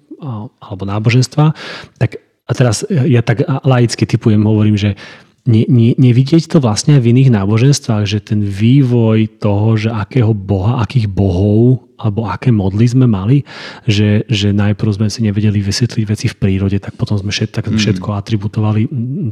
alebo 0.60 0.84
náboženstva, 0.86 1.56
tak 1.98 2.20
a 2.50 2.52
teraz 2.58 2.82
ja 2.90 3.22
tak 3.22 3.46
laicky 3.62 4.10
typujem, 4.10 4.42
hovorím, 4.42 4.74
že 4.74 4.98
ne, 5.46 5.64
ne, 5.70 5.94
nevidieť 5.98 6.50
to 6.50 6.58
vlastne 6.58 6.98
aj 6.98 7.02
v 7.06 7.12
iných 7.14 7.30
náboženstvách, 7.34 8.04
že 8.10 8.20
ten 8.26 8.42
vývoj 8.42 9.42
toho, 9.42 9.78
že 9.78 9.90
akého 9.94 10.34
boha, 10.34 10.82
akých 10.82 11.10
bohov 11.10 11.86
alebo 12.00 12.26
aké 12.32 12.50
modly 12.50 12.88
sme 12.88 13.06
mali, 13.06 13.44
že, 13.84 14.24
že 14.32 14.56
najprv 14.56 14.90
sme 14.96 15.08
si 15.12 15.20
nevedeli 15.20 15.60
vysvetliť 15.60 16.06
veci 16.08 16.32
v 16.32 16.40
prírode, 16.40 16.80
tak 16.80 16.96
potom 16.96 17.20
sme 17.20 17.30
všetko, 17.30 17.56
tak 17.60 17.66
mm. 17.68 17.76
všetko 17.76 18.08
atributovali 18.16 18.82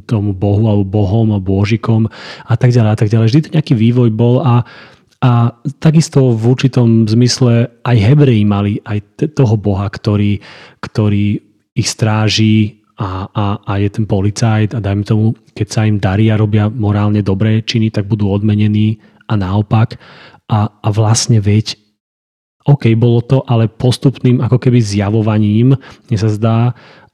tomu 0.04 0.36
bohu 0.36 0.68
alebo 0.68 0.84
bohom 0.84 1.32
a 1.32 1.40
božikom 1.40 2.12
a 2.44 2.54
tak 2.60 2.76
ďalej 2.76 2.92
a 2.92 2.98
tak 3.00 3.08
ďalej. 3.08 3.28
Vždy 3.32 3.42
to 3.48 3.54
nejaký 3.56 3.74
vývoj 3.74 4.12
bol 4.12 4.44
a 4.44 4.68
a 5.18 5.50
takisto 5.82 6.38
v 6.38 6.44
určitom 6.54 7.10
zmysle 7.10 7.82
aj 7.82 7.98
Hebreji 7.98 8.46
mali 8.46 8.78
aj 8.86 9.34
toho 9.34 9.58
Boha, 9.58 9.90
ktorý, 9.90 10.38
ktorý 10.78 11.42
ich 11.74 11.90
stráži 11.90 12.86
a, 13.02 13.26
a, 13.30 13.46
a 13.66 13.72
je 13.82 13.90
ten 13.90 14.06
policajt 14.06 14.78
a 14.78 14.80
dajme 14.82 15.02
tomu, 15.06 15.34
keď 15.58 15.68
sa 15.70 15.82
im 15.90 15.98
darí 15.98 16.30
a 16.30 16.38
robia 16.38 16.70
morálne 16.70 17.26
dobré 17.26 17.66
činy, 17.66 17.90
tak 17.90 18.06
budú 18.06 18.30
odmenení 18.30 19.02
a 19.26 19.34
naopak. 19.34 19.98
A, 20.54 20.70
a 20.70 20.88
vlastne 20.94 21.42
veď, 21.42 21.78
OK, 22.70 22.94
bolo 22.94 23.26
to 23.26 23.42
ale 23.50 23.70
postupným 23.70 24.38
ako 24.42 24.62
keby 24.62 24.82
zjavovaním, 24.82 25.74
mne 26.10 26.18
sa 26.18 26.30
zdá, 26.30 26.58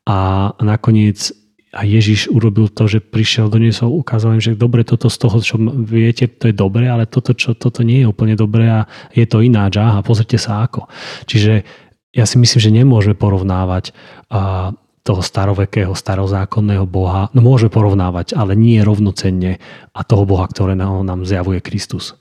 a 0.03 0.51
nakoniec 0.59 1.31
a 1.73 1.81
Ježiš 1.81 2.29
urobil 2.29 2.69
to, 2.69 2.85
že 2.85 3.01
prišiel, 3.01 3.49
doniesol, 3.49 3.89
ukázal 3.89 4.37
im, 4.37 4.43
že 4.45 4.53
dobre, 4.53 4.85
toto 4.85 5.09
z 5.09 5.17
toho, 5.17 5.37
čo 5.41 5.57
viete, 5.73 6.29
to 6.29 6.53
je 6.53 6.55
dobre, 6.55 6.85
ale 6.85 7.09
toto, 7.09 7.33
čo, 7.33 7.57
toto 7.57 7.81
nie 7.81 8.05
je 8.05 8.09
úplne 8.09 8.37
dobre 8.37 8.69
a 8.69 8.85
je 9.09 9.25
to 9.25 9.41
ináč, 9.41 9.81
aha, 9.81 10.05
pozrite 10.05 10.37
sa 10.37 10.61
ako. 10.69 10.85
Čiže 11.25 11.65
ja 12.13 12.25
si 12.29 12.37
myslím, 12.37 12.59
že 12.61 12.69
nemôžeme 12.69 13.17
porovnávať 13.17 13.89
a, 14.29 14.69
toho 15.01 15.21
starovekého, 15.25 15.97
starozákonného 15.97 16.85
Boha, 16.85 17.33
no 17.33 17.41
môže 17.41 17.67
porovnávať, 17.73 18.37
ale 18.37 18.53
nie 18.53 18.79
rovnocenne 18.79 19.57
a 19.91 19.99
toho 20.05 20.29
Boha, 20.29 20.45
ktoré 20.47 20.77
nám, 20.77 21.25
zjavuje 21.25 21.59
Kristus. 21.59 22.13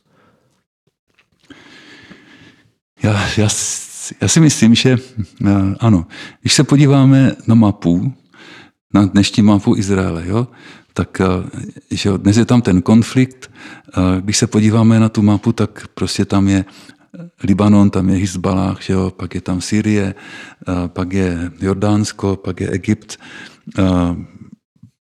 Já, 3.02 3.12
já, 3.36 3.48
já 4.20 4.28
si 4.28 4.40
myslím, 4.40 4.74
že 4.74 4.96
ano, 5.80 6.06
když 6.40 6.52
se 6.52 6.64
podíváme 6.64 7.36
na 7.46 7.54
mapu, 7.54 8.14
na 8.92 9.04
dnešní 9.04 9.42
mapu 9.42 9.76
Izraele, 9.76 10.22
jo, 10.26 10.48
tak 10.92 11.20
eh, 11.20 11.26
že 11.90 12.18
dnes 12.18 12.36
je 12.36 12.44
tam 12.44 12.62
ten 12.62 12.82
konflikt. 12.82 13.50
Eh, 13.50 14.20
když 14.20 14.36
se 14.36 14.46
podíváme 14.46 15.00
na 15.00 15.08
tu 15.08 15.22
mapu, 15.22 15.52
tak 15.52 15.88
prostě 15.94 16.24
tam 16.24 16.48
je 16.48 16.64
Libanon, 17.44 17.90
tam 17.90 18.08
je 18.08 18.16
Hezbalah, 18.16 18.80
že 18.80 18.92
jo, 18.92 19.10
pak 19.10 19.34
je 19.34 19.40
tam 19.40 19.60
Syrie, 19.60 20.14
pak 20.86 21.12
je 21.12 21.50
Jordánsko, 21.60 22.36
pak 22.36 22.60
je 22.60 22.68
Egypt, 22.70 23.20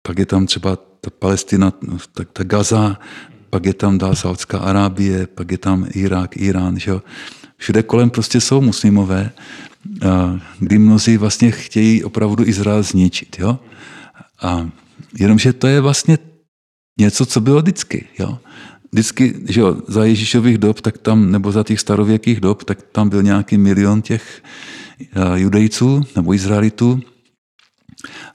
pak 0.02 0.18
je 0.18 0.26
tam 0.26 0.46
třeba 0.46 0.76
ta 0.76 1.10
Palestina, 1.10 1.72
tak 2.14 2.28
ta 2.32 2.44
Gaza, 2.44 2.98
pak 3.50 3.66
je 3.66 3.74
tam 3.74 3.98
dál 3.98 4.14
Saudská 4.14 4.58
Arábie, 4.58 5.26
pak 5.26 5.50
je 5.50 5.58
tam 5.58 5.86
Irák, 5.94 6.36
Irán, 6.36 6.78
že 6.78 6.90
jo. 6.90 7.02
Všude 7.56 7.82
kolem 7.82 8.10
prostě 8.10 8.40
jsou 8.40 8.60
muslimové, 8.60 9.30
kdy 10.58 10.78
mnozí 10.78 11.16
vlastně 11.16 11.50
chtějí 11.50 12.04
opravdu 12.04 12.44
Izrael 12.46 12.82
zničit, 12.82 13.36
jo. 13.38 13.58
A 14.42 14.70
jenomže 15.18 15.52
to 15.52 15.66
je 15.66 15.80
vlastně 15.80 16.18
něco, 17.00 17.26
co 17.26 17.40
bylo 17.40 17.62
vždycky, 17.62 18.04
jo 18.18 18.38
vždycky, 18.96 19.34
že 19.48 19.60
jo, 19.60 19.76
za 19.88 20.04
Ježíšových 20.04 20.58
dob, 20.58 20.80
tak 20.80 20.98
tam, 20.98 21.30
nebo 21.30 21.52
za 21.52 21.62
těch 21.62 21.80
starověkých 21.80 22.40
dob, 22.40 22.64
tak 22.64 22.82
tam 22.82 23.08
byl 23.08 23.22
nějaký 23.22 23.58
milion 23.58 24.02
těch 24.02 24.42
judejců 25.34 26.02
nebo 26.16 26.34
Izraelitů. 26.34 27.00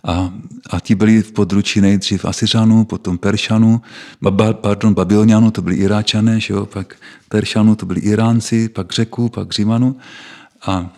A, 0.03 0.33
a 0.69 0.79
ti 0.79 0.95
byli 0.95 1.21
v 1.21 1.31
područí 1.31 1.81
nejdřív 1.81 2.25
Asiřanů, 2.25 2.85
potom 2.85 3.17
Peršanů, 3.17 3.81
pardon, 4.53 4.93
Babylonianů, 4.93 5.51
to 5.51 5.61
byli 5.61 5.75
Iráčané, 5.75 6.39
že 6.39 6.53
jo, 6.53 6.65
pak 6.65 6.95
Peršanů, 7.29 7.75
to 7.75 7.85
byli 7.85 7.99
Iránci, 7.99 8.69
pak 8.69 8.93
Řeků, 8.93 9.29
pak 9.29 9.51
Římanů. 9.51 9.95
A 10.65 10.93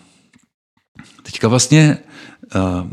teďka 1.24 1.48
vlastně 1.48 1.98
a, 2.52 2.60
a, 2.60 2.88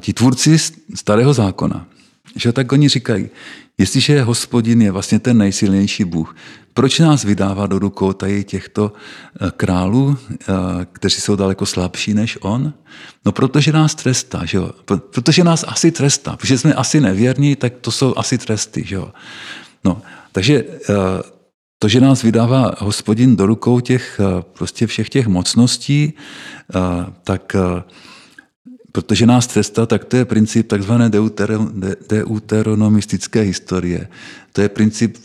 ti 0.00 0.12
tvůrci 0.12 0.58
starého 0.94 1.34
zákona, 1.34 1.86
že 2.36 2.52
tak 2.52 2.72
oni 2.72 2.88
říkají, 2.88 3.28
jestliže 3.78 4.22
hospodin 4.22 4.82
je 4.82 4.90
vlastně 4.90 5.18
ten 5.18 5.38
nejsilnější 5.38 6.04
Bůh, 6.04 6.36
proč 6.74 6.98
nás 6.98 7.24
vydává 7.24 7.66
do 7.66 7.78
rukou 7.78 8.12
tady 8.12 8.44
těchto 8.44 8.92
eh, 8.92 9.50
králů, 9.56 10.16
kteří 10.92 11.20
jsou 11.20 11.36
daleko 11.36 11.66
slabší 11.66 12.14
než 12.14 12.38
on? 12.40 12.72
No 13.24 13.32
protože 13.32 13.72
nás 13.72 13.94
trestá, 13.94 14.44
že 14.44 14.58
jo? 14.58 14.70
Protože 15.10 15.44
nás 15.44 15.64
asi 15.68 15.90
trestá, 15.90 16.36
protože 16.36 16.58
jsme 16.58 16.74
asi 16.74 17.00
nevěrní, 17.00 17.56
tak 17.56 17.72
to 17.80 17.90
jsou 17.90 18.14
asi 18.16 18.38
tresty, 18.38 18.84
že 18.86 18.94
jo? 18.94 19.12
No, 19.84 20.02
takže 20.32 20.64
to, 21.82 21.88
že 21.88 22.00
nás 22.00 22.22
vydává 22.22 22.74
hospodin 22.78 23.36
do 23.36 23.46
rukou 23.46 23.80
těch, 23.80 24.20
prostě 24.52 24.86
všech 24.86 25.08
těch 25.08 25.26
mocností, 25.26 26.12
tak 27.24 27.56
protože 28.92 29.26
nás 29.26 29.46
trestá, 29.46 29.86
tak 29.86 30.04
to 30.04 30.16
je 30.16 30.24
princip 30.24 30.68
takzvané 30.68 31.10
deuteronomistické 32.08 33.40
historie. 33.40 34.08
To 34.52 34.60
je 34.60 34.68
princip 34.68 35.16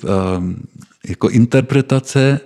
jako 1.07 1.29
interpretace 1.29 2.39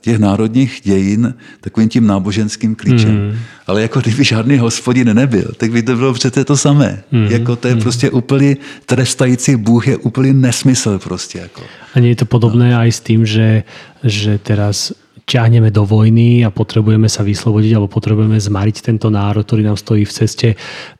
těch 0.00 0.18
národních 0.18 0.80
dějin 0.84 1.34
takovým 1.60 1.88
tím 1.88 2.06
náboženským 2.06 2.74
klíčem. 2.74 3.14
Mm. 3.14 3.38
Ale 3.66 3.82
jako 3.82 4.00
kdyby 4.00 4.24
žádný 4.24 4.58
hospodin 4.58 5.14
nebyl, 5.14 5.52
tak 5.56 5.70
by 5.72 5.82
to 5.82 5.96
bylo 5.96 6.12
přece 6.12 6.44
to 6.44 6.56
samé. 6.56 7.02
Mm. 7.12 7.26
Jako 7.26 7.56
to 7.56 7.68
je 7.68 7.74
mm. 7.74 7.80
prostě 7.80 8.10
úplně 8.10 8.56
trestající 8.86 9.56
Bůh 9.56 9.88
je 9.88 9.96
úplný 9.96 10.32
nesmysl 10.32 10.98
prostě. 10.98 11.38
Jako. 11.38 11.62
A 11.94 12.00
nie 12.00 12.08
je 12.08 12.16
to 12.16 12.24
podobné 12.24 12.70
no. 12.72 12.78
aj 12.78 12.92
s 12.92 13.00
tým, 13.00 13.26
že, 13.26 13.62
že 14.04 14.38
teraz 14.38 14.92
ťahneme 15.32 15.72
do 15.72 15.88
vojny 15.88 16.44
a 16.44 16.52
potrebujeme 16.52 17.08
sa 17.08 17.24
vyslobodiť 17.24 17.72
alebo 17.72 17.88
potrebujeme 17.88 18.36
zmariť 18.36 18.76
tento 18.84 19.08
národ, 19.08 19.40
ktorý 19.48 19.64
nám 19.64 19.80
stojí 19.80 20.04
v 20.04 20.12
ceste, 20.12 20.48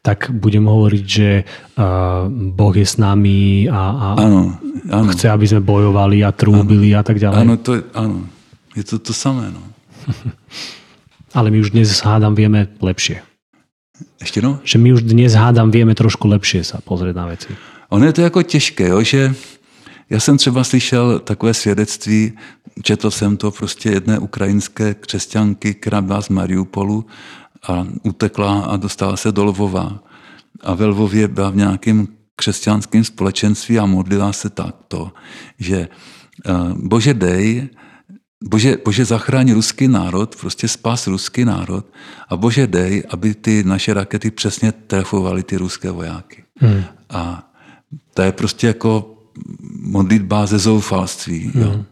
tak 0.01 0.33
budem 0.33 0.65
hovoriť, 0.65 1.05
že 1.05 1.45
uh, 1.45 2.27
Boh 2.33 2.73
je 2.73 2.87
s 2.89 2.97
nami 2.97 3.69
a, 3.69 3.83
a 3.93 4.07
ano, 4.17 4.57
ano. 4.89 5.09
chce, 5.13 5.29
aby 5.29 5.45
sme 5.45 5.61
bojovali 5.61 6.25
a 6.25 6.33
trúbili 6.33 6.97
ano. 6.97 7.01
a 7.01 7.03
tak 7.05 7.17
ďalej. 7.21 7.39
Áno, 7.45 7.55
to 7.61 7.71
je, 7.77 7.83
áno. 7.93 8.25
je 8.73 8.85
to 8.89 8.97
to 8.97 9.13
samé. 9.13 9.53
No. 9.53 9.61
Ale 11.37 11.53
my 11.53 11.61
už 11.61 11.77
dnes 11.77 11.93
hádam 12.01 12.33
vieme 12.33 12.73
lepšie. 12.81 13.21
Ještě 14.21 14.43
no? 14.43 14.61
Že 14.65 14.79
my 14.79 14.93
už 14.93 15.03
dnes 15.03 15.35
hádam 15.35 15.71
vieme 15.71 15.95
trošku 15.95 16.29
lepšie 16.29 16.65
sa 16.65 16.79
pozrieť 16.83 17.15
na 17.17 17.27
veci. 17.27 17.51
Ono 17.91 18.07
je 18.07 18.13
to 18.13 18.23
jako 18.23 18.43
těžké, 18.43 18.89
jo, 18.89 19.03
že 19.03 19.35
já 20.11 20.21
jsem 20.21 20.39
třeba 20.39 20.65
slyšel 20.65 21.19
takové 21.19 21.55
svědectví, 21.55 22.33
četl 22.83 23.11
jsem 23.11 23.37
to 23.37 23.51
prostě 23.51 23.91
jedné 23.91 24.19
ukrajinské 24.19 24.95
křesťanky, 24.95 25.75
která 25.75 26.01
byla 26.01 26.23
z 26.23 26.29
Mariupolu 26.29 27.07
a 27.69 27.87
utekla 28.03 28.61
a 28.61 28.77
dostala 28.77 29.17
se 29.17 29.33
do 29.33 29.45
Lvova. 29.45 30.03
A 30.61 30.75
ve 30.75 30.87
Lvově 30.87 31.29
byla 31.29 31.51
v 31.51 31.57
nějakém 31.57 32.09
křesťanském 32.37 33.05
společenství 33.05 33.79
a 33.79 33.87
modlila 33.87 34.33
se 34.33 34.51
takto, 34.51 35.13
že 35.59 35.89
eh, 36.47 36.53
Bože 36.75 37.15
dej, 37.15 37.69
Bože, 38.45 38.77
Bože 38.85 39.05
zachráň 39.05 39.53
ruský 39.53 39.89
národ, 39.89 40.37
prostě 40.37 40.69
spas 40.69 41.07
ruský 41.07 41.45
národ 41.45 41.87
a 42.29 42.37
Bože 42.37 42.67
dej, 42.67 43.03
aby 43.09 43.35
ty 43.35 43.65
naše 43.65 43.95
rakety 43.95 44.31
přesně 44.31 44.73
trefovaly 44.73 45.43
ty 45.43 45.57
ruské 45.57 45.91
vojáky. 45.91 46.45
Hmm. 46.59 46.85
A 47.11 47.53
to 48.15 48.23
je 48.23 48.33
prostě 48.33 48.67
jako 48.67 49.19
modlitba 49.81 50.47
ze 50.47 50.59
zoufalství. 50.59 51.51
Hmm. 51.55 51.63
Jo. 51.63 51.85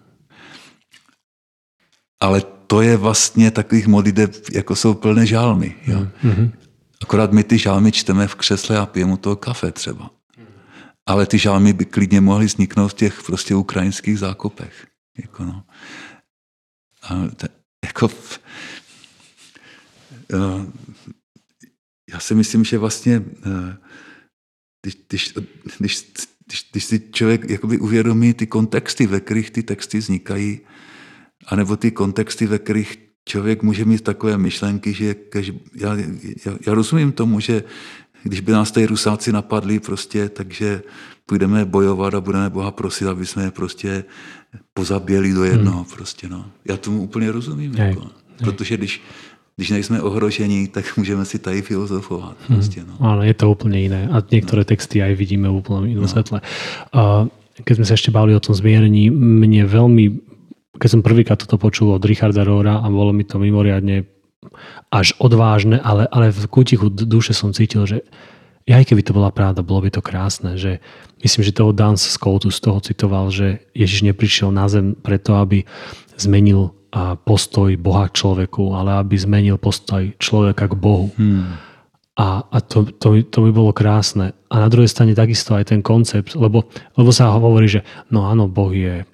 Ale 2.20 2.42
to 2.66 2.82
je 2.82 2.96
vlastně 2.96 3.50
takových 3.50 3.86
modliteb, 3.86 4.34
jako 4.52 4.76
jsou 4.76 4.94
plné 4.94 5.26
žálmy. 5.26 5.74
Jo. 5.86 6.06
Hmm. 6.16 6.52
Akorát 7.02 7.32
my 7.32 7.44
ty 7.44 7.58
žálmy 7.58 7.92
čteme 7.92 8.28
v 8.28 8.34
křesle 8.34 8.78
a 8.78 8.86
pijeme 8.86 9.16
toho 9.16 9.36
kafe 9.36 9.72
třeba. 9.72 10.10
Ale 11.06 11.26
ty 11.26 11.38
žálmy 11.38 11.72
by 11.72 11.84
klidně 11.84 12.20
mohly 12.20 12.46
vzniknout 12.46 12.88
v 12.88 12.94
těch 12.94 13.22
prostě 13.22 13.54
ukrajinských 13.54 14.18
zákopech. 14.18 14.86
Jako 15.18 15.44
no. 15.44 15.64
A 17.02 17.26
te, 17.36 17.48
jako, 17.84 18.08
uh, 20.32 20.64
já 22.10 22.20
si 22.20 22.34
myslím, 22.34 22.64
že 22.64 22.78
vlastně 22.78 23.22
když, 24.82 24.96
když, 25.08 25.34
když 25.78 26.04
když, 26.50 26.68
když 26.72 26.84
si 26.84 27.10
člověk 27.12 27.50
jakoby 27.50 27.78
uvědomí 27.78 28.34
ty 28.34 28.46
kontexty, 28.46 29.06
ve 29.06 29.20
kterých 29.20 29.50
ty 29.50 29.62
texty 29.62 29.98
vznikají, 29.98 30.60
anebo 31.46 31.76
ty 31.76 31.90
kontexty, 31.90 32.46
ve 32.46 32.58
kterých 32.58 32.98
člověk 33.24 33.62
může 33.62 33.84
mít 33.84 34.00
takové 34.00 34.38
myšlenky, 34.38 34.92
že 34.94 35.14
kaž, 35.14 35.52
já, 35.76 35.96
já, 36.46 36.52
já 36.66 36.74
rozumím 36.74 37.12
tomu, 37.12 37.40
že 37.40 37.62
když 38.22 38.40
by 38.40 38.52
nás 38.52 38.70
tady 38.70 38.86
rusáci 38.86 39.32
napadli, 39.32 39.80
prostě, 39.80 40.28
takže 40.28 40.82
půjdeme 41.26 41.64
bojovat 41.64 42.14
a 42.14 42.20
budeme 42.20 42.50
Boha 42.50 42.70
prosit, 42.70 43.06
aby 43.06 43.26
jsme 43.26 43.42
je 43.44 43.50
prostě 43.50 44.04
pozaběli 44.74 45.32
do 45.32 45.44
jednoho. 45.44 45.82
Hmm. 45.86 45.92
Prostě, 45.94 46.28
no. 46.28 46.44
Já 46.68 46.76
tomu 46.76 47.02
úplně 47.02 47.32
rozumím. 47.32 47.72
Ne, 47.72 47.88
jako. 47.88 48.06
Protože 48.44 48.76
když 48.76 49.00
když 49.60 49.70
nejsme 49.70 50.00
ohrožení, 50.02 50.68
tak 50.68 50.96
můžeme 50.96 51.24
si 51.24 51.38
tady 51.38 51.62
filozofovat. 51.62 52.36
Hmm. 52.48 52.56
Prostě, 52.56 52.80
no. 52.80 52.96
Áno, 53.00 53.22
je 53.28 53.34
to 53.36 53.52
úplne 53.52 53.76
iné. 53.76 54.08
A 54.08 54.24
niektoré 54.24 54.64
no. 54.64 54.68
texty 54.72 55.04
aj 55.04 55.12
vidíme 55.20 55.52
v 55.52 55.60
úplne 55.60 55.92
inom 55.92 56.08
no. 56.08 56.10
svetle. 56.10 56.40
A 56.96 57.28
keď 57.60 57.74
sme 57.76 57.84
sa 57.84 57.92
ešte 57.92 58.08
bavili 58.08 58.32
o 58.32 58.40
tom 58.40 58.56
zmierení, 58.56 59.12
mne 59.12 59.68
veľmi, 59.68 60.29
keď 60.76 60.88
som 60.88 61.06
prvýkrát 61.06 61.40
toto 61.40 61.58
počul 61.58 61.96
od 61.96 62.02
Richarda 62.04 62.46
Rohra 62.46 62.78
a 62.78 62.86
bolo 62.86 63.10
mi 63.10 63.26
to 63.26 63.42
mimoriadne 63.42 64.06
až 64.88 65.12
odvážne, 65.20 65.82
ale, 65.82 66.08
ale 66.08 66.32
v 66.32 66.48
kútichu 66.48 66.88
duše 66.88 67.36
som 67.36 67.52
cítil, 67.52 67.84
že 67.84 67.98
aj 68.70 68.86
keby 68.86 69.02
to 69.02 69.16
bola 69.16 69.34
pravda, 69.34 69.66
bolo 69.66 69.82
by 69.82 69.90
to 69.90 70.02
krásne, 70.04 70.54
že 70.54 70.78
myslím, 71.26 71.42
že 71.42 71.56
toho 71.56 71.74
Dan 71.74 71.98
Scoutu 71.98 72.54
z 72.54 72.60
toho 72.62 72.78
citoval, 72.78 73.26
že 73.34 73.66
Ježiš 73.74 74.06
neprišiel 74.06 74.54
na 74.54 74.70
zem 74.70 74.94
preto, 74.94 75.34
aby 75.34 75.66
zmenil 76.14 76.70
postoj 77.26 77.70
Boha 77.78 78.10
k 78.10 78.18
človeku, 78.18 78.74
ale 78.74 78.98
aby 79.02 79.14
zmenil 79.18 79.58
postoj 79.58 80.10
človeka 80.18 80.70
k 80.70 80.74
Bohu. 80.78 81.10
Hmm. 81.14 81.58
A, 82.18 82.44
a 82.46 82.58
to, 82.60 82.90
to, 82.98 83.22
to 83.26 83.38
by 83.48 83.50
bolo 83.54 83.70
krásne. 83.72 84.36
A 84.50 84.54
na 84.60 84.68
druhej 84.68 84.90
strane 84.90 85.16
takisto 85.16 85.56
aj 85.56 85.72
ten 85.72 85.80
koncept, 85.80 86.34
lebo, 86.36 86.68
lebo 86.98 87.10
sa 87.14 87.32
hovorí, 87.32 87.70
že 87.70 87.80
no 88.10 88.26
áno, 88.26 88.50
Boh 88.50 88.74
je 88.74 89.06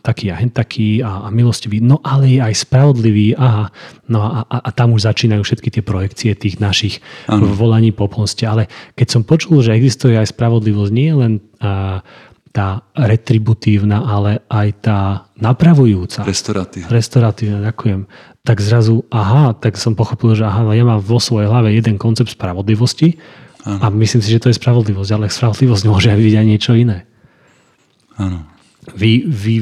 taký 0.00 0.32
a 0.32 0.40
hen 0.40 0.48
taký 0.48 1.04
a, 1.04 1.26
a 1.26 1.28
milostivý, 1.28 1.84
no 1.84 2.00
ale 2.00 2.32
je 2.32 2.40
aj 2.40 2.64
spravodlivý, 2.64 3.36
aha, 3.36 3.68
no 4.08 4.24
a, 4.24 4.48
a, 4.48 4.56
a 4.64 4.70
tam 4.72 4.96
už 4.96 5.04
začínajú 5.04 5.44
všetky 5.44 5.68
tie 5.68 5.84
projekcie 5.84 6.32
tých 6.32 6.56
našich 6.56 7.04
ano. 7.28 7.52
volaní 7.52 7.92
po 7.92 8.08
pomste. 8.08 8.48
Ale 8.48 8.72
keď 8.96 9.08
som 9.12 9.22
počul, 9.28 9.60
že 9.60 9.76
existuje 9.76 10.16
aj 10.16 10.32
spravodlivosť, 10.32 10.92
nie 10.96 11.12
len 11.12 11.32
a, 11.60 12.00
tá 12.52 12.84
retributívna, 12.92 14.04
ale 14.04 14.44
aj 14.52 14.68
tá 14.84 14.98
napravujúca. 15.40 16.24
Restoratívna. 16.24 16.88
Restoratívna, 16.92 17.58
ďakujem. 17.72 18.04
Tak 18.44 18.60
zrazu, 18.60 19.08
aha, 19.08 19.56
tak 19.56 19.80
som 19.80 19.96
pochopil, 19.96 20.36
že 20.36 20.44
aha, 20.44 20.68
ja 20.76 20.84
mám 20.84 21.00
vo 21.00 21.16
svojej 21.16 21.48
hlave 21.48 21.72
jeden 21.72 21.96
koncept 21.96 22.32
spravodlivosti 22.36 23.16
ano. 23.64 23.80
a 23.80 23.86
myslím 23.88 24.20
si, 24.20 24.28
že 24.28 24.40
to 24.40 24.48
je 24.52 24.60
spravodlivosť, 24.60 25.10
ale 25.16 25.32
spravodlivosť 25.32 25.84
môže 25.88 26.12
byť 26.12 26.34
aj 26.36 26.46
niečo 26.46 26.72
iné. 26.76 27.08
Áno. 28.20 28.51
Vy, 28.90 29.22
vy 29.26 29.54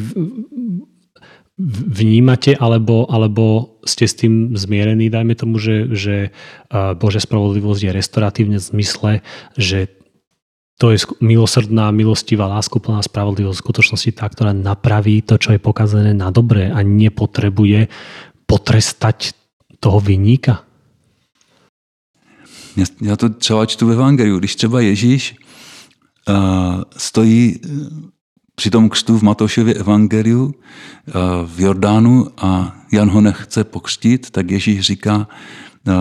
vnímate 1.93 2.57
alebo, 2.57 3.05
alebo 3.12 3.77
ste 3.85 4.09
s 4.09 4.16
tým 4.16 4.57
zmierení, 4.57 5.12
dajme 5.12 5.37
tomu, 5.37 5.61
že, 5.61 5.93
že 5.93 6.33
Božia 6.97 7.21
spravodlivosť 7.21 7.81
je 7.85 7.93
restoratívne 7.93 8.57
v 8.57 8.68
zmysle, 8.73 9.11
že 9.61 9.93
to 10.81 10.97
je 10.97 11.05
milosrdná, 11.21 11.93
milostivá, 11.93 12.49
láskuplná 12.49 13.05
spravodlivosť 13.05 13.61
v 13.61 13.64
skutočnosti 13.68 14.11
tá, 14.16 14.25
ktorá 14.33 14.57
napraví 14.57 15.21
to, 15.21 15.37
čo 15.37 15.53
je 15.53 15.61
pokazené 15.61 16.16
na 16.16 16.33
dobré 16.33 16.73
a 16.73 16.81
nepotrebuje 16.81 17.93
potrestať 18.49 19.37
toho 19.77 20.01
vyníka? 20.01 20.64
Já 23.01 23.16
to 23.16 23.29
třeba 23.29 23.66
čtu 23.66 23.87
ve 23.87 23.95
Evangeliu. 23.95 24.39
Když 24.39 24.57
třeba 24.57 24.81
Ježíš 24.81 25.37
uh, 26.29 26.83
stojí 26.97 27.61
při 28.61 28.71
tom 28.71 28.89
křtu 28.89 29.19
v 29.19 29.23
Matoušově 29.23 29.75
Evangeliu 29.75 30.45
uh, 30.45 30.53
v 31.47 31.61
Jordánu 31.61 32.27
a 32.37 32.77
Jan 32.93 33.11
ho 33.11 33.21
nechce 33.21 33.65
pokřtít, 33.65 34.31
tak 34.31 34.51
Ježíš 34.51 34.81
říká, 34.81 35.29
uh, 35.89 35.95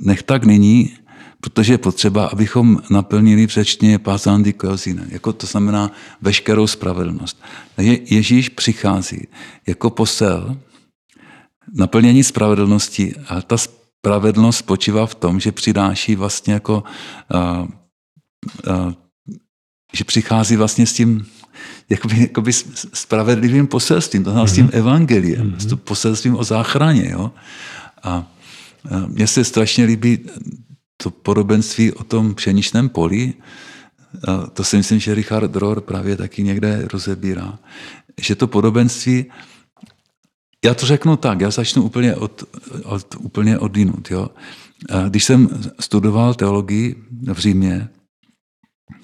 nech 0.00 0.22
tak 0.22 0.44
nyní, 0.44 0.92
protože 1.40 1.72
je 1.72 1.78
potřeba, 1.78 2.26
abychom 2.26 2.80
naplnili 2.90 3.46
v 3.46 3.50
řečtině 3.50 3.98
pázandy 3.98 4.52
koazine, 4.52 5.06
jako 5.08 5.32
to 5.32 5.46
znamená 5.46 5.92
veškerou 6.22 6.66
spravedlnost. 6.66 7.42
Je, 7.78 8.14
Ježíš 8.14 8.48
přichází 8.48 9.28
jako 9.66 9.90
posel 9.90 10.56
naplnění 11.74 12.24
spravedlnosti 12.24 13.14
a 13.28 13.40
ta 13.42 13.56
spravedlnost 13.58 14.58
spočívá 14.58 15.06
v 15.06 15.14
tom, 15.14 15.40
že 15.40 15.52
přináší 15.52 16.16
vlastně 16.16 16.54
jako, 16.54 16.84
uh, 17.34 18.92
že 19.92 20.04
přichází 20.04 20.56
vlastně 20.56 20.86
s 20.86 20.92
tím 20.92 21.26
jakoby, 21.90 22.20
jakoby 22.20 22.52
spravedlivým 22.94 23.66
poselstvím, 23.66 24.24
to 24.24 24.30
znamená 24.30 24.46
mm-hmm. 24.46 24.52
s 24.52 24.54
tím 24.54 24.64
mhm. 24.64 24.74
evangeliem, 24.74 25.50
mm-hmm. 25.50 25.58
s 25.58 25.66
tím 25.66 25.78
poselstvím 25.78 26.36
o 26.36 26.44
záchraně. 26.44 27.10
Jo? 27.10 27.30
A 28.02 28.32
mně 29.06 29.26
se 29.26 29.44
strašně 29.44 29.84
líbí 29.84 30.18
to 30.96 31.10
podobenství 31.10 31.92
o 31.92 32.04
tom 32.04 32.34
pšeničném 32.34 32.88
poli, 32.88 33.34
a 34.28 34.46
to 34.46 34.64
si 34.64 34.76
myslím, 34.76 35.00
že 35.00 35.14
Richard 35.14 35.56
Rohr 35.56 35.80
právě 35.80 36.16
taky 36.16 36.42
někde 36.42 36.88
rozebírá, 36.92 37.58
že 38.20 38.34
to 38.34 38.46
podobenství, 38.46 39.24
já 40.64 40.74
to 40.74 40.86
řeknu 40.86 41.16
tak, 41.16 41.40
já 41.40 41.50
začnu 41.50 41.82
úplně 41.82 42.14
od, 42.14 42.44
od, 42.84 43.16
úplně 43.18 43.58
odinut. 43.58 44.10
Jo. 44.10 44.30
A 44.90 45.08
když 45.08 45.24
jsem 45.24 45.48
studoval 45.80 46.34
teologii 46.34 47.04
v 47.32 47.38
Římě, 47.38 47.88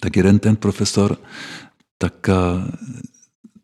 tak 0.01 0.17
jeden 0.17 0.39
ten 0.39 0.57
profesor 0.57 1.17
tak, 2.03 2.31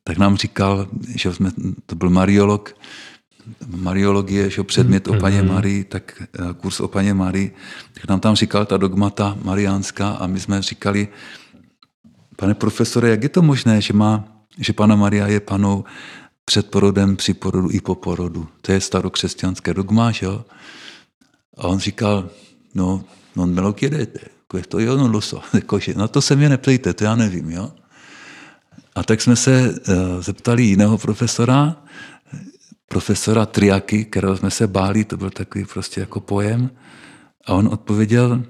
tak 0.04 0.18
nám 0.18 0.36
říkal, 0.36 0.86
že 1.14 1.34
jsme, 1.34 1.50
to 1.86 1.94
byl 1.94 2.10
mariolog, 2.10 2.76
mariologie, 3.66 4.50
že 4.50 4.62
předmět 4.62 5.08
o 5.08 5.14
paně. 5.14 5.42
Marii, 5.42 5.84
tak 5.84 6.22
kurz 6.60 6.80
o 6.80 6.88
paně 6.88 7.14
Marii, 7.14 7.54
tak 7.94 8.08
nám 8.08 8.20
tam 8.20 8.34
říkal 8.34 8.66
ta 8.66 8.76
dogmata 8.76 9.38
mariánská 9.42 10.10
a 10.10 10.26
my 10.26 10.40
jsme 10.40 10.62
říkali, 10.62 11.08
pane 12.36 12.54
profesore, 12.54 13.10
jak 13.10 13.22
je 13.22 13.28
to 13.28 13.42
možné, 13.42 13.80
že, 13.80 13.92
má, 13.92 14.24
že 14.58 14.72
pana 14.72 14.96
Maria 14.96 15.26
je 15.26 15.40
panou 15.40 15.84
před 16.44 16.70
porodem, 16.70 17.16
při 17.16 17.34
porodu 17.34 17.68
i 17.70 17.80
po 17.80 17.94
porodu. 17.94 18.48
To 18.62 18.72
je 18.72 18.80
starokřesťanské 18.80 19.74
dogma, 19.74 20.10
že 20.10 20.26
jo? 20.26 20.44
A 21.56 21.66
on 21.66 21.78
říkal, 21.78 22.30
no, 22.74 23.04
non 23.36 23.54
me 23.54 23.60
lo 23.60 23.72
chiedete, 23.72 24.20
to 24.68 24.78
jo, 24.78 24.96
no 25.00 25.08
loso. 25.08 25.42
Jakože, 25.54 25.94
na 25.94 26.08
to 26.08 26.22
se 26.22 26.36
mě 26.36 26.48
neptejte, 26.48 26.94
to 26.94 27.04
já 27.04 27.14
nevím, 27.14 27.50
jo? 27.50 27.72
A 28.98 29.02
tak 29.02 29.20
jsme 29.20 29.36
se 29.36 29.70
uh, 29.70 29.94
zeptali 30.20 30.62
jiného 30.62 30.98
profesora, 30.98 31.76
profesora 32.88 33.46
Triaky, 33.46 34.04
kterého 34.04 34.36
jsme 34.36 34.50
se 34.50 34.66
báli, 34.66 35.04
to 35.04 35.16
byl 35.16 35.30
takový 35.30 35.64
prostě 35.64 36.00
jako 36.00 36.20
pojem. 36.20 36.70
A 37.46 37.54
on 37.54 37.68
odpověděl, 37.68 38.42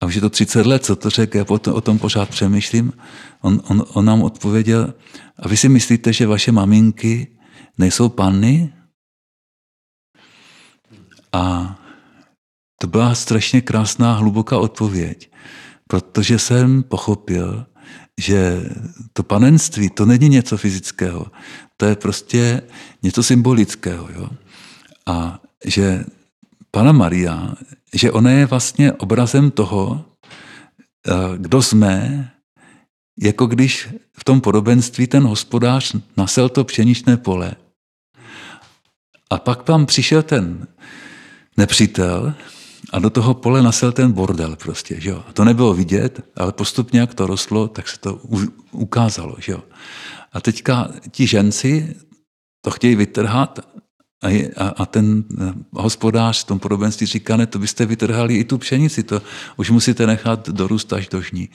a 0.00 0.06
už 0.06 0.14
je 0.14 0.20
to 0.20 0.30
30 0.30 0.66
let, 0.66 0.84
co 0.84 0.96
to 0.96 1.10
řekl, 1.10 1.36
já 1.36 1.44
potom, 1.44 1.74
o 1.74 1.80
tom 1.80 1.98
pořád 1.98 2.28
přemýšlím. 2.28 2.92
On, 3.40 3.62
on, 3.68 3.84
on 3.92 4.04
nám 4.04 4.22
odpověděl, 4.22 4.94
a 5.38 5.48
vy 5.48 5.56
si 5.56 5.68
myslíte, 5.68 6.12
že 6.12 6.26
vaše 6.26 6.52
maminky 6.52 7.36
nejsou 7.78 8.08
panny? 8.08 8.72
A 11.32 11.76
to 12.80 12.86
byla 12.86 13.14
strašně 13.14 13.60
krásná, 13.60 14.12
hluboká 14.12 14.58
odpověď, 14.58 15.30
protože 15.88 16.38
jsem 16.38 16.82
pochopil, 16.82 17.66
že 18.20 18.70
to 19.12 19.22
panenství, 19.22 19.90
to 19.90 20.06
není 20.06 20.28
něco 20.28 20.56
fyzického, 20.56 21.26
to 21.76 21.86
je 21.86 21.96
prostě 21.96 22.62
něco 23.02 23.22
symbolického. 23.22 24.08
Jo? 24.14 24.28
A 25.06 25.40
že 25.64 26.04
Pana 26.70 26.92
Maria, 26.92 27.54
že 27.94 28.12
ona 28.12 28.30
je 28.30 28.46
vlastně 28.46 28.92
obrazem 28.92 29.50
toho, 29.50 30.04
eh, 31.08 31.12
kdo 31.36 31.62
jsme, 31.62 32.30
jako 33.20 33.46
když 33.46 33.88
v 34.18 34.24
tom 34.24 34.40
podobenství 34.40 35.06
ten 35.06 35.22
hospodář 35.22 35.96
nasel 36.16 36.48
to 36.48 36.64
pšeničné 36.64 37.16
pole. 37.16 37.56
A 39.30 39.38
pak 39.38 39.62
tam 39.62 39.86
přišel 39.86 40.22
ten 40.22 40.66
nepřítel 41.56 42.34
a 42.96 42.98
do 42.98 43.10
toho 43.10 43.34
pole 43.34 43.62
nasel 43.62 43.92
ten 43.92 44.12
bordel 44.12 44.56
prostě. 44.56 45.00
Že 45.00 45.10
jo? 45.10 45.24
To 45.32 45.44
nebylo 45.44 45.74
vidět, 45.74 46.20
ale 46.36 46.52
postupně, 46.52 47.00
jak 47.00 47.14
to 47.14 47.26
rostlo, 47.26 47.68
tak 47.68 47.88
se 47.88 47.98
to 47.98 48.20
ukázalo. 48.72 49.36
Že 49.38 49.52
jo? 49.52 49.62
A 50.32 50.40
teďka 50.40 50.88
ti 51.10 51.26
ženci 51.26 51.96
to 52.64 52.70
chtějí 52.70 52.94
vytrhat 52.94 53.60
a, 54.22 54.28
je, 54.28 54.50
a, 54.56 54.68
a 54.68 54.86
ten 54.86 55.24
eh, 55.40 55.52
hospodář 55.72 56.44
v 56.44 56.46
tom 56.46 56.58
podobenství 56.58 57.06
říká, 57.06 57.36
ne, 57.36 57.46
to 57.46 57.58
byste 57.58 57.86
vytrhali 57.86 58.36
i 58.36 58.44
tu 58.44 58.58
pšenici, 58.58 59.02
to 59.02 59.22
už 59.56 59.70
musíte 59.70 60.06
nechat 60.06 60.48
dorůst 60.48 60.92
až 60.92 61.08
do 61.08 61.20
žní. 61.20 61.48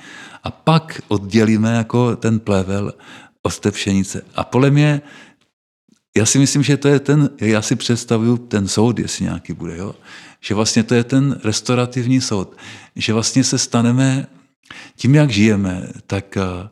A 0.43 0.51
pak 0.51 1.01
oddělíme 1.07 1.73
jako 1.73 2.15
ten 2.15 2.39
plevel 2.39 2.93
od 3.41 3.59
té 3.59 3.71
pšenice. 3.71 4.21
A 4.35 4.43
podle 4.43 4.71
mě, 4.71 5.01
já 6.17 6.25
si 6.25 6.39
myslím, 6.39 6.63
že 6.63 6.77
to 6.77 6.87
je 6.87 6.99
ten, 6.99 7.29
já 7.41 7.61
si 7.61 7.75
představuju 7.75 8.37
ten 8.37 8.67
soud, 8.67 8.99
jestli 8.99 9.25
nějaký 9.25 9.53
bude, 9.53 9.77
jo? 9.77 9.95
Že 10.43 10.55
vlastně 10.55 10.83
to 10.83 10.95
je 10.95 11.03
ten 11.03 11.39
restaurativní 11.43 12.21
soud, 12.21 12.57
že 12.95 13.13
vlastně 13.13 13.43
se 13.43 13.57
staneme 13.57 14.27
tím, 14.95 15.15
jak 15.15 15.29
žijeme, 15.29 15.87
tak 16.07 16.37
uh, 16.37 16.67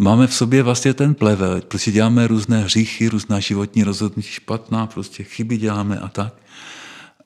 máme 0.00 0.26
v 0.26 0.34
sobě 0.34 0.62
vlastně 0.62 0.94
ten 0.94 1.14
plevel, 1.14 1.60
prostě 1.60 1.92
děláme 1.92 2.26
různé 2.26 2.64
hříchy, 2.64 3.08
různá 3.08 3.40
životní 3.40 3.84
rozhodnutí 3.84 4.28
špatná, 4.28 4.86
prostě 4.86 5.24
chyby 5.24 5.56
děláme 5.56 5.98
a 5.98 6.08
tak. 6.08 6.34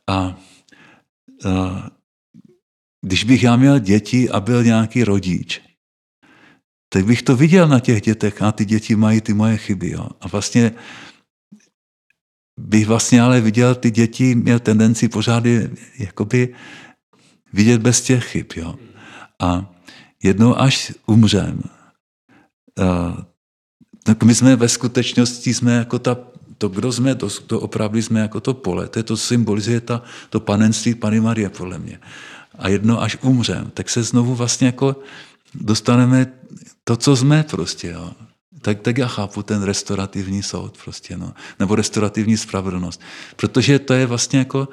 A, 0.07 0.15
a 0.17 1.91
když 3.03 3.25
bych 3.25 3.43
já 3.43 3.57
měl 3.57 3.79
děti 3.79 4.31
a 4.31 4.41
byl 4.41 4.65
nějaký 4.65 5.05
rodič, 5.05 5.61
tak 6.89 7.05
bych 7.05 7.23
to 7.23 7.37
viděl 7.37 7.69
na 7.69 7.81
těch 7.81 8.03
dětech 8.03 8.43
a 8.43 8.53
ty 8.53 8.65
děti 8.65 8.97
mají 8.97 9.21
ty 9.21 9.35
moje 9.35 9.57
chyby. 9.57 9.91
Jo. 9.91 10.09
A 10.21 10.29
vlastně 10.29 10.73
bych 12.59 12.87
vlastně 12.87 13.23
ale 13.23 13.41
viděl, 13.41 13.75
ty 13.75 13.91
děti 13.91 14.35
měl 14.35 14.59
tendenci 14.59 15.09
pořád 15.09 15.45
je, 15.45 15.71
jakoby 15.99 16.55
vidět 17.53 17.83
bez 17.83 18.01
těch 18.01 18.25
chyb. 18.25 18.47
Jo. 18.57 18.75
A 19.41 19.75
jednou 20.23 20.59
až 20.59 20.93
umřem, 21.07 21.63
tak 24.03 24.23
my 24.23 24.35
jsme 24.35 24.57
ve 24.57 24.69
skutečnosti 24.69 25.55
jsme 25.55 25.73
jako 25.73 25.99
ta, 25.99 26.17
to, 26.59 26.69
kdo 26.69 26.93
jsme, 26.93 27.15
to, 27.15 27.31
to 27.31 27.61
opravdu 27.61 27.99
jsme 27.99 28.21
jako 28.21 28.41
to 28.41 28.55
pole, 28.55 28.89
to 28.89 28.99
je 28.99 29.03
to 29.03 29.17
symbolizuje 29.17 29.81
ta, 29.81 30.03
to 30.31 30.41
panenství 30.41 30.95
Pany 30.95 31.21
Marie, 31.21 31.51
podle 31.51 31.79
mě. 31.79 32.01
A 32.59 32.69
jedno, 32.69 33.03
až 33.03 33.19
umřem, 33.23 33.71
tak 33.75 33.91
se 33.91 34.03
znovu 34.03 34.35
vlastně 34.35 34.67
jako 34.67 34.97
dostaneme 35.55 36.33
to, 36.85 36.97
co 36.97 37.17
jsme 37.17 37.43
prostě, 37.51 37.89
jo. 37.89 38.13
Tak, 38.63 38.81
tak 38.81 38.99
já 38.99 39.09
chápu 39.09 39.43
ten 39.43 39.63
restaurativní 39.63 40.43
soud 40.43 40.79
prostě, 40.85 41.17
no. 41.17 41.35
Nebo 41.59 41.75
restaurativní 41.75 42.37
spravedlnost. 42.37 43.01
Protože 43.37 43.79
to 43.79 43.95
je 43.95 44.07
vlastně 44.07 44.39
jako, 44.39 44.69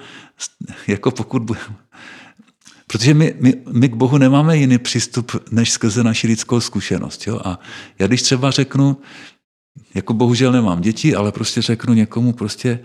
jako 0.88 1.12
pokud 1.12 1.42
budeme, 1.42 1.76
Protože 2.88 3.14
my, 3.14 3.36
my, 3.40 3.54
my 3.72 3.90
k 3.90 3.94
Bohu 3.94 4.18
nemáme 4.18 4.58
jiný 4.58 4.78
přístup, 4.78 5.32
než 5.52 5.72
skrze 5.72 6.04
naši 6.04 6.28
lidskou 6.28 6.60
zkušenost. 6.60 7.28
Jo? 7.28 7.42
A 7.46 7.60
já 8.00 8.08
když 8.08 8.22
třeba 8.22 8.52
řeknu, 8.52 8.98
jako 9.94 10.14
bohužel 10.14 10.52
nemám 10.52 10.82
děti, 10.82 11.16
ale 11.16 11.32
prostě 11.32 11.62
řeknu 11.62 11.94
někomu 11.94 12.34
prostě, 12.34 12.80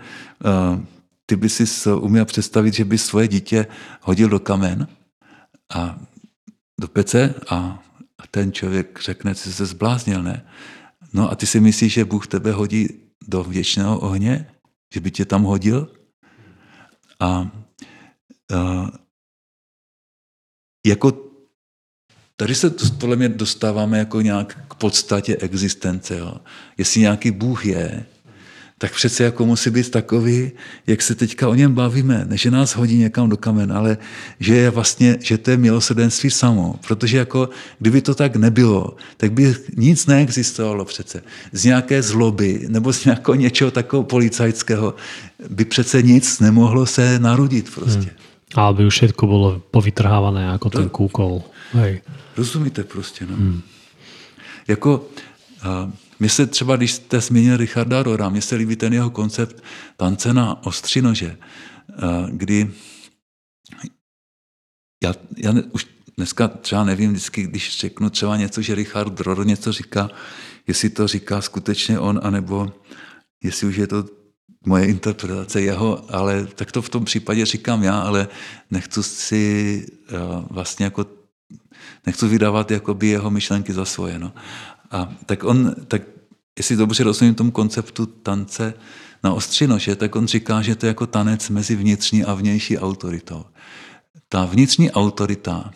uh, 0.73 0.79
ty 1.25 1.35
by 1.35 1.49
si 1.49 1.89
uměl 1.91 2.25
představit, 2.25 2.73
že 2.73 2.85
by 2.85 2.97
svoje 2.97 3.27
dítě 3.27 3.67
hodil 4.01 4.29
do 4.29 4.39
kamen 4.39 4.87
a 5.73 5.99
do 6.79 6.87
pece 6.87 7.33
a 7.49 7.83
ten 8.31 8.51
člověk 8.51 8.99
řekne, 9.01 9.33
že 9.33 9.53
se 9.53 9.65
zbláznil, 9.65 10.23
ne? 10.23 10.45
No 11.13 11.31
a 11.31 11.35
ty 11.35 11.47
si 11.47 11.59
myslíš, 11.59 11.93
že 11.93 12.05
Bůh 12.05 12.27
tebe 12.27 12.51
hodí 12.51 12.87
do 13.27 13.43
věčného 13.43 13.99
ohně? 13.99 14.47
Že 14.93 14.99
by 14.99 15.11
tě 15.11 15.25
tam 15.25 15.43
hodil? 15.43 15.93
A 17.19 17.51
uh, 18.51 18.89
jako 20.87 21.31
tady 22.35 22.55
se 22.55 22.69
podle 22.99 23.15
mě 23.15 23.29
dostáváme 23.29 23.99
jako 23.99 24.21
nějak 24.21 24.65
k 24.67 24.73
podstatě 24.75 25.37
existence. 25.37 26.17
Jo. 26.17 26.33
Jestli 26.77 27.01
nějaký 27.01 27.31
Bůh 27.31 27.65
je, 27.65 28.05
tak 28.81 28.93
přece 28.93 29.23
jako 29.23 29.45
musí 29.45 29.69
být 29.69 29.91
takový, 29.91 30.51
jak 30.87 31.01
se 31.01 31.15
teďka 31.15 31.49
o 31.49 31.53
něm 31.53 31.73
bavíme. 31.73 32.25
Ne, 32.25 32.37
že 32.37 32.51
nás 32.51 32.75
hodí 32.75 32.97
někam 32.97 33.29
do 33.29 33.37
kamen, 33.37 33.69
ale 33.71 33.97
že 34.39 34.55
je 34.55 34.69
vlastně, 34.69 35.17
že 35.21 35.37
to 35.37 35.51
je 35.51 35.57
milosrdenství 35.57 36.29
samo. 36.29 36.75
Protože 36.87 37.17
jako, 37.17 37.49
kdyby 37.79 38.01
to 38.01 38.15
tak 38.15 38.35
nebylo, 38.35 38.97
tak 39.17 39.31
by 39.37 39.55
nic 39.77 40.05
neexistovalo 40.05 40.85
přece. 40.85 41.21
Z 41.53 41.65
nějaké 41.65 42.01
zloby 42.01 42.65
nebo 42.73 42.93
z 42.93 43.05
nějakého 43.05 43.35
něčeho 43.35 43.71
takového 43.71 44.03
policajského 44.03 44.95
by 45.49 45.65
přece 45.65 46.01
nic 46.01 46.39
nemohlo 46.39 46.85
se 46.85 47.19
narodit 47.19 47.69
prostě. 47.75 48.09
Hmm. 48.09 48.55
Ale 48.55 48.73
by 48.73 48.85
už 48.85 48.93
všetko 48.93 49.27
bolo 49.27 49.61
povytrhávané 49.71 50.49
ako 50.57 50.69
to, 50.69 50.77
ten 50.81 50.89
kúkol. 50.89 51.45
Hej. 51.73 52.01
Rozumíte 52.37 52.83
prostě, 52.83 53.25
no. 53.29 53.35
Hmm. 53.37 53.61
Jako, 54.67 55.05
uh, 55.61 55.93
mně 56.21 56.29
se 56.29 56.47
třeba, 56.47 56.75
když 56.75 56.91
jste 56.91 57.21
zmínil 57.21 57.57
Richarda 57.57 58.03
Rora, 58.03 58.29
mně 58.29 58.41
se 58.41 58.55
líbí 58.55 58.75
ten 58.75 58.93
jeho 58.93 59.09
koncept 59.09 59.63
tance 59.97 60.33
na 60.33 60.65
ostřinože, 60.65 61.37
uh, 62.03 62.29
kdy 62.29 62.71
já, 65.03 65.13
já 65.37 65.53
už 65.71 65.87
dneska 66.17 66.47
třeba 66.47 66.83
nevím, 66.83 67.11
vždycky, 67.11 67.43
když 67.43 67.79
řeknu 67.79 68.09
třeba 68.09 68.37
něco, 68.37 68.61
že 68.61 68.75
Richard 68.75 69.19
Rohr 69.19 69.45
něco 69.45 69.71
říká, 69.71 70.09
jestli 70.67 70.89
to 70.89 71.07
říká 71.07 71.41
skutečně 71.41 71.99
on, 71.99 72.19
anebo 72.23 72.73
jestli 73.43 73.67
už 73.67 73.75
je 73.75 73.87
to 73.87 74.05
moje 74.65 74.85
interpretace 74.85 75.61
jeho, 75.61 76.15
ale 76.15 76.47
tak 76.55 76.71
to 76.71 76.81
v 76.81 76.89
tom 76.89 77.05
případě 77.05 77.45
říkám 77.45 77.83
já, 77.83 77.99
ale 77.99 78.27
nechci 78.71 79.03
si 79.03 79.85
uh, 80.11 80.45
vlastně 80.49 80.85
jako 80.85 81.05
nechci 82.05 82.27
vydávat 82.27 82.71
jakoby 82.71 83.07
jeho 83.07 83.31
myšlenky 83.31 83.73
za 83.73 83.85
svoje. 83.85 84.19
No. 84.19 84.33
A 84.91 85.13
tak 85.25 85.43
on, 85.43 85.75
tak 85.87 86.01
jestli 86.57 86.75
dobře 86.75 87.03
rozumím 87.03 87.35
tomu 87.35 87.51
konceptu 87.51 88.05
tance 88.05 88.73
na 89.23 89.33
ostřinože, 89.33 89.95
tak 89.95 90.15
on 90.15 90.27
říká, 90.27 90.61
že 90.61 90.75
to 90.75 90.85
je 90.85 90.87
jako 90.87 91.07
tanec 91.07 91.49
mezi 91.49 91.75
vnitřní 91.75 92.23
a 92.23 92.33
vnější 92.33 92.77
autoritou. 92.77 93.45
Ta 94.29 94.45
vnitřní 94.45 94.91
autorita, 94.91 95.71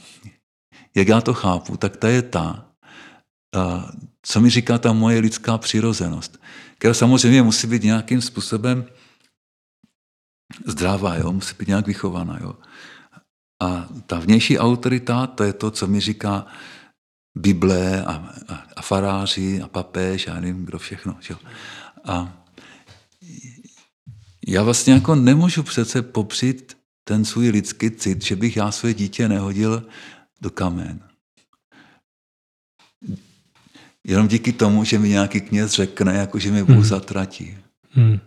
jak 0.96 1.08
já 1.08 1.22
to 1.22 1.34
chápu, 1.34 1.78
tak 1.78 1.98
ta 1.98 2.10
je 2.10 2.22
ta, 2.22 2.66
co 4.22 4.42
mi 4.42 4.50
říká 4.50 4.78
ta 4.78 4.94
moje 4.94 5.20
lidská 5.20 5.58
přirozenost, 5.58 6.42
která 6.78 6.94
samozřejmě 6.94 7.44
musí 7.44 7.68
být 7.68 7.84
nějakým 7.84 8.22
způsobem 8.22 8.86
zdravá, 10.66 11.16
jo? 11.16 11.32
musí 11.32 11.56
být 11.60 11.68
nějak 11.68 11.88
vychovaná. 11.88 12.40
Jo? 12.42 12.56
A 13.64 13.90
ta 14.06 14.20
vnější 14.20 14.60
autorita, 14.60 15.28
to 15.28 15.44
je 15.44 15.54
to, 15.54 15.72
co 15.72 15.88
mi 15.88 16.00
říká 16.00 16.46
Bible 17.36 18.06
a, 18.06 18.12
a, 18.48 18.64
a 18.76 18.82
faráři 18.82 19.62
a 19.62 19.68
papež 19.68 20.28
a 20.28 20.40
nevím, 20.40 20.66
kdo 20.66 20.80
všechno. 20.80 21.18
Jo? 21.30 21.38
A 22.04 22.46
já 24.48 24.64
vlastně 24.64 24.94
jako 24.94 25.16
nemůžu 25.16 25.64
přece 25.64 26.02
popřít 26.02 26.78
ten 27.04 27.26
svůj 27.26 27.50
lidský 27.50 27.92
cit, 27.92 28.26
že 28.26 28.36
bych 28.36 28.58
já 28.58 28.72
své 28.72 28.94
dítě 28.94 29.30
nehodil 29.30 29.88
do 30.42 30.50
kamen. 30.50 31.00
Jenom 34.04 34.28
díky 34.28 34.54
tomu, 34.54 34.84
že 34.84 35.00
mi 35.00 35.10
nějaký 35.10 35.42
kněz 35.42 35.72
řekne, 35.72 36.14
jako 36.14 36.40
že 36.40 36.52
mi 36.52 36.64
Bůh 36.64 36.76
hmm. 36.76 36.86
zatratí. 36.86 37.58
Hmm. 37.92 38.20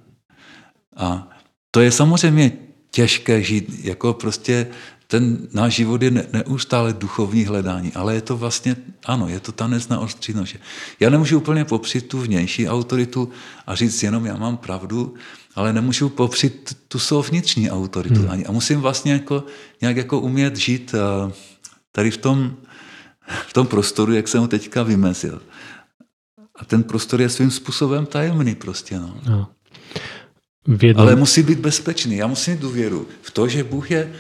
A 0.97 1.29
to 1.71 1.81
je 1.81 1.93
samozřejmě 1.93 2.53
těžké 2.91 3.43
žít, 3.43 3.85
jako 3.85 4.15
prostě 4.15 4.67
ten 5.11 5.49
náš 5.53 5.75
život 5.75 6.03
je 6.03 6.11
neustále 6.33 6.93
duchovní 6.93 7.45
hledání, 7.45 7.93
ale 7.93 8.15
je 8.15 8.21
to 8.21 8.37
vlastně, 8.37 8.77
ano, 9.05 9.29
je 9.29 9.41
to 9.41 9.53
tanec 9.53 9.89
na 9.89 9.99
ostří 9.99 10.33
nože. 10.33 10.59
Já 11.01 11.11
nemůžu 11.11 11.37
úplně 11.37 11.65
popřít 11.65 12.09
tu 12.09 12.21
vnější 12.21 12.69
autoritu 12.69 13.31
a 13.67 13.75
říct 13.75 14.03
jenom, 14.03 14.27
já 14.27 14.37
mám 14.37 14.57
pravdu, 14.57 15.15
ale 15.55 15.73
nemůžu 15.73 16.09
popřít 16.09 16.77
tu 16.89 16.99
svou 16.99 17.23
vnitřní 17.23 17.71
autoritu. 17.71 18.21
Hmm. 18.21 18.45
A 18.49 18.53
musím 18.53 18.81
vlastně 18.81 19.13
jako, 19.13 19.45
nějak 19.81 19.97
jako 19.97 20.21
umět 20.21 20.57
žít 20.57 20.95
eh, 20.95 21.33
tady 21.93 22.11
v 22.11 22.17
tom, 22.17 22.57
v 23.49 23.53
tom 23.53 23.67
prostoru, 23.67 24.13
jak 24.13 24.29
jsem 24.29 24.41
ho 24.41 24.49
teďka 24.49 24.83
vymezil. 24.83 25.43
A 26.55 26.65
ten 26.65 26.83
prostor 26.83 27.21
je 27.21 27.29
svým 27.29 27.51
způsobem 27.51 28.07
tajemný 28.07 28.55
prostě. 28.55 28.99
No. 28.99 29.21
no. 29.29 29.49
Ale 30.97 31.17
musí 31.17 31.43
být 31.43 31.59
bezpečný. 31.59 32.17
Já 32.17 32.27
musím 32.27 32.55
mít 32.55 32.61
důvěru 32.61 33.07
v 33.23 33.31
to, 33.31 33.49
že 33.49 33.65
Bůh 33.65 33.91
je 33.91 34.13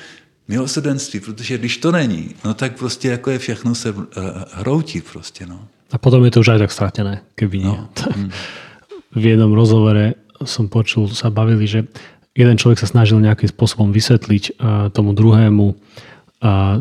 milosrdenství, 0.48 1.20
protože 1.20 1.58
když 1.58 1.76
to 1.76 1.92
není, 1.92 2.34
no 2.44 2.54
tak 2.54 2.78
prostě 2.78 3.08
jako 3.08 3.30
je 3.30 3.38
všechno 3.38 3.74
se 3.74 3.90
uh, 3.90 4.04
hroutí 4.52 5.00
prostě. 5.00 5.46
No. 5.46 5.60
A 5.92 5.98
potom 5.98 6.24
je 6.24 6.30
to 6.30 6.40
už 6.40 6.48
aj 6.48 6.58
tak 6.58 6.72
stratené, 6.72 7.20
keby 7.34 7.58
nie. 7.58 7.72
No. 7.72 7.88
Hmm. 8.16 8.30
v 9.16 9.24
jednom 9.24 9.52
rozhovore 9.52 10.20
som 10.44 10.68
počul, 10.68 11.08
sa 11.08 11.32
bavili, 11.32 11.66
že 11.66 11.88
jeden 12.36 12.54
človek 12.60 12.78
sa 12.78 12.86
snažil 12.86 13.18
nejakým 13.18 13.50
spôsobom 13.50 13.90
vysvetliť 13.90 14.44
uh, 14.54 14.88
tomu 14.92 15.16
druhému 15.16 15.66
uh, 15.72 15.76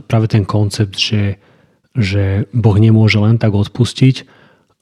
práve 0.05 0.27
ten 0.27 0.45
koncept, 0.45 0.99
že, 0.99 1.39
že 1.95 2.45
Boh 2.53 2.77
nemôže 2.77 3.17
len 3.17 3.39
tak 3.39 3.55
odpustiť 3.55 4.27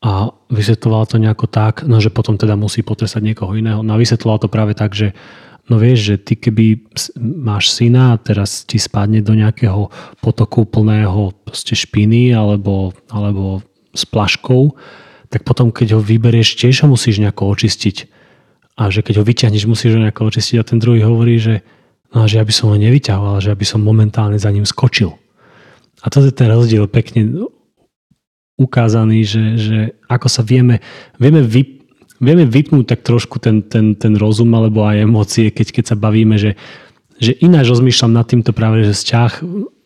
a 0.03 0.29
vysvetloval 0.51 1.07
to 1.07 1.17
nejako 1.17 1.47
tak, 1.47 1.87
no 1.87 1.97
že 2.03 2.11
potom 2.11 2.35
teda 2.35 2.59
musí 2.59 2.83
potrestať 2.83 3.23
niekoho 3.23 3.55
iného. 3.55 3.81
No 3.81 3.95
a 3.95 4.01
vysvetloval 4.01 4.43
to 4.43 4.51
práve 4.51 4.75
tak, 4.75 4.91
že 4.93 5.15
no 5.69 5.75
vieš, 5.81 6.13
že 6.13 6.15
ty 6.21 6.33
keby 6.37 6.85
máš 7.19 7.73
syna 7.73 8.13
a 8.13 8.21
teraz 8.21 8.65
ti 8.65 8.77
spadne 8.77 9.21
do 9.25 9.33
nejakého 9.33 9.89
potoku 10.21 10.65
plného 10.65 11.33
špiny 11.53 12.33
alebo, 12.33 12.93
alebo 13.09 13.65
s 13.95 14.03
plaškou, 14.05 14.75
tak 15.29 15.41
potom 15.41 15.73
keď 15.73 15.97
ho 15.97 16.01
vyberieš, 16.01 16.59
tiež 16.59 16.85
ho 16.85 16.87
musíš 16.91 17.17
nejako 17.19 17.49
očistiť 17.55 18.11
a 18.75 18.91
že 18.91 19.01
keď 19.01 19.23
ho 19.23 19.27
vyťahneš, 19.27 19.63
musíš 19.65 19.95
ho 19.95 20.03
nejako 20.03 20.27
očistiť 20.29 20.55
a 20.59 20.67
ten 20.67 20.77
druhý 20.77 21.01
hovorí, 21.01 21.39
že, 21.39 21.63
no, 22.11 22.27
že 22.27 22.37
ja 22.37 22.45
by 22.45 22.53
som 22.53 22.69
ho 22.69 22.77
nevyťahoval, 22.77 23.39
že 23.39 23.49
ja 23.51 23.57
by 23.57 23.65
som 23.65 23.79
momentálne 23.81 24.35
za 24.35 24.51
ním 24.51 24.67
skočil. 24.67 25.15
A 26.03 26.11
to 26.11 26.21
je 26.21 26.35
ten 26.35 26.51
rozdiel 26.51 26.85
pekne 26.91 27.49
ukázaný, 28.55 29.23
že, 29.23 29.43
že 29.59 29.77
ako 30.07 30.27
sa 30.27 30.43
vieme, 30.43 30.83
vieme, 31.19 31.43
vy, 31.43 31.74
vieme 32.19 32.45
vypnúť 32.47 32.85
tak 32.95 33.01
trošku 33.03 33.39
ten, 33.39 33.65
ten, 33.65 33.95
ten 33.95 34.13
rozum 34.15 34.51
alebo 34.55 34.87
aj 34.87 35.03
emócie, 35.03 35.51
keď, 35.51 35.81
keď 35.81 35.83
sa 35.91 35.95
bavíme, 35.95 36.39
že, 36.39 36.55
že 37.19 37.35
ináč 37.43 37.71
rozmýšľam 37.71 38.11
nad 38.15 38.25
týmto 38.27 38.51
práve, 38.55 38.87
že 38.87 38.95
vzťah 38.95 39.31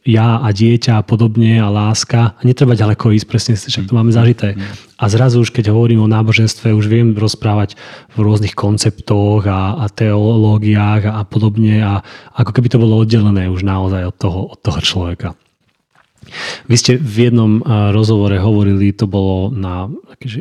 ja 0.08 0.40
a 0.40 0.50
dieťa 0.50 1.00
a 1.00 1.06
podobne 1.06 1.60
a 1.60 1.68
láska 1.68 2.40
a 2.40 2.42
netreba 2.48 2.74
ďaleko 2.74 3.12
ísť, 3.20 3.28
presne 3.28 3.54
však 3.60 3.92
to 3.92 3.94
máme 3.94 4.16
zažité. 4.16 4.56
A 4.96 5.06
zrazu 5.12 5.44
už 5.44 5.52
keď 5.52 5.76
hovorím 5.76 6.02
o 6.02 6.12
náboženstve, 6.12 6.72
už 6.72 6.88
viem 6.88 7.12
rozprávať 7.14 7.76
v 8.16 8.18
rôznych 8.24 8.56
konceptoch 8.56 9.44
a, 9.46 9.76
a 9.76 9.86
teológiách 9.92 11.12
a, 11.12 11.20
a 11.20 11.24
podobne 11.28 11.84
a 11.84 11.94
ako 12.32 12.52
keby 12.56 12.68
to 12.72 12.82
bolo 12.82 13.04
oddelené 13.04 13.52
už 13.52 13.68
naozaj 13.68 14.08
od 14.08 14.16
toho, 14.16 14.40
od 14.56 14.60
toho 14.64 14.80
človeka. 14.80 15.30
Vy 16.70 16.76
ste 16.78 16.92
v 17.00 17.32
jednom 17.32 17.64
rozhovore 17.96 18.38
hovorili, 18.38 18.94
to 18.94 19.10
bolo 19.10 19.50
na 19.50 19.90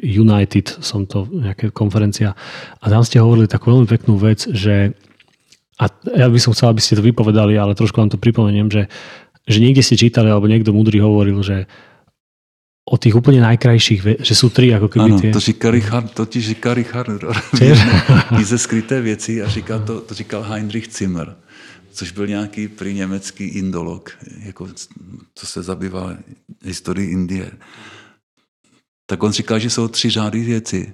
United, 0.02 0.82
som 0.84 1.06
to 1.08 1.24
nejaká 1.30 1.72
konferencia, 1.72 2.36
a 2.82 2.84
tam 2.90 3.02
ste 3.06 3.22
hovorili 3.22 3.48
takú 3.48 3.72
veľmi 3.72 3.88
peknú 3.88 4.20
vec, 4.20 4.44
že 4.50 4.92
a 5.78 5.86
ja 6.18 6.26
by 6.26 6.38
som 6.42 6.50
chcel, 6.52 6.74
aby 6.74 6.82
ste 6.82 6.98
to 6.98 7.06
vypovedali, 7.06 7.54
ale 7.54 7.78
trošku 7.78 8.02
vám 8.02 8.10
to 8.10 8.18
pripomeniem, 8.18 8.66
že 8.66 8.90
že 9.48 9.64
niekde 9.64 9.80
ste 9.80 9.96
čítali, 9.96 10.28
alebo 10.28 10.44
niekto 10.44 10.76
múdry 10.76 11.00
hovoril, 11.00 11.40
že 11.40 11.64
o 12.88 12.96
tých 12.96 13.16
úplne 13.16 13.44
najkrajších, 13.44 14.24
že 14.24 14.34
sú 14.36 14.48
tri 14.48 14.72
ako 14.72 14.88
keby 14.88 15.10
ano, 15.12 15.20
tie... 15.20 15.32
to 15.32 15.40
říká 15.40 15.68
Richard, 15.70 16.08
to 16.12 16.24
ti 16.24 16.40
říká 16.40 16.74
Richard 16.74 17.08
ze 18.44 18.58
skryté 18.58 19.00
věci 19.00 19.42
a 19.42 19.48
říká 19.48 19.78
to, 19.78 20.00
to 20.00 20.14
říkal 20.14 20.42
Heinrich 20.42 20.88
Zimmer, 20.92 21.36
což 21.98 22.12
byl 22.12 22.26
nějaký 22.26 22.68
prý 22.68 22.94
německý 22.94 23.44
indolog, 23.44 24.10
jako, 24.38 24.68
co 25.34 25.46
se 25.46 25.62
zabývá 25.62 26.16
historii 26.62 27.10
Indie. 27.10 27.50
Tak 29.06 29.22
on 29.22 29.32
říká, 29.32 29.58
že 29.58 29.70
jsou 29.70 29.88
tři 29.88 30.10
řády 30.10 30.40
věci. 30.40 30.92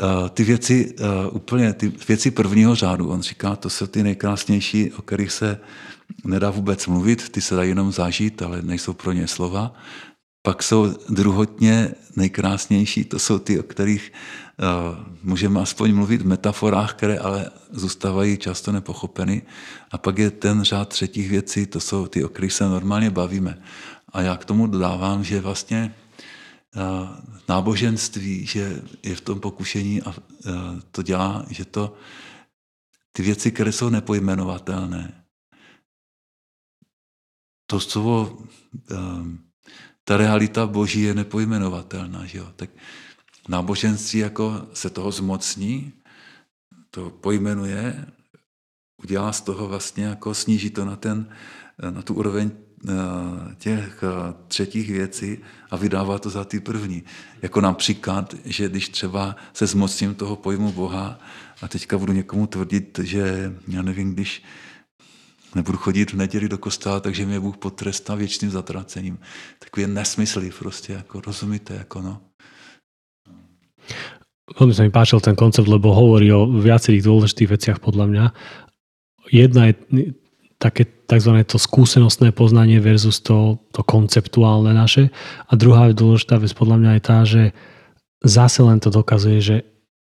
Uh, 0.00 0.28
ty 0.28 0.44
věci, 0.44 0.94
uh, 0.98 1.36
úplně 1.36 1.72
ty 1.72 1.92
věci 2.08 2.30
prvního 2.30 2.74
řádu, 2.74 3.08
on 3.08 3.22
říká, 3.22 3.56
to 3.56 3.70
jsou 3.70 3.86
ty 3.86 4.02
nejkrásnější, 4.02 4.92
o 4.92 5.02
kterých 5.02 5.32
se 5.32 5.60
nedá 6.24 6.50
vůbec 6.50 6.86
mluvit, 6.86 7.28
ty 7.28 7.40
se 7.40 7.54
dají 7.54 7.68
jenom 7.68 7.92
zažít, 7.92 8.42
ale 8.42 8.62
nejsou 8.62 8.92
pro 8.92 9.12
ně 9.12 9.26
slova. 9.26 9.74
Pak 10.42 10.62
jsou 10.62 10.94
druhotně 11.08 11.94
nejkrásnější, 12.16 13.04
to 13.04 13.18
jsou 13.18 13.38
ty, 13.38 13.60
o 13.60 13.62
kterých 13.62 14.12
můžeme 15.22 15.60
aspoň 15.60 15.94
mluvit 15.94 16.22
v 16.22 16.26
metaforách, 16.26 16.94
které 16.94 17.18
ale 17.18 17.50
zůstávají 17.70 18.38
často 18.38 18.72
nepochopeny. 18.72 19.42
A 19.90 19.98
pak 19.98 20.18
je 20.18 20.30
ten 20.30 20.62
řád 20.62 20.88
třetích 20.88 21.30
věcí, 21.30 21.66
to 21.66 21.80
jsou 21.80 22.06
ty, 22.06 22.24
o 22.24 22.28
kterých 22.28 22.52
se 22.52 22.64
normálně 22.68 23.10
bavíme. 23.10 23.62
A 24.12 24.22
já 24.22 24.36
k 24.36 24.44
tomu 24.44 24.66
dodávám, 24.66 25.24
že 25.24 25.40
vlastně 25.40 25.94
uh, 26.76 27.08
náboženství, 27.48 28.46
že 28.46 28.82
je 29.02 29.14
v 29.14 29.20
tom 29.20 29.40
pokušení 29.40 30.02
a 30.02 30.08
uh, 30.08 30.14
to 30.90 31.02
dělá, 31.02 31.46
že 31.50 31.64
to 31.64 31.96
ty 33.12 33.22
věci, 33.22 33.50
které 33.52 33.72
jsou 33.72 33.88
nepojmenovatelné, 33.88 35.22
to 37.66 37.80
slovo, 37.80 38.38
ta 40.04 40.16
realita 40.16 40.66
boží 40.66 41.02
je 41.02 41.14
nepojmenovatelná. 41.14 42.26
Že 42.26 42.38
jo? 42.38 42.48
Tak 42.56 42.70
náboženství 43.48 44.18
jako 44.18 44.66
se 44.72 44.90
toho 44.90 45.12
zmocní, 45.12 45.92
to 46.90 47.10
pojmenuje, 47.10 48.06
udělá 49.02 49.32
z 49.32 49.40
toho 49.40 49.68
vlastně 49.68 50.04
jako 50.04 50.34
sníží 50.34 50.70
to 50.70 50.84
na, 50.84 50.96
ten, 50.96 51.28
na 51.90 52.02
tu 52.02 52.14
úroveň 52.14 52.50
eh, 52.50 52.92
těch 53.58 54.02
eh, 54.02 54.34
třetích 54.48 54.90
věcí 54.90 55.38
a 55.70 55.76
vydává 55.76 56.18
to 56.18 56.30
za 56.30 56.44
ty 56.44 56.60
první. 56.60 57.02
Jako 57.42 57.60
například, 57.60 58.34
že 58.44 58.68
když 58.68 58.88
třeba 58.88 59.36
se 59.52 59.66
zmocním 59.66 60.14
toho 60.14 60.36
pojmu 60.36 60.72
Boha 60.72 61.18
a 61.62 61.68
teďka 61.68 61.98
budu 61.98 62.12
někomu 62.12 62.46
tvrdit, 62.46 63.00
že 63.02 63.52
já 63.68 63.82
nevím, 63.82 64.14
když 64.14 64.42
nebudu 65.54 65.78
chodit 65.78 66.12
v 66.12 66.16
neděli 66.16 66.48
do 66.48 66.58
kostela, 66.58 67.00
takže 67.00 67.26
mě 67.26 67.40
Bůh 67.40 67.56
potrestá 67.56 68.14
věčným 68.14 68.50
zatracením. 68.50 69.18
Takový 69.58 69.86
nesmysly 69.86 70.50
prostě, 70.58 70.92
jako 70.92 71.20
rozumíte, 71.20 71.74
jako 71.74 72.02
no. 72.02 72.20
Veľmi 74.56 74.74
sa 74.76 74.84
mi 74.84 74.92
páčil 74.92 75.20
ten 75.24 75.36
koncept, 75.36 75.68
lebo 75.68 75.92
hovorí 75.96 76.28
o 76.32 76.48
viacerých 76.48 77.06
dôležitých 77.06 77.52
veciach 77.52 77.78
podľa 77.80 78.06
mňa. 78.08 78.24
Jedna 79.32 79.72
je 79.72 79.74
také 80.62 80.86
tzv. 80.86 81.32
to 81.42 81.58
skúsenostné 81.58 82.30
poznanie 82.30 82.78
versus 82.78 83.18
to, 83.18 83.58
to 83.74 83.82
konceptuálne 83.82 84.70
naše. 84.70 85.10
A 85.50 85.58
druhá 85.58 85.90
dôležitá 85.90 86.38
vec 86.38 86.54
podľa 86.54 86.76
mňa 86.78 86.90
je 86.94 87.02
tá, 87.02 87.18
že 87.26 87.42
zase 88.22 88.62
len 88.62 88.78
to 88.78 88.94
dokazuje, 88.94 89.38
že 89.42 89.56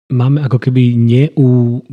máme 0.10 0.42
ako 0.42 0.58
keby 0.58 0.98
neu, 0.98 1.86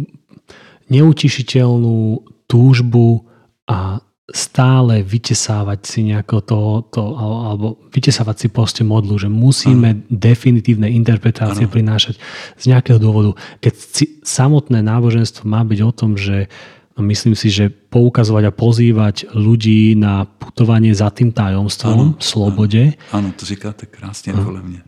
neutišiteľnú 0.88 2.24
túžbu 2.48 3.28
a 3.68 4.00
stále 4.32 5.04
vytesávať 5.04 5.80
si 5.84 6.00
nejako 6.08 6.36
to, 6.40 6.60
to 6.88 7.02
alebo 7.20 7.76
vytesávať 7.92 8.36
si 8.40 8.46
proste 8.48 8.80
modlu, 8.80 9.20
že 9.20 9.28
musíme 9.28 10.00
ano. 10.00 10.04
definitívne 10.08 10.88
interpretácie 10.88 11.68
ano. 11.68 11.72
prinášať 11.72 12.16
z 12.56 12.64
nejakého 12.72 12.96
dôvodu. 12.96 13.36
Keď 13.60 13.74
si, 13.76 14.04
samotné 14.24 14.80
náboženstvo 14.80 15.44
má 15.44 15.60
byť 15.60 15.80
o 15.84 15.92
tom, 15.92 16.16
že 16.16 16.48
no 16.96 17.04
myslím 17.04 17.36
si, 17.36 17.52
že 17.52 17.68
poukazovať 17.68 18.48
a 18.48 18.56
pozývať 18.56 19.16
ľudí 19.36 19.92
na 19.92 20.24
putovanie 20.24 20.96
za 20.96 21.12
tým 21.12 21.28
tajomstvom, 21.28 22.16
ano, 22.16 22.16
slobode. 22.16 22.96
Áno, 23.12 23.28
to 23.36 23.44
říkáte 23.44 23.92
krásne 23.92 24.32
podľa 24.32 24.62
mňa. 24.64 24.80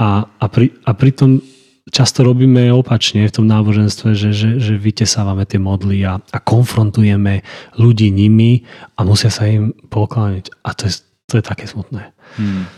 A, 0.00 0.32
a, 0.32 0.46
pri, 0.48 0.72
a 0.88 0.96
pritom 0.96 1.44
často 1.90 2.22
robíme 2.22 2.70
opačne 2.70 3.26
v 3.26 3.34
tom 3.34 3.46
náboženstve, 3.50 4.14
že, 4.14 4.30
že, 4.30 4.50
že 4.62 4.74
vytesávame 4.78 5.42
tie 5.48 5.58
modly 5.58 6.06
a, 6.06 6.22
a 6.22 6.38
konfrontujeme 6.38 7.42
ľudí 7.74 8.14
nimi 8.14 8.62
a 8.94 9.02
musia 9.02 9.32
sa 9.32 9.50
im 9.50 9.74
pokláňať. 9.90 10.54
A 10.62 10.76
to 10.78 10.86
je, 10.86 11.02
to 11.26 11.40
je 11.40 11.44
také 11.44 11.66
smutné. 11.66 12.14
Hmm. 12.38 12.70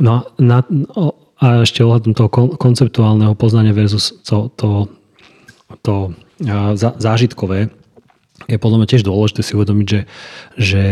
No 0.00 0.24
na, 0.40 0.64
a 1.38 1.62
ešte 1.62 1.84
ohľadom 1.84 2.16
toho 2.16 2.30
konceptuálneho 2.56 3.36
poznania 3.36 3.76
versus 3.76 4.16
to, 4.24 4.48
to, 4.56 4.88
to 5.84 6.14
zážitkové 6.98 7.68
je 8.48 8.56
podľa 8.56 8.78
mňa 8.80 8.88
tiež 8.88 9.04
dôležité 9.04 9.44
si 9.44 9.52
uvedomiť, 9.58 9.86
že, 9.86 10.00
že 10.56 10.82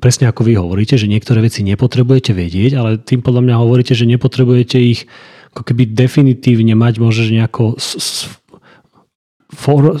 presne 0.00 0.30
ako 0.30 0.46
vy 0.48 0.56
hovoríte, 0.56 0.96
že 0.96 1.10
niektoré 1.10 1.44
veci 1.44 1.60
nepotrebujete 1.66 2.32
vedieť, 2.32 2.72
ale 2.78 2.90
tým 2.96 3.20
podľa 3.20 3.42
mňa 3.44 3.54
hovoríte, 3.60 3.92
že 3.92 4.08
nepotrebujete 4.08 4.78
ich 4.80 5.10
ako 5.54 5.62
keby 5.62 5.94
definitívne 5.94 6.74
mať 6.74 6.98
možno 6.98 7.30
nejako 7.30 7.78
for, 9.54 9.94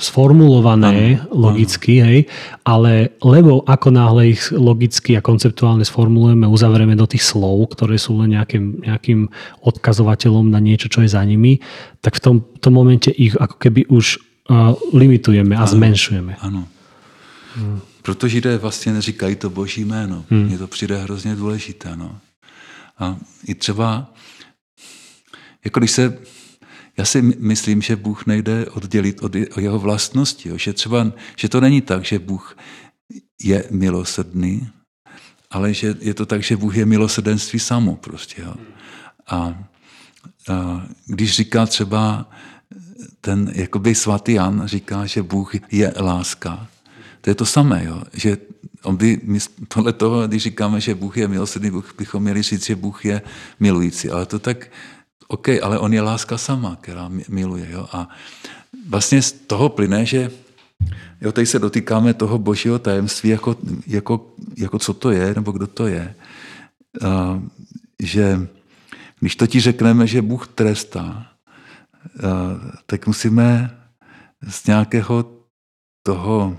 sformulované 0.00 1.20
ano, 1.20 1.52
logicky, 1.52 2.00
ano. 2.00 2.08
hej, 2.08 2.18
ale 2.64 3.12
lebo 3.20 3.60
ako 3.68 3.92
náhle 3.92 4.32
ich 4.32 4.48
logicky 4.56 5.20
a 5.20 5.20
konceptuálne 5.20 5.84
sformulujeme, 5.84 6.48
uzavrieme 6.48 6.96
do 6.96 7.04
tých 7.04 7.28
slov, 7.28 7.76
ktoré 7.76 8.00
sú 8.00 8.16
len 8.24 8.32
nejakým, 8.40 8.88
nejakým 8.88 9.28
odkazovateľom 9.60 10.48
na 10.48 10.64
niečo, 10.64 10.88
čo 10.88 11.04
je 11.04 11.12
za 11.12 11.20
nimi, 11.28 11.60
tak 12.00 12.16
v 12.16 12.20
tom, 12.24 12.36
tom 12.64 12.72
momente 12.72 13.12
ich 13.12 13.36
ako 13.36 13.60
keby 13.60 13.84
už 13.92 14.16
uh, 14.48 14.72
limitujeme 14.96 15.52
a 15.52 15.68
ano, 15.68 15.72
zmenšujeme. 15.76 16.40
Ano. 16.40 16.64
Hmm. 17.56 17.80
Proto 18.02 18.28
Židé 18.28 18.58
vlastně 18.58 18.92
neříkají 18.92 19.36
to 19.36 19.50
boží 19.50 19.84
jméno. 19.84 20.24
Hmm. 20.30 20.44
Mně 20.44 20.58
to 20.58 20.66
přijde 20.66 20.96
hrozně 20.96 21.34
důležité. 21.34 21.96
No. 21.96 22.16
A 22.98 23.16
i 23.46 23.54
třeba 23.54 24.12
jako 25.64 25.80
když 25.80 25.90
se, 25.90 26.18
já 26.98 27.04
si 27.04 27.22
myslím, 27.22 27.82
že 27.82 27.96
Bůh 27.96 28.26
nejde 28.26 28.66
oddělit 28.66 29.22
od 29.22 29.60
jeho 29.60 29.78
vlastnosti. 29.78 30.48
Jo. 30.48 30.58
Že, 30.58 30.72
třeba, 30.72 31.12
že 31.36 31.48
to 31.48 31.60
není 31.60 31.80
tak, 31.80 32.04
že 32.04 32.18
Bůh 32.18 32.56
je 33.42 33.64
milosrdný, 33.70 34.68
ale 35.50 35.74
že 35.74 35.94
je 36.00 36.14
to 36.14 36.26
tak, 36.26 36.42
že 36.42 36.56
Bůh 36.56 36.76
je 36.76 36.86
milosrdenství 36.86 37.58
samo 37.58 37.96
prostě. 37.96 38.42
Jo. 38.42 38.54
A, 39.26 39.64
a 40.48 40.86
když 41.06 41.36
říká 41.36 41.66
třeba 41.66 42.30
ten 43.20 43.52
jakoby 43.54 43.94
svatý 43.94 44.32
Jan, 44.32 44.62
říká, 44.66 45.06
že 45.06 45.22
Bůh 45.22 45.52
je 45.72 45.94
láska, 46.00 46.68
to 47.20 47.30
je 47.30 47.34
to 47.34 47.46
samé, 47.46 47.84
jo. 47.84 48.02
že 48.12 48.38
on 48.82 48.96
by, 48.96 49.20
my 49.22 49.38
podle 49.68 49.92
toho, 49.92 50.28
když 50.28 50.42
říkáme, 50.42 50.80
že 50.80 50.94
Bůh 50.94 51.16
je 51.16 51.28
milosrdný, 51.28 51.70
bychom 51.98 52.22
měli 52.22 52.42
říct, 52.42 52.66
že 52.66 52.76
Bůh 52.76 53.04
je 53.04 53.22
milující, 53.60 54.10
ale 54.10 54.26
to 54.26 54.38
tak 54.38 54.70
OK, 55.28 55.48
ale 55.62 55.78
on 55.78 55.94
je 55.94 56.00
láska 56.00 56.38
sama, 56.38 56.76
která 56.80 57.10
miluje. 57.28 57.70
Jo? 57.70 57.88
A 57.92 58.08
vlastně 58.88 59.22
z 59.22 59.32
toho 59.32 59.68
plyne, 59.68 60.06
že 60.06 60.30
jo, 61.20 61.32
tady 61.32 61.46
se 61.46 61.58
dotýkáme 61.58 62.14
toho 62.14 62.38
božího 62.38 62.78
tajemství, 62.78 63.30
jako, 63.30 63.56
jako, 63.86 64.34
jako 64.56 64.78
co 64.78 64.94
to 64.94 65.10
je, 65.10 65.34
nebo 65.34 65.52
kdo 65.52 65.66
to 65.66 65.86
je. 65.86 66.14
A, 67.04 67.42
že 68.02 68.48
když 69.20 69.36
to 69.36 69.46
ti 69.46 69.60
řekneme, 69.60 70.06
že 70.06 70.22
Bůh 70.22 70.48
trestá, 70.48 71.26
tak 72.86 73.06
musíme 73.06 73.70
z 74.48 74.66
nějakého 74.66 75.24
toho 76.02 76.56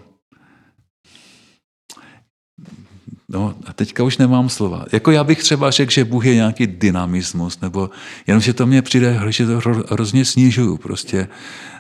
No 3.30 3.56
a 3.66 3.74
teďka 3.74 4.04
už 4.04 4.18
nemám 4.18 4.50
slova. 4.50 4.86
Jako 4.92 5.12
já 5.12 5.24
bych 5.24 5.40
třeba 5.40 5.72
řekl, 5.72 5.92
že 5.92 6.06
Bůh 6.06 6.26
je 6.26 6.36
nějaký 6.36 6.68
dynamismus, 6.68 7.60
nebo 7.62 7.90
jenom, 8.28 8.42
že 8.42 8.54
to 8.54 8.66
mě 8.66 8.82
přijde, 8.82 9.22
že 9.30 9.46
to 9.46 9.62
hrozně 9.90 10.26
snižuju 10.26 10.78
prostě. 10.78 11.28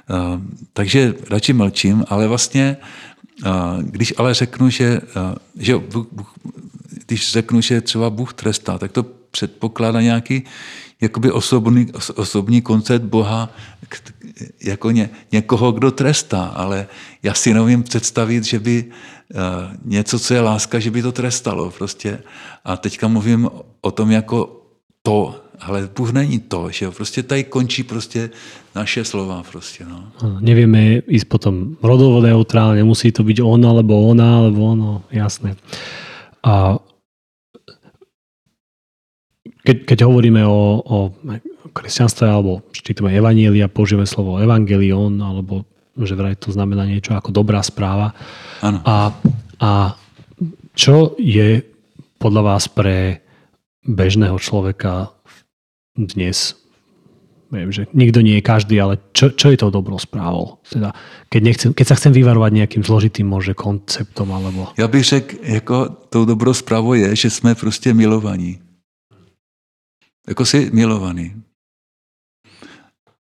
Uh, 0.09 0.41
takže 0.73 1.13
radši 1.29 1.53
mlčím, 1.53 2.05
ale 2.07 2.27
vlastně, 2.27 2.77
uh, 3.45 3.81
když 3.81 4.13
ale 4.17 4.33
řeknu, 4.33 4.69
že, 4.69 5.01
uh, 5.01 5.35
že 5.55 5.77
Bůh, 5.77 6.07
když 7.05 7.31
řeknu, 7.31 7.61
že 7.61 7.81
třeba 7.81 8.09
Bůh 8.09 8.33
trestá, 8.33 8.77
tak 8.77 8.91
to 8.91 9.05
předpokládá 9.31 10.01
nějaký 10.01 10.43
jakoby 11.01 11.31
osobní, 11.31 11.87
osobní 12.15 12.61
koncept 12.61 13.05
Boha 13.05 13.49
jako 14.63 14.91
ně, 14.91 15.09
někoho, 15.31 15.71
kdo 15.71 15.91
trestá, 15.91 16.45
ale 16.45 16.87
já 17.23 17.33
si 17.33 17.53
nevím 17.53 17.83
představit, 17.83 18.43
že 18.43 18.59
by 18.59 18.85
uh, 18.85 19.41
něco, 19.85 20.19
co 20.19 20.33
je 20.33 20.41
láska, 20.41 20.79
že 20.79 20.91
by 20.91 21.01
to 21.01 21.11
trestalo 21.11 21.71
prostě. 21.71 22.19
A 22.65 22.77
teďka 22.77 23.07
mluvím 23.07 23.49
o 23.81 23.91
tom 23.91 24.11
jako 24.11 24.61
to, 25.03 25.35
ale 25.59 25.89
Bůh 25.95 26.11
není 26.13 26.39
to, 26.39 26.69
že 26.71 26.85
jo? 26.85 26.91
Prostě 26.91 27.23
tady 27.23 27.43
končí 27.43 27.83
prostě 27.83 28.29
naše 28.75 29.05
slova 29.05 29.43
prostě, 29.51 29.85
no. 29.89 30.13
Nevieme 30.39 31.01
ísť 31.09 31.25
potom 31.25 31.81
rodovo 31.81 32.21
neutrálne, 32.21 32.85
musí 32.85 33.09
to 33.09 33.25
byť 33.25 33.41
on 33.41 33.65
alebo 33.65 33.97
ona, 34.05 34.37
alebo 34.45 34.61
ono, 34.77 34.91
jasné. 35.09 35.57
A 36.45 36.77
keď, 39.67 39.77
keď 39.83 39.99
hovoríme 40.07 40.47
o, 40.47 40.79
o 40.79 40.97
kresťanstve 41.75 42.23
alebo 42.23 42.63
čítame 42.71 43.11
evanielia, 43.11 43.67
použijeme 43.67 44.07
slovo 44.07 44.39
evangelion 44.39 45.19
alebo 45.19 45.67
že 45.97 46.15
vraj 46.15 46.39
to 46.39 46.53
znamená 46.55 46.87
niečo 46.87 47.17
ako 47.17 47.35
dobrá 47.35 47.59
správa. 47.59 48.15
Ano. 48.63 48.79
A, 48.85 49.11
a 49.59 49.71
čo 50.77 51.17
je 51.19 51.65
podľa 52.21 52.55
vás 52.55 52.69
pre 52.71 53.19
bežného 53.83 54.37
človeka 54.39 55.11
dnes 55.97 56.55
viem, 57.49 57.71
že 57.73 57.87
nikto 57.95 58.21
nie 58.21 58.39
je 58.39 58.45
každý, 58.45 58.75
ale 58.77 58.99
čo, 59.15 59.33
čo 59.33 59.49
je 59.49 59.57
to 59.57 59.73
dobrou 59.73 59.97
správou? 59.97 60.59
Teda, 60.67 60.91
keď, 61.31 61.41
nechcem, 61.41 61.69
keď 61.73 61.85
sa 61.87 61.95
chcem 61.95 62.13
vyvarovať 62.13 62.51
nejakým 62.53 62.83
zložitým 62.83 63.23
môže 63.23 63.55
konceptom, 63.55 64.29
alebo... 64.35 64.75
Ja 64.77 64.87
bych 64.87 65.03
řekl, 65.03 65.35
jako 65.41 65.89
tou 66.11 66.25
dobrou 66.25 66.53
zprávou 66.53 66.93
je, 66.93 67.15
že 67.15 67.29
jsme 67.29 67.55
prostě 67.55 67.93
milovaní. 67.93 68.66
Jako 70.27 70.45
jsi 70.45 70.69
milovaný. 70.73 71.43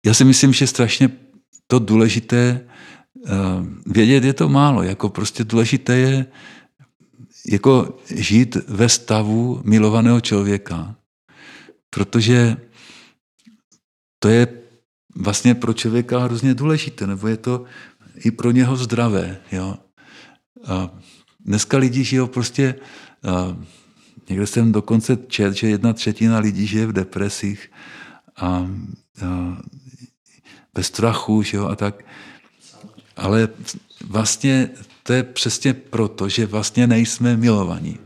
Já 0.06 0.14
si 0.14 0.24
myslím, 0.24 0.52
že 0.52 0.66
strašně 0.66 1.10
to 1.66 1.78
důležité, 1.78 2.66
eh, 3.26 3.30
vědět 3.86 4.24
je 4.24 4.32
to 4.32 4.48
málo, 4.48 4.82
jako 4.82 5.08
prostě 5.08 5.44
důležité 5.44 5.96
je 5.96 6.26
jako 7.46 7.98
žít 8.14 8.56
ve 8.68 8.88
stavu 8.88 9.60
milovaného 9.64 10.20
člověka. 10.20 10.96
Protože 11.90 12.56
to 14.18 14.28
je 14.28 14.48
vlastně 15.14 15.54
pro 15.54 15.72
člověka 15.72 16.18
hrozně 16.18 16.54
důležité, 16.54 17.06
nebo 17.06 17.28
je 17.28 17.36
to 17.36 17.64
i 18.16 18.30
pro 18.30 18.50
něho 18.50 18.76
zdravé. 18.76 19.40
Jo? 19.52 19.76
A 20.66 20.90
dneska 21.40 21.78
lidi 21.78 22.04
žijou 22.04 22.26
prostě 22.26 22.74
a 23.24 23.56
Někde 24.30 24.46
jsem 24.46 24.72
dokonce 24.72 25.16
čet, 25.28 25.54
že 25.54 25.68
jedna 25.68 25.92
třetina 25.92 26.38
lidí 26.38 26.66
žije 26.66 26.86
v 26.86 26.92
depresích 26.92 27.70
a, 28.36 28.46
a 28.46 28.66
bez 30.74 30.86
strachu 30.86 31.42
že 31.42 31.56
jo, 31.56 31.66
a 31.66 31.76
tak. 31.76 32.04
Ale 33.16 33.48
vlastně 34.06 34.70
to 35.02 35.12
je 35.12 35.22
přesně 35.22 35.74
proto, 35.74 36.28
že 36.28 36.46
vlastně 36.46 36.86
nejsme 36.86 37.36
milovaní. 37.36 37.98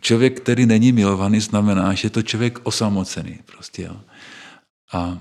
Člověk, 0.00 0.40
který 0.40 0.66
není 0.66 0.92
milovaný, 0.92 1.40
znamená, 1.40 1.94
že 1.94 2.06
je 2.06 2.10
to 2.10 2.22
člověk 2.22 2.58
osamocený. 2.62 3.38
Prostě, 3.44 3.82
jo. 3.82 4.00
A, 4.92 5.18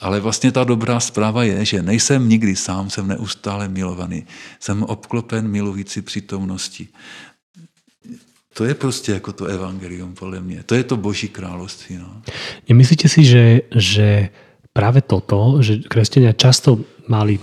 ale 0.00 0.20
vlastně 0.20 0.52
ta 0.52 0.64
dobrá 0.64 1.00
zpráva 1.00 1.44
je, 1.44 1.64
že 1.64 1.82
nejsem 1.82 2.28
nikdy 2.28 2.56
sám, 2.56 2.90
jsem 2.90 3.08
neustále 3.08 3.68
milovaný. 3.68 4.26
Jsem 4.60 4.82
obklopen 4.82 5.48
milující 5.48 6.02
přítomností. 6.02 6.88
To 8.56 8.64
je 8.64 8.74
prostě 8.74 9.12
jako 9.12 9.32
to 9.32 9.44
evangelium, 9.44 10.14
podle 10.14 10.40
mě. 10.40 10.62
To 10.66 10.74
je 10.74 10.84
to 10.84 10.96
boží 10.96 11.28
království. 11.28 11.98
No. 11.98 12.22
Nemyslíte 12.68 13.08
si, 13.08 13.24
že, 13.24 13.68
že 13.68 14.32
práve 14.72 15.04
toto, 15.04 15.60
že 15.60 15.84
kresťania 15.84 16.32
často 16.32 16.80
mali 17.04 17.36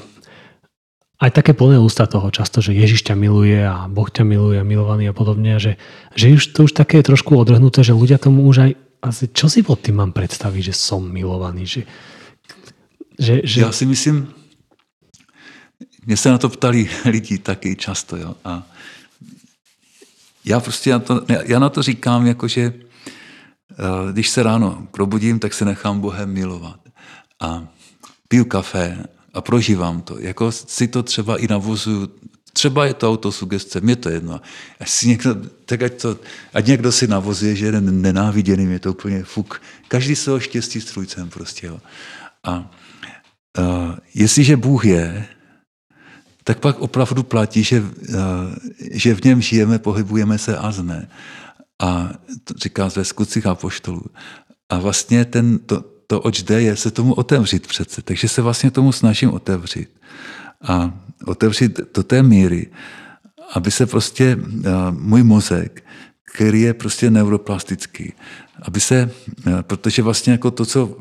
aj 1.21 1.29
také 1.31 1.53
plné 1.53 1.77
ústa 1.77 2.09
toho 2.09 2.33
často, 2.33 2.65
že 2.65 2.73
Ježiš 2.73 3.05
ťa 3.05 3.15
miluje 3.15 3.61
a 3.61 3.85
Boh 3.87 4.09
ťa 4.09 4.25
miluje, 4.25 4.57
milovaný 4.65 5.07
a 5.07 5.13
podobne, 5.13 5.61
že, 5.61 5.77
že 6.17 6.33
už 6.33 6.57
to 6.57 6.65
už 6.65 6.73
také 6.73 6.99
je 6.99 7.13
trošku 7.13 7.37
odrhnuté, 7.37 7.85
že 7.85 7.93
ľudia 7.93 8.17
tomu 8.17 8.49
už 8.49 8.57
aj 8.65 8.71
asi, 9.05 9.29
čo 9.29 9.45
si 9.47 9.61
pod 9.61 9.85
tým 9.85 10.01
mám 10.01 10.11
predstaviť, 10.17 10.73
že 10.73 10.75
som 10.75 11.05
milovaný, 11.05 11.69
že, 11.69 11.81
že, 13.21 13.45
že... 13.45 13.61
Já 13.61 13.71
si 13.71 13.85
myslím, 13.85 14.33
mě 16.05 16.17
se 16.17 16.29
na 16.29 16.37
to 16.37 16.49
ptali 16.49 16.89
lidi 17.05 17.37
taky 17.37 17.75
často. 17.75 18.17
Jo. 18.17 18.35
A 18.45 18.67
já 20.45 20.59
prostě 20.59 20.91
na 20.91 20.99
to, 20.99 21.21
já 21.45 21.59
na 21.59 21.69
to 21.69 21.81
říkám, 21.83 22.25
jako 22.27 22.47
že 22.47 22.61
eh, 22.61 24.11
když 24.11 24.29
se 24.29 24.43
ráno 24.43 24.87
probudím, 24.91 25.39
tak 25.39 25.53
se 25.53 25.65
nechám 25.65 25.99
Bohem 25.99 26.33
milovat. 26.33 26.79
A 27.39 27.67
piju 28.27 28.45
kafe 28.45 29.03
a 29.33 29.41
prožívám 29.41 30.01
to. 30.01 30.19
Jako 30.19 30.51
si 30.51 30.87
to 30.87 31.03
třeba 31.03 31.37
i 31.37 31.47
navozuju 31.47 32.07
Třeba 32.53 32.85
je 32.85 32.93
to 32.93 33.09
autosugestce, 33.09 33.81
mě 33.81 33.95
to 33.95 34.09
jedno. 34.09 34.41
Až 34.79 34.91
si 34.91 35.07
někdo, 35.07 35.35
tak 35.65 35.81
ať, 35.81 36.01
to, 36.01 36.19
ať 36.53 36.65
někdo 36.65 36.91
si 36.91 37.07
navozuje, 37.07 37.55
že 37.55 37.65
je 37.65 37.81
nenáviděný, 37.81 38.73
je 38.73 38.79
to 38.79 38.91
úplně 38.91 39.23
fuk. 39.23 39.61
Každý 39.87 40.15
se 40.15 40.31
ho 40.31 40.39
štěstí 40.39 40.81
strůjcem 40.81 41.29
prostě. 41.29 41.67
Jo. 41.67 41.79
A, 42.43 42.51
a 42.53 42.71
jestliže 44.13 44.57
Bůh 44.57 44.85
je, 44.85 45.25
tak 46.43 46.59
pak 46.59 46.79
opravdu 46.79 47.23
platí, 47.23 47.63
že, 47.63 47.79
a, 47.79 47.83
že 48.91 49.15
v 49.15 49.23
něm 49.23 49.41
žijeme, 49.41 49.79
pohybujeme 49.79 50.37
se 50.37 50.57
a 50.57 50.71
zne. 50.71 51.07
A 51.81 52.09
to 52.43 52.53
říká 52.53 52.89
ve 52.95 53.05
skutcích 53.05 53.45
apoštolů. 53.45 54.03
A 54.69 54.79
vlastně 54.79 55.25
ten, 55.25 55.59
to, 55.59 55.83
to, 56.07 56.21
oč 56.21 56.43
jde, 56.43 56.61
je 56.61 56.75
se 56.75 56.91
tomu 56.91 57.13
otevřít 57.13 57.67
přece. 57.67 58.01
Takže 58.01 58.27
se 58.27 58.41
vlastně 58.41 58.71
tomu 58.71 58.91
snažím 58.91 59.33
otevřít 59.33 59.89
a 60.67 60.93
otevřít 61.25 61.79
do 61.95 62.03
té 62.03 62.23
míry, 62.23 62.67
aby 63.53 63.71
se 63.71 63.85
prostě 63.85 64.37
můj 64.91 65.23
mozek, 65.23 65.83
který 66.33 66.61
je 66.61 66.73
prostě 66.73 67.11
neuroplastický, 67.11 68.13
aby 68.61 68.79
se, 68.79 69.11
protože 69.61 70.01
vlastně 70.01 70.31
jako 70.31 70.51
to, 70.51 70.65
co 70.65 70.97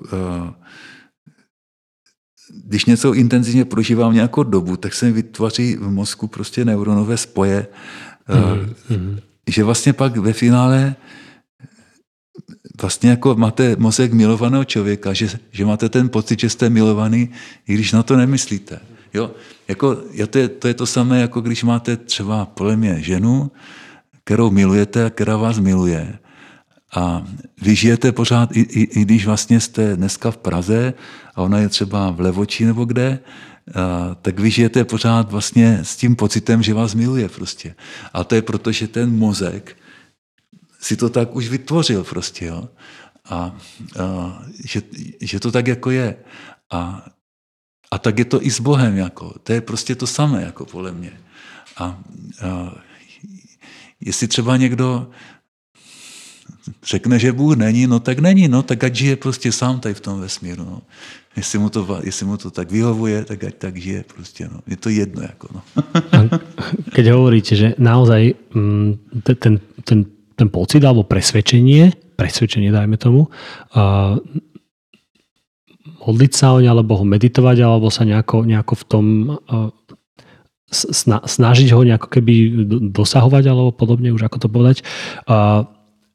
když 2.64 2.84
něco 2.84 3.14
intenzivně 3.14 3.64
prožívám 3.64 4.14
nějakou 4.14 4.42
dobu, 4.42 4.76
tak 4.76 4.94
se 4.94 5.06
mi 5.06 5.12
vytvoří 5.12 5.76
v 5.76 5.90
mozku 5.90 6.26
prostě 6.26 6.64
neuronové 6.64 7.16
spoje, 7.16 7.66
mm-hmm. 8.28 9.18
že 9.48 9.64
vlastně 9.64 9.92
pak 9.92 10.16
ve 10.16 10.32
finále 10.32 10.94
vlastně 12.80 13.10
jako 13.10 13.34
máte 13.34 13.76
mozek 13.78 14.12
milovaného 14.12 14.64
člověka, 14.64 15.12
že, 15.12 15.30
že 15.50 15.64
máte 15.64 15.88
ten 15.88 16.08
pocit, 16.08 16.40
že 16.40 16.50
jste 16.50 16.70
milovaný, 16.70 17.30
i 17.68 17.74
když 17.74 17.92
na 17.92 18.02
to 18.02 18.16
nemyslíte. 18.16 18.80
Jo? 19.14 19.30
Jako, 19.68 19.94
to, 20.30 20.38
je, 20.38 20.48
to 20.48 20.68
je 20.68 20.74
to 20.74 20.86
samé, 20.86 21.20
jako 21.20 21.40
když 21.40 21.64
máte 21.64 21.96
třeba 21.96 22.46
podle 22.46 22.76
mě 22.76 23.02
ženu, 23.02 23.50
kterou 24.24 24.50
milujete 24.50 25.04
a 25.04 25.10
která 25.10 25.36
vás 25.36 25.58
miluje. 25.58 26.18
A 26.96 27.26
vy 27.62 27.74
žijete 27.74 28.12
pořád, 28.12 28.56
i, 28.56 28.60
i, 28.60 29.00
i 29.00 29.04
když 29.04 29.26
vlastně 29.26 29.60
jste 29.60 29.96
dneska 29.96 30.30
v 30.30 30.36
Praze 30.36 30.94
a 31.34 31.42
ona 31.42 31.58
je 31.58 31.68
třeba 31.68 32.10
v 32.10 32.20
Levoči 32.20 32.64
nebo 32.64 32.84
kde, 32.84 33.18
a, 33.74 34.14
tak 34.14 34.40
vy 34.40 34.50
žijete 34.50 34.84
pořád 34.84 35.30
vlastně 35.30 35.78
s 35.82 35.96
tím 35.96 36.16
pocitem, 36.16 36.62
že 36.62 36.74
vás 36.74 36.94
miluje 36.94 37.28
prostě. 37.28 37.74
A 38.12 38.24
to 38.24 38.34
je 38.34 38.42
proto, 38.42 38.72
že 38.72 38.88
ten 38.88 39.18
mozek 39.18 39.76
si 40.80 40.96
to 40.96 41.10
tak 41.10 41.36
už 41.36 41.48
vytvořil 41.48 42.04
prostě. 42.04 42.46
Jo? 42.46 42.68
A, 43.24 43.36
a 44.00 44.42
že, 44.64 44.82
že 45.20 45.40
to 45.40 45.52
tak 45.52 45.66
jako 45.66 45.90
je. 45.90 46.16
A 46.70 47.04
a 47.92 47.98
tak 47.98 48.18
je 48.18 48.24
to 48.24 48.42
i 48.42 48.50
s 48.50 48.60
Bohem. 48.60 48.96
Jako. 48.96 49.34
To 49.42 49.52
je 49.52 49.60
prostě 49.60 49.94
to 49.94 50.06
samé, 50.06 50.42
jako 50.42 50.64
podle 50.64 50.92
mě. 50.92 51.12
A, 51.76 51.84
a 51.84 52.74
jestli 54.00 54.28
třeba 54.28 54.56
někdo 54.56 55.10
řekne, 56.84 57.18
že 57.18 57.32
Bůh 57.32 57.56
není, 57.56 57.86
no 57.86 58.00
tak 58.00 58.18
není, 58.18 58.48
no 58.48 58.62
tak 58.62 58.84
ať 58.84 58.94
žije 58.94 59.16
prostě 59.16 59.52
sám 59.52 59.80
tady 59.80 59.94
v 59.94 60.00
tom 60.00 60.20
vesmíru. 60.20 60.64
No. 60.64 60.82
Jestli, 61.36 61.58
mu 61.58 61.68
to, 61.68 62.00
jestli 62.04 62.26
mu 62.26 62.36
to 62.36 62.50
tak 62.50 62.70
vyhovuje, 62.70 63.24
tak 63.24 63.44
ať 63.44 63.54
tak 63.54 63.76
žije 63.76 64.04
prostě. 64.14 64.48
No. 64.52 64.60
Je 64.66 64.76
to 64.76 64.88
jedno. 64.88 65.22
Jako, 65.22 65.48
no. 65.54 65.60
Keď 66.92 67.04
hovoríte, 67.08 67.56
že 67.56 67.74
naozaj 67.78 68.34
mm, 68.54 68.90
ten, 69.22 69.60
ten, 69.84 70.04
ten 70.36 70.48
pocit 70.48 70.84
alebo 70.84 71.02
presvedčenie, 71.02 71.92
presvedčenie 72.16 72.70
dajme 72.70 72.96
tomu, 73.00 73.28
modliť 76.02 76.32
sa 76.34 76.58
oň, 76.58 76.66
alebo 76.66 76.98
ho 76.98 77.04
meditovať, 77.06 77.56
alebo 77.62 77.90
sa 77.90 78.02
nejako, 78.02 78.42
nejako 78.42 78.74
v 78.74 78.84
tom 78.84 79.04
snažiť 81.28 81.68
ho 81.76 81.80
nejako 81.84 82.08
keby 82.08 82.34
dosahovať, 82.96 83.44
alebo 83.46 83.70
podobne, 83.76 84.10
už 84.10 84.24
ako 84.26 84.38
to 84.40 84.48
povedať, 84.48 84.76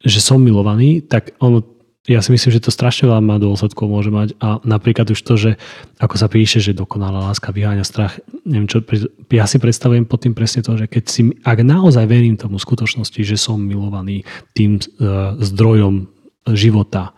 že 0.01 0.19
som 0.21 0.41
milovaný, 0.41 1.01
tak 1.01 1.33
ono 1.41 1.77
ja 2.07 2.23
si 2.23 2.31
myslím, 2.31 2.55
že 2.55 2.63
to 2.63 2.71
strašne 2.71 3.11
veľa 3.11 3.19
má 3.19 3.35
dôsledkov 3.35 3.83
môže 3.91 4.07
mať 4.07 4.31
a 4.39 4.63
napríklad 4.63 5.11
už 5.11 5.19
to, 5.27 5.35
že 5.35 5.51
ako 5.99 6.15
sa 6.15 6.31
píše, 6.31 6.63
že 6.63 6.71
dokonalá 6.71 7.19
láska 7.19 7.51
vyháňa 7.51 7.83
strach, 7.83 8.15
neviem 8.47 8.63
čo, 8.63 8.79
ja 9.27 9.43
si 9.43 9.59
predstavujem 9.59 10.07
pod 10.07 10.23
tým 10.23 10.31
presne 10.31 10.63
to, 10.63 10.79
že 10.79 10.87
keď 10.87 11.03
si, 11.03 11.35
ak 11.43 11.67
naozaj 11.67 12.07
verím 12.07 12.39
tomu 12.39 12.63
skutočnosti, 12.63 13.19
že 13.27 13.35
som 13.35 13.59
milovaný 13.59 14.23
tým 14.55 14.79
uh, 14.79 15.35
zdrojom 15.43 16.07
života, 16.55 17.11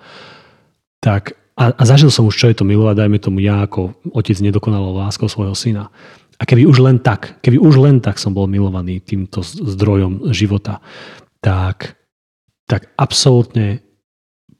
tak 0.97 1.37
a, 1.53 1.69
a 1.69 1.83
zažil 1.85 2.09
som 2.09 2.25
už, 2.25 2.39
čo 2.39 2.49
je 2.49 2.57
to 2.57 2.65
milovať, 2.65 3.05
dajme 3.05 3.19
tomu 3.21 3.45
ja 3.45 3.61
ako 3.67 3.93
otec 4.15 4.41
nedokonalou 4.41 4.95
láskou 4.95 5.29
svojho 5.29 5.53
syna. 5.53 5.93
A 6.39 6.47
keby 6.47 6.63
už 6.63 6.79
len 6.79 6.97
tak, 7.03 7.35
keby 7.43 7.59
už 7.59 7.83
len 7.83 7.99
tak 7.99 8.15
som 8.15 8.31
bol 8.31 8.47
milovaný 8.47 9.03
týmto 9.03 9.43
zdrojom 9.43 10.31
života, 10.31 10.79
tak, 11.43 11.98
tak 12.69 12.93
absolútne 12.93 13.81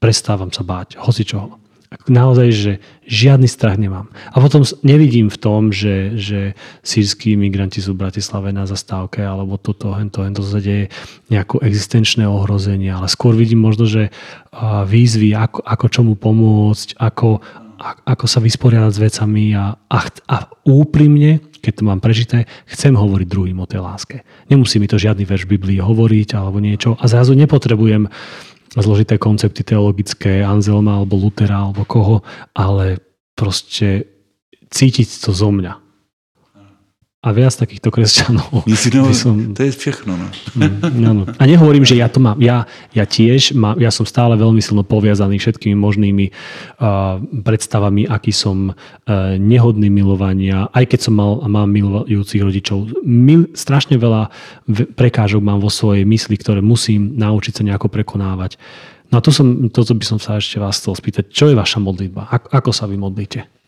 prestávam 0.02 0.50
sa 0.50 0.66
báť 0.66 0.98
hocičoho 0.98 1.70
naozaj, 2.06 2.48
že 2.54 2.74
žiadny 3.10 3.50
strach 3.50 3.82
nemám. 3.82 4.14
A 4.30 4.38
potom 4.38 4.62
nevidím 4.86 5.34
v 5.34 5.42
tom, 5.42 5.74
že, 5.74 6.14
že 6.14 6.54
sírsky 6.86 7.34
migranti 7.34 7.82
sú 7.82 7.98
v 7.98 8.06
Bratislave 8.06 8.54
na 8.54 8.70
zastávke, 8.70 9.26
alebo 9.26 9.58
toto, 9.58 9.98
hento, 9.98 10.22
hento 10.22 10.46
sa 10.46 10.62
deje 10.62 10.94
nejaké 11.34 11.58
existenčné 11.66 12.30
ohrozenie, 12.30 12.94
ale 12.94 13.10
skôr 13.10 13.34
vidím 13.34 13.66
možno, 13.66 13.90
že 13.90 14.14
výzvy, 14.86 15.34
ako, 15.34 15.66
ako 15.66 15.86
čomu 15.90 16.14
pomôcť, 16.14 17.02
ako, 17.02 17.42
ako 18.06 18.26
sa 18.30 18.38
vysporiadať 18.38 18.92
s 18.94 19.04
vecami 19.10 19.58
a, 19.58 19.74
a, 19.74 20.00
a 20.30 20.38
úprimne, 20.70 21.42
keď 21.60 21.74
to 21.80 21.84
mám 21.84 22.00
prežité, 22.00 22.48
chcem 22.66 22.96
hovoriť 22.96 23.28
druhým 23.28 23.60
o 23.60 23.68
tej 23.68 23.84
láske. 23.84 24.24
Nemusí 24.48 24.80
mi 24.80 24.88
to 24.88 24.96
žiadny 24.96 25.28
verš 25.28 25.46
Biblii 25.46 25.84
hovoriť 25.84 26.30
alebo 26.36 26.64
niečo 26.64 26.96
a 26.96 27.06
zrazu 27.06 27.36
nepotrebujem 27.36 28.08
zložité 28.74 29.18
koncepty 29.18 29.66
teologické 29.66 30.46
Anzelma 30.46 31.02
alebo 31.02 31.18
Lutera 31.18 31.68
alebo 31.68 31.84
koho, 31.84 32.22
ale 32.54 33.02
proste 33.34 34.06
cítiť 34.70 35.26
to 35.26 35.34
zo 35.34 35.50
mňa 35.50 35.89
a 37.20 37.36
viac 37.36 37.52
takýchto 37.52 37.92
kresťanov. 37.92 38.64
No, 38.90 39.12
som... 39.12 39.52
To 39.54 39.62
je 39.68 39.76
všechno. 39.76 40.16
No. 40.16 40.28
Mm, 40.56 41.04
áno. 41.04 41.24
A 41.36 41.44
nehovorím, 41.44 41.84
že 41.84 42.00
ja 42.00 42.08
to 42.08 42.24
mám. 42.24 42.40
Ja, 42.40 42.64
ja 42.96 43.04
tiež, 43.04 43.52
mám, 43.54 43.76
ja 43.76 43.92
som 43.92 44.08
stále 44.08 44.40
veľmi 44.40 44.64
silno 44.64 44.88
poviazaný 44.88 45.36
všetkými 45.36 45.76
možnými 45.76 46.32
uh, 46.32 47.20
predstavami, 47.44 48.08
aký 48.08 48.32
som 48.32 48.72
uh, 48.72 49.36
nehodný 49.36 49.92
milovania. 49.92 50.72
Aj 50.72 50.88
keď 50.88 51.00
som 51.12 51.14
mal, 51.20 51.44
mám 51.44 51.68
milujúcich 51.70 52.40
rodičov. 52.40 53.04
Mil, 53.04 53.52
strašne 53.52 54.00
veľa 54.00 54.32
prekážok 54.96 55.44
mám 55.44 55.60
vo 55.60 55.70
svojej 55.70 56.08
mysli, 56.08 56.40
ktoré 56.40 56.64
musím 56.64 57.20
naučiť 57.20 57.60
sa 57.60 57.64
nejako 57.68 57.92
prekonávať. 57.92 58.56
No 59.12 59.20
a 59.20 59.22
to 59.22 59.36
som, 59.36 59.68
toto 59.68 59.92
by 59.92 60.06
som 60.08 60.20
sa 60.24 60.40
ešte 60.40 60.58
vás 60.62 60.80
chcel 60.80 60.96
spýtať. 60.96 61.36
Čo 61.36 61.52
je 61.52 61.56
vaša 61.60 61.84
modlitba? 61.84 62.32
Ako, 62.32 62.48
ako 62.48 62.72
sa 62.72 62.88
vy 62.88 62.96
modlíte? 62.96 63.59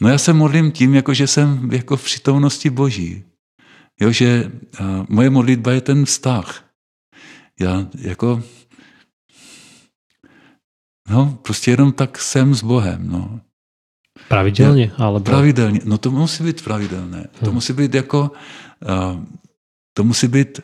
No 0.00 0.08
já 0.08 0.18
se 0.18 0.32
modlím 0.32 0.72
tím, 0.72 0.94
jako 0.94 1.14
že 1.14 1.26
jsem 1.26 1.72
jako 1.72 1.96
v 1.96 2.04
přítomnosti 2.04 2.70
Boží. 2.70 3.24
Jo, 4.00 4.12
že 4.12 4.52
moje 5.08 5.30
modlitba 5.30 5.72
je 5.72 5.80
ten 5.80 6.04
vztah. 6.04 6.64
Já 7.60 7.88
jako 7.98 8.42
no, 11.10 11.38
prostě 11.42 11.70
jenom 11.70 11.92
tak 11.92 12.18
jsem 12.18 12.54
s 12.54 12.62
Bohem. 12.62 13.08
No. 13.08 13.40
Pravidelně? 14.28 14.92
Ale 14.98 15.20
Pravidelně. 15.20 15.80
No 15.84 15.98
to 15.98 16.10
musí 16.10 16.44
být 16.44 16.64
pravidelné. 16.64 17.28
To 17.40 17.46
hmm. 17.46 17.54
musí 17.54 17.72
být 17.72 17.94
jako 17.94 18.30
to 19.96 20.04
musí 20.04 20.28
být 20.28 20.60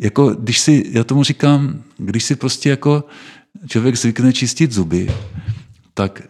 jako, 0.00 0.30
když 0.30 0.58
si, 0.58 0.90
já 0.90 1.04
tomu 1.04 1.24
říkám, 1.24 1.82
když 1.96 2.24
si 2.24 2.36
prostě 2.36 2.70
jako 2.70 3.04
člověk 3.68 3.96
zvykne 3.96 4.32
čistit 4.32 4.72
zuby, 4.72 5.10
tak, 5.94 6.22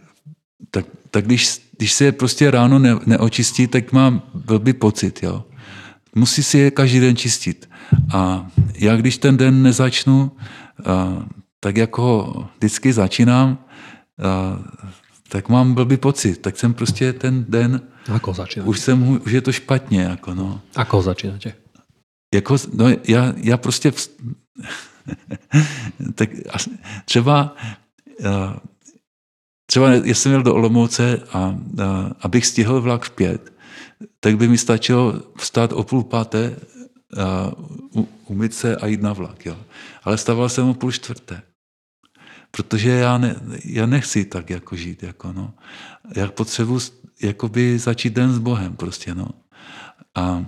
tak, 0.71 0.87
tak 1.11 1.25
když 1.25 1.61
když 1.83 1.93
se 1.93 2.05
je 2.05 2.13
prostě 2.13 2.51
ráno 2.51 2.79
ne, 2.79 2.95
neočistí, 3.07 3.67
tak 3.67 3.93
mám 3.93 4.23
blbý 4.35 4.73
pocit. 4.73 5.23
Jo. 5.23 5.45
Musí 6.15 6.43
si 6.43 6.59
je 6.59 6.71
každý 6.71 7.01
den 7.01 7.17
čistit. 7.17 7.71
A 8.15 8.47
já 8.75 8.97
když 8.97 9.19
ten 9.19 9.37
den 9.37 9.63
nezačnu, 9.63 10.31
a, 10.87 11.27
tak 11.61 11.77
jako 11.77 12.35
vždycky 12.59 12.93
začínám, 12.93 13.59
a, 14.23 14.59
tak 15.29 15.49
mám 15.49 15.75
blbý 15.75 15.97
pocit. 15.97 16.39
Tak 16.39 16.59
jsem 16.59 16.75
prostě 16.75 17.13
ten 17.13 17.45
den... 17.49 17.81
Ako 18.15 18.33
začínáte? 18.33 18.71
Už, 18.71 18.79
jsem, 18.79 19.21
už 19.27 19.33
je 19.33 19.41
to 19.41 19.53
špatně. 19.53 20.03
Jako 20.03 20.35
no. 20.35 20.61
Ako 20.77 21.03
začínáte? 21.03 21.55
Jako, 22.35 22.57
no, 22.73 22.87
já, 23.09 23.35
já 23.37 23.57
prostě... 23.57 23.93
Tak 26.15 26.31
třeba 27.05 27.57
Třeba 29.73 29.93
jsem 29.95 30.33
měl 30.33 30.43
do 30.43 30.55
Olomouce 30.55 31.23
a, 31.33 31.39
a 31.39 31.57
abych 32.21 32.47
stihl 32.47 32.81
vlak 32.81 33.05
v 33.05 33.11
pět, 33.11 33.53
tak 34.21 34.37
by 34.37 34.49
mi 34.49 34.59
stačilo 34.59 35.23
vstát 35.39 35.73
o 35.73 35.85
půl 35.85 36.05
páté, 36.05 36.57
a 37.19 37.53
umyt 38.27 38.55
se 38.55 38.77
a 38.77 38.87
jít 38.87 39.03
na 39.03 39.13
vlak. 39.13 39.47
Jo. 39.47 39.57
Ale 40.03 40.19
stával 40.19 40.49
jsem 40.49 40.69
o 40.69 40.75
půl 40.75 40.93
čtvrté. 40.93 41.43
Protože 42.51 42.91
já, 42.91 43.19
ne, 43.19 43.37
já 43.65 43.87
nechci 43.87 44.25
tak 44.25 44.51
jako 44.51 44.77
žít. 44.77 45.03
Jako 45.03 45.33
no. 45.33 45.55
Já 46.17 46.29
potřebuji 46.29 47.79
začít 47.79 48.13
den 48.13 48.33
s 48.33 48.39
Bohem. 48.39 48.77
Prostě, 48.77 49.15
no. 49.15 49.29
a, 50.15 50.23
a 50.23 50.45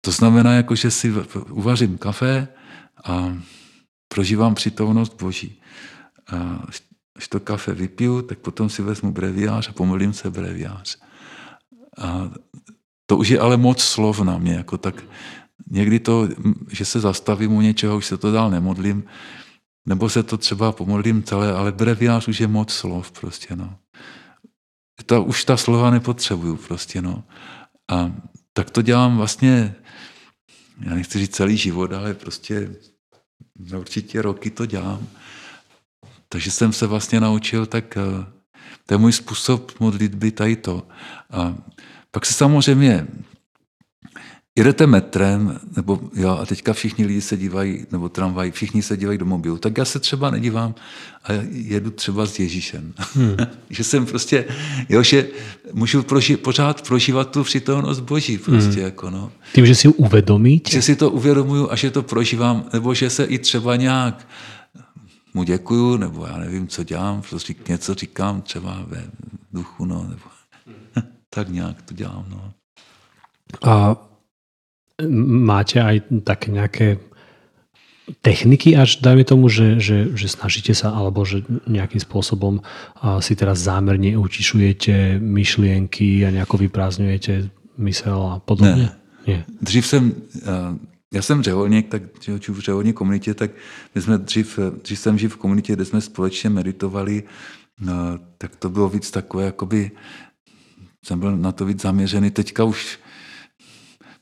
to 0.00 0.10
znamená, 0.10 0.52
jako, 0.52 0.74
že 0.74 0.90
si 0.90 1.12
uvařím 1.50 1.98
kafe 1.98 2.48
a 3.04 3.36
prožívám 4.08 4.54
přítomnost 4.54 5.22
Boží. 5.22 5.61
A 6.30 6.62
když 7.14 7.28
to 7.28 7.40
kafe 7.40 7.72
vypiju, 7.74 8.22
tak 8.22 8.38
potom 8.38 8.70
si 8.70 8.82
vezmu 8.82 9.12
breviář 9.12 9.68
a 9.68 9.72
pomolím 9.72 10.12
se 10.12 10.30
breviář. 10.30 10.98
A 11.98 12.30
to 13.06 13.16
už 13.16 13.28
je 13.28 13.40
ale 13.40 13.56
moc 13.56 13.82
slov 13.82 14.20
na 14.20 14.38
mě, 14.38 14.52
jako 14.54 14.78
tak 14.78 15.04
někdy 15.70 16.00
to, 16.00 16.28
že 16.70 16.84
se 16.84 17.00
zastavím 17.00 17.52
u 17.52 17.60
něčeho, 17.60 17.96
už 17.96 18.06
se 18.06 18.16
to 18.16 18.32
dál 18.32 18.50
nemodlím, 18.50 19.04
nebo 19.86 20.08
se 20.08 20.22
to 20.22 20.38
třeba 20.38 20.72
pomodlím 20.72 21.22
celé, 21.22 21.52
ale 21.52 21.72
breviář 21.72 22.28
už 22.28 22.40
je 22.40 22.46
moc 22.46 22.72
slov 22.72 23.12
prostě, 23.12 23.56
no. 23.56 23.78
Ta, 25.06 25.20
už 25.20 25.44
ta 25.44 25.56
slova 25.56 25.90
nepotřebuju 25.90 26.56
prostě, 26.56 27.02
no. 27.02 27.24
A 27.90 28.12
tak 28.52 28.70
to 28.70 28.82
dělám 28.82 29.16
vlastně, 29.16 29.74
já 30.80 30.94
nechci 30.94 31.18
říct 31.18 31.34
celý 31.34 31.56
život, 31.56 31.92
ale 31.92 32.14
prostě 32.14 32.76
určitě 33.78 34.22
roky 34.22 34.50
to 34.50 34.66
dělám. 34.66 35.06
Takže 36.32 36.50
jsem 36.50 36.72
se 36.72 36.86
vlastně 36.86 37.20
naučil, 37.20 37.66
tak 37.66 37.96
eh, 37.96 38.24
to 38.86 38.94
je 38.94 38.98
můj 38.98 39.12
způsob 39.12 39.72
modlitby 39.80 40.30
tady 40.30 40.56
to. 40.56 40.82
A 41.30 41.54
pak 42.10 42.26
se 42.26 42.34
samozřejmě 42.34 43.06
jedete 44.56 44.86
metrem, 44.86 45.60
nebo 45.76 46.00
jo, 46.14 46.30
a 46.30 46.46
teďka 46.46 46.72
všichni 46.72 47.06
lidi 47.06 47.20
se 47.20 47.36
dívají, 47.36 47.86
nebo 47.92 48.08
tramvaj, 48.08 48.50
všichni 48.50 48.82
se 48.82 48.96
dívají 48.96 49.18
do 49.18 49.24
mobilu, 49.24 49.58
tak 49.58 49.78
já 49.78 49.84
se 49.84 49.98
třeba 49.98 50.30
nedívám 50.30 50.74
a 51.24 51.32
jedu 51.50 51.90
třeba 51.90 52.26
s 52.26 52.38
Ježíšem. 52.38 52.94
Hmm. 53.14 53.36
že 53.70 53.84
jsem 53.84 54.06
prostě, 54.06 54.44
jo, 54.88 55.02
že 55.02 55.28
můžu 55.72 56.02
proži, 56.02 56.36
pořád 56.36 56.88
prožívat 56.88 57.30
tu 57.30 57.44
přítomnost 57.44 58.00
Boží 58.00 58.38
prostě, 58.38 58.80
hmm. 58.80 58.84
jako 58.84 59.10
no. 59.10 59.32
Tím, 59.54 59.66
že 59.66 59.74
si 59.74 59.88
uvědomíte? 59.88 60.70
Že 60.70 60.82
si 60.82 60.96
to 60.96 61.10
uvědomuju 61.10 61.70
a 61.70 61.76
že 61.76 61.90
to 61.90 62.02
prožívám, 62.02 62.64
nebo 62.72 62.94
že 62.94 63.10
se 63.10 63.24
i 63.24 63.38
třeba 63.38 63.76
nějak 63.76 64.26
mu 65.34 65.42
děkuju, 65.42 65.96
nebo 65.96 66.26
já 66.26 66.38
nevím, 66.38 66.68
co 66.68 66.84
dělám, 66.84 67.22
prostě 67.22 67.54
něco 67.68 67.94
říkám 67.94 68.42
třeba 68.42 68.84
ve 68.86 69.10
duchu, 69.52 69.84
no, 69.84 70.02
nebo 70.02 70.26
tak 71.30 71.48
nějak 71.48 71.82
to 71.82 71.94
dělám, 71.94 72.26
no. 72.28 72.52
A 73.62 73.96
máte 75.20 75.82
aj 75.82 75.96
také 76.24 76.48
nejaké 76.54 76.96
techniky 78.20 78.76
až 78.76 78.98
dajme 78.98 79.24
tomu, 79.24 79.48
že, 79.48 79.80
že, 79.80 80.10
že 80.14 80.28
snažíte 80.28 80.74
sa 80.74 80.90
alebo 80.90 81.24
že 81.24 81.44
nejakým 81.68 82.00
spôsobom 82.00 82.60
si 83.22 83.32
teraz 83.38 83.62
zámerne 83.62 84.18
utišujete 84.18 85.20
myšlienky 85.22 86.26
a 86.26 86.30
nejako 86.30 86.56
vyprázdňujete 86.66 87.50
mysel 87.78 88.20
a 88.22 88.38
podobně? 88.40 88.88
Ne. 88.88 88.96
Nie. 89.26 89.44
Dřív 89.62 89.86
jsem, 89.86 90.12
já 91.12 91.22
jsem 91.22 91.42
řeholník, 91.42 91.88
tak 91.88 92.02
v 92.48 92.58
řeholní 92.58 92.92
komunitě, 92.92 93.34
tak 93.34 93.50
my 93.94 94.02
jsme 94.02 94.18
dřív, 94.18 94.58
dřív 94.82 94.98
jsem 94.98 95.18
žil 95.18 95.28
v 95.28 95.36
komunitě, 95.36 95.72
kde 95.72 95.84
jsme 95.84 96.00
společně 96.00 96.50
meditovali, 96.50 97.22
tak 98.38 98.56
to 98.56 98.70
bylo 98.70 98.88
víc 98.88 99.10
takové, 99.10 99.44
jakoby, 99.44 99.90
jsem 101.04 101.20
byl 101.20 101.36
na 101.36 101.52
to 101.52 101.64
víc 101.64 101.82
zaměřený. 101.82 102.30
Teďka 102.30 102.64
už 102.64 102.98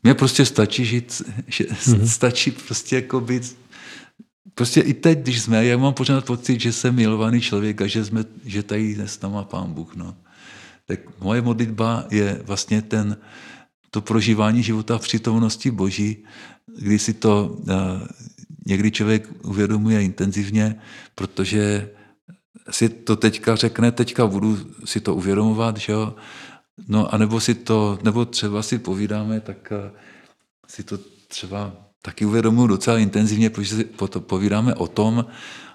mně 0.03 0.15
prostě 0.15 0.47
stačí 0.47 0.85
žít, 0.85 1.23
že 1.47 1.65
mm-hmm. 1.65 2.03
stačí 2.07 2.51
prostě 2.51 2.97
jako 2.97 3.21
být, 3.21 3.59
prostě 4.55 4.81
i 4.81 4.95
teď, 4.95 5.19
když 5.19 5.43
jsme, 5.43 5.67
já 5.67 5.77
mám 5.79 5.95
pořád 5.95 6.25
pocit, 6.25 6.61
že 6.61 6.73
jsem 6.73 6.95
milovaný 6.95 7.41
člověk 7.41 7.81
a 7.81 7.87
že, 7.87 8.05
jsme, 8.05 8.25
že 8.45 8.63
tady 8.63 8.97
s 9.01 9.21
náma 9.21 9.45
pán 9.45 9.73
Bůh, 9.73 9.97
no. 9.97 10.17
Tak 10.87 11.21
moje 11.21 11.43
modlitba 11.43 12.05
je 12.11 12.43
vlastně 12.45 12.83
ten, 12.83 13.17
to 13.91 14.01
prožívání 14.01 14.63
života 14.63 14.99
v 14.99 15.03
přítomnosti 15.03 15.71
Boží, 15.71 16.25
kdy 16.79 16.99
si 16.99 17.13
to 17.15 17.59
uh, 17.59 17.75
někdy 18.67 18.91
člověk 18.91 19.29
uvědomuje 19.43 20.03
intenzivně, 20.03 20.81
protože 21.15 21.91
si 22.71 22.89
to 22.89 23.17
teďka 23.17 23.57
řekne, 23.57 23.93
teďka 23.93 24.27
budu 24.27 24.59
si 24.85 25.01
to 25.01 25.15
uvědomovat, 25.15 25.77
že 25.77 25.93
jo, 25.93 26.15
No 26.89 27.15
a 27.15 27.19
nebo 27.19 27.41
si 27.41 27.55
to, 27.55 27.99
nebo 28.03 28.25
třeba 28.25 28.63
si 28.63 28.79
povídáme, 28.79 29.41
tak 29.41 29.73
eh, 29.73 29.91
si 30.67 30.83
to 30.83 30.99
třeba 31.29 31.73
taky 32.03 32.25
uvědomuji 32.25 32.67
docela 32.67 32.99
intenzivně, 32.99 33.51
protože 33.51 33.77
si 33.77 33.85
povídáme 34.19 34.75
o 34.75 34.87
tom, 34.87 35.27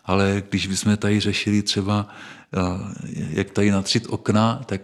ale 0.05 0.43
když 0.49 0.67
bychom 0.67 0.97
tady 0.97 1.19
řešili 1.19 1.61
třeba, 1.61 2.07
eh, 2.53 2.59
jak 3.29 3.51
tady 3.51 3.71
natřít 3.71 4.07
okna, 4.09 4.61
tak, 4.65 4.81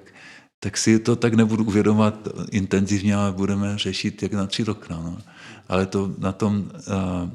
tak 0.59 0.77
si 0.77 0.99
to 0.99 1.15
tak 1.15 1.33
nebudu 1.33 1.63
uvědomovat 1.63 2.27
intenzivně, 2.51 3.15
ale 3.15 3.31
budeme 3.31 3.77
řešit, 3.77 4.23
jak 4.23 4.33
natřít 4.33 4.69
okna. 4.69 5.01
No. 5.03 5.17
Ale 5.69 5.85
to 5.85 6.11
na, 6.17 6.31
tom, 6.31 6.71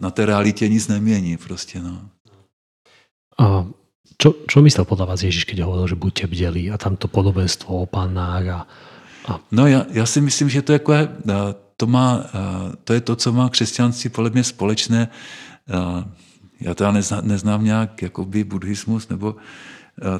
na 0.00 0.10
té 0.10 0.26
realitě 0.26 0.68
nic 0.68 0.88
nemění 0.88 1.36
prostě. 1.36 1.82
No. 1.82 2.08
A 3.38 3.66
čo, 4.16 4.32
čo 4.48 4.64
myslel 4.64 4.88
podľa 4.88 5.12
vás 5.12 5.20
Ježíš, 5.20 5.44
keď 5.44 5.68
hovoril, 5.68 5.92
že 5.92 6.00
buďte 6.00 6.26
bdělí 6.26 6.70
a 6.72 6.80
tam 6.80 6.96
to 6.96 7.08
podobenstvo 7.08 7.68
o 7.68 7.86
pánách 7.86 8.44
a, 8.48 8.60
a... 9.28 9.32
No 9.52 9.66
já, 9.66 9.84
já 9.92 10.06
si 10.06 10.20
myslím, 10.20 10.48
že 10.48 10.62
to, 10.62 10.72
jako 10.72 10.92
je, 10.92 11.08
to, 11.76 11.86
má, 11.86 12.24
to 12.84 12.92
je 12.92 13.00
to, 13.00 13.16
co 13.16 13.32
má 13.32 13.48
křesťanství 13.48 14.10
podle 14.10 14.30
mě 14.30 14.44
společné. 14.44 15.08
Já 16.60 16.74
teda 16.74 16.92
neznám, 16.92 17.28
neznám 17.28 17.64
nějak 17.64 18.02
jakoby 18.02 18.44
buddhismus 18.44 19.08
nebo 19.08 19.36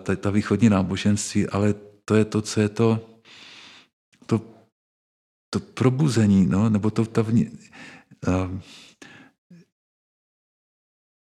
ta, 0.02 0.16
ta 0.16 0.30
východní 0.30 0.68
náboženství, 0.68 1.48
ale 1.48 1.74
to 2.04 2.14
je 2.14 2.24
to, 2.24 2.42
co 2.42 2.60
je 2.60 2.68
to, 2.68 3.00
to, 4.26 4.40
to 5.50 5.60
probuzení, 5.60 6.46
no, 6.46 6.68
nebo 6.70 6.90
to 6.90 7.04
ta 7.04 7.24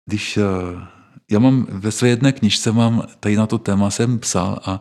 když 0.06 0.38
já 1.30 1.38
mám 1.38 1.66
ve 1.70 1.92
své 1.92 2.08
jedné 2.08 2.32
knižce, 2.32 2.72
mám 2.72 3.02
tady 3.20 3.36
na 3.36 3.46
to 3.46 3.58
téma 3.58 3.90
jsem 3.90 4.18
psal 4.18 4.60
a, 4.64 4.70
a 4.70 4.80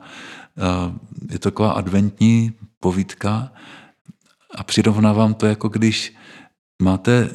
je 1.32 1.40
to 1.40 1.52
taková 1.52 1.72
adventní 1.72 2.54
povídka 2.80 3.52
a 4.56 4.64
přirovnávám 4.64 5.34
to 5.34 5.46
jako 5.46 5.70
když 5.70 6.16
máte, 6.82 7.30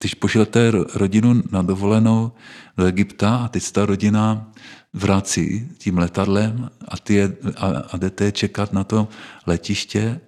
když 0.00 0.14
pošlete 0.14 0.70
rodinu 0.94 1.42
na 1.50 1.62
dovolenou 1.62 2.32
do 2.76 2.84
Egypta 2.84 3.36
a 3.36 3.48
teď 3.48 3.72
ta 3.72 3.86
rodina 3.86 4.52
vrací 4.92 5.68
tím 5.78 5.98
letadlem 5.98 6.70
a, 6.88 6.96
ty 6.96 7.14
je, 7.14 7.36
a, 7.56 7.66
a 7.66 7.96
jdete 7.96 8.24
je 8.24 8.32
čekat 8.32 8.72
na 8.72 8.84
to 8.84 9.08
letiště, 9.46 10.20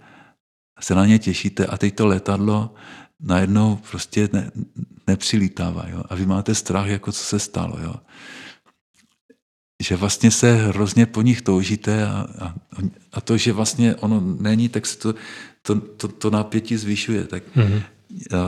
se 0.80 0.94
na 0.94 1.06
ně 1.06 1.18
těšíte 1.18 1.66
a 1.66 1.78
teď 1.78 1.94
to 1.94 2.06
letadlo 2.06 2.74
najednou 3.20 3.76
prostě 3.90 4.28
ne, 4.32 4.50
nepřilítává. 5.06 5.84
Jo? 5.88 6.02
A 6.08 6.14
vy 6.14 6.26
máte 6.26 6.54
strach, 6.54 6.86
jako 6.86 7.12
co 7.12 7.24
se 7.24 7.38
stalo. 7.38 7.78
Jo? 7.82 7.94
Že 9.82 9.96
vlastně 9.96 10.30
se 10.30 10.54
hrozně 10.54 11.06
po 11.06 11.22
nich 11.22 11.42
toužíte 11.42 12.06
a, 12.06 12.26
a, 12.38 12.54
a 13.12 13.20
to, 13.20 13.36
že 13.36 13.52
vlastně 13.52 13.94
ono 13.94 14.20
není, 14.20 14.68
tak 14.68 14.86
se 14.86 14.98
to, 14.98 15.14
to, 15.62 15.80
to, 15.80 16.08
to 16.08 16.30
napětí 16.30 16.76
zvyšuje. 16.76 17.24
Tak 17.24 17.42
mm-hmm. 17.56 17.82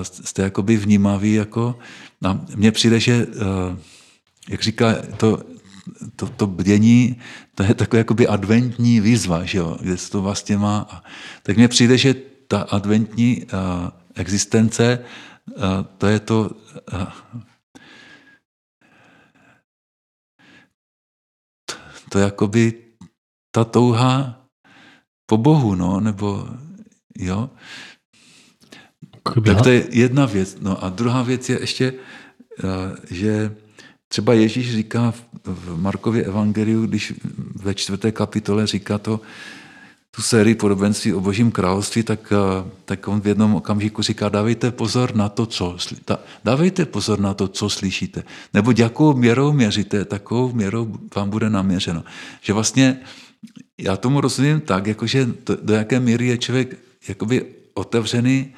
jste 0.03 0.43
jakoby 0.43 0.77
vnímavý. 0.77 1.35
Jako, 1.35 1.79
a 2.25 2.41
mně 2.55 2.73
přijde, 2.73 3.01
že 3.01 3.27
jak 4.49 4.63
říká, 4.63 4.95
to, 5.17 5.43
to, 6.17 6.27
to 6.27 6.47
bdění, 6.47 7.17
to 7.55 7.63
je 7.63 7.75
takové 7.75 7.99
jakoby 7.99 8.27
adventní 8.27 9.01
výzva, 9.01 9.45
že 9.45 9.59
jo, 9.59 9.79
kde 9.81 9.97
se 9.97 10.11
to 10.11 10.23
vlastně 10.23 10.59
má. 10.59 11.03
Tak 11.43 11.57
mně 11.57 11.69
přijde, 11.69 11.99
že 11.99 12.15
ta 12.49 12.61
adventní 12.61 13.47
existence 14.21 15.05
to 15.99 16.07
je 16.07 16.21
to, 16.21 16.51
to 22.09 22.19
je 22.19 22.25
jakoby 22.25 22.83
ta 23.51 23.65
touha 23.65 24.41
po 25.27 25.37
Bohu, 25.37 25.75
no, 25.75 26.01
nebo 26.01 26.49
jo. 27.19 27.51
Tak 29.23 29.63
to 29.63 29.71
je 29.71 29.87
jedna 29.91 30.27
věc. 30.27 30.57
No 30.61 30.85
a 30.85 30.89
druhá 30.89 31.23
věc 31.23 31.49
je 31.49 31.61
ještě, 31.61 31.95
že 33.11 33.55
třeba 34.09 34.35
Ježíš 34.35 34.73
říká 34.73 35.15
v 35.45 35.81
Markově 35.81 36.25
evangeliu, 36.25 36.87
když 36.87 37.15
ve 37.55 37.75
čtvrté 37.75 38.13
kapitole 38.13 38.67
říká 38.67 38.99
to, 38.99 39.21
tu 40.11 40.23
sérii 40.23 40.55
podobenství 40.55 41.15
o 41.15 41.21
božím 41.21 41.51
království, 41.51 42.03
tak, 42.03 42.33
eh, 42.33 42.71
tak 42.85 43.09
on 43.09 43.21
v 43.21 43.27
jednom 43.27 43.55
okamžiku 43.55 44.03
říká, 44.03 44.29
dávejte 44.29 44.71
pozor 44.71 45.15
na 45.15 45.29
to, 45.29 45.47
co, 45.47 45.77
dávejte 46.45 46.87
pozor 46.87 47.21
na 47.21 47.35
to, 47.35 47.49
co 47.49 47.71
slyšíte. 47.71 48.23
Nebo 48.55 48.73
jakou 48.77 49.15
měrou 49.15 49.53
měříte, 49.53 50.05
takovou 50.05 50.53
měrou 50.53 50.99
vám 51.15 51.31
bude 51.31 51.51
naměřeno. 51.51 52.05
Že 52.41 52.53
vlastně 52.53 53.01
já 53.79 53.97
tomu 53.97 54.21
rozumím 54.21 54.61
tak, 54.61 54.87
jakože 54.87 55.27
to, 55.45 55.57
do 55.63 55.75
jaké 55.75 56.01
míry 56.01 56.27
je 56.27 56.39
člověk 56.39 56.79
jakoby 57.09 57.45
otevřený 57.75 58.55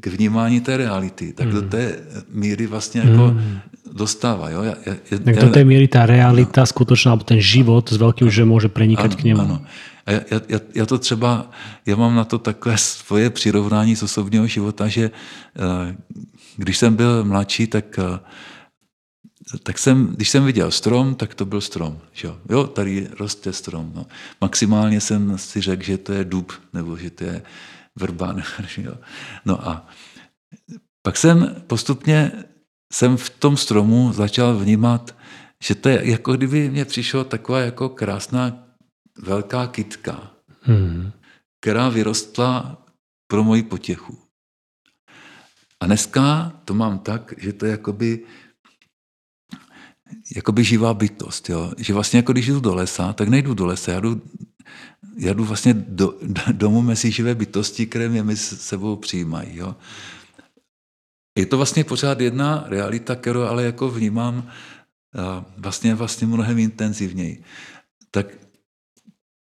k 0.00 0.06
vnímání 0.06 0.60
té 0.60 0.76
reality, 0.76 1.32
tak 1.32 1.46
hmm. 1.46 1.54
do 1.54 1.62
té 1.62 1.98
míry 2.28 2.66
vlastně 2.66 3.00
jako 3.00 3.26
hmm. 3.26 3.58
dostává. 3.92 4.50
Jo? 4.50 4.62
Ja, 4.62 4.74
ja, 4.86 4.94
ja, 5.10 5.18
tak 5.18 5.36
do 5.36 5.48
té 5.48 5.64
míry 5.64 5.88
ta 5.88 6.06
realita 6.06 6.60
no. 6.60 6.66
skutečná, 6.66 7.12
alebo 7.12 7.24
ten 7.24 7.40
život 7.40 7.88
s 7.88 7.96
velkým 7.96 8.30
že 8.30 8.44
může 8.44 8.68
prenikat 8.68 9.06
ano, 9.06 9.16
k 9.16 9.22
němu. 9.22 9.40
Ano. 9.40 9.62
A 10.06 10.10
já, 10.12 10.20
já, 10.48 10.58
já 10.74 10.86
to 10.86 10.98
třeba, 10.98 11.50
já 11.86 11.96
mám 11.96 12.14
na 12.14 12.24
to 12.24 12.38
takové 12.38 12.78
svoje 12.78 13.30
přirovnání 13.30 13.96
z 13.96 14.02
osobního 14.02 14.46
života, 14.46 14.88
že 14.88 15.10
eh, 15.10 15.96
když 16.56 16.78
jsem 16.78 16.96
byl 16.96 17.24
mladší, 17.24 17.66
tak 17.66 17.98
eh, 17.98 18.18
tak 19.62 19.78
jsem, 19.78 20.06
když 20.16 20.28
jsem 20.28 20.44
viděl 20.44 20.70
strom, 20.70 21.14
tak 21.14 21.34
to 21.34 21.44
byl 21.44 21.60
strom. 21.60 21.98
Že 22.12 22.28
jo? 22.28 22.36
jo, 22.50 22.64
tady 22.66 23.08
roste 23.20 23.52
strom. 23.52 23.92
No. 23.94 24.06
Maximálně 24.40 25.00
jsem 25.00 25.38
si 25.38 25.60
řekl, 25.60 25.82
že 25.82 25.98
to 25.98 26.12
je 26.12 26.24
dub, 26.24 26.52
nebo 26.72 26.96
že 26.96 27.10
to 27.10 27.24
je 27.24 27.42
vrba. 27.98 28.36
Jo? 28.76 28.94
No 29.44 29.68
a 29.68 29.88
pak 31.02 31.16
jsem 31.16 31.62
postupně 31.66 32.32
jsem 32.92 33.16
v 33.16 33.30
tom 33.30 33.56
stromu 33.56 34.12
začal 34.12 34.58
vnímat, 34.58 35.16
že 35.62 35.74
to 35.74 35.88
je 35.88 36.10
jako 36.10 36.32
kdyby 36.32 36.70
mě 36.70 36.84
přišla 36.84 37.24
taková 37.24 37.60
jako 37.60 37.88
krásná 37.88 38.68
velká 39.18 39.66
kytka, 39.66 40.30
hmm. 40.60 41.12
která 41.60 41.88
vyrostla 41.88 42.84
pro 43.26 43.44
moji 43.44 43.62
potěchu. 43.62 44.18
A 45.80 45.86
dneska 45.86 46.52
to 46.64 46.74
mám 46.74 46.98
tak, 46.98 47.34
že 47.38 47.52
to 47.52 47.66
je 47.66 47.70
jakoby, 47.70 48.24
jakoby 50.36 50.64
živá 50.64 50.94
bytost. 50.94 51.48
Jo? 51.48 51.72
Že 51.78 51.94
vlastně 51.94 52.16
jako 52.16 52.32
když 52.32 52.46
jdu 52.46 52.60
do 52.60 52.74
lesa, 52.74 53.12
tak 53.12 53.28
nejdu 53.28 53.54
do 53.54 53.66
lesa, 53.66 53.92
já 53.92 54.00
jdu, 54.00 54.22
já 55.16 55.32
jdu 55.32 55.44
vlastně 55.44 55.74
do, 55.74 56.14
domů 56.52 56.82
mezi 56.82 57.10
živé 57.10 57.34
bytosti, 57.34 57.86
které 57.86 58.08
mě 58.08 58.22
mezi 58.22 58.42
sebou 58.42 58.96
přijímají. 58.96 59.56
Jo? 59.56 59.76
Je 61.38 61.46
to 61.46 61.56
vlastně 61.56 61.84
pořád 61.84 62.20
jedna 62.20 62.64
realita, 62.66 63.16
kterou 63.16 63.42
ale 63.42 63.64
jako 63.64 63.90
vnímám 63.90 64.48
vlastně, 65.56 65.94
vlastně 65.94 66.26
mnohem 66.26 66.58
intenzivněji. 66.58 67.42
Tak 68.10 68.26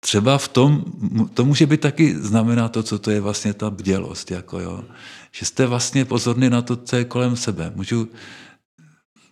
třeba 0.00 0.38
v 0.38 0.48
tom, 0.48 0.84
to 1.34 1.44
může 1.44 1.66
být 1.66 1.80
taky 1.80 2.16
znamená 2.18 2.68
to, 2.68 2.82
co 2.82 2.98
to 2.98 3.10
je 3.10 3.20
vlastně 3.20 3.54
ta 3.54 3.70
bdělost, 3.70 4.30
jako 4.30 4.60
jo. 4.60 4.84
Že 5.32 5.46
jste 5.46 5.66
vlastně 5.66 6.04
pozorní 6.04 6.50
na 6.50 6.62
to, 6.62 6.76
co 6.76 6.96
je 6.96 7.04
kolem 7.04 7.36
sebe. 7.36 7.72
Můžu, 7.74 8.08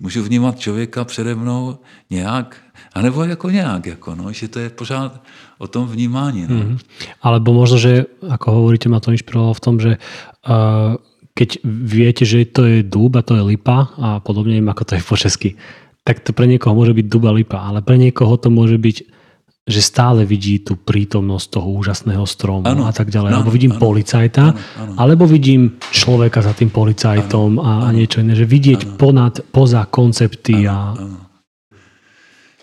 můžu 0.01 0.23
vnímat 0.23 0.59
člověka 0.59 1.05
přede 1.05 1.35
mnou 1.35 1.79
nějak, 2.11 2.63
anebo 2.93 3.25
jako 3.25 3.51
nějak, 3.51 3.87
jako 3.87 4.15
no, 4.15 4.33
že 4.33 4.49
to 4.49 4.59
je 4.59 4.71
pořád 4.71 5.21
o 5.59 5.67
tom 5.67 5.89
vnímání. 5.89 6.47
No. 6.49 6.55
Mm. 6.55 6.79
Alebo 7.23 7.53
možno, 7.53 7.79
že, 7.79 8.07
ako 8.29 8.47
hovoríte, 8.53 8.89
ma 8.89 9.01
to 9.01 9.13
inšpirovalo 9.13 9.55
v 9.55 9.65
tom, 9.65 9.75
že 9.81 9.97
uh, 9.97 11.01
keď 11.37 11.61
viete, 11.65 12.25
že 12.25 12.49
to 12.49 12.65
je 12.65 12.81
dúb 12.81 13.17
a 13.17 13.23
to 13.23 13.37
je 13.37 13.45
lipa 13.45 13.93
a 14.01 14.09
podobne, 14.25 14.57
ako 14.57 14.83
to 14.85 14.93
je 14.97 15.03
po 15.05 15.17
česky, 15.17 15.51
tak 16.05 16.25
to 16.25 16.33
pre 16.33 16.49
niekoho 16.49 16.73
môže 16.73 16.97
byť 16.97 17.07
dúb 17.09 17.29
a 17.29 17.33
lipa, 17.33 17.61
ale 17.61 17.85
pre 17.85 18.01
niekoho 18.01 18.37
to 18.41 18.49
môže 18.49 18.81
byť 18.81 18.97
že 19.67 19.83
stále 19.83 20.23
vidí 20.23 20.63
tú 20.63 20.79
prítomnosť 20.79 21.59
toho 21.59 21.69
úžasného 21.83 22.23
stromu 22.23 22.71
ano, 22.71 22.87
a 22.87 22.95
tak 22.95 23.11
ďalej. 23.11 23.35
Ano, 23.35 23.43
alebo 23.43 23.51
vidím 23.51 23.75
ano, 23.75 23.83
policajta, 23.83 24.55
ano, 24.55 24.63
ano. 24.79 24.93
alebo 24.95 25.27
vidím 25.27 25.75
človeka 25.91 26.39
za 26.39 26.55
tým 26.55 26.71
policajtom 26.71 27.59
ano, 27.59 27.67
a, 27.67 27.71
ano, 27.83 27.87
a 27.87 27.89
niečo 27.91 28.23
iné. 28.23 28.39
Že 28.39 28.47
vidieť 28.47 28.81
ano. 28.87 28.95
ponad, 28.95 29.43
poza 29.51 29.83
koncepty. 29.91 30.71
Ano, 30.71 30.71
a... 30.71 30.79
Ano. 30.95 31.26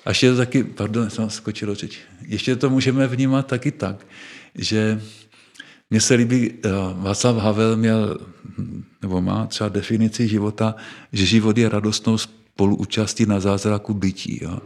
A 0.06 0.10
ještě 0.10 0.32
to 0.32 0.38
taky, 0.38 0.64
pardon, 0.64 1.10
jsem 1.10 1.30
skočil 1.30 1.76
řeč. 1.76 2.00
Ještě 2.22 2.56
to 2.56 2.70
můžeme 2.70 3.08
vnímat 3.08 3.48
taky 3.48 3.72
tak, 3.72 4.08
že 4.56 5.02
mně 5.90 6.02
se 6.02 6.14
líbí, 6.14 6.52
uh, 6.52 7.04
Václav 7.04 7.36
Havel 7.36 7.78
měl, 7.78 8.18
nebo 9.02 9.22
má 9.22 9.46
třeba 9.46 9.70
definici 9.70 10.28
života, 10.28 10.76
že 11.12 11.26
život 11.26 11.58
je 11.58 11.70
radostnou 11.70 12.18
spoluúčastí 12.18 13.26
na 13.26 13.40
zázraku 13.40 13.94
bytí. 13.94 14.40
Jo. 14.42 14.60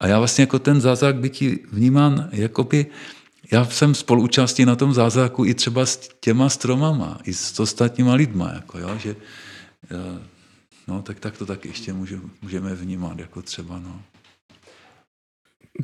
A 0.00 0.06
já 0.06 0.18
vlastně 0.18 0.42
jako 0.42 0.58
ten 0.58 0.80
zázrak 0.80 1.16
bytí 1.16 1.58
vnímám, 1.72 2.28
jakoby, 2.32 2.86
já 3.52 3.64
jsem 3.64 3.94
spoluúčastí 3.94 4.64
na 4.64 4.76
tom 4.76 4.94
zázraku 4.94 5.44
i 5.44 5.54
třeba 5.54 5.86
s 5.86 6.08
těma 6.20 6.48
stromama, 6.48 7.18
i 7.24 7.34
s 7.34 7.60
ostatníma 7.60 8.14
lidma, 8.14 8.52
jako 8.54 8.78
jo, 8.78 8.98
že 8.98 9.16
eh, 9.90 10.22
no, 10.88 11.02
tak, 11.02 11.20
tak 11.20 11.38
to 11.38 11.46
tak 11.46 11.64
ještě 11.64 11.92
můžeme 12.42 12.74
vnímat, 12.74 13.18
jako 13.18 13.42
třeba, 13.42 13.78
no. 13.78 14.02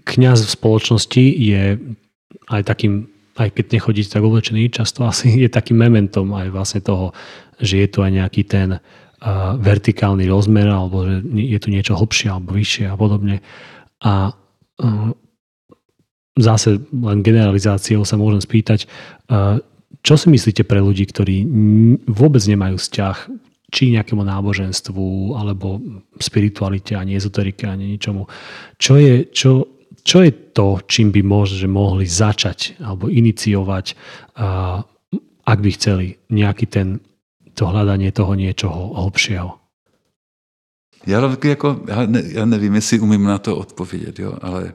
Kňaz 0.03 0.43
v 0.43 0.55
spoločnosti 0.59 1.23
je 1.23 1.79
aj 2.51 2.63
takým, 2.67 3.07
aj 3.39 3.55
keď 3.55 3.65
nechodí 3.79 4.03
tak 4.03 4.27
oblečený, 4.27 4.75
často 4.75 5.07
asi 5.07 5.47
je 5.47 5.49
takým 5.53 5.79
mementom 5.79 6.27
aj 6.35 6.51
vlastne 6.51 6.81
toho, 6.83 7.15
že 7.63 7.87
je 7.87 7.89
tu 7.89 8.03
aj 8.03 8.11
nejaký 8.11 8.43
ten 8.43 8.75
uh, 8.75 9.55
vertikálny 9.55 10.27
rozmer, 10.27 10.67
alebo 10.67 11.07
že 11.07 11.23
je 11.31 11.59
tu 11.63 11.69
niečo 11.71 11.95
hlbšie 11.95 12.29
alebo 12.29 12.59
vyššie 12.59 12.91
a 12.91 12.97
podobne. 12.99 13.39
A 14.03 14.35
zase 16.35 16.83
len 16.91 17.23
generalizáciou 17.23 18.03
sa 18.03 18.19
môžem 18.19 18.43
spýtať, 18.43 18.91
čo 20.03 20.15
si 20.19 20.27
myslíte 20.29 20.67
pre 20.67 20.83
ľudí, 20.83 21.07
ktorí 21.07 21.47
vôbec 22.11 22.43
nemajú 22.43 22.77
vzťah 22.77 23.17
či 23.71 23.95
nejakému 23.95 24.23
náboženstvu, 24.23 25.35
alebo 25.39 25.79
spiritualite, 26.19 26.99
ani 26.99 27.15
ezoterike, 27.19 27.67
ani 27.71 27.95
ničomu. 27.95 28.27
Čo 28.79 28.99
je, 28.99 29.15
čo, 29.31 29.74
čo 30.05 30.21
je 30.21 30.31
to, 30.31 30.85
čím 30.85 31.11
by 31.11 31.25
možno, 31.25 31.65
mohli 31.69 32.05
začať 32.05 32.77
alebo 32.85 33.09
iniciovať, 33.09 33.97
ak 35.45 35.59
by 35.61 35.71
chceli 35.75 36.21
nejaký 36.29 36.67
ten, 36.69 37.01
to 37.57 37.65
hľadanie 37.67 38.13
toho 38.13 38.37
niečoho 38.37 38.95
hlbšieho? 39.01 39.65
Já, 41.07 41.37
jako, 41.45 41.85
já, 41.89 42.07
ne, 42.07 42.23
já 42.27 42.45
nevím, 42.45 42.75
jestli 42.75 43.01
umím 43.01 43.25
na 43.25 43.39
to 43.39 43.57
odpovědět, 43.57 44.19
jo, 44.19 44.39
ale 44.43 44.75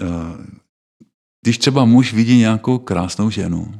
uh, 0.00 0.46
když 1.42 1.58
třeba 1.58 1.84
muž 1.84 2.12
vidí 2.12 2.36
nějakou 2.36 2.78
krásnou 2.78 3.30
ženu, 3.30 3.74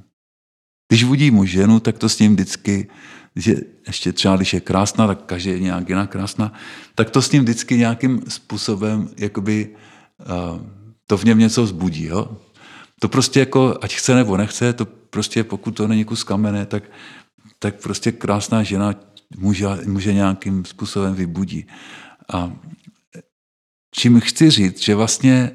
když 0.89 1.05
vidí 1.05 1.31
muž 1.31 1.51
ženu, 1.51 1.81
tak 1.81 1.99
to 1.99 2.09
s 2.09 2.19
ním 2.19 2.35
vždycky, 2.35 2.91
že 3.37 3.55
ještě 3.87 4.13
třeba 4.13 4.37
když 4.37 4.55
je 4.55 4.61
krásná, 4.61 5.07
tak 5.07 5.23
každý 5.23 5.51
je 5.51 5.61
nějak 5.61 5.89
jiná 5.89 6.07
krásná, 6.07 6.53
tak 6.95 7.11
to 7.11 7.23
s 7.23 7.33
ním 7.33 7.43
vždycky 7.43 7.77
nějakým 7.77 8.23
způsobem, 8.29 9.09
jakoby, 9.17 9.77
to 11.07 11.17
v 11.17 11.25
něm 11.25 11.39
něco 11.39 11.63
vzbudí. 11.63 12.05
Jo? 12.05 12.37
To 13.01 13.09
prostě 13.09 13.41
jako, 13.41 13.79
ať 13.83 13.95
chce 13.95 14.15
nebo 14.15 14.37
nechce, 14.37 14.73
to 14.73 14.87
prostě 14.87 15.45
pokud 15.45 15.71
to 15.71 15.89
není 15.89 16.05
kus 16.05 16.25
kamene, 16.25 16.67
tak, 16.67 16.83
tak 17.59 17.83
prostě 17.83 18.13
krásná 18.13 18.63
žena 18.63 18.95
muže, 19.37 19.67
muže 19.87 20.15
nějakým 20.15 20.65
způsobem 20.65 21.15
vybudí. 21.15 21.67
A 22.33 22.53
čím 23.95 24.21
chci 24.21 24.51
říct, 24.51 24.83
že 24.83 24.95
vlastně, 24.95 25.51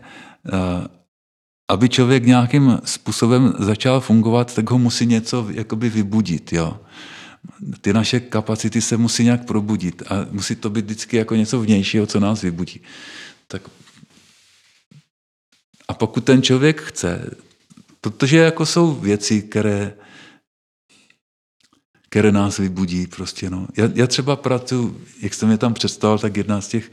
aby 1.71 1.89
člověk 1.89 2.25
nějakým 2.25 2.79
způsobem 2.85 3.53
začal 3.59 4.01
fungovat, 4.01 4.55
tak 4.55 4.69
ho 4.69 4.77
musí 4.77 5.05
něco 5.05 5.47
jakoby 5.49 5.89
vybudit. 5.89 6.53
Jo? 6.53 6.79
Ty 7.81 7.93
naše 7.93 8.19
kapacity 8.19 8.81
se 8.81 8.97
musí 8.97 9.23
nějak 9.23 9.45
probudit 9.45 10.03
a 10.07 10.25
musí 10.31 10.55
to 10.55 10.69
být 10.69 10.85
vždycky 10.85 11.17
jako 11.17 11.35
něco 11.35 11.61
vnějšího, 11.61 12.05
co 12.05 12.19
nás 12.19 12.41
vybudí. 12.41 12.81
Tak 13.47 13.61
a 15.87 15.93
pokud 15.93 16.23
ten 16.23 16.41
člověk 16.41 16.81
chce, 16.81 17.35
protože 18.01 18.37
jako 18.37 18.65
jsou 18.65 18.93
věci, 18.93 19.41
které 19.41 19.93
které 22.15 22.31
nás 22.31 22.57
vybudí. 22.57 23.07
Prostě, 23.07 23.49
no. 23.49 23.67
já, 23.77 23.89
já 23.93 24.07
třeba 24.07 24.35
pracuji, 24.35 25.05
jak 25.21 25.33
jste 25.33 25.45
mě 25.45 25.57
tam 25.57 25.73
představil, 25.73 26.19
tak 26.19 26.37
jedna 26.37 26.61
z 26.61 26.67
těch 26.67 26.91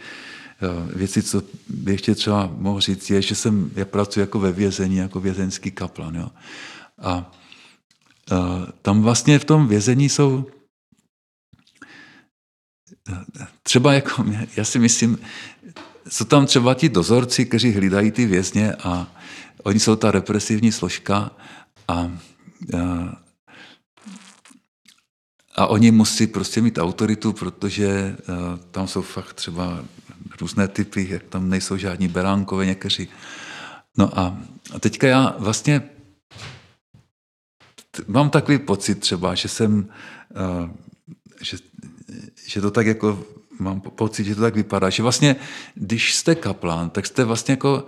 uh, 0.63 0.93
věcí, 0.99 1.23
co 1.23 1.43
bych 1.69 1.93
ještě 1.93 2.15
třeba 2.15 2.51
mohl 2.59 2.81
říct, 2.81 3.11
je, 3.11 3.23
že 3.23 3.35
jsem, 3.35 3.71
já 3.75 3.85
pracuji 3.85 4.21
jako 4.21 4.41
ve 4.41 4.53
vězení, 4.53 4.97
jako 4.97 5.21
vězeňský 5.21 5.71
kaplan. 5.71 6.15
Jo. 6.15 6.29
A 6.99 7.33
uh, 8.33 8.67
tam 8.83 9.03
vlastně 9.03 9.39
v 9.39 9.45
tom 9.45 9.69
vězení 9.69 10.09
jsou 10.09 10.47
eh, 13.09 13.47
třeba 13.63 13.93
jako, 13.93 14.25
já 14.57 14.65
si 14.65 14.79
myslím, 14.79 15.19
jsou 16.13 16.25
tam 16.25 16.47
třeba 16.47 16.75
ti 16.75 16.89
dozorci, 16.89 17.47
kteří 17.47 17.73
hlídají 17.73 18.11
ty 18.11 18.27
vězně 18.27 18.75
a 18.75 19.07
oni 19.63 19.81
jsou 19.81 19.97
ta 19.97 20.11
represivní 20.11 20.73
složka 20.73 21.31
a, 21.89 21.95
a 21.95 22.13
a 25.55 25.67
oni 25.67 25.91
musí 25.91 26.27
prostě 26.27 26.61
mít 26.61 26.79
autoritu, 26.79 27.33
protože 27.33 28.17
uh, 28.29 28.35
tam 28.71 28.89
jsou 28.89 29.03
fakt 29.03 29.33
třeba 29.33 29.85
různé 30.41 30.69
typy, 30.69 31.07
jak 31.11 31.23
tam 31.23 31.49
nejsou 31.49 31.77
žádní 31.77 32.09
beránkové 32.09 32.67
někteří. 32.67 33.09
No 33.99 34.19
a, 34.19 34.39
a 34.75 34.79
teďka 34.79 35.07
já 35.07 35.37
vlastně 35.39 35.83
mám 38.07 38.31
takový 38.31 38.59
pocit 38.59 38.95
třeba, 38.95 39.35
že 39.35 39.49
jsem, 39.49 39.89
uh, 40.31 40.71
že, 41.41 41.57
že 42.47 42.61
to 42.61 42.71
tak 42.71 42.87
jako, 42.87 43.25
mám 43.59 43.81
pocit, 43.81 44.25
že 44.25 44.35
to 44.35 44.41
tak 44.41 44.55
vypadá, 44.55 44.91
že 44.91 45.03
vlastně, 45.03 45.37
když 45.75 46.15
jste 46.15 46.35
kaplán, 46.35 46.91
tak 46.91 47.07
jste 47.07 47.25
vlastně 47.25 47.53
jako 47.53 47.87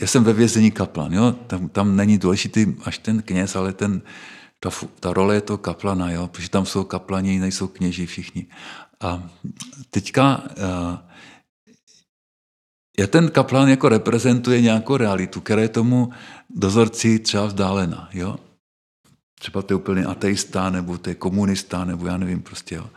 já 0.00 0.06
jsem 0.06 0.24
ve 0.24 0.32
vězení 0.32 0.70
kaplan, 0.70 1.12
jo? 1.12 1.32
Tam, 1.46 1.68
tam 1.68 1.96
není 1.96 2.18
důležitý 2.18 2.66
až 2.84 2.98
ten 2.98 3.22
kněz, 3.22 3.56
ale 3.56 3.72
ten, 3.72 4.02
ta, 4.60 4.70
ta 5.00 5.12
role 5.12 5.34
je 5.34 5.40
to 5.40 5.58
kaplana, 5.58 6.10
jo? 6.10 6.26
protože 6.28 6.50
tam 6.50 6.66
jsou 6.66 6.84
kaplani, 6.84 7.38
nejsou 7.38 7.66
kněži 7.68 8.06
všichni. 8.06 8.46
A 9.00 9.22
teďka 9.90 10.42
já 12.98 13.06
ten 13.06 13.30
kaplan 13.30 13.68
jako 13.68 13.88
reprezentuje 13.88 14.60
nějakou 14.60 14.96
realitu, 14.96 15.40
která 15.40 15.62
je 15.62 15.68
tomu 15.68 16.12
dozorci 16.50 17.18
třeba 17.18 17.46
vzdálena. 17.46 18.08
Jo? 18.12 18.36
Třeba 19.38 19.62
to 19.62 19.72
je 19.72 19.76
úplně 19.76 20.04
ateista, 20.04 20.70
nebo 20.70 20.98
to 20.98 21.08
je 21.10 21.14
komunista, 21.14 21.84
nebo 21.84 22.06
já 22.06 22.16
nevím 22.16 22.42
prostě. 22.42 22.74
Jo. 22.74 22.90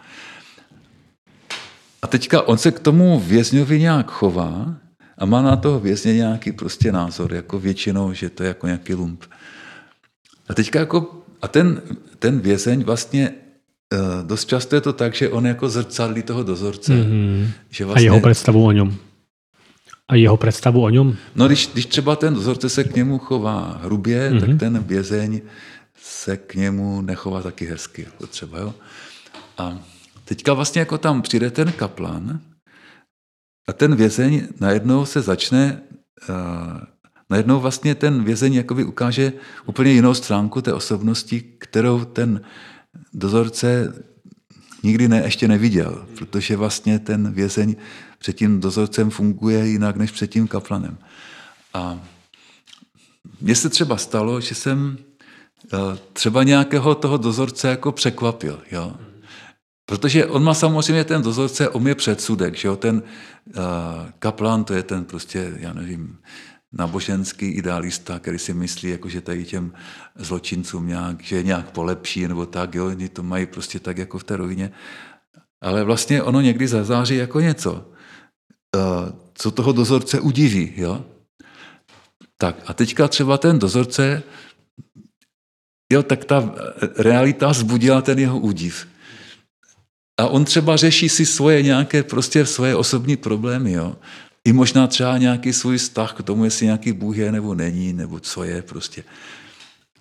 A 2.05 2.07
teďka 2.07 2.41
on 2.41 2.57
se 2.57 2.71
k 2.71 2.79
tomu 2.79 3.19
vězňovi 3.19 3.79
nějak 3.79 4.11
chová 4.11 4.75
a 5.17 5.25
má 5.25 5.41
na 5.41 5.55
toho 5.55 5.79
vězně 5.79 6.13
nějaký 6.13 6.51
prostě 6.51 6.91
názor, 6.91 7.33
jako 7.33 7.59
většinou, 7.59 8.13
že 8.13 8.29
to 8.29 8.43
je 8.43 8.47
jako 8.47 8.67
nějaký 8.67 8.93
lump. 8.93 9.23
A 10.49 10.53
teďka 10.53 10.79
jako, 10.79 11.21
a 11.41 11.47
ten, 11.47 11.81
ten 12.19 12.39
vězeň 12.39 12.83
vlastně 12.83 13.31
eh, 13.93 13.97
dost 14.23 14.45
často 14.45 14.75
je 14.75 14.81
to 14.81 14.93
tak, 14.93 15.13
že 15.15 15.29
on 15.29 15.47
jako 15.47 15.69
zrcadlí 15.69 16.23
toho 16.23 16.43
dozorce. 16.43 16.93
Mm-hmm. 16.93 17.47
Že 17.69 17.85
vlastně, 17.85 18.09
a 18.09 18.13
jeho 18.13 18.21
představu 18.21 18.65
o 18.65 18.71
něm. 18.71 18.95
A 20.07 20.15
jeho 20.15 20.37
představu 20.37 20.83
o 20.83 20.89
něm? 20.89 21.17
No, 21.35 21.47
když, 21.47 21.69
když 21.73 21.85
třeba 21.85 22.15
ten 22.15 22.33
dozorce 22.33 22.69
se 22.69 22.83
k 22.83 22.95
němu 22.95 23.17
chová 23.17 23.79
hrubě, 23.83 24.29
mm-hmm. 24.29 24.39
tak 24.39 24.49
mhm. 24.49 24.57
ten 24.57 24.83
vězeň 24.83 25.41
se 26.01 26.37
k 26.37 26.55
němu 26.55 27.01
nechová 27.01 27.41
taky 27.41 27.65
hezky. 27.65 28.01
Jako 28.01 28.27
třeba, 28.27 28.59
jo? 28.59 28.73
A 29.57 29.79
teďka 30.25 30.53
vlastně 30.53 30.79
jako 30.79 30.97
tam 30.97 31.21
přijde 31.21 31.51
ten 31.51 31.71
kaplan 31.71 32.39
a 33.67 33.73
ten 33.73 33.95
vězeň 33.95 34.47
najednou 34.59 35.05
se 35.05 35.21
začne, 35.21 35.81
uh, 36.29 36.35
najednou 37.29 37.59
vlastně 37.59 37.95
ten 37.95 38.23
vězeň 38.23 38.53
jakoby 38.53 38.83
ukáže 38.83 39.33
úplně 39.65 39.91
jinou 39.91 40.13
stránku 40.13 40.61
té 40.61 40.73
osobnosti, 40.73 41.41
kterou 41.41 42.05
ten 42.05 42.41
dozorce 43.13 43.93
nikdy 44.83 45.07
ne, 45.07 45.21
ještě 45.23 45.47
neviděl, 45.47 46.07
protože 46.17 46.57
vlastně 46.57 46.99
ten 46.99 47.33
vězeň 47.33 47.75
před 48.19 48.33
tím 48.33 48.59
dozorcem 48.59 49.09
funguje 49.09 49.67
jinak 49.67 49.95
než 49.95 50.11
před 50.11 50.27
tím 50.27 50.47
kaplanem. 50.47 50.97
A 51.73 51.99
mně 53.41 53.55
se 53.55 53.69
třeba 53.69 53.97
stalo, 53.97 54.41
že 54.41 54.55
jsem 54.55 54.97
eh, 55.73 55.77
třeba 56.13 56.43
nějakého 56.43 56.95
toho 56.95 57.17
dozorce 57.17 57.67
jako 57.67 57.91
překvapil. 57.91 58.61
Jo? 58.71 58.95
Protože 59.85 60.25
on 60.25 60.43
má 60.43 60.53
samozřejmě 60.53 61.03
ten 61.03 61.21
dozorce, 61.21 61.69
on 61.69 61.87
je 61.87 61.95
předsudek, 61.95 62.55
že 62.55 62.67
jo? 62.67 62.75
ten 62.75 63.03
uh, 63.47 63.53
kaplan, 64.19 64.63
to 64.63 64.73
je 64.73 64.83
ten 64.83 65.05
prostě, 65.05 65.53
já 65.57 65.73
nevím, 65.73 66.17
náboženský 66.73 67.45
idealista, 67.45 68.19
který 68.19 68.39
si 68.39 68.53
myslí, 68.53 68.89
jako, 68.89 69.09
že 69.09 69.21
tady 69.21 69.45
těm 69.45 69.73
zločincům 70.15 70.87
nějak, 70.87 71.23
že 71.23 71.35
je 71.35 71.43
nějak 71.43 71.71
polepší 71.71 72.27
nebo 72.27 72.45
tak, 72.45 72.75
jo, 72.75 72.87
oni 72.87 73.09
to 73.09 73.23
mají 73.23 73.45
prostě 73.45 73.79
tak 73.79 73.97
jako 73.97 74.19
v 74.19 74.23
té 74.23 74.35
rovině. 74.35 74.71
Ale 75.61 75.83
vlastně 75.83 76.23
ono 76.23 76.41
někdy 76.41 76.67
zazáří 76.67 77.15
jako 77.15 77.39
něco, 77.39 77.91
eh, 78.75 78.79
co 79.33 79.51
toho 79.51 79.71
dozorce 79.71 80.19
udiví. 80.19 80.73
Jo? 80.75 81.05
Tak 82.37 82.55
a 82.65 82.73
teďka 82.73 83.07
třeba 83.07 83.37
ten 83.37 83.59
dozorce, 83.59 84.23
jo, 85.93 86.03
tak 86.03 86.25
ta 86.25 86.55
realita 86.97 87.53
zbudila 87.53 88.01
ten 88.01 88.19
jeho 88.19 88.39
údiv. 88.39 88.87
A 90.17 90.27
on 90.27 90.45
třeba 90.45 90.77
řeší 90.77 91.09
si 91.09 91.25
svoje 91.25 91.61
nějaké 91.61 92.03
prostě 92.03 92.45
svoje 92.45 92.75
osobní 92.75 93.17
problémy. 93.17 93.71
Jo? 93.71 93.95
I 94.45 94.53
možná 94.53 94.87
třeba 94.87 95.17
nějaký 95.17 95.53
svůj 95.53 95.77
vztah 95.77 96.13
k 96.13 96.23
tomu, 96.23 96.45
jestli 96.45 96.65
nějaký 96.65 96.91
Bůh 96.91 97.17
je 97.17 97.31
nebo 97.31 97.55
není, 97.55 97.93
nebo 97.93 98.19
co 98.19 98.43
je 98.43 98.61
prostě. 98.61 99.03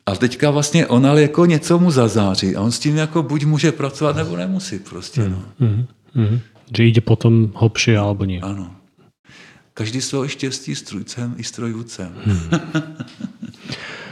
A 0.06 0.16
teďka 0.16 0.50
vlastně 0.50 0.86
on 0.86 1.06
ale 1.06 1.22
jako 1.22 1.46
něco 1.46 1.78
mu 1.78 1.90
zazáří 1.90 2.56
a 2.56 2.60
on 2.60 2.72
s 2.72 2.78
tím 2.78 2.96
jako 2.96 3.22
buď 3.22 3.44
může 3.44 3.72
pracovat, 3.72 4.16
nebo 4.16 4.36
nemusí 4.36 4.78
prostě. 4.78 5.28
No. 5.28 5.42
Mm, 5.58 5.86
mm, 6.14 6.24
mm. 6.24 6.40
Že 6.76 6.84
jde 6.84 7.00
potom 7.00 7.52
hlbšie, 7.56 7.98
alebo 7.98 8.24
nie. 8.24 8.40
Ano. 8.40 8.76
Každý 9.74 10.00
svého 10.00 10.28
štěstí 10.28 10.74
strujcem 10.74 11.34
i 11.36 11.44
strojvůdcem. 11.44 12.12
Mm. 12.26 12.50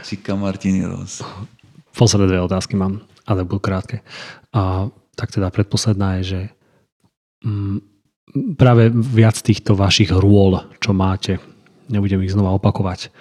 Říká 0.09 0.35
Martin 0.35 0.85
Ros. 0.85 1.21
Posledné 1.97 2.27
dvě 2.27 2.41
otázky 2.41 2.75
mám, 2.75 3.01
ale 3.27 3.43
budou 3.43 3.59
krátké. 3.59 3.99
A 4.53 4.89
tak 5.13 5.31
teda 5.33 5.53
predposledná 5.53 6.21
je, 6.21 6.23
že 6.23 6.41
mm, 7.45 7.77
práve 8.57 8.89
viac 8.91 9.37
týchto 9.37 9.77
vašich 9.77 10.09
rôl, 10.09 10.57
čo 10.81 10.91
máte, 10.95 11.37
nebudem 11.91 12.23
ich 12.25 12.33
znova 12.33 12.55
opakovať, 12.57 13.13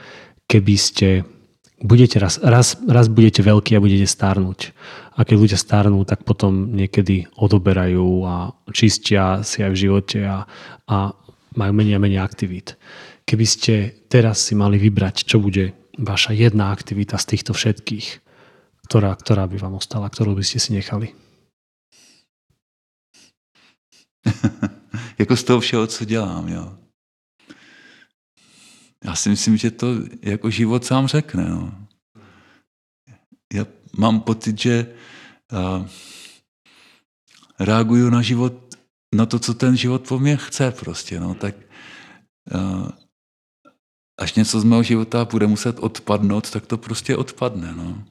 keby 0.49 0.75
ste 0.79 1.09
budete 1.83 2.23
raz, 2.23 2.39
raz, 2.39 2.79
raz 2.87 3.11
budete 3.11 3.43
veľkí 3.43 3.75
a 3.75 3.83
budete 3.83 4.07
starnúť. 4.07 4.71
A 5.19 5.27
keď 5.27 5.37
ľudia 5.37 5.59
starnú, 5.59 6.07
tak 6.09 6.25
potom 6.25 6.73
niekedy 6.73 7.29
odoberajú 7.37 8.25
a 8.25 8.55
čistia 8.73 9.45
si 9.45 9.61
aj 9.61 9.71
v 9.75 9.81
živote 9.89 10.19
a, 10.25 10.47
a 10.89 10.97
majú 11.59 11.73
menej 11.77 11.99
a 11.99 12.03
menej 12.03 12.23
aktivít. 12.23 12.81
Keby 13.29 13.47
ste 13.47 13.75
teraz 14.09 14.49
si 14.49 14.57
mali 14.57 14.81
vybrať, 14.81 15.29
čo 15.29 15.43
bude 15.43 15.77
vaša 16.01 16.33
jedna 16.33 16.73
aktivita 16.73 17.21
z 17.21 17.29
týchto 17.37 17.53
všetkých, 17.53 18.07
ktorá, 18.89 19.13
ktorá 19.13 19.45
by 19.51 19.57
vám 19.61 19.77
ostala, 19.77 20.09
ktorú 20.09 20.39
by 20.39 20.45
ste 20.47 20.59
si 20.63 20.73
nechali? 20.73 21.13
jako 25.19 25.37
z 25.37 25.45
toho 25.45 25.61
všeho, 25.61 25.87
co 25.87 26.05
dělám. 26.05 26.49
Jo. 26.49 26.79
Já 29.05 29.15
si 29.15 29.29
myslím, 29.29 29.57
že 29.57 29.71
to 29.71 29.87
jako 30.23 30.51
život 30.51 30.85
sám 30.85 31.07
řekne. 31.07 31.49
No. 31.49 31.87
Já 33.53 33.67
mám 33.99 34.21
pocit, 34.21 34.59
že 34.59 34.95
uh, 35.53 35.87
reaguju 37.61 38.11
na 38.11 38.23
život, 38.23 38.55
na 39.15 39.27
to, 39.27 39.39
co 39.39 39.55
ten 39.55 39.77
život 39.77 40.09
po 40.09 40.19
mně 40.19 40.37
chce 40.37 40.71
prostě. 40.71 41.21
No. 41.21 41.35
Tak 41.35 41.55
uh, 42.55 42.89
až 44.21 44.35
něco 44.35 44.61
z 44.61 44.65
mého 44.65 44.83
života 44.83 45.25
bude 45.25 45.47
muset 45.47 45.79
odpadnout, 45.79 46.51
tak 46.51 46.67
to 46.67 46.79
prostě 46.79 47.17
odpadne. 47.17 47.75
No. 47.75 48.05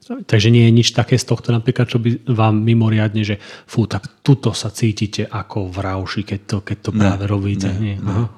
Takže 0.00 0.48
nie 0.48 0.64
je 0.64 0.72
nič 0.72 0.96
také 0.96 1.20
z 1.20 1.28
tohto 1.28 1.52
napríklad, 1.52 1.86
čo 1.88 2.00
by 2.00 2.24
vám 2.32 2.64
mimoriadne, 2.64 3.20
že 3.20 3.36
fú, 3.68 3.84
tak 3.84 4.24
tuto 4.24 4.56
sa 4.56 4.72
cítite 4.72 5.28
ako 5.28 5.68
v 5.68 5.76
rauši, 5.76 6.22
keď 6.24 6.40
to, 6.46 6.56
keď 6.64 6.78
to 6.80 6.90
práve 6.96 7.24
ne, 7.24 7.30
robíte. 7.30 7.68
Ne, 7.68 7.78
nie. 7.78 7.96
Ne. 8.00 8.28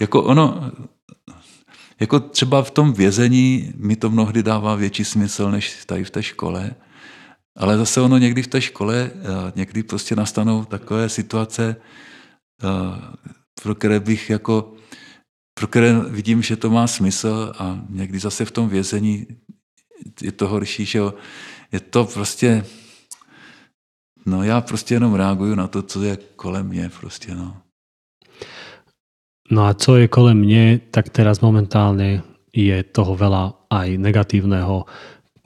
Jako 0.00 0.22
ono, 0.22 0.72
jako 2.00 2.20
třeba 2.20 2.62
v 2.62 2.70
tom 2.70 2.92
vězení 2.92 3.72
mi 3.76 3.96
to 3.96 4.10
mnohdy 4.10 4.42
dává 4.42 4.74
větší 4.74 5.04
smysl, 5.04 5.50
než 5.50 5.84
tady 5.84 6.04
v 6.04 6.10
té 6.10 6.22
škole. 6.22 6.74
Ale 7.56 7.78
zase 7.78 8.00
ono 8.00 8.18
někdy 8.18 8.42
v 8.42 8.46
té 8.46 8.60
škole, 8.60 9.10
eh, 9.14 9.52
někdy 9.56 9.82
prostě 9.82 10.16
nastanou 10.16 10.64
takové 10.64 11.08
situace, 11.08 11.76
eh, 11.76 12.66
pro 13.62 13.74
které 13.74 14.00
bych 14.00 14.30
jako, 14.30 14.72
pro 15.54 15.66
které 15.66 16.00
vidím, 16.08 16.42
že 16.42 16.56
to 16.56 16.70
má 16.70 16.86
smysl 16.86 17.52
a 17.58 17.80
někdy 17.90 18.18
zase 18.18 18.44
v 18.44 18.50
tom 18.50 18.68
vězení 18.68 19.26
je 20.22 20.32
to 20.32 20.48
horší, 20.48 20.84
že 20.84 20.98
jo. 20.98 21.14
Je 21.72 21.80
to 21.80 22.04
prostě, 22.04 22.64
no 24.26 24.42
já 24.42 24.60
prostě 24.60 24.94
jenom 24.94 25.14
reaguju 25.14 25.54
na 25.54 25.66
to, 25.66 25.82
co 25.82 26.02
je 26.02 26.18
kolem 26.36 26.66
mě 26.66 26.90
prostě, 27.00 27.34
no. 27.34 27.56
No 29.50 29.64
a 29.64 29.74
co 29.74 29.96
je 29.96 30.08
kolem 30.08 30.38
mě, 30.38 30.80
tak 30.90 31.08
teraz 31.08 31.40
momentálně 31.40 32.22
je 32.52 32.82
toho 32.82 33.16
veľa 33.16 33.68
aj 33.70 33.88
negatívneho 33.96 34.84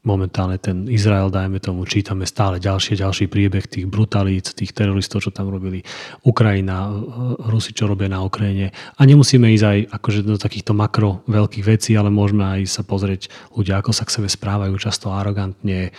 momentálne 0.03 0.59
ten 0.59 0.91
Izrael, 0.91 1.31
dajme 1.31 1.63
tomu, 1.63 1.87
čítame 1.87 2.27
stále 2.27 2.59
ďalšie, 2.59 2.99
ďalší 2.99 3.31
príbeh 3.31 3.71
tých 3.71 3.87
brutalít, 3.87 4.51
tých 4.51 4.75
teroristov, 4.75 5.23
čo 5.23 5.31
tam 5.31 5.47
robili, 5.47 5.87
Ukrajina, 6.27 6.91
Rusi, 7.39 7.71
čo 7.71 7.87
robia 7.87 8.11
na 8.11 8.19
Ukrajine. 8.27 8.75
A 8.99 9.07
nemusíme 9.07 9.47
ísť 9.55 9.67
aj 9.67 9.79
akože 9.95 10.21
do 10.27 10.35
takýchto 10.35 10.75
makro 10.75 11.23
veľkých 11.31 11.67
vecí, 11.67 11.95
ale 11.95 12.11
môžeme 12.11 12.43
aj 12.43 12.61
sa 12.67 12.83
pozrieť 12.83 13.31
ľudia, 13.55 13.79
ako 13.79 13.95
sa 13.95 14.03
k 14.03 14.15
sebe 14.19 14.27
správajú 14.27 14.75
často 14.75 15.15
arogantne, 15.15 15.95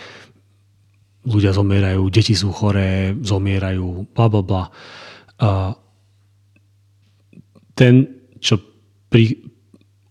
ľudia 1.24 1.56
zomierajú, 1.56 2.04
deti 2.12 2.36
sú 2.36 2.52
choré, 2.52 3.16
zomierajú, 3.16 4.12
bla 4.12 4.26
bla 4.28 4.42
bla. 4.44 4.64
A 5.40 5.48
ten, 7.72 8.04
čo 8.36 8.60
pri, 9.08 9.40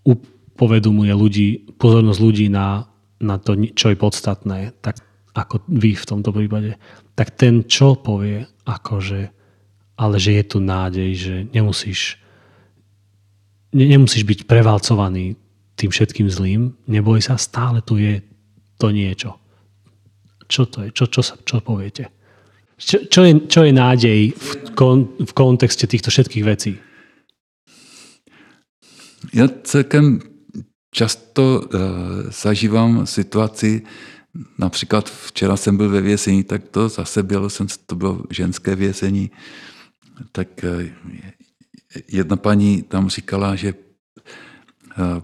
upovedomuje 0.01 1.13
ľudí, 1.13 1.47
pozornosť 1.77 2.19
ľudí 2.19 2.49
na 2.49 2.89
na 3.23 3.39
to, 3.39 3.55
čo 3.55 3.89
je 3.89 3.97
podstatné, 3.97 4.75
tak 4.83 4.99
ako 5.33 5.65
vy 5.65 5.97
v 5.97 6.05
tomto 6.05 6.29
prípade, 6.29 6.77
tak 7.17 7.33
ten, 7.33 7.65
čo 7.65 7.97
povie, 7.97 8.45
akože, 8.67 9.21
ale 9.97 10.15
že 10.21 10.31
je 10.37 10.43
tu 10.45 10.57
nádej, 10.61 11.09
že 11.15 11.35
nemusíš, 11.49 12.21
ne, 13.73 13.85
nemusíš 13.87 14.27
byť 14.27 14.39
prevalcovaný 14.45 15.39
tým 15.73 15.89
všetkým 15.89 16.29
zlým, 16.29 16.77
neboj 16.85 17.17
sa, 17.23 17.39
stále 17.41 17.81
tu 17.81 17.97
je 17.97 18.21
to 18.77 18.93
niečo. 18.93 19.41
Čo 20.45 20.69
to 20.69 20.85
je? 20.85 20.89
Čo, 20.93 21.09
čo, 21.09 21.21
sa, 21.25 21.33
čo 21.41 21.65
poviete? 21.65 22.13
Čo, 22.77 23.09
čo, 23.09 23.21
je, 23.25 23.33
čo 23.49 23.65
je 23.65 23.73
nádej 23.73 24.19
v, 24.35 24.49
kon, 24.77 25.17
v 25.17 25.31
kontexte 25.33 25.89
týchto 25.89 26.13
všetkých 26.13 26.45
vecí? 26.45 26.77
Já 29.33 29.47
celkem 29.63 30.32
často 30.93 31.61
uh, 31.61 31.79
zažívám 32.29 33.05
situaci, 33.07 33.81
například 34.57 35.09
včera 35.09 35.57
jsem 35.57 35.77
byl 35.77 35.89
ve 35.89 36.01
vězení, 36.01 36.43
tak 36.43 36.67
to 36.71 36.89
zase 36.89 37.23
bylo, 37.23 37.49
jsem, 37.49 37.67
to 37.85 37.95
bylo 37.95 38.21
ženské 38.29 38.75
vězení, 38.75 39.31
tak 40.31 40.47
uh, 40.63 40.85
jedna 42.07 42.35
paní 42.35 42.81
tam 42.81 43.09
říkala, 43.09 43.55
že 43.55 43.73
uh, 43.73 45.19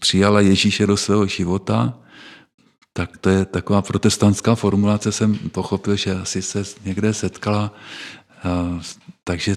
přijala 0.00 0.40
Ježíše 0.40 0.86
do 0.86 0.96
svého 0.96 1.26
života, 1.26 1.98
tak 2.92 3.16
to 3.18 3.30
je 3.30 3.44
taková 3.44 3.82
protestantská 3.82 4.54
formulace, 4.54 5.12
jsem 5.12 5.38
pochopil, 5.38 5.96
že 5.96 6.14
asi 6.14 6.42
se 6.42 6.62
někde 6.84 7.14
setkala. 7.14 7.74
Takže, 9.24 9.56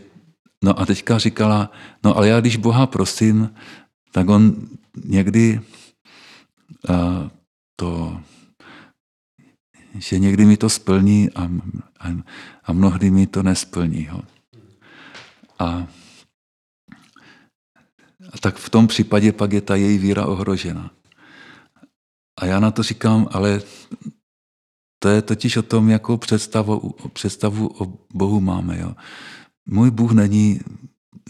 no 0.64 0.80
a 0.80 0.86
teďka 0.86 1.18
říkala, 1.18 1.72
no 2.04 2.18
ale 2.18 2.28
já 2.28 2.40
když 2.40 2.58
Boha 2.58 2.88
prosím, 2.88 3.50
tak 4.12 4.30
on 4.30 4.68
někdy 5.06 5.62
to, 7.76 8.22
že 9.96 10.20
někdy 10.20 10.46
mi 10.46 10.58
to 10.58 10.70
splní 10.70 11.30
a, 11.30 11.44
a, 12.00 12.08
a 12.64 12.74
mnohdy 12.74 13.12
mi 13.12 13.28
to 13.28 13.44
nesplní. 13.44 14.06
Jo. 14.06 14.22
A, 15.60 15.88
a 18.34 18.38
tak 18.42 18.58
v 18.58 18.70
tom 18.70 18.88
případě 18.88 19.32
pak 19.32 19.52
je 19.52 19.62
ta 19.62 19.76
její 19.76 19.98
víra 19.98 20.26
ohrožena. 20.26 20.92
A 22.40 22.46
já 22.46 22.60
na 22.60 22.72
to 22.72 22.84
říkám, 22.84 23.28
ale 23.32 23.62
to 25.00 25.10
je 25.10 25.22
totiž 25.22 25.58
o 25.58 25.64
tom, 25.64 25.90
jakou 25.90 26.18
představu, 26.18 26.96
představu 27.14 27.84
o 27.84 28.00
Bohu 28.14 28.40
máme. 28.40 28.80
Jo. 28.80 28.96
Můj 29.66 29.92
Bůh 29.92 30.12
není 30.12 30.60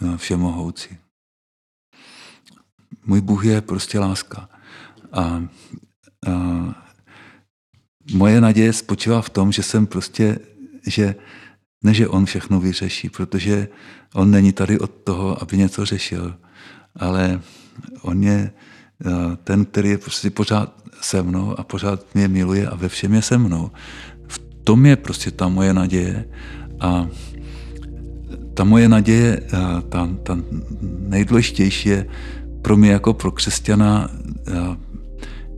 no, 0.01 0.17
všemohoucí. 0.17 0.97
Můj 3.05 3.21
Bůh 3.21 3.45
je 3.45 3.61
prostě 3.61 3.99
láska. 3.99 4.49
A, 5.11 5.21
a 5.21 5.43
moje 8.13 8.41
naděje 8.41 8.73
spočívá 8.73 9.21
v 9.21 9.29
tom, 9.29 9.51
že 9.51 9.63
jsem 9.63 9.87
prostě, 9.87 10.39
že 10.87 11.15
ne, 11.83 11.93
že 11.93 12.07
on 12.07 12.25
všechno 12.25 12.59
vyřeší, 12.59 13.09
protože 13.09 13.67
on 14.13 14.31
není 14.31 14.53
tady 14.53 14.79
od 14.79 14.91
toho, 15.03 15.41
aby 15.41 15.57
něco 15.57 15.85
řešil, 15.85 16.35
ale 16.95 17.41
on 18.01 18.23
je 18.23 18.51
ten, 19.43 19.65
který 19.65 19.89
je 19.89 19.97
prostě 19.97 20.29
pořád 20.29 20.83
se 21.01 21.23
mnou 21.23 21.59
a 21.59 21.63
pořád 21.63 22.15
mě 22.15 22.27
miluje 22.27 22.67
a 22.67 22.75
ve 22.75 22.89
všem 22.89 23.13
je 23.13 23.21
se 23.21 23.37
mnou. 23.37 23.71
V 24.27 24.39
tom 24.63 24.85
je 24.85 24.95
prostě 24.95 25.31
ta 25.31 25.47
moje 25.47 25.73
naděje 25.73 26.25
a 26.79 27.07
ta 28.53 28.63
moje 28.63 28.89
naděje, 28.89 29.41
ta, 29.89 30.09
ta 30.23 30.37
nejdůležitější 30.81 31.89
je 31.89 32.05
pro 32.61 32.77
mě 32.77 32.91
jako 32.91 33.13
pro 33.13 33.31
křesťana 33.31 34.09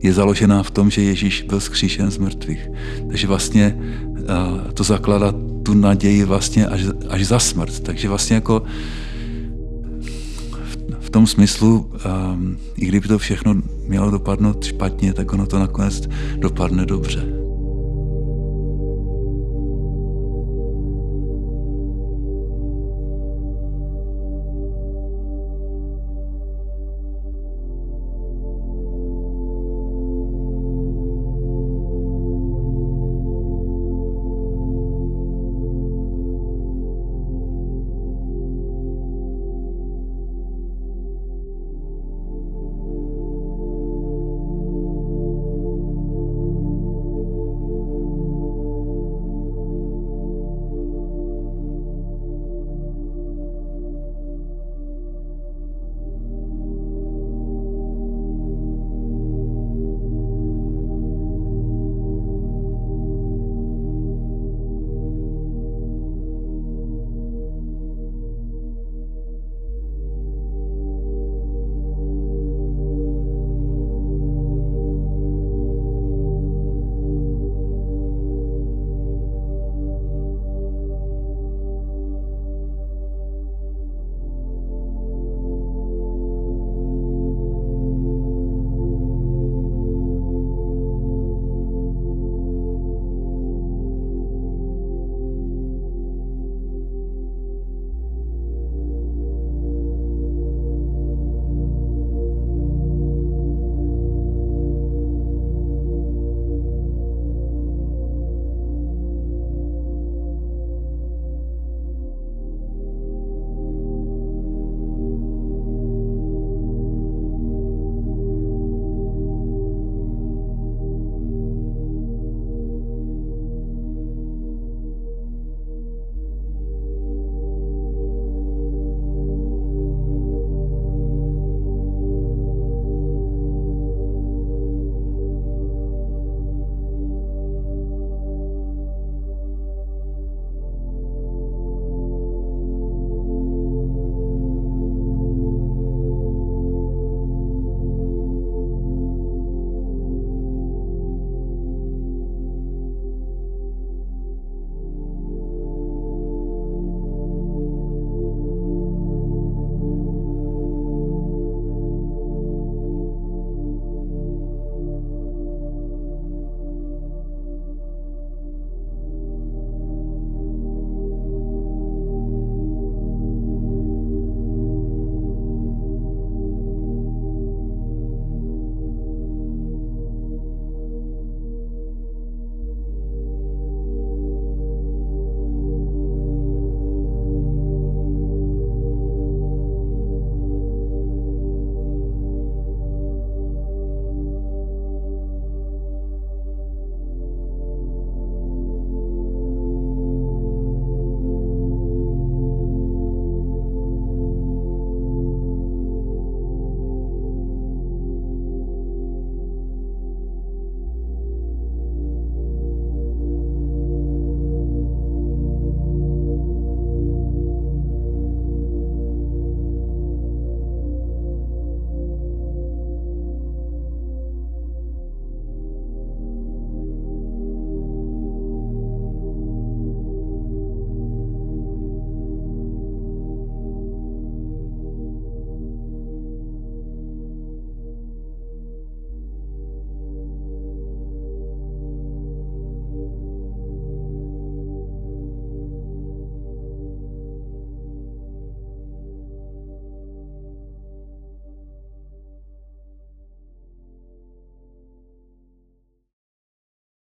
je 0.02 0.12
založená 0.12 0.62
v 0.62 0.70
tom, 0.70 0.90
že 0.90 1.02
Ježíš 1.02 1.42
byl 1.42 1.60
zkříšen 1.60 2.10
z 2.10 2.18
mrtvých. 2.18 2.68
Takže 3.08 3.26
vlastně 3.26 3.78
to 4.74 4.84
zakládá 4.84 5.34
tu 5.62 5.74
naději 5.74 6.24
vlastně 6.24 6.66
až, 6.66 6.80
až 7.08 7.26
za 7.26 7.38
smrt. 7.38 7.80
Takže 7.80 8.08
vlastně 8.08 8.34
jako 8.34 8.62
v 11.00 11.10
tom 11.10 11.26
smyslu, 11.26 11.90
i 12.76 12.86
kdyby 12.86 13.08
to 13.08 13.18
všechno 13.18 13.54
mělo 13.88 14.10
dopadnout 14.10 14.64
špatně, 14.64 15.12
tak 15.12 15.32
ono 15.32 15.46
to 15.46 15.58
nakonec 15.58 16.08
dopadne 16.36 16.86
dobře. 16.86 17.41